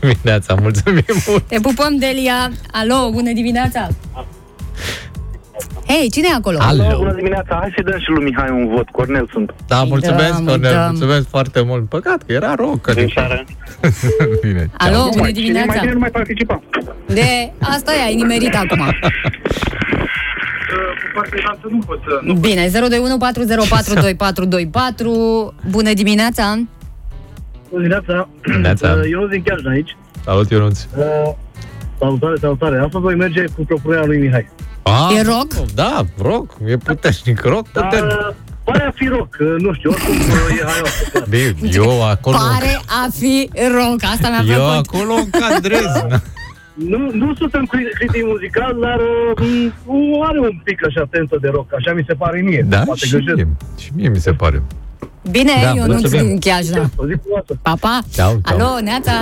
Dimineața, 0.00 0.54
mulțumim 0.60 1.04
mult. 1.26 1.42
Te 1.48 1.60
pupăm, 1.60 1.96
Delia! 1.96 2.50
Alo, 2.72 3.10
bună 3.12 3.32
dimineața! 3.32 3.88
Hei, 5.88 6.10
cine 6.10 6.26
e 6.30 6.34
acolo? 6.34 6.58
Alo. 6.60 7.12
dimineața, 7.16 7.56
hai 7.60 7.72
să 7.76 7.82
dăm 7.82 7.98
și 7.98 8.10
lui 8.10 8.24
Mihai 8.24 8.50
un 8.50 8.68
vot. 8.68 8.88
Cornel 8.88 9.28
sunt. 9.32 9.54
Da, 9.66 9.82
mulțumesc, 9.82 10.34
dăm, 10.34 10.44
Cornel, 10.44 10.72
dăm. 10.72 10.88
mulțumesc 10.90 11.28
foarte 11.28 11.62
mult. 11.62 11.88
Păcat 11.88 12.22
că 12.26 12.32
era 12.32 12.54
rock. 12.54 12.92
Din 12.92 13.02
Adică... 13.02 13.12
seară. 13.14 13.44
Bine, 14.42 14.70
Alo, 14.78 14.94
ceau. 14.94 15.10
bună 15.16 15.30
dimineața! 15.30 15.82
mai 15.96 16.10
participa. 16.10 16.62
De 17.06 17.52
asta 17.60 17.94
e, 17.94 18.02
ai 18.02 18.14
nimerit 18.14 18.54
acum. 18.54 18.82
Bine, 22.40 22.68
021 22.88 23.16
Bună 25.70 25.92
dimineața! 25.92 26.58
Bună 27.70 27.82
dimineața! 27.82 28.28
Dimineața. 28.42 28.92
Uh, 28.92 29.10
Eu 29.10 29.26
din 29.26 29.42
chiar 29.42 29.60
de 29.60 29.68
aici. 29.68 29.96
Salut, 30.24 30.50
Ionuț. 30.50 30.82
Uh, 30.82 31.34
Salutare, 31.98 32.34
salutare. 32.40 32.78
Asta 32.78 32.98
voi 32.98 33.14
merge 33.14 33.44
cu 33.56 33.64
propunerea 33.64 34.04
lui 34.04 34.18
Mihai. 34.18 34.48
Ah, 34.88 35.10
E 35.16 35.22
rock? 35.22 35.52
Da, 35.74 36.04
rock. 36.22 36.50
E 36.66 36.76
puternic. 36.76 37.40
Rock 37.44 37.66
Dar 37.72 37.84
puternic. 37.84 38.12
uh, 38.12 38.34
pare 38.64 38.84
a 38.86 38.90
fi 38.94 39.06
rock, 39.06 39.36
uh, 39.40 39.46
nu 39.62 39.72
știu, 39.72 39.90
oricum 39.90 40.14
uh, 40.14 40.58
e 40.60 40.64
haios. 40.64 41.26
Bine, 41.28 41.54
eu 41.72 42.04
acolo... 42.04 42.36
Pare 42.36 42.80
a 42.86 43.06
fi 43.18 43.50
rock, 43.74 44.02
asta 44.12 44.28
mi-a 44.28 44.54
Eu 44.56 44.60
plăcut. 44.64 44.86
acolo 44.94 45.12
încadrez. 45.14 45.84
na. 46.08 46.20
Nu, 46.74 47.10
nu 47.12 47.34
suntem 47.34 47.64
cri- 47.72 47.92
critic 47.98 48.22
muzical, 48.26 48.76
dar 48.80 48.98
uh, 49.40 49.70
m, 49.86 50.22
are 50.28 50.38
un 50.38 50.60
pic 50.64 50.86
așa 50.86 51.06
tentă 51.10 51.38
de 51.40 51.48
rock, 51.48 51.74
așa 51.78 51.92
mi 51.92 52.04
se 52.06 52.14
pare 52.14 52.40
mie. 52.40 52.64
Da, 52.68 52.78
Poate 52.78 53.06
și 53.06 53.10
greșesc. 53.12 53.34
mie, 53.36 53.48
și 53.78 53.90
mie 53.94 54.08
mi 54.08 54.18
se 54.20 54.32
pare. 54.32 54.62
Bine, 55.30 55.52
Da, 55.62 55.68
eu 55.74 55.86
nu 55.86 55.92
mulțumim. 55.92 56.26
din 56.26 56.38
Chiajna. 56.38 56.90
O 56.96 57.06
zi 57.06 57.14
frumoasă. 57.22 57.52
Pa, 57.62 57.74
pa! 57.80 58.00
Ceau, 58.14 58.40
ceau. 58.46 58.58
Alo, 58.58 58.80
Neața! 58.80 59.12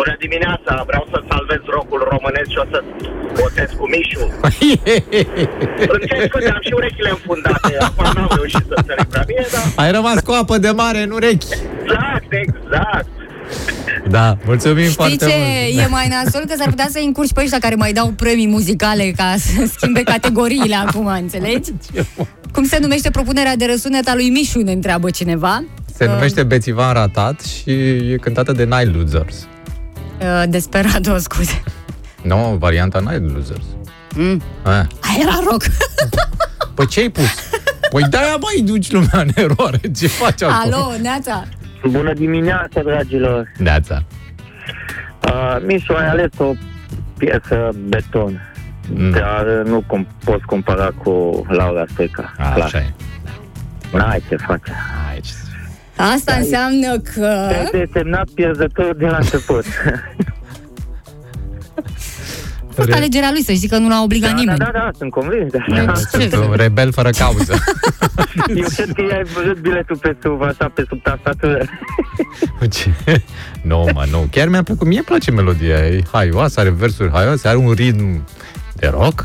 Bună 0.00 0.14
dimineața, 0.24 0.72
vreau 0.90 1.04
să 1.12 1.18
salvez 1.30 1.60
rocul 1.76 2.00
românesc 2.12 2.48
și 2.54 2.58
o 2.64 2.66
să 2.72 2.78
votez 3.40 3.68
cu 3.78 3.84
Mișu. 3.92 4.24
Încerc 5.96 6.30
că 6.32 6.50
am 6.56 6.60
și 6.66 6.72
urechile 6.80 7.10
înfundate, 7.16 7.76
acum 7.88 8.04
n-am 8.14 8.30
reușit 8.38 8.64
să 8.70 8.74
înțeleg 8.80 9.06
prea 9.14 9.24
bine, 9.26 9.46
dar 9.52 9.62
Ai 9.84 9.90
rămas 9.92 10.18
cu 10.26 10.32
apă 10.40 10.58
de 10.58 10.70
mare 10.70 11.00
în 11.02 11.10
urechi. 11.10 11.46
exact, 11.82 12.30
exact. 12.46 13.06
Da, 14.08 14.36
mulțumim 14.44 14.82
Știi 14.82 14.94
foarte 14.94 15.16
ce 15.26 15.32
mult. 15.36 15.84
e 15.84 15.86
mai 15.90 16.08
nasol? 16.08 16.40
Că 16.48 16.54
s-ar 16.58 16.68
putea 16.68 16.86
să 16.90 16.98
încurci 17.04 17.32
pe 17.32 17.40
ăștia 17.42 17.58
care 17.58 17.74
mai 17.74 17.92
dau 17.92 18.08
premii 18.16 18.46
muzicale 18.46 19.12
ca 19.16 19.34
să 19.38 19.66
schimbe 19.76 20.02
categoriile 20.02 20.74
acum, 20.86 21.06
înțelegi? 21.06 21.70
Cum 22.54 22.64
se 22.64 22.78
numește 22.80 23.10
propunerea 23.10 23.56
de 23.56 23.66
răsunet 23.66 24.08
a 24.08 24.14
lui 24.14 24.28
Mișu, 24.30 24.58
ne 24.60 24.72
întreabă 24.72 25.10
cineva. 25.10 25.64
Se 25.96 26.06
numește 26.06 26.42
Bețivan 26.42 26.92
Ratat 26.92 27.40
și 27.40 27.70
e 28.12 28.16
cântată 28.20 28.52
de 28.52 28.64
Night 28.64 28.94
Losers. 28.96 29.48
Uh, 30.20 30.42
Desperado, 30.48 31.18
scuze. 31.18 31.62
Nu, 32.22 32.56
varianta 32.58 33.00
Night 33.00 33.32
Losers. 33.34 33.64
Mm. 34.14 34.40
A. 34.62 34.70
Aia 34.70 34.86
era 35.20 35.38
rock. 35.50 35.62
Păi 36.74 36.86
ce 36.86 37.00
ai 37.00 37.08
pus? 37.08 37.34
Păi 37.90 38.02
de-aia 38.10 38.36
mai 38.40 38.62
duci 38.64 38.90
lumea 38.90 39.20
în 39.20 39.28
eroare. 39.34 39.80
Ce 39.96 40.06
faci 40.06 40.42
acum? 40.42 40.72
Alo, 40.72 40.92
Neața! 41.02 41.44
Bună 41.90 42.12
dimineața, 42.12 42.80
dragilor. 42.82 43.52
Neața. 43.58 44.02
Uh, 45.28 45.56
Mișu, 45.66 45.92
ai 45.92 46.08
ales 46.08 46.30
o 46.38 46.52
piesă 47.18 47.70
beton, 47.88 48.48
Mm. 48.94 49.10
dar 49.10 49.44
nu 49.64 49.82
com- 49.82 50.24
poți 50.24 50.44
compara 50.44 50.90
cu 51.02 51.44
Laura 51.48 51.84
Stoica. 51.92 52.32
A, 52.38 52.52
Clar. 52.52 52.66
așa 52.66 52.78
e. 52.78 52.92
N-ai 53.92 54.22
ce 54.28 54.36
face. 54.36 54.72
Aici. 55.12 55.28
Asta 55.96 56.34
înseamnă 56.34 56.98
că... 56.98 57.46
Te-ai 57.48 57.86
desemnat 57.86 58.28
pierdător 58.34 58.94
de 58.94 59.06
la 59.06 59.16
început. 59.16 59.64
A 62.68 62.82
fost 62.82 62.92
alegerea 62.92 63.30
lui, 63.32 63.42
să 63.42 63.52
știi 63.52 63.68
că 63.68 63.78
nu 63.78 63.88
l-a 63.88 64.02
obligat 64.02 64.30
da, 64.30 64.34
da, 64.34 64.40
nimeni. 64.40 64.58
da, 64.58 64.70
da, 64.72 64.90
sunt 64.98 65.10
convins 65.10 65.50
de 65.50 65.58
Deci, 65.68 65.78
asta. 65.78 66.18
Sunt 66.18 66.34
un 66.34 66.54
rebel 66.56 66.92
fără 66.92 67.10
cauză. 67.10 67.54
Eu 68.56 68.66
cred 68.74 68.92
că 68.92 69.02
i-ai 69.02 69.22
văzut 69.34 69.58
biletul 69.58 69.96
pe 69.96 70.16
sub, 70.22 70.42
așa, 70.42 70.68
pe 70.74 70.84
sub 70.88 71.02
tastatură. 71.02 71.64
Ce? 72.76 73.22
Nu, 73.62 73.88
mă, 73.94 74.04
nu. 74.10 74.26
Chiar 74.30 74.48
mi-a 74.48 74.62
plăcut. 74.62 74.86
Mie 74.86 74.96
îmi 74.96 75.06
place 75.06 75.30
melodia. 75.30 75.76
E 75.76 76.02
haioasă, 76.12 76.60
are 76.60 76.70
versuri 76.70 77.10
haioase, 77.10 77.48
are 77.48 77.56
un 77.56 77.72
ritm 77.72 78.24
de 78.84 78.90
rock. 78.90 79.24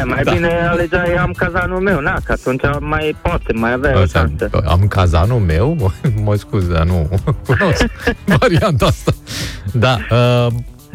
E, 0.00 0.04
mai 0.04 0.22
Da. 0.22 0.32
bine 0.32 0.48
alegeai 0.70 1.14
am 1.14 1.32
cazanul 1.36 1.80
meu, 1.80 2.00
na, 2.00 2.18
că 2.24 2.32
atunci 2.32 2.60
mai 2.80 3.16
poate, 3.22 3.52
mai 3.52 3.72
avea 3.72 3.98
o 3.98 4.02
Asta, 4.02 4.18
șansă. 4.18 4.50
am 4.66 4.86
cazanul 4.88 5.38
meu, 5.38 5.74
mă, 5.80 5.90
mă 6.22 6.34
scuz, 6.34 6.66
dar 6.66 6.84
nu 6.84 7.08
cunosc 7.46 7.86
varianta 8.24 8.86
asta. 8.86 9.12
Da, 9.72 9.98
uh, 10.10 10.46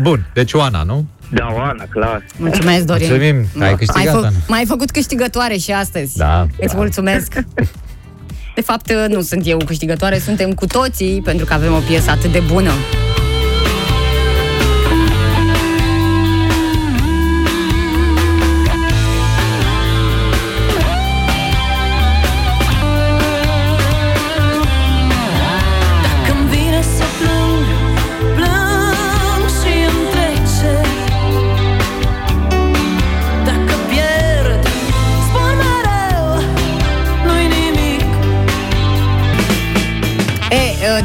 bun, 0.02 0.26
deci 0.34 0.54
Oana, 0.54 0.84
nu? 0.84 1.06
Da, 1.32 1.52
Oana, 1.56 1.84
clar. 1.90 2.26
Mulțumesc, 2.38 2.86
Dorin. 2.86 3.08
Mulțumim, 3.10 3.36
ai 3.36 3.46
mai, 3.56 3.76
câștigat, 3.76 4.14
fă, 4.14 4.18
Ana. 4.18 4.30
mai 4.48 4.60
ai 4.60 4.66
făcut 4.66 4.92
câștigătoare 4.92 5.56
și 5.58 5.72
astăzi. 5.72 6.18
Da. 6.18 6.46
Îți 6.60 6.76
mulțumesc. 6.76 7.34
De 8.56 8.62
fapt, 8.64 8.92
nu 9.08 9.22
sunt 9.22 9.42
eu 9.48 9.58
câștigătoare, 9.66 10.18
suntem 10.20 10.54
cu 10.54 10.66
toții, 10.66 11.22
pentru 11.24 11.46
că 11.46 11.54
avem 11.54 11.74
o 11.74 11.80
piesă 11.88 12.10
atât 12.12 12.32
de 12.32 12.42
bună. 12.52 12.72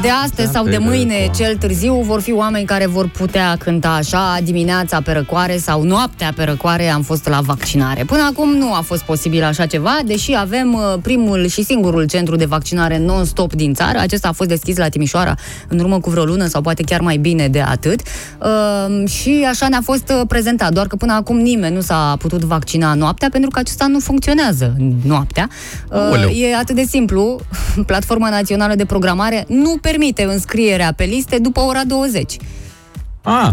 De 0.03 0.09
astăzi 0.09 0.53
sau 0.53 0.64
de 0.64 0.78
mâine, 0.78 1.30
cel 1.34 1.57
târziu, 1.57 1.94
vor 1.94 2.20
fi 2.20 2.32
oameni 2.32 2.64
care 2.64 2.86
vor 2.86 3.09
putea 3.09 3.57
cânta 3.59 3.88
așa 3.88 4.38
dimineața 4.42 5.00
pe 5.00 5.12
răcoare 5.12 5.57
sau 5.57 5.82
noaptea 5.82 6.32
pe 6.36 6.44
răcoare 6.44 6.88
am 6.88 7.03
fost 7.03 7.28
la 7.28 7.40
vaccinare. 7.40 8.05
Până 8.05 8.22
acum 8.30 8.57
nu 8.57 8.74
a 8.74 8.80
fost 8.80 9.03
posibil 9.03 9.42
așa 9.42 9.66
ceva, 9.66 9.98
deși 10.05 10.34
avem 10.36 10.72
uh, 10.72 10.98
primul 11.03 11.46
și 11.46 11.64
singurul 11.64 12.07
centru 12.07 12.36
de 12.36 12.44
vaccinare 12.44 12.98
non-stop 12.98 13.53
din 13.53 13.74
țară. 13.74 13.98
Acesta 13.98 14.28
a 14.28 14.32
fost 14.32 14.48
deschis 14.48 14.76
la 14.76 14.88
Timișoara 14.88 15.34
în 15.68 15.78
urmă 15.78 16.00
cu 16.00 16.11
vreo 16.11 16.24
lună 16.24 16.46
sau 16.46 16.61
poate 16.61 16.82
chiar 16.82 17.00
mai 17.00 17.16
bine 17.16 17.48
de 17.48 17.61
atât. 17.61 18.00
Uh, 18.38 19.09
și 19.09 19.46
așa 19.48 19.68
ne-a 19.68 19.82
fost 19.82 20.09
uh, 20.09 20.20
prezentat, 20.28 20.72
doar 20.72 20.86
că 20.86 20.96
până 20.96 21.12
acum 21.12 21.38
nimeni 21.38 21.74
nu 21.74 21.80
s-a 21.80 22.16
putut 22.18 22.42
vaccina 22.42 22.94
noaptea 22.94 23.28
pentru 23.32 23.50
că 23.50 23.59
acesta 23.59 23.86
nu 23.86 23.98
funcționează 23.98 24.74
noaptea. 25.07 25.48
Aoleu. 25.90 26.28
Uh, 26.28 26.42
e 26.42 26.57
atât 26.57 26.74
de 26.74 26.84
simplu. 26.88 27.40
Platforma 27.86 28.30
Națională 28.30 28.74
de 28.74 28.84
Programare 28.84 29.44
nu 29.48 29.78
permite 29.93 30.22
înscrierea 30.22 30.93
pe 30.93 31.05
liste 31.05 31.38
după 31.38 31.61
ora 31.61 31.84
20. 31.84 32.36
Ah, 33.22 33.51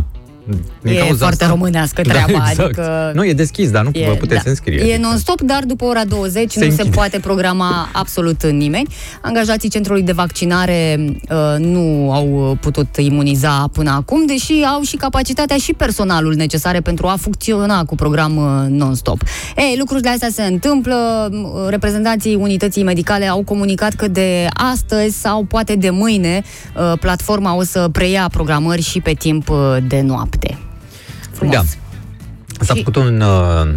din 0.82 0.93
E 0.93 0.95
cauza 0.95 1.16
foarte 1.18 1.43
asta. 1.43 1.47
românească 1.56 2.02
Da, 2.02 2.10
treaba, 2.12 2.32
exact. 2.50 2.60
adică- 2.60 3.12
Nu, 3.14 3.26
e 3.26 3.34
deschis, 3.34 3.72
dar 3.72 3.84
nu 3.84 3.91
vă 4.06 4.12
puteți 4.12 4.47
înscrie. 4.47 4.84
E 4.84 4.97
non-stop, 4.97 5.41
dar 5.41 5.64
după 5.64 5.86
ora 5.86 6.06
20 6.06 6.52
Se 6.52 6.60
nu 6.60 6.66
se 6.66 6.72
închide. 6.72 6.89
poate 6.95 7.20
programa 7.20 7.89
absolut 7.93 8.45
nimeni. 8.45 8.88
Angajații 9.22 9.70
centrului 9.70 10.02
de 10.02 10.12
vaccinare 10.12 11.00
uh, 11.30 11.66
nu 11.66 12.12
au 12.12 12.58
putut 12.62 12.97
imuniza 12.97 13.70
până 13.74 13.91
acum, 13.91 14.26
deși 14.26 14.54
au 14.74 14.82
și 14.82 14.95
capacitatea 14.95 15.58
și 15.58 15.74
personalul 15.74 16.34
necesare 16.34 16.80
pentru 16.82 17.08
a 17.08 17.16
funcționa 17.22 17.86
cu 17.86 17.95
program 17.95 18.38
uh, 18.38 18.70
non-stop. 18.70 19.22
Ei, 19.58 19.76
lucrurile 19.78 20.10
astea 20.10 20.30
se 20.32 20.43
întâmplă. 20.43 21.30
Uh, 21.32 21.47
Reprezentanții 21.70 22.36
unității 22.36 22.84
medicale 22.84 23.28
au 23.28 23.43
comunicat 23.43 23.93
că 23.93 24.08
de 24.08 24.47
astăzi 24.54 25.20
sau 25.22 25.43
poate 25.43 25.76
de 25.76 25.89
mâine 25.89 26.43
uh, 26.76 26.93
platforma 27.00 27.56
o 27.56 27.64
să 27.64 27.89
preia 27.91 28.28
programări 28.32 28.82
și 28.82 29.00
pe 29.00 29.14
timp 29.14 29.50
uh, 29.50 29.58
de 29.88 30.02
noapte. 30.02 30.39
Frumos. 31.32 31.56
Da. 31.56 31.62
S-a 32.66 32.74
făcut 32.74 32.96
un, 32.96 33.22
uh, 33.22 33.68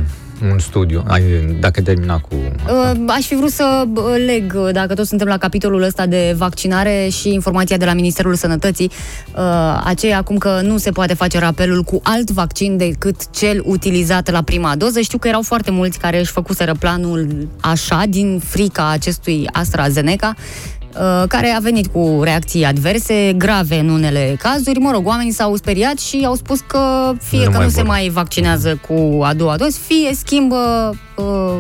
un 0.51 0.59
studiu. 0.59 1.03
Ai, 1.07 1.23
dacă 1.61 1.73
ai 1.77 1.85
terminat 1.85 2.21
cu... 2.21 2.35
Uh, 2.35 3.05
Aș 3.07 3.27
fi 3.27 3.35
vrut 3.35 3.51
să 3.51 3.85
uh, 3.95 4.03
leg, 4.27 4.55
uh, 4.57 4.73
dacă 4.73 4.95
tot 4.95 5.07
suntem 5.07 5.27
la 5.27 5.39
capitolul 5.39 5.83
ăsta 5.83 6.07
de 6.07 6.35
vaccinare 6.37 7.09
și 7.21 7.33
informația 7.33 7.77
de 7.77 7.85
la 7.85 7.93
Ministerul 7.93 8.35
Sănătății, 8.35 8.91
uh, 9.37 9.83
aceea 9.85 10.19
acum 10.19 10.39
că 10.39 10.61
nu 10.63 10.77
se 10.77 10.91
poate 10.91 11.15
face 11.15 11.39
rapelul 11.39 11.83
cu 11.83 12.01
alt 12.03 12.31
vaccin 12.31 12.77
decât 12.77 13.31
cel 13.31 13.63
utilizat 13.65 14.31
la 14.31 14.43
prima 14.43 14.77
doză. 14.77 15.01
Știu 15.01 15.19
că 15.19 15.29
erau 15.29 15.43
foarte 15.43 15.71
mulți 15.71 15.99
care 15.99 16.19
își 16.19 16.31
făcuseră 16.31 16.75
planul 16.79 17.49
așa, 17.61 18.03
din 18.09 18.41
frica 18.45 18.91
acestui 18.91 19.49
AstraZeneca, 19.53 20.35
uh, 20.37 20.72
care 21.29 21.49
a 21.49 21.59
venit 21.61 21.87
cu 21.87 22.21
reacții 22.23 22.65
adverse, 22.65 23.33
grave 23.37 23.79
în 23.79 23.89
unele 23.89 24.37
cazuri. 24.39 24.79
Mă 24.79 24.91
rog, 24.93 25.07
oamenii 25.07 25.33
s-au 25.33 25.57
speriat 25.57 25.99
și 25.99 26.23
au 26.27 26.35
spus 26.35 26.61
că 26.61 27.13
fie 27.21 27.45
Nu 27.45 27.51
că 27.51 27.57
mai 27.57 27.65
nu 27.65 27.71
se 27.71 27.81
vor. 27.81 27.91
mai 27.91 28.09
vaccinează 28.09 28.81
cu 28.89 29.23
a 29.23 29.35
doua 29.35 29.57
doză, 29.57 29.79
fie 29.87 30.15
schimbă 30.15 30.91
uh, 31.17 31.59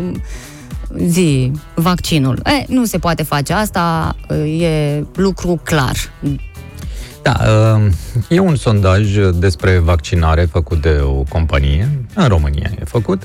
zi 1.07 1.53
vaccinul. 1.75 2.43
E, 2.45 2.65
nu 2.69 2.85
se 2.85 2.99
poate 2.99 3.23
face 3.23 3.53
asta, 3.53 4.17
e 4.61 5.05
lucru 5.15 5.61
clar. 5.63 5.97
Da, 7.23 7.37
uh, 7.77 7.93
e 8.29 8.39
un 8.39 8.57
sondaj 8.57 9.17
despre 9.35 9.79
vaccinare 9.79 10.49
făcut 10.53 10.83
de 10.83 11.01
o 11.03 11.23
companie, 11.29 11.89
în 12.15 12.29
România 12.29 12.71
e 12.81 12.85
făcut, 12.85 13.23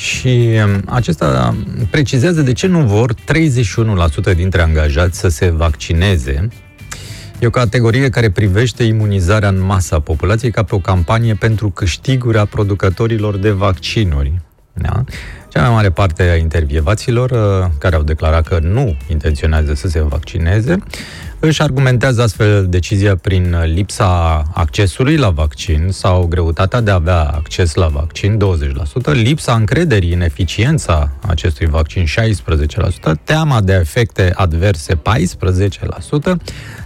și 0.00 0.48
um, 0.64 0.82
acesta 0.86 1.56
precizează 1.90 2.42
de 2.42 2.52
ce 2.52 2.66
nu 2.66 2.80
vor 2.80 3.14
31% 3.14 4.34
dintre 4.34 4.62
angajați 4.62 5.18
să 5.18 5.28
se 5.28 5.50
vaccineze. 5.50 6.48
E 7.38 7.46
o 7.46 7.50
categorie 7.50 8.08
care 8.08 8.30
privește 8.30 8.82
imunizarea 8.82 9.48
în 9.48 9.60
masă 9.64 9.94
a 9.94 10.00
populației 10.00 10.50
ca 10.50 10.62
pe 10.62 10.74
o 10.74 10.78
campanie 10.78 11.34
pentru 11.34 11.70
câștiguri 11.70 12.38
a 12.38 12.44
producătorilor 12.44 13.36
de 13.36 13.50
vaccinuri. 13.50 14.40
Da? 14.72 15.04
Cea 15.48 15.60
mai 15.60 15.70
mare 15.70 15.90
parte 15.90 16.22
a 16.22 16.36
intervievaților 16.36 17.30
uh, 17.30 17.70
care 17.78 17.96
au 17.96 18.02
declarat 18.02 18.46
că 18.46 18.58
nu 18.62 18.96
intenționează 19.08 19.74
să 19.74 19.88
se 19.88 20.00
vaccineze 20.00 20.82
își 21.40 21.62
argumentează 21.62 22.22
astfel 22.22 22.66
decizia 22.68 23.16
prin 23.16 23.56
lipsa 23.64 24.42
accesului 24.54 25.16
la 25.16 25.30
vaccin 25.30 25.86
sau 25.90 26.26
greutatea 26.26 26.80
de 26.80 26.90
a 26.90 26.94
avea 26.94 27.22
acces 27.22 27.74
la 27.74 27.86
vaccin 27.86 28.38
20%, 29.10 29.12
lipsa 29.12 29.54
încrederii 29.54 30.12
în 30.12 30.20
eficiența 30.20 31.10
acestui 31.26 31.66
vaccin 31.66 32.04
16%, 32.04 32.08
teama 33.24 33.60
de 33.60 33.72
efecte 33.72 34.32
adverse 34.34 34.94
14% 34.94 34.98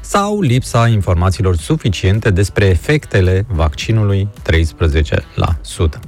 sau 0.01 0.41
lipsa 0.41 0.89
informațiilor 0.89 1.57
suficiente 1.57 2.31
despre 2.31 2.67
efectele 2.67 3.47
vaccinului 3.49 4.29
13%. 4.51 6.01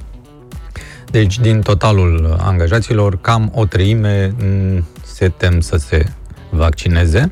Deci, 1.11 1.39
din 1.39 1.61
totalul 1.61 2.37
angajaților, 2.39 3.21
cam 3.21 3.51
o 3.55 3.65
treime 3.65 4.35
mm, 4.39 4.85
se 5.03 5.29
tem 5.29 5.59
să 5.59 5.77
se 5.77 6.05
vaccineze. 6.49 7.31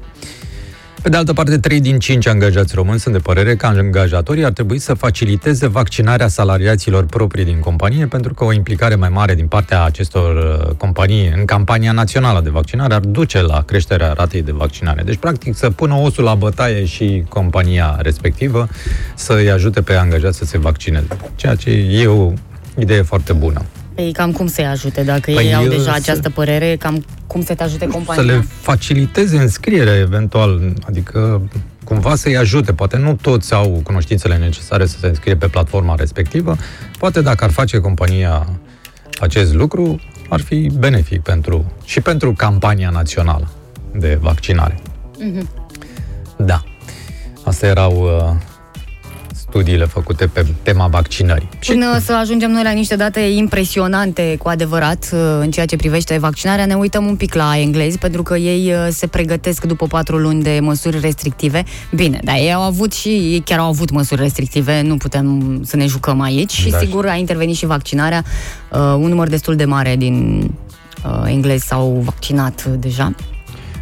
Pe 1.05 1.11
de 1.11 1.17
altă 1.17 1.33
parte, 1.33 1.57
3 1.57 1.79
din 1.79 1.99
5 1.99 2.27
angajați 2.27 2.75
români 2.75 2.99
sunt 2.99 3.13
de 3.13 3.19
părere 3.19 3.55
că 3.55 3.65
angajatorii 3.65 4.45
ar 4.45 4.51
trebui 4.51 4.79
să 4.79 4.93
faciliteze 4.93 5.67
vaccinarea 5.67 6.27
salariaților 6.27 7.05
proprii 7.05 7.45
din 7.45 7.59
companie, 7.59 8.05
pentru 8.05 8.33
că 8.33 8.43
o 8.43 8.53
implicare 8.53 8.95
mai 8.95 9.09
mare 9.09 9.35
din 9.35 9.47
partea 9.47 9.83
acestor 9.83 10.35
uh, 10.35 10.75
companii 10.77 11.33
în 11.37 11.45
campania 11.45 11.91
națională 11.91 12.41
de 12.41 12.49
vaccinare 12.49 12.93
ar 12.93 12.99
duce 12.99 13.41
la 13.41 13.61
creșterea 13.61 14.13
ratei 14.13 14.41
de 14.41 14.51
vaccinare. 14.51 15.03
Deci, 15.03 15.17
practic, 15.17 15.55
să 15.55 15.69
pună 15.69 15.93
osul 15.93 16.23
la 16.23 16.35
bătaie 16.35 16.85
și 16.85 17.23
compania 17.29 17.97
respectivă 18.01 18.67
să-i 19.15 19.51
ajute 19.51 19.81
pe 19.81 19.93
angajați 19.93 20.37
să 20.37 20.45
se 20.45 20.57
vaccineze. 20.57 21.07
Ceea 21.35 21.55
ce 21.55 21.69
e 21.69 22.07
o 22.07 22.31
idee 22.77 23.01
foarte 23.01 23.33
bună. 23.33 23.61
Ei, 23.95 24.11
cam 24.11 24.31
cum 24.31 24.47
să-i 24.47 24.65
ajute? 24.65 25.03
Dacă 25.03 25.31
Păi, 25.31 25.45
ei 25.45 25.53
au 25.55 25.63
eu 25.63 25.69
deja 25.69 25.83
să- 25.83 25.91
această 25.95 26.29
părere, 26.29 26.75
cam 26.75 27.05
cum 27.27 27.43
să 27.43 27.53
te 27.55 27.63
ajute 27.63 27.87
compania? 27.87 28.21
Să 28.23 28.27
le 28.27 28.45
faciliteze 28.61 29.37
înscrierea 29.37 29.95
eventual, 29.95 30.73
adică 30.87 31.41
cumva 31.83 32.15
să-i 32.15 32.37
ajute. 32.37 32.73
Poate 32.73 32.97
nu 32.97 33.13
toți 33.21 33.53
au 33.53 33.81
cunoștințele 33.83 34.37
necesare 34.37 34.85
să 34.85 34.97
se 34.99 35.07
înscrie 35.07 35.35
pe 35.35 35.47
platforma 35.47 35.95
respectivă. 35.95 36.55
Poate 36.99 37.21
dacă 37.21 37.43
ar 37.43 37.51
face 37.51 37.77
compania 37.79 38.47
acest 39.19 39.53
lucru, 39.53 39.99
ar 40.29 40.39
fi 40.39 40.69
benefic 40.77 41.21
pentru 41.21 41.73
și 41.83 42.01
pentru 42.01 42.33
campania 42.33 42.89
națională 42.89 43.51
de 43.95 44.17
vaccinare. 44.21 44.79
Mhm. 45.19 45.49
Da. 46.37 46.63
Astea 47.43 47.69
erau 47.69 47.91
uh, 48.01 48.35
studiile 49.55 49.85
făcute 49.85 50.27
pe 50.27 50.45
tema 50.61 50.87
vaccinării. 50.87 51.49
Până 51.65 51.99
să 51.99 52.13
ajungem 52.13 52.51
noi 52.51 52.63
la 52.63 52.71
niște 52.71 52.95
date 52.95 53.19
impresionante 53.19 54.35
cu 54.39 54.47
adevărat 54.47 55.09
uh, 55.13 55.19
în 55.39 55.51
ceea 55.51 55.65
ce 55.65 55.75
privește 55.75 56.17
vaccinarea, 56.17 56.65
ne 56.65 56.73
uităm 56.73 57.05
un 57.05 57.15
pic 57.15 57.33
la 57.33 57.57
englezi, 57.57 57.97
pentru 57.97 58.23
că 58.23 58.37
ei 58.37 58.71
uh, 58.71 58.87
se 58.89 59.07
pregătesc 59.07 59.65
după 59.65 59.85
patru 59.87 60.17
luni 60.17 60.43
de 60.43 60.59
măsuri 60.61 60.99
restrictive. 60.99 61.63
Bine, 61.91 62.19
dar 62.23 62.35
ei 62.35 62.53
au 62.53 62.61
avut 62.61 62.93
și, 62.93 63.09
ei 63.09 63.41
chiar 63.45 63.59
au 63.59 63.67
avut 63.67 63.91
măsuri 63.91 64.21
restrictive, 64.21 64.81
nu 64.81 64.97
putem 64.97 65.59
să 65.65 65.75
ne 65.75 65.85
jucăm 65.85 66.21
aici 66.21 66.51
și 66.51 66.69
Da. 66.69 66.77
sigur 66.77 67.07
a 67.07 67.15
intervenit 67.15 67.55
și 67.55 67.65
vaccinarea. 67.65 68.23
Uh, 68.71 68.79
un 68.79 69.07
număr 69.09 69.27
destul 69.27 69.55
de 69.55 69.65
mare 69.65 69.95
din 69.95 70.49
uh, 71.05 71.23
englezi 71.25 71.65
s-au 71.65 72.01
vaccinat 72.05 72.65
uh, 72.67 72.73
deja. 72.79 73.13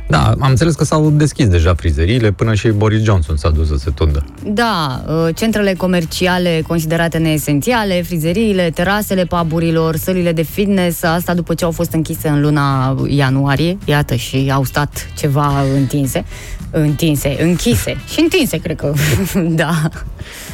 Da, 0.07 0.33
am 0.39 0.49
înțeles 0.49 0.75
că 0.75 0.83
s-au 0.83 1.09
deschis 1.09 1.47
deja 1.47 1.73
frizeriile, 1.73 2.31
până 2.31 2.53
și 2.53 2.67
Boris 2.67 3.03
Johnson 3.03 3.37
s-a 3.37 3.49
dus 3.49 3.67
să 3.67 3.75
se 3.77 3.89
tundă. 3.89 4.25
Da, 4.45 5.03
uh, 5.07 5.35
centrele 5.35 5.73
comerciale 5.73 6.63
considerate 6.67 7.17
neesențiale, 7.17 8.01
frizeriile, 8.01 8.69
terasele 8.69 9.23
paburilor, 9.23 9.95
sălile 9.95 10.31
de 10.31 10.41
fitness, 10.41 11.03
asta 11.03 11.33
după 11.33 11.53
ce 11.53 11.65
au 11.65 11.71
fost 11.71 11.93
închise 11.93 12.27
în 12.27 12.41
luna 12.41 12.97
ianuarie, 13.07 13.77
iată, 13.85 14.15
și 14.15 14.49
au 14.53 14.63
stat 14.63 15.07
ceva 15.17 15.63
întinse, 15.75 16.25
întinse, 16.71 17.37
închise 17.39 17.97
și 18.13 18.19
întinse, 18.19 18.57
cred 18.57 18.75
că, 18.75 18.93
da. 19.61 19.89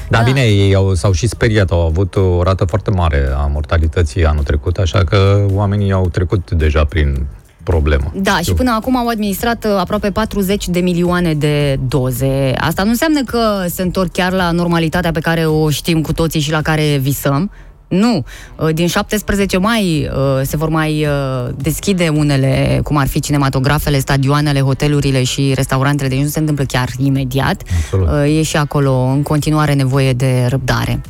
Da, 0.09 0.19
bine, 0.19 0.41
ei 0.41 0.75
au, 0.75 0.93
s-au 0.93 1.11
și 1.11 1.27
speriat, 1.27 1.71
au 1.71 1.85
avut 1.85 2.15
o 2.15 2.43
rată 2.43 2.65
foarte 2.65 2.89
mare 2.89 3.29
a 3.35 3.45
mortalității 3.45 4.25
anul 4.25 4.43
trecut, 4.43 4.77
așa 4.77 5.03
că 5.03 5.45
oamenii 5.51 5.91
au 5.91 6.09
trecut 6.09 6.51
deja 6.51 6.83
prin 6.83 7.25
problemă. 7.63 8.11
Da, 8.15 8.39
și 8.43 8.53
până 8.53 8.71
acum 8.71 8.97
au 8.97 9.07
administrat 9.07 9.65
uh, 9.65 9.71
aproape 9.77 10.11
40 10.11 10.67
de 10.67 10.79
milioane 10.79 11.33
de 11.33 11.79
doze. 11.87 12.53
Asta 12.57 12.83
nu 12.83 12.89
înseamnă 12.89 13.23
că 13.23 13.65
se 13.67 13.81
întorc 13.81 14.11
chiar 14.11 14.31
la 14.31 14.51
normalitatea 14.51 15.11
pe 15.11 15.19
care 15.19 15.45
o 15.45 15.69
știm 15.69 16.01
cu 16.01 16.13
toții 16.13 16.39
și 16.39 16.51
la 16.51 16.61
care 16.61 16.97
visăm. 17.01 17.51
Nu. 17.87 18.23
Uh, 18.55 18.73
Din 18.73 18.87
17 18.87 19.57
mai 19.57 20.09
uh, 20.13 20.41
se 20.43 20.57
vor 20.57 20.69
mai 20.69 21.05
uh, 21.05 21.53
deschide 21.57 22.07
unele, 22.07 22.79
cum 22.83 22.97
ar 22.97 23.07
fi 23.07 23.19
cinematografele, 23.19 23.99
stadioanele, 23.99 24.59
hotelurile 24.59 25.23
și 25.23 25.51
restaurantele, 25.55 26.09
deci 26.09 26.19
nu 26.19 26.27
se 26.27 26.39
întâmplă 26.39 26.63
chiar 26.67 26.89
imediat. 26.97 27.63
Absolut. 27.83 28.07
Uh, 28.07 28.37
E 28.37 28.41
și 28.41 28.57
acolo 28.57 28.93
în 29.01 29.21
continuare 29.21 29.73
nevoie 29.73 30.13
de 30.13 30.45
răbdare. 30.49 31.01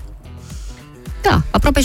Da, 1.21 1.41
aproape 1.51 1.79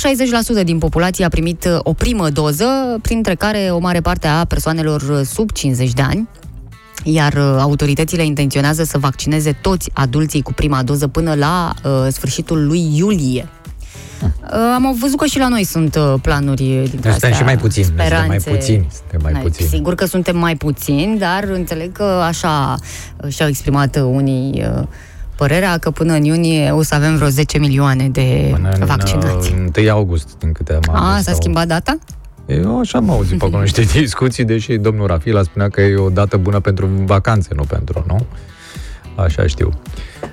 60% 0.61 0.65
din 0.65 0.79
populație 0.79 1.25
a 1.25 1.29
primit 1.29 1.65
uh, 1.65 1.79
o 1.83 1.93
primă 1.93 2.31
doză, 2.31 2.99
printre 3.03 3.35
care 3.35 3.69
o 3.71 3.79
mare 3.79 4.01
parte 4.01 4.27
a 4.27 4.45
persoanelor 4.45 5.03
uh, 5.03 5.21
sub 5.27 5.51
50 5.51 5.93
de 5.93 6.03
ani, 6.03 6.29
iar 7.03 7.33
uh, 7.33 7.57
autoritățile 7.59 8.25
intenționează 8.25 8.85
să 8.85 8.99
vaccineze 8.99 9.53
toți 9.61 9.91
adulții 9.93 10.43
cu 10.43 10.53
prima 10.53 10.83
doză 10.83 11.09
până 11.09 11.35
la 11.35 11.75
uh, 11.85 12.07
sfârșitul 12.13 12.67
lui 12.67 12.97
iulie. 12.97 13.49
Uh, 14.23 14.75
am 14.75 14.97
văzut 15.01 15.19
că 15.19 15.27
și 15.27 15.39
la 15.39 15.49
noi 15.49 15.65
sunt 15.65 15.95
uh, 15.95 16.15
planuri 16.23 16.65
dintre 16.65 16.89
Suntem 16.91 17.13
astea, 17.13 17.31
și 17.31 17.43
mai 17.43 17.57
puțini, 17.57 17.87
noi 17.97 18.07
suntem 18.07 18.27
mai 18.27 18.41
speranțe. 18.41 18.51
puțini, 18.51 18.87
suntem 18.91 19.21
mai 19.23 19.33
Hai, 19.33 19.43
puțini. 19.43 19.69
Sigur 19.69 19.95
că 19.95 20.07
suntem 20.07 20.37
mai 20.39 20.57
puțini, 20.57 21.19
dar 21.19 21.45
înțeleg 21.45 21.93
că 21.93 22.23
așa 22.27 22.75
uh, 23.25 23.31
și-au 23.31 23.49
exprimat 23.49 23.97
uh, 23.97 24.03
unii 24.03 24.65
uh, 24.79 24.87
părerea 25.37 25.79
că 25.79 25.91
până 25.91 26.13
în 26.13 26.25
iunie 26.25 26.71
o 26.71 26.83
să 26.83 26.95
avem 26.95 27.17
vreo 27.17 27.29
10 27.29 27.59
milioane 27.59 28.09
de 28.09 28.49
Până 28.55 28.71
în 28.81 28.87
vaccinați. 28.87 29.53
uh, 29.53 29.67
1 29.77 29.91
august, 29.91 30.29
din 30.39 30.53
câte 30.53 30.73
am 30.73 30.95
A, 30.95 30.99
auzit, 31.09 31.25
s-a 31.25 31.31
sau- 31.31 31.41
schimbat 31.41 31.67
data? 31.67 31.99
Eu 32.47 32.79
așa 32.81 32.99
am 32.99 33.11
auzit 33.11 33.39
pe 33.39 33.45
acolo 33.45 33.63
niște 33.63 33.83
discuții, 34.01 34.45
deși 34.45 34.77
domnul 34.77 35.07
Rafila 35.07 35.43
spunea 35.43 35.69
că 35.69 35.81
e 35.81 35.97
o 35.97 36.09
dată 36.11 36.37
bună 36.37 36.61
pentru 36.61 36.87
vacanțe, 37.05 37.49
nu 37.55 37.63
pentru, 37.63 38.05
nu? 38.09 38.27
Așa 39.17 39.47
știu. 39.47 39.69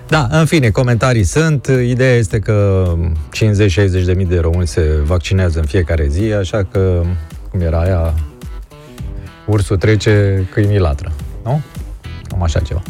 Da, 0.07 0.27
în 0.31 0.45
fine, 0.45 0.69
comentarii 0.69 1.23
sunt. 1.23 1.65
Ideea 1.85 2.15
este 2.15 2.39
că 2.39 2.85
50-60 3.29 4.05
de 4.05 4.13
mii 4.13 4.25
de 4.25 4.39
români 4.39 4.67
se 4.67 4.81
vaccinează 5.05 5.59
în 5.59 5.65
fiecare 5.65 6.07
zi, 6.09 6.33
așa 6.33 6.67
că, 6.71 7.01
cum 7.51 7.61
era 7.61 7.79
aia, 7.79 8.13
ursul 9.45 9.77
trece, 9.77 10.47
câinii 10.53 10.79
latră, 10.79 11.11
nu? 11.43 11.61
Cam 12.27 12.43
așa 12.43 12.59
ceva. 12.59 12.81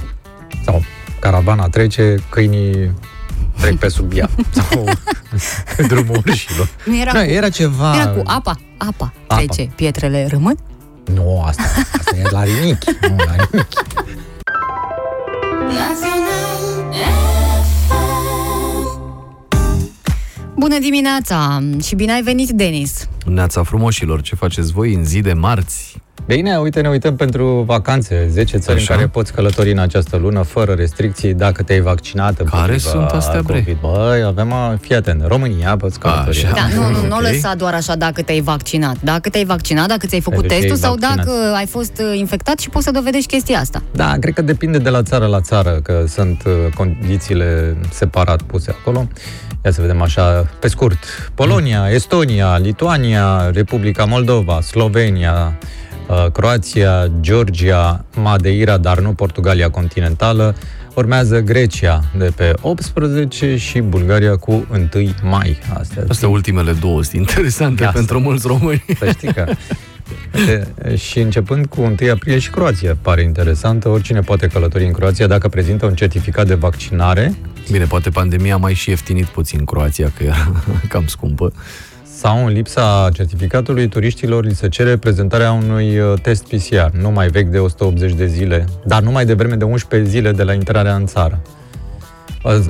Sau 0.65 0.81
caravana 1.21 1.67
trece, 1.69 2.15
câinii 2.29 2.91
trec 3.59 3.77
pe 3.77 3.87
sub 3.87 4.11
ea. 4.15 4.29
Sau 4.69 4.83
pe 5.77 5.83
drumul 5.83 6.15
urșilor. 6.17 6.69
Nu 6.85 6.99
era, 6.99 7.11
Nu, 7.13 7.19
cu, 7.25 7.25
era 7.31 7.49
ceva... 7.49 7.95
era 7.95 8.07
cu 8.07 8.21
apa. 8.25 8.59
Apa 8.77 9.13
Apa. 9.27 9.35
trece, 9.35 9.69
pietrele 9.75 10.27
rămân? 10.29 10.57
Nu, 11.13 11.43
asta, 11.47 11.63
asta 11.99 12.15
e 12.17 12.29
la 12.31 12.43
rinichi. 12.43 12.87
Nu, 13.09 13.15
la 13.15 13.35
rinichi. 13.35 13.77
Bună 20.55 20.79
dimineața 20.79 21.59
și 21.83 21.95
bine 21.95 22.11
ai 22.13 22.21
venit, 22.21 22.49
Denis. 22.49 23.07
Neața 23.25 23.63
frumoșilor, 23.63 24.21
ce 24.21 24.35
faceți 24.35 24.71
voi 24.71 24.93
în 24.93 25.05
zi 25.05 25.19
de 25.21 25.33
marți? 25.33 25.95
Bine, 26.25 26.57
uite, 26.57 26.81
ne 26.81 26.89
uităm 26.89 27.15
pentru 27.15 27.61
vacanțe. 27.67 28.27
10 28.29 28.57
țări 28.57 28.77
Așa. 28.77 28.93
în 28.93 28.95
care 28.99 29.09
poți 29.09 29.33
călători 29.33 29.71
în 29.71 29.77
această 29.79 30.17
lună, 30.17 30.41
fără 30.41 30.73
restricții, 30.73 31.33
dacă 31.33 31.63
te-ai 31.63 31.79
vaccinat 31.79 32.39
împotriva 32.39 32.65
Care 32.65 32.77
sunt 32.77 33.09
astea, 33.09 33.41
bre? 33.41 33.53
COVID. 33.57 33.77
Băi, 33.81 34.23
avem, 34.23 34.51
a, 34.53 34.77
fii 34.81 34.95
atent, 34.95 35.27
România 35.27 35.77
poți 35.77 35.99
călători. 35.99 36.43
Așa. 36.45 36.53
Da, 36.55 36.67
nu, 36.75 36.89
nu, 36.89 37.07
nu 37.07 37.15
o 37.15 37.17
Ok. 37.17 37.21
lăsa 37.21 37.55
doar 37.55 37.73
așa 37.73 37.95
dacă 37.95 38.21
te-ai 38.21 38.41
vaccinat. 38.41 38.95
Dacă 38.99 39.29
te-ai 39.29 39.45
vaccinat, 39.45 39.87
dacă 39.87 40.05
ți-ai 40.07 40.21
făcut 40.21 40.41
Deci 40.47 40.49
testul 40.57 40.71
ai 40.71 40.77
sau 40.77 40.95
vaccinat. 40.95 41.15
dacă 41.25 41.53
ai 41.55 41.65
fost 41.65 42.01
uh, 42.11 42.17
infectat 42.19 42.59
și 42.59 42.69
poți 42.69 42.85
să 42.85 42.91
dovedești 42.91 43.27
chestia 43.27 43.59
asta. 43.59 43.81
Da, 43.91 44.15
cred 44.19 44.33
că 44.33 44.41
depinde 44.41 44.77
de 44.77 44.89
la 44.89 45.03
țară 45.03 45.25
la 45.25 45.41
țară, 45.41 45.79
că 45.83 46.03
sunt 46.07 46.43
uh, 46.45 46.51
condițiile 46.75 47.77
separat 47.91 48.41
puse 48.41 48.75
acolo. 48.79 49.07
Ia 49.65 49.71
să 49.71 49.81
vedem 49.81 50.01
așa, 50.01 50.47
pe 50.59 50.67
scurt. 50.67 50.97
Polonia, 51.33 51.89
Estonia, 51.89 52.57
Lituania, 52.57 53.49
Republica 53.53 54.05
Moldova, 54.05 54.61
Slovenia, 54.61 55.57
uh, 55.61 55.79
Croația, 56.33 57.11
Georgia, 57.19 58.05
Madeira, 58.15 58.77
dar 58.77 58.99
nu 58.99 59.13
Portugalia 59.13 59.69
continentală. 59.69 60.55
Urmează 60.95 61.39
Grecia 61.39 62.03
de 62.17 62.31
pe 62.35 62.53
18 62.61 63.57
și 63.57 63.79
Bulgaria 63.79 64.35
cu 64.35 64.65
1 64.71 64.89
mai. 65.23 65.59
Astea, 65.79 66.03
Astea 66.07 66.27
ultimele 66.27 66.71
două 66.71 67.03
sunt 67.03 67.15
interesante 67.15 67.83
Ia, 67.83 67.89
pentru 67.89 68.19
mulți 68.19 68.47
români. 68.47 68.83
să 68.99 69.09
știi 69.09 69.33
că... 69.33 69.45
Uite, 70.35 70.73
și 70.95 71.19
începând 71.19 71.65
cu 71.65 71.81
1 71.81 71.95
aprilie 72.11 72.39
și 72.39 72.49
Croația 72.49 72.97
pare 73.01 73.21
interesantă. 73.21 73.89
Oricine 73.89 74.19
poate 74.19 74.47
călători 74.47 74.85
în 74.85 74.91
Croația 74.91 75.27
dacă 75.27 75.47
prezintă 75.47 75.85
un 75.85 75.95
certificat 75.95 76.47
de 76.47 76.53
vaccinare 76.53 77.33
Bine, 77.71 77.85
poate 77.85 78.09
pandemia 78.09 78.53
a 78.53 78.57
mai 78.57 78.73
și 78.73 78.89
ieftinit 78.89 79.25
puțin 79.25 79.65
Croația, 79.65 80.11
că 80.17 80.23
era 80.23 80.51
cam 80.89 81.07
scumpă. 81.07 81.53
Sau 82.21 82.45
în 82.45 82.51
lipsa 82.51 83.09
certificatului 83.13 83.87
turiștilor 83.87 84.45
li 84.45 84.53
se 84.53 84.69
cere 84.69 84.97
prezentarea 84.97 85.51
unui 85.51 85.99
uh, 85.99 86.19
test 86.21 86.47
PCR, 86.47 86.89
nu 86.91 87.11
mai 87.11 87.27
vechi 87.27 87.47
de 87.47 87.59
180 87.59 88.13
de 88.13 88.25
zile, 88.25 88.65
dar 88.85 89.01
nu 89.01 89.11
mai 89.11 89.25
devreme 89.25 89.55
de 89.55 89.63
11 89.63 90.09
zile 90.09 90.31
de 90.31 90.43
la 90.43 90.53
intrarea 90.53 90.95
în 90.95 91.05
țară. 91.05 91.41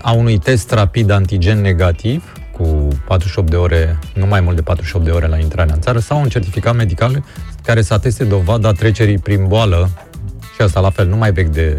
A 0.01 0.11
unui 0.11 0.37
test 0.37 0.71
rapid 0.71 1.09
antigen 1.09 1.61
negativ, 1.61 2.33
cu 2.57 2.87
48 3.07 3.49
de 3.49 3.55
ore, 3.55 3.99
nu 4.13 4.25
mai 4.25 4.41
mult 4.41 4.55
de 4.55 4.61
48 4.61 5.05
de 5.05 5.11
ore 5.11 5.27
la 5.27 5.37
intrarea 5.37 5.73
în 5.73 5.81
țară, 5.81 5.99
sau 5.99 6.21
un 6.21 6.29
certificat 6.29 6.75
medical 6.75 7.23
care 7.63 7.81
să 7.81 7.93
ateste 7.93 8.23
dovada 8.23 8.71
trecerii 8.71 9.17
prin 9.17 9.47
boală, 9.47 9.89
și 10.55 10.61
asta 10.61 10.79
la 10.79 10.89
fel, 10.89 11.07
nu 11.07 11.15
mai 11.15 11.31
vechi 11.31 11.51
de 11.51 11.77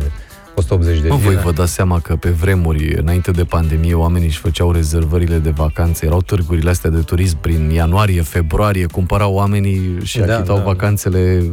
180 0.55 1.01
de 1.01 1.09
Mă, 1.09 1.17
zile. 1.17 1.29
voi 1.29 1.43
vă 1.43 1.53
dați 1.53 1.73
seama 1.73 2.01
că 2.01 2.17
pe 2.17 2.31
vremuri, 2.31 2.95
înainte 2.95 3.31
de 3.31 3.45
pandemie, 3.45 3.95
oamenii 3.95 4.27
își 4.29 4.39
făceau 4.39 4.73
rezervările 4.73 5.39
de 5.39 5.51
vacanțe, 5.51 6.07
erau 6.07 6.23
târgurile 6.23 6.71
astea 6.71 6.91
de 6.91 6.99
turism 7.01 7.37
prin 7.41 7.71
ianuarie, 7.71 8.23
februarie, 8.23 8.87
cumpărau 8.87 9.35
oamenii 9.35 9.97
și 10.03 10.19
Da, 10.19 10.35
achitau 10.37 10.57
da. 10.57 10.63
vacanțele 10.63 11.51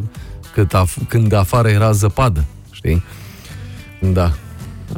cât 0.54 0.74
af- 0.76 1.08
când 1.08 1.34
afară 1.34 1.70
era 1.70 1.92
zăpadă, 1.92 2.44
știi? 2.72 3.04
Da. 4.14 4.32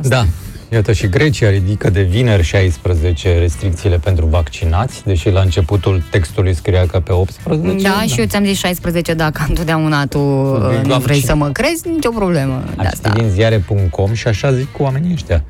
Da. 0.02 0.26
Iată 0.74 0.92
și 0.94 1.08
Grecia 1.10 1.50
ridică 1.50 1.90
de 1.90 2.02
vineri 2.02 2.44
16 2.44 3.38
restricțiile 3.40 3.98
pentru 3.98 4.26
vaccinați, 4.26 5.04
deși 5.06 5.30
la 5.30 5.42
începutul 5.42 6.04
textului 6.12 6.54
scria 6.54 6.86
că 6.86 7.00
pe 7.00 7.12
18. 7.12 7.84
Da, 7.88 8.02
și 8.08 8.20
eu 8.20 8.26
ți-am 8.26 8.46
zis 8.46 8.58
16 8.58 9.14
dacă 9.14 9.46
întotdeauna 9.48 10.06
tu 10.06 10.20
uh, 10.20 10.54
nu 10.54 10.60
Doamne, 10.88 10.98
vrei 10.98 11.16
cine- 11.20 11.28
să 11.30 11.36
mă 11.36 11.50
crezi, 11.50 11.88
nicio 11.90 12.10
problemă 12.10 12.64
de 12.66 12.74
Am 12.78 12.86
asta. 12.86 13.10
citit 13.10 13.22
din 13.24 13.32
ziare.com 13.32 14.14
și 14.14 14.28
așa 14.28 14.54
zic 14.54 14.72
cu 14.72 14.84
oamenii 14.84 15.12
ăștia. 15.14 15.44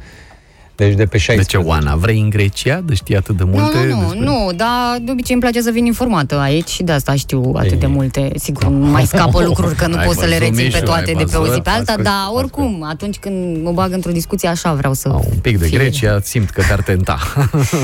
Deci 0.85 0.93
de 0.95 1.05
pe 1.05 1.17
16. 1.17 1.57
De 1.57 1.63
ce, 1.63 1.69
Oana, 1.69 1.95
vrei 1.95 2.19
în 2.19 2.29
Grecia? 2.29 2.81
De 2.85 2.93
știi 2.93 3.15
atât 3.17 3.37
de 3.37 3.43
multe? 3.43 3.77
Nu, 3.77 3.83
nu, 3.83 3.99
despre- 3.99 4.19
nu, 4.19 4.23
nu, 4.45 4.51
dar 4.55 4.97
de 5.01 5.11
obicei 5.11 5.33
îmi 5.33 5.41
place 5.41 5.61
să 5.61 5.69
vin 5.71 5.85
informată 5.85 6.37
aici 6.39 6.69
și 6.69 6.83
de 6.83 6.91
asta 6.91 7.15
știu 7.15 7.51
atât 7.55 7.79
de 7.79 7.85
multe. 7.85 8.31
Sigur, 8.35 8.63
nu 8.67 8.85
mai 8.85 9.05
scapă 9.05 9.43
lucruri 9.49 9.75
că 9.75 9.87
nu 9.87 9.97
Ai 9.97 10.05
pot 10.05 10.15
să 10.15 10.25
le 10.25 10.37
văzut, 10.37 10.39
rețin 10.43 10.55
pe 10.55 10.61
Mișu, 10.63 10.83
toate 10.83 11.09
ai 11.09 11.13
de 11.15 11.23
pe 11.31 11.37
o 11.37 11.43
zi 11.43 11.47
văzut? 11.49 11.63
pe 11.63 11.69
alta, 11.69 11.91
Ascult, 11.91 12.07
dar 12.07 12.13
oricum, 12.33 12.85
atunci 12.89 13.17
când 13.17 13.63
mă 13.63 13.71
bag 13.71 13.93
într-o 13.93 14.11
discuție 14.11 14.47
așa 14.49 14.73
vreau 14.73 14.93
să 14.93 15.09
Un 15.09 15.37
pic 15.41 15.59
de 15.59 15.65
fie. 15.65 15.77
Grecia, 15.77 16.19
simt 16.23 16.49
că 16.49 16.61
te-ar 16.61 16.81
tenta. 16.81 17.19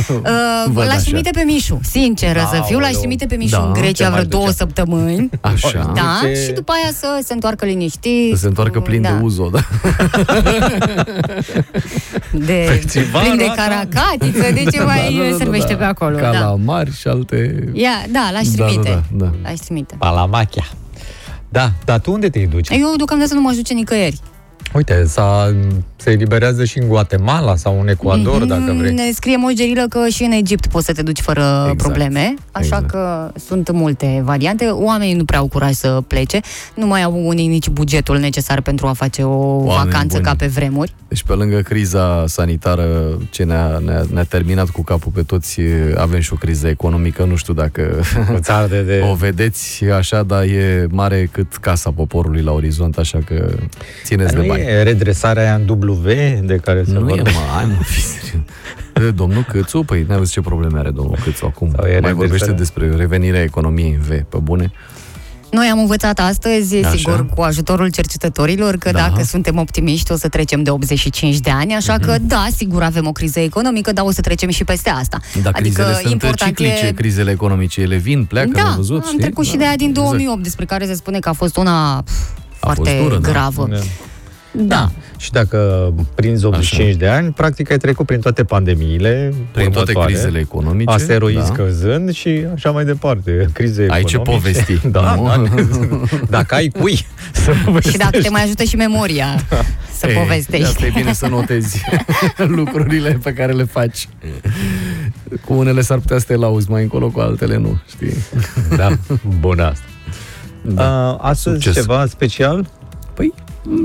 Uh, 0.09 0.23
Văd 0.73 0.85
l-aș 0.85 0.93
așa. 0.95 1.01
trimite 1.03 1.29
pe 1.33 1.43
Mișu, 1.45 1.79
sinceră 1.83 2.39
să 2.53 2.61
fiu, 2.65 2.75
l-aș 2.77 2.85
Aoleu. 2.85 2.99
trimite 2.99 3.25
pe 3.25 3.35
Mișu 3.35 3.49
Da, 3.51 3.63
în 3.67 3.73
ce 3.73 3.79
Grecia 3.79 4.03
mai 4.09 4.11
vreo 4.13 4.23
ducea? 4.23 4.37
două 4.37 4.51
săptămâni. 4.51 5.29
Așa. 5.53 5.91
Da, 5.95 6.19
Ce- 6.21 6.43
și 6.45 6.51
după 6.51 6.71
aia 6.71 6.91
să 6.93 7.19
se 7.23 7.33
întoarcă 7.33 7.65
liniștit. 7.65 8.31
Să 8.33 8.39
se 8.39 8.47
întoarcă 8.47 8.79
plin 8.79 9.01
da. 9.01 9.09
de 9.09 9.15
uzo, 9.23 9.49
da? 9.49 9.59
de 12.31 12.81
Festivalul 12.87 13.27
plin 13.27 13.37
de 13.37 13.45
ăsta. 13.49 13.61
caracatiță, 13.63 14.51
de 14.53 14.63
ce 14.71 14.83
mai 14.83 15.21
servește 15.37 15.75
pe 15.75 15.83
acolo. 15.83 16.15
Da. 16.17 16.29
Calamari 16.31 16.95
și 16.97 17.07
alte... 17.07 17.69
Ia, 17.73 17.89
da, 18.11 18.29
l-aș 18.33 18.47
Da, 18.47 18.65
trimite. 18.65 18.89
da, 18.89 19.01
da, 19.11 19.25
da. 19.25 19.31
L-aș 19.49 19.57
trimite. 19.57 19.95
Palamachia. 19.97 20.67
Da, 21.49 21.71
dar 21.85 21.99
tu 21.99 22.11
unde 22.11 22.29
te 22.29 22.39
duci? 22.39 22.69
Eu 22.69 22.93
deocamdată 22.97 23.33
nu 23.33 23.41
mă 23.41 23.51
duce 23.55 23.73
nicăieri. 23.73 24.19
Uite, 24.73 25.03
s-a, 25.05 25.55
se 25.95 26.11
eliberează 26.11 26.65
și 26.65 26.77
în 26.79 26.87
Guatemala 26.87 27.55
sau 27.55 27.79
în 27.81 27.87
Ecuador, 27.87 28.37
Mhm, 28.39 28.47
dacă 28.47 28.73
vrei. 28.77 28.93
Ne 28.93 29.11
scrie 29.13 29.37
Mogerilă 29.37 29.85
că 29.89 29.99
și 30.09 30.23
în 30.23 30.31
Egipt 30.31 30.67
poți 30.67 30.85
să 30.85 30.91
te 30.93 31.01
duci 31.01 31.19
fără 31.19 31.41
Exact. 31.41 31.77
probleme, 31.77 32.33
așa 32.51 32.65
Exact. 32.65 32.89
că 32.89 33.31
sunt 33.45 33.71
multe 33.71 34.21
variante. 34.23 34.65
Oamenii 34.65 35.13
nu 35.13 35.25
prea 35.25 35.39
au 35.39 35.47
curaj 35.47 35.71
să 35.73 36.01
plece, 36.07 36.39
nu 36.75 36.87
mai 36.87 37.03
au 37.03 37.27
unii 37.27 37.47
nici 37.47 37.69
bugetul 37.69 38.17
necesar 38.17 38.61
pentru 38.61 38.87
a 38.87 38.93
face 38.93 39.23
o 39.23 39.35
Oameni 39.35 39.65
vacanță 39.91 40.07
buni. 40.13 40.23
ca 40.23 40.35
pe 40.35 40.45
vremuri. 40.47 40.93
Deci 41.07 41.23
pe 41.23 41.33
lângă 41.33 41.59
criza 41.59 42.23
sanitară 42.27 42.87
ce 43.29 43.43
ne-a, 43.43 43.77
ne-a, 43.85 44.05
ne-a 44.13 44.23
terminat 44.23 44.69
cu 44.69 44.83
capul 44.83 45.11
pe 45.15 45.21
toți, 45.21 45.59
avem 45.95 46.19
și 46.19 46.33
o 46.33 46.35
criză 46.35 46.67
economică, 46.67 47.23
nu 47.23 47.35
știu 47.35 47.53
dacă 47.53 47.99
de, 48.69 48.81
de... 48.81 49.03
o 49.11 49.13
vedeți 49.13 49.85
așa, 49.85 50.23
dar 50.23 50.43
e 50.43 50.87
mare 50.89 51.29
cât 51.31 51.55
casa 51.55 51.91
poporului 51.91 52.41
la 52.41 52.51
orizont, 52.51 52.97
așa 52.97 53.19
că 53.25 53.49
țineți 54.03 54.31
Dar 54.33 54.41
de 54.41 54.46
nu 54.46 54.46
bani. 54.47 54.61
e 54.61 54.83
redresarea 54.83 55.43
aia 55.43 55.55
în 55.55 55.67
W 55.79 56.07
de 56.45 56.55
care 56.55 56.83
se 56.83 56.91
Nu 56.91 56.97
e, 56.99 57.01
vorbește? 57.03 57.31
mă, 57.39 57.45
hai 57.55 57.65
mă, 57.65 57.83
fi 57.83 58.01
serios. 58.01 58.43
E, 59.07 59.11
Domnul 59.11 59.43
Câțu, 59.51 59.83
păi 59.83 60.05
n-ai 60.07 60.17
văzut 60.17 60.33
ce 60.33 60.41
probleme 60.41 60.79
are 60.79 60.89
domnul 60.89 61.17
Câțu 61.23 61.45
acum. 61.45 61.71
Sau 61.75 61.85
e 61.85 61.99
Mai 61.99 62.13
vorbește 62.13 62.45
redresarea? 62.45 62.53
despre 62.57 62.95
revenirea 62.95 63.41
economiei 63.41 63.91
în 63.99 64.01
V, 64.01 64.21
pe 64.23 64.37
bune. 64.43 64.71
Noi 65.51 65.67
am 65.71 65.79
învățat 65.79 66.19
astăzi, 66.19 66.75
Așa. 66.77 66.89
sigur, 66.95 67.25
cu 67.35 67.41
ajutorul 67.41 67.89
cercetătorilor, 67.91 68.75
că 68.77 68.91
Da. 68.91 68.99
dacă 68.99 69.23
suntem 69.23 69.57
optimiști 69.57 70.11
o 70.11 70.15
să 70.15 70.27
trecem 70.27 70.63
de 70.63 70.69
85 70.69 71.37
de 71.39 71.49
ani, 71.49 71.73
așa 71.73 71.97
că 71.97 72.11
Mhm. 72.17 72.27
da, 72.27 72.45
sigur 72.55 72.83
avem 72.83 73.07
o 73.07 73.11
criză 73.11 73.39
economică, 73.39 73.91
dar 73.93 74.05
o 74.05 74.11
să 74.11 74.21
trecem 74.21 74.49
și 74.49 74.63
peste 74.63 74.89
asta. 74.89 75.19
Dar 75.43 75.53
crizele 75.53 75.85
sunt 75.85 75.95
Adică 75.97 76.09
important 76.11 76.55
ciclice, 76.57 76.85
e 76.85 76.91
crizele 76.91 77.31
economice, 77.31 77.81
ele 77.81 77.95
vin, 77.95 78.25
pleacă, 78.25 78.49
da, 78.53 78.61
am 78.61 78.75
văzut, 78.75 79.01
am 79.01 79.05
știi? 79.07 79.19
trecut 79.19 79.45
și 79.45 79.51
Da, 79.51 79.57
de 79.57 79.65
aia 79.65 79.75
din 79.75 79.87
exact. 79.89 80.07
2008, 80.07 80.43
despre 80.43 80.65
care 80.65 80.85
se 80.85 80.93
spune 80.93 81.19
că 81.19 81.29
a 81.29 81.33
fost 81.33 81.57
una 81.57 82.01
pf, 82.05 82.11
foarte 82.59 82.99
dură, 83.01 83.17
da. 83.17 83.29
gravă. 83.31 83.67
Da. 83.69 83.77
Da. 84.51 84.89
Și 85.17 85.31
dacă 85.31 85.93
prinzi 86.15 86.45
85 86.45 86.95
de 86.95 87.07
ani, 87.07 87.31
practic 87.31 87.71
ai 87.71 87.77
trecut 87.77 88.05
prin 88.05 88.19
toate 88.19 88.43
pandemiile, 88.43 89.33
Prin 89.51 89.69
toate 89.71 89.91
următoare, 89.91 90.11
crizele 90.11 90.39
economice, 90.39 90.93
asteroizi 90.93 91.37
da. 91.47 91.53
scăzând 91.53 92.13
și 92.13 92.45
așa 92.53 92.71
mai 92.71 92.85
departe. 92.85 93.49
Crize 93.53 93.85
Ai 93.89 94.03
ce 94.03 94.15
economice. 94.15 94.51
povesti, 94.51 94.87
Da, 94.91 95.15
nu? 95.15 95.25
da. 96.09 96.17
Dacă 96.29 96.55
ai 96.55 96.67
cui 96.67 97.05
să 97.43 97.53
Și 97.89 97.97
dacă 97.97 98.19
te 98.21 98.29
mai 98.29 98.43
ajută 98.43 98.63
și 98.63 98.75
memoria 98.75 99.27
să 99.97 100.07
Ei, 100.07 100.13
de 100.13 100.19
povestești. 100.19 100.65
Asta 100.65 100.85
e 100.85 100.91
bine 100.95 101.13
să 101.13 101.27
notezi 101.27 101.81
lucrurile 102.37 103.19
pe 103.23 103.33
care 103.33 103.51
le 103.51 103.63
faci. 103.63 104.07
Cu 105.45 105.53
unele 105.53 105.81
s-ar 105.81 105.97
putea 105.97 106.17
să 106.17 106.25
te 106.27 106.35
lauzi 106.35 106.69
mai 106.69 106.81
încolo, 106.81 107.09
cu 107.09 107.19
altele 107.19 107.57
nu, 107.57 107.79
știi? 107.89 108.13
Da, 108.75 108.89
bună 109.39 109.63
asta. 109.63 109.85
Da. 110.61 111.09
Uh, 111.11 111.17
astăzi 111.21 111.55
Succes. 111.63 111.73
ceva 111.81 112.05
special? 112.05 112.69
Păi, 113.13 113.33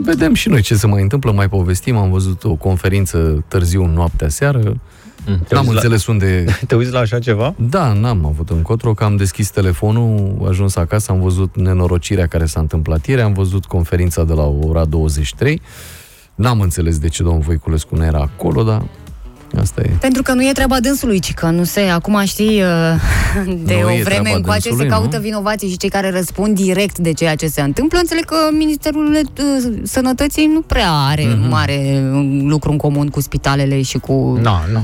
vedem 0.03 0.35
și 0.35 0.49
noi 0.49 0.61
ce 0.61 0.75
se 0.75 0.87
mai 0.87 1.03
întâmplă, 1.03 1.33
mai 1.33 1.49
povestim. 1.49 1.97
Am 1.97 2.11
văzut 2.11 2.45
o 2.45 2.55
conferință 2.55 3.45
târziu 3.49 3.87
noaptea 3.87 4.29
seară. 4.29 4.59
Mm, 5.27 5.39
te 5.49 5.55
N-am 5.55 5.63
uiți 5.67 5.67
la- 5.67 5.73
înțeles 5.75 6.07
unde... 6.07 6.45
Te 6.67 6.75
uiți 6.75 6.93
la 6.93 6.99
așa 6.99 7.19
ceva? 7.19 7.55
Da, 7.59 7.93
n-am 7.93 8.25
avut 8.27 8.51
încotro, 8.51 8.95
că 8.95 9.05
am 9.05 9.17
deschis 9.17 9.51
telefonul, 9.51 10.47
ajuns 10.49 10.77
acasă, 10.77 11.13
am 11.13 11.21
văzut 11.21 11.57
nenorocirea 11.57 12.27
care 12.27 12.45
s-a 12.47 12.61
întâmplat 12.61 13.07
ieri, 13.07 13.21
am 13.21 13.33
văzut 13.33 13.65
conferința 13.65 14.25
de 14.25 14.33
la 14.33 14.45
ora 14.47 14.85
23. 14.85 15.61
N-am 16.35 16.61
înțeles 16.61 16.99
de 16.99 17.09
ce 17.09 17.23
domnul 17.23 17.43
Voiculescu 17.43 17.97
nu 17.97 18.05
era 18.05 18.19
acolo, 18.19 18.63
dar 18.63 18.83
asta 19.61 19.81
e. 19.81 19.91
Pentru 20.01 20.23
că 20.23 20.33
nu 20.33 20.43
e 20.49 20.53
treaba 20.53 20.81
dânsului, 20.81 21.19
ci 21.19 21.35
că 21.35 21.47
nu 21.47 21.65
se, 21.65 21.81
acum 21.81 22.23
știi, 22.25 22.63
uh, 22.63 22.67
de 23.67 23.79
Nu 23.81 23.87
o 23.87 23.91
e 23.91 24.03
vreme 24.03 24.05
treaba 24.05 24.37
încoace 24.37 24.61
se 24.61 24.69
dânsului, 24.69 24.91
caută 24.91 25.17
nu? 25.17 25.23
vinovații 25.23 25.69
și 25.69 25.77
cei 25.77 25.89
care 25.89 26.11
răspund 26.11 26.55
direct 26.57 26.99
de 26.99 27.13
ceea 27.13 27.35
ce 27.35 27.47
se 27.47 27.61
întâmplă. 27.61 27.99
Înțeleg 27.99 28.25
că 28.25 28.37
Ministerul 28.59 29.11
uh, 29.13 29.73
Sănătății 29.83 30.47
nu 30.53 30.61
prea 30.61 30.91
are 30.91 31.25
Mhm. 31.25 31.49
mare 31.49 32.01
um, 32.13 32.49
lucru 32.49 32.71
în 32.71 32.77
comun 32.77 33.09
cu 33.09 33.21
spitalele 33.21 33.83
și 33.83 33.99
cu... 33.99 34.13
Nu, 34.43 34.51
nu. 34.73 34.83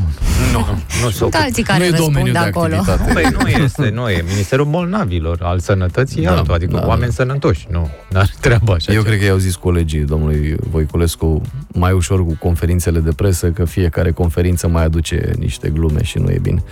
Nu, 0.53 0.66
nu 1.03 1.11
Sunt 1.11 1.35
alții 1.35 1.62
care 1.62 1.78
Nu 1.78 1.85
e 1.85 1.89
răspund 1.90 2.09
domeniul 2.12 2.32
de 2.32 2.39
acolo. 2.39 2.74
activitate. 2.74 3.12
Păi 3.12 3.27
nu 3.32 3.62
este, 3.65 3.90
nu 3.95 4.09
e. 4.09 4.24
Ministerul 4.28 4.65
Bolnavilor, 4.66 5.39
al 5.43 5.59
sănătății, 5.59 6.23
Da, 6.23 6.31
da, 6.31 6.36
altul, 6.36 6.55
adică 6.55 6.70
da, 6.73 6.77
da, 6.78 6.82
da. 6.85 6.89
oameni 6.90 7.12
sănătoși, 7.12 7.66
nu. 7.70 7.89
N-are 8.11 8.31
treaba 8.40 8.73
așa. 8.73 8.93
Eu 8.93 8.97
ceva. 8.97 9.05
cred 9.09 9.19
că 9.19 9.24
i-au 9.24 9.36
zis 9.36 9.55
colegii 9.57 10.01
domnului 10.01 10.55
Voiculescu 10.70 11.40
mai 11.69 11.93
ușor 11.93 12.24
cu 12.27 12.36
conferințele 12.40 12.99
de 12.99 13.11
presă, 13.16 13.47
că 13.51 13.65
fiecare 13.65 14.11
conferință 14.11 14.57
mai 14.66 14.85
aduce 14.85 15.30
niște 15.39 15.68
glume 15.68 16.02
și 16.02 16.18
nu 16.18 16.30
e 16.30 16.39
bine. 16.43 16.62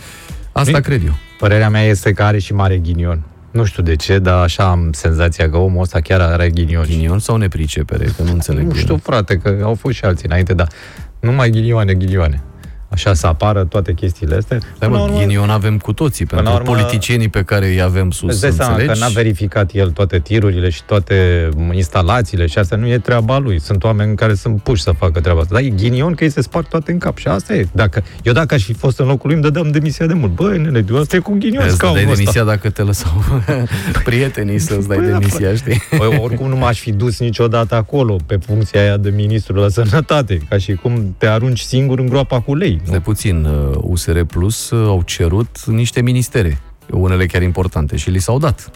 Asta 0.53 0.71
Nu- 0.71 0.81
cred 0.81 1.03
eu. 1.05 1.13
Părerea 1.39 1.69
mea 1.69 1.83
este 1.83 2.13
că 2.13 2.23
are 2.23 2.39
și 2.39 2.55
mare 2.55 2.79
ghinion. 2.79 3.23
Nu 3.51 3.65
știu 3.65 3.83
de 3.83 3.97
ce, 3.97 4.19
dar 4.19 4.43
așa 4.43 4.71
am 4.71 4.93
senzația 4.93 5.51
că 5.51 5.57
omul 5.57 5.83
ăsta 5.83 6.01
chiar 6.01 6.21
are 6.21 6.51
ghinion. 6.51 6.85
Ghinion 6.85 7.19
sau 7.19 7.37
nepricepere, 7.37 8.05
că 8.05 8.23
nu 8.23 8.33
înțeleg. 8.33 8.63
Nu 8.63 8.69
bine. 8.69 8.81
știu, 8.81 8.97
frate, 8.97 9.37
că 9.39 9.61
au 9.63 9.75
fost 9.75 9.95
și 9.97 10.05
alții 10.05 10.27
înainte, 10.29 10.55
dar 10.55 10.69
numai 11.21 11.51
ghinioane, 11.51 11.95
ghinioane. 11.95 12.43
Așa 12.89 13.15
să 13.15 13.27
apară 13.27 13.65
toate 13.65 13.93
chestiile 13.93 14.37
astea. 14.37 14.59
Stai, 14.59 14.71
Până 14.79 14.91
la 14.91 14.97
mă, 14.99 15.05
urmă, 15.05 15.19
ghinion 15.19 15.51
avem 15.51 15.79
cu 15.79 15.93
toții, 15.93 16.27
Până 16.27 16.41
pentru 16.43 16.59
la 16.65 16.71
urmă- 16.71 16.75
politicienii 16.83 17.29
pe 17.29 17.43
care 17.43 17.67
îi 17.67 17.83
avem 17.83 18.11
sus, 18.11 18.31
Îți 18.33 18.41
dai 18.41 18.51
seama 18.53 18.73
că 18.75 18.81
înțelegi? 18.81 19.01
n-a 19.01 19.09
verificat 19.09 19.71
el 19.75 19.91
toate 19.91 20.19
tirurile 20.19 20.69
și 20.71 20.83
toate 20.85 21.49
instalațiile 21.73 22.47
și 22.47 22.59
asta 22.59 22.77
nu 22.77 22.87
e 22.89 22.99
treaba 22.99 23.39
lui. 23.39 23.61
Sunt 23.61 23.85
oameni 23.85 24.17
care 24.17 24.35
sunt 24.35 24.63
puși 24.63 24.83
să 24.83 24.91
facă 24.91 25.21
treaba 25.21 25.41
asta. 25.41 25.55
Dar 25.55 25.63
e 25.63 25.69
ghinion 25.69 26.15
că 26.15 26.25
îi 26.25 26.31
se 26.31 26.41
sparg 26.41 26.67
toate 26.69 26.93
în 26.93 26.99
cap 26.99 27.17
și 27.19 27.29
asta 27.29 27.55
e. 27.55 27.67
Dacă, 27.73 28.03
eu 28.23 28.33
dacă 28.33 28.55
aș 28.55 28.63
fi 28.63 28.73
fost 28.73 28.99
în 28.99 29.07
locul 29.07 29.21
lui, 29.31 29.35
îmi 29.35 29.43
dădeam 29.43 29.71
demisia 29.71 30.07
de 30.07 30.15
mult. 30.15 30.35
Băi, 30.35 30.59
nene, 30.59 30.85
asta 30.99 31.17
e 31.17 31.19
cu 31.19 31.33
ghinion 31.39 31.65
Îți 31.67 31.79
dai 31.79 31.89
scaunul 31.89 31.99
demisia 32.15 32.41
ăsta. 32.41 32.45
dacă 32.45 32.71
te 32.71 32.83
lăsau 32.83 33.13
prietenii 34.05 34.59
să-ți 34.59 34.89
dai 34.89 34.97
Păi 34.97 35.07
da, 35.07 35.19
demisia, 35.19 35.55
știi? 35.55 35.83
Păi, 35.99 36.19
oricum 36.23 36.49
nu 36.49 36.57
m-aș 36.57 36.79
fi 36.79 36.93
dus 36.93 37.19
niciodată 37.19 37.75
acolo, 37.75 38.17
pe 38.27 38.37
funcția 38.47 38.81
aia 38.81 38.97
de 38.97 39.11
ministru 39.11 39.55
la 39.55 39.69
sănătate, 39.69 40.39
ca 40.49 40.59
și 40.59 40.73
cum 40.75 41.15
te 41.19 41.27
arunci 41.27 41.61
singur 41.61 41.99
în 41.99 42.07
groapa 42.09 42.41
cu 42.41 42.55
lei. 42.55 42.76
De 42.85 43.01
puțin, 43.01 43.45
uh, 43.45 43.77
USR 43.81 44.21
Plus 44.21 44.71
uh, 44.71 44.87
au 44.89 45.03
cerut 45.03 45.65
niște 45.67 46.03
ministere, 46.03 46.59
unele 46.91 47.27
chiar 47.27 47.43
importante, 47.43 47.97
și 47.97 48.11
li 48.11 48.19
s-au 48.19 48.39
dat. 48.39 48.71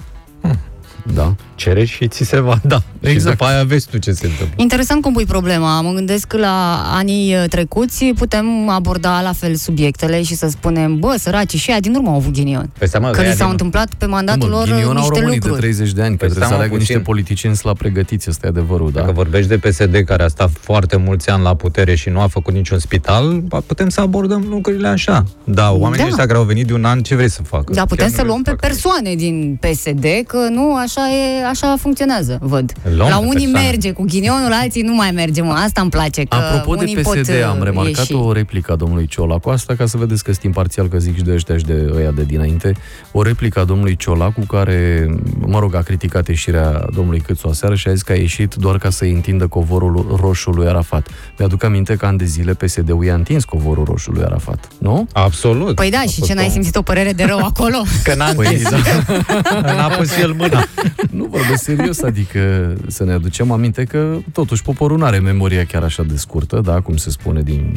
Da. 1.15 1.35
Cere 1.55 1.85
și 1.85 2.09
ți 2.09 2.25
se 2.25 2.41
va 2.41 2.61
da. 2.63 2.83
Exact. 3.01 3.19
Și 3.21 3.25
după 3.25 3.45
aia 3.45 3.65
vezi 3.65 3.87
tu 3.91 3.99
ce 3.99 4.13
se 4.13 4.27
întâmplă. 4.27 4.55
Interesant 4.63 5.03
cum 5.03 5.13
pui 5.13 5.25
problema. 5.27 5.81
Mă 5.81 5.93
gândesc 5.93 6.27
că 6.27 6.37
la 6.39 6.83
anii 6.95 7.35
uh, 7.35 7.45
trecuți 7.49 8.05
putem 8.05 8.69
aborda 8.69 9.21
la 9.21 9.33
fel 9.33 9.55
subiectele 9.55 10.23
și 10.23 10.35
să 10.35 10.49
spunem, 10.49 10.99
bă, 10.99 11.15
săraci, 11.19 11.55
și 11.57 11.71
ea 11.71 11.81
din 11.81 11.95
urmă 11.95 12.09
au 12.09 12.15
avut 12.17 12.33
ghinion. 12.33 12.71
Păi 12.79 12.89
seama, 12.89 13.11
Că 13.11 13.21
li 13.21 13.27
ăia 13.27 13.35
s-au 13.35 13.43
din- 13.45 13.51
întâmplat 13.51 13.95
pe 13.95 14.07
mandatul 14.07 14.49
Nu, 14.49 14.55
mă, 14.55 14.61
lor 14.61 14.69
uh, 14.69 14.75
ghinion 14.75 14.97
au 14.97 15.03
niște 15.03 15.15
românii 15.19 15.39
de 15.41 15.47
lucruri. 15.49 15.73
30 15.75 15.93
de 15.93 16.03
ani, 16.03 16.11
că 16.11 16.17
Păi 16.17 16.29
trebuie 16.29 16.39
să 16.43 16.47
seama 16.47 16.55
aleagă 16.63 16.77
niște 16.77 16.93
puțin. 16.93 17.07
politicieni 17.13 17.57
la 17.63 17.73
pregătiți, 17.73 18.31
ăsta 18.31 18.47
e 18.47 18.49
adevărul, 18.51 18.91
da. 18.93 19.01
Dacă 19.01 19.13
vorbești 19.13 19.49
de 19.49 19.59
PSD 19.59 19.95
care 20.07 20.23
a 20.23 20.29
stat 20.29 20.51
foarte 20.61 20.97
mulți 20.97 21.31
ani 21.31 21.43
la 21.43 21.55
putere 21.55 21.95
și 21.95 22.09
nu 22.09 22.21
a 22.21 22.27
făcut 22.27 22.55
niciun 22.55 22.79
spital, 22.79 23.41
ba, 23.41 23.61
putem 23.67 23.89
să 23.89 24.01
abordăm 24.01 24.47
lucrurile 24.51 24.89
așa. 24.89 25.25
Da, 25.45 25.71
oamenii 25.73 26.05
Da. 26.05 26.11
ăștia 26.11 26.27
care 26.27 26.39
au 26.39 26.45
venit 26.45 26.67
de 26.67 26.73
un 26.73 26.85
an, 26.85 27.01
ce 27.03 27.15
vrei 27.15 27.31
să 27.31 27.43
facă? 27.43 27.73
Da, 27.73 27.85
putem 27.85 28.07
Chiar 28.07 28.15
să 28.15 28.21
nu 28.23 28.27
luăm 28.29 28.43
vrei 28.43 28.57
pe 28.57 28.67
persoane 28.67 29.15
din 29.15 29.59
PSD, 29.61 30.05
că 30.27 30.37
nu 30.51 30.75
așa 30.75 30.90
e, 31.01 31.47
așa 31.47 31.77
funcționează, 31.81 32.39
văd. 32.41 32.73
Luăm 32.97 33.09
la 33.09 33.17
pe 33.19 33.25
unii 33.27 33.45
persoane. 33.45 33.67
merge 33.67 33.91
cu 33.93 34.03
ghinionul, 34.03 34.49
la 34.49 34.57
alții 34.57 34.83
nu 34.83 34.95
mai 34.95 35.11
merge, 35.11 35.43
mă. 35.43 35.53
Asta 35.53 35.81
îmi 35.81 35.91
place, 35.91 36.25
că 36.25 36.37
Apropo 36.37 36.75
de 36.75 36.81
unii 36.81 36.95
PSD, 36.95 37.05
pot 37.05 37.29
uh, 37.29 37.45
am 37.49 37.63
remarcat 37.63 37.97
ieși. 38.09 38.15
o 38.15 38.33
replică 38.33 38.73
a 38.73 38.77
domnului 38.77 39.07
Ciolacu, 39.07 39.49
asta 39.51 39.75
ca 39.75 39.87
să 39.87 39.97
vedeți 39.97 40.25
că 40.25 40.31
sunt 40.33 40.45
imparțial, 40.45 40.89
că 40.89 40.99
zic 40.99 41.17
și 41.17 41.23
de 41.23 41.33
ăștia 41.33 41.57
și 41.57 41.65
de 41.65 41.91
ăia 41.95 42.11
de 42.11 42.23
dinainte, 42.23 42.73
o 43.13 43.23
replică 43.23 43.61
a 43.61 43.65
domnului 43.65 43.97
Ciolacu 43.97 44.41
care, 44.41 45.07
mă 45.47 45.59
rog, 45.59 45.75
a 45.75 45.81
criticat 45.81 46.29
ieșirea 46.29 46.85
domnului 46.95 47.21
Câțu 47.21 47.49
aseară 47.49 47.75
și 47.75 47.89
a 47.89 47.93
zis 47.93 48.03
că 48.03 48.13
a 48.13 48.15
ieșit 48.15 48.55
doar 48.55 48.79
ca 48.79 48.91
să 48.91 49.05
întindă 49.05 49.47
covorul 49.47 50.19
roșu 50.21 50.51
lui 50.51 50.67
Arafat. 50.67 51.09
Mi-aduc 51.39 51.65
aminte 51.65 51.95
că 51.97 52.07
ani 52.07 52.19
de 52.19 52.25
zile 52.25 52.55
PSD-ul 52.55 53.05
i-a 53.05 53.15
întins 53.15 53.45
covorul 53.45 53.85
roșu 53.85 54.11
lui 54.11 54.23
Arafat, 54.25 54.69
nu? 54.79 55.07
Absolut. 55.13 55.75
Păi 55.75 55.91
da, 55.91 56.01
și 56.13 56.23
ce 56.23 56.35
n-ai 56.35 56.49
simțit 56.49 56.77
o 56.77 56.83
părere 56.83 57.13
de 57.13 57.25
rău 57.25 57.39
acolo? 57.39 57.83
Că 58.05 58.15
n-a 58.15 58.33
Păi, 58.33 58.47
întins. 58.47 58.69
da. 58.71 59.73
N-a 59.77 59.89
pus 59.89 60.17
el 60.17 60.33
mâna. 60.39 60.65
Nu 61.11 61.25
vorbesc 61.25 61.63
serios, 61.63 62.03
adică 62.03 62.75
să 62.87 63.05
ne 63.05 63.13
aducem 63.13 63.51
aminte 63.51 63.85
că 63.85 64.19
totuși 64.33 64.63
poporul 64.63 64.99
nu 64.99 65.05
are 65.05 65.19
memoria 65.19 65.65
chiar 65.65 65.83
așa 65.83 66.03
de 66.03 66.17
scurtă, 66.17 66.61
da, 66.65 66.81
cum 66.81 66.97
se 66.97 67.11
spune 67.11 67.43
din, 67.43 67.77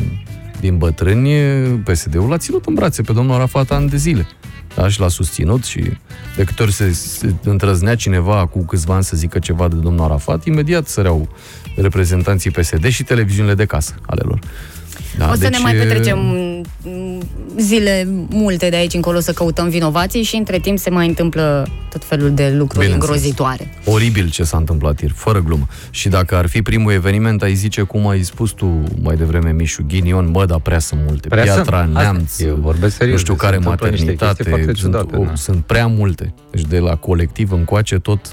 din 0.60 0.78
bătrâni, 0.78 1.32
PSD-ul 1.84 2.30
l-a 2.30 2.38
ținut 2.38 2.66
în 2.66 2.74
brațe 2.74 3.02
pe 3.02 3.14
domnul 3.14 3.36
Arafat 3.36 3.72
ani 3.72 3.90
de 3.90 3.98
zile. 3.98 4.28
Da, 4.76 4.88
și 4.88 5.00
l-a 5.00 5.08
susținut 5.08 5.64
și 5.64 5.84
de 6.36 6.44
câte 6.44 6.64
ori 6.64 6.72
se, 6.72 6.92
se 6.92 7.34
întrăznea 7.44 7.96
cineva 7.96 8.46
cu 8.46 8.66
câțiva 8.66 8.94
ani 8.94 9.04
să 9.04 9.18
zică 9.18 9.40
ceva 9.40 9.68
de 9.68 9.76
domnul 9.76 10.04
Arafat, 10.04 10.46
imediat 10.46 10.88
săreau 10.88 11.30
reprezentanții 11.76 12.52
PSD 12.52 12.88
și 12.88 13.04
televiziunile 13.04 13.56
de 13.56 13.66
casă 13.66 13.96
ale 14.06 14.22
lor. 14.26 14.40
Da, 15.18 15.30
o 15.32 15.36
să 15.36 15.48
ne 15.50 15.58
mai 15.62 15.76
e- 15.76 15.78
petrecem 15.78 16.18
mm, 16.84 17.22
zile 17.58 18.08
multe 18.30 18.70
de 18.70 18.76
aici 18.76 18.94
încolo 18.94 19.20
să 19.20 19.32
căutăm 19.32 19.70
vinovații 19.70 20.24
și 20.24 20.36
între 20.36 20.60
timp 20.60 20.78
se 20.80 20.90
mai 20.90 21.08
întâmplă 21.08 21.68
tot 21.90 22.04
felul 22.06 22.32
de 22.34 22.44
lucruri 22.58 22.86
Bineînțeles. 22.86 23.16
îngrozitoare. 23.16 23.74
Oribil 23.86 24.30
ce 24.30 24.44
s-a 24.44 24.58
întâmplat 24.58 25.02
ieri, 25.02 25.14
fără 25.14 25.42
glumă. 25.42 25.68
Și 25.90 26.10
dacă 26.10 26.36
ar 26.36 26.48
fi 26.48 26.62
primul 26.62 26.92
eveniment, 26.92 27.42
ai 27.42 27.54
zice, 27.54 27.82
cum 27.82 28.08
ai 28.08 28.24
spus 28.24 28.52
tu 28.52 28.84
mai 29.02 29.16
devreme, 29.16 29.52
Mișu, 29.52 29.84
ghinion, 29.88 30.32
bă, 30.32 30.46
dar 30.46 30.60
prea 30.60 30.80
sunt 30.80 31.00
multe. 31.08 31.28
Prea 31.28 31.44
sunt. 31.44 31.56
Piatra, 31.56 31.78
Asta- 31.78 32.02
Neamț, 32.02 32.40
eu 32.40 32.56
vorbesc 32.62 32.96
serios, 32.96 33.16
nu 33.16 33.22
știu 33.22 33.34
se 33.34 33.40
care 33.40 33.56
întâmplă 33.56 33.90
niște 33.90 34.06
maternitate, 34.06 34.44
chestii 34.44 34.52
foarte 34.52 34.80
sunt, 34.80 34.94
ciudate, 34.94 35.16
o, 35.22 35.24
da. 35.26 35.36
sunt 35.36 35.66
prea 35.66 35.88
multe. 35.88 36.34
Deci 36.52 36.62
de 36.66 36.80
la 36.80 36.96
colectiv 36.96 37.52
încoace 37.52 38.00
tot 38.00 38.32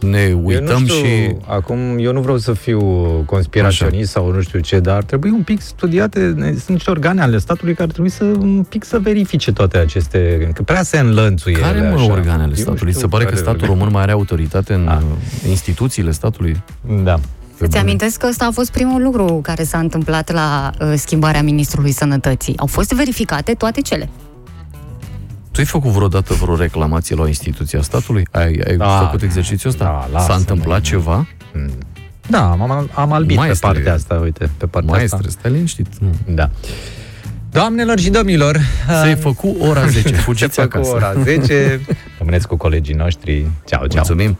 ne 0.00 0.20
eu 0.20 0.40
uităm 0.44 0.80
nu 0.80 0.86
știu, 0.86 1.04
și... 1.04 1.36
acum 1.46 1.78
eu 1.98 2.12
nu 2.12 2.20
vreau 2.20 2.38
să 2.38 2.52
fiu 2.52 2.80
conspiraționist 3.26 4.10
sau 4.10 4.32
nu 4.32 4.40
știu 4.40 4.58
ce, 4.60 4.78
dar 4.78 4.96
ar 4.96 5.02
trebui 5.02 5.30
un 5.30 5.42
pic 5.42 5.60
studiate, 5.60 6.34
sunt 6.38 6.68
niște 6.68 6.90
organe 6.90 7.22
ale 7.22 7.38
statului 7.38 7.72
care 7.72 7.84
ar 7.84 7.92
trebui 7.92 8.10
să 8.10 8.24
un 8.24 8.66
pic 8.68 8.84
să 8.84 8.98
verifice 8.98 9.52
toate 9.52 9.78
aceste, 9.78 10.50
că 10.54 10.62
prea 10.62 10.82
se 10.82 10.98
înlănțuie. 10.98 11.58
Care, 11.58 11.78
ele 11.78 11.88
mă, 11.88 11.94
așa. 11.94 12.12
organele 12.12 12.48
Eu 12.48 12.54
statului? 12.54 12.92
știu 12.92 13.02
Se 13.02 13.08
pare 13.08 13.24
că 13.24 13.30
care 13.30 13.42
statul 13.42 13.60
organe. 13.60 13.78
român 13.78 13.92
mai 13.92 14.02
are 14.02 14.12
autoritate 14.12 14.74
în 14.74 14.86
uh, 14.86 15.48
instituțiile 15.48 16.10
statului? 16.10 16.62
Da. 17.02 17.20
Îți 17.58 17.76
amintesc 17.76 18.18
că 18.18 18.26
ăsta 18.26 18.44
a 18.44 18.50
fost 18.50 18.70
primul 18.70 19.02
lucru 19.02 19.40
care 19.42 19.62
s-a 19.62 19.78
întâmplat 19.78 20.32
la 20.32 20.70
uh, 20.80 20.92
schimbarea 20.96 21.42
Ministrului 21.42 21.92
Sănătății. 21.92 22.54
Au 22.56 22.66
fost 22.66 22.92
verificate 22.92 23.52
toate 23.52 23.80
cele. 23.80 24.08
Tu 25.58 25.64
ai 25.64 25.70
făcut 25.70 25.90
vreodată 25.90 26.34
vreo 26.34 26.56
reclamație 26.56 27.16
la 27.16 27.22
o 27.22 27.26
instituție 27.26 27.78
a 27.78 27.82
statului? 27.82 28.26
Ai, 28.30 28.60
ai 28.68 28.76
Da, 28.76 28.98
făcut 28.98 29.22
exercițiul 29.22 29.72
ăsta? 29.72 29.84
da, 29.84 30.00
S-a 30.00 30.08
lasă-mă, 30.12 30.38
întâmplat 30.38 30.80
ceva? 30.80 31.26
Da, 32.28 32.50
am, 32.50 32.88
am 32.94 33.12
albit 33.12 33.36
Maestre. 33.36 33.68
pe 33.68 33.74
partea 33.74 33.92
asta, 33.94 34.14
uite, 34.14 34.50
pe 34.56 34.66
partea 34.66 34.90
Maestre, 34.90 35.18
asta. 35.26 35.38
stai 35.38 35.50
liniștit. 35.50 35.86
Nu. 35.98 36.10
Da. 36.34 36.50
Doamnelor 37.50 37.98
și 37.98 38.10
domnilor, 38.10 38.58
Se-i 39.02 39.14
făcut 39.14 39.56
ora 39.60 39.86
10, 39.86 40.14
fugiți 40.28 40.54
se 40.54 40.62
făcut 40.62 40.74
acasă. 40.74 40.94
ora 40.94 41.22
10. 41.22 41.80
Rămâneți 42.18 42.46
cu 42.48 42.56
colegii 42.56 42.94
noștri. 42.94 43.32
Ceau, 43.66 43.86
ceau. 43.86 44.04
Mulțumim. 44.06 44.38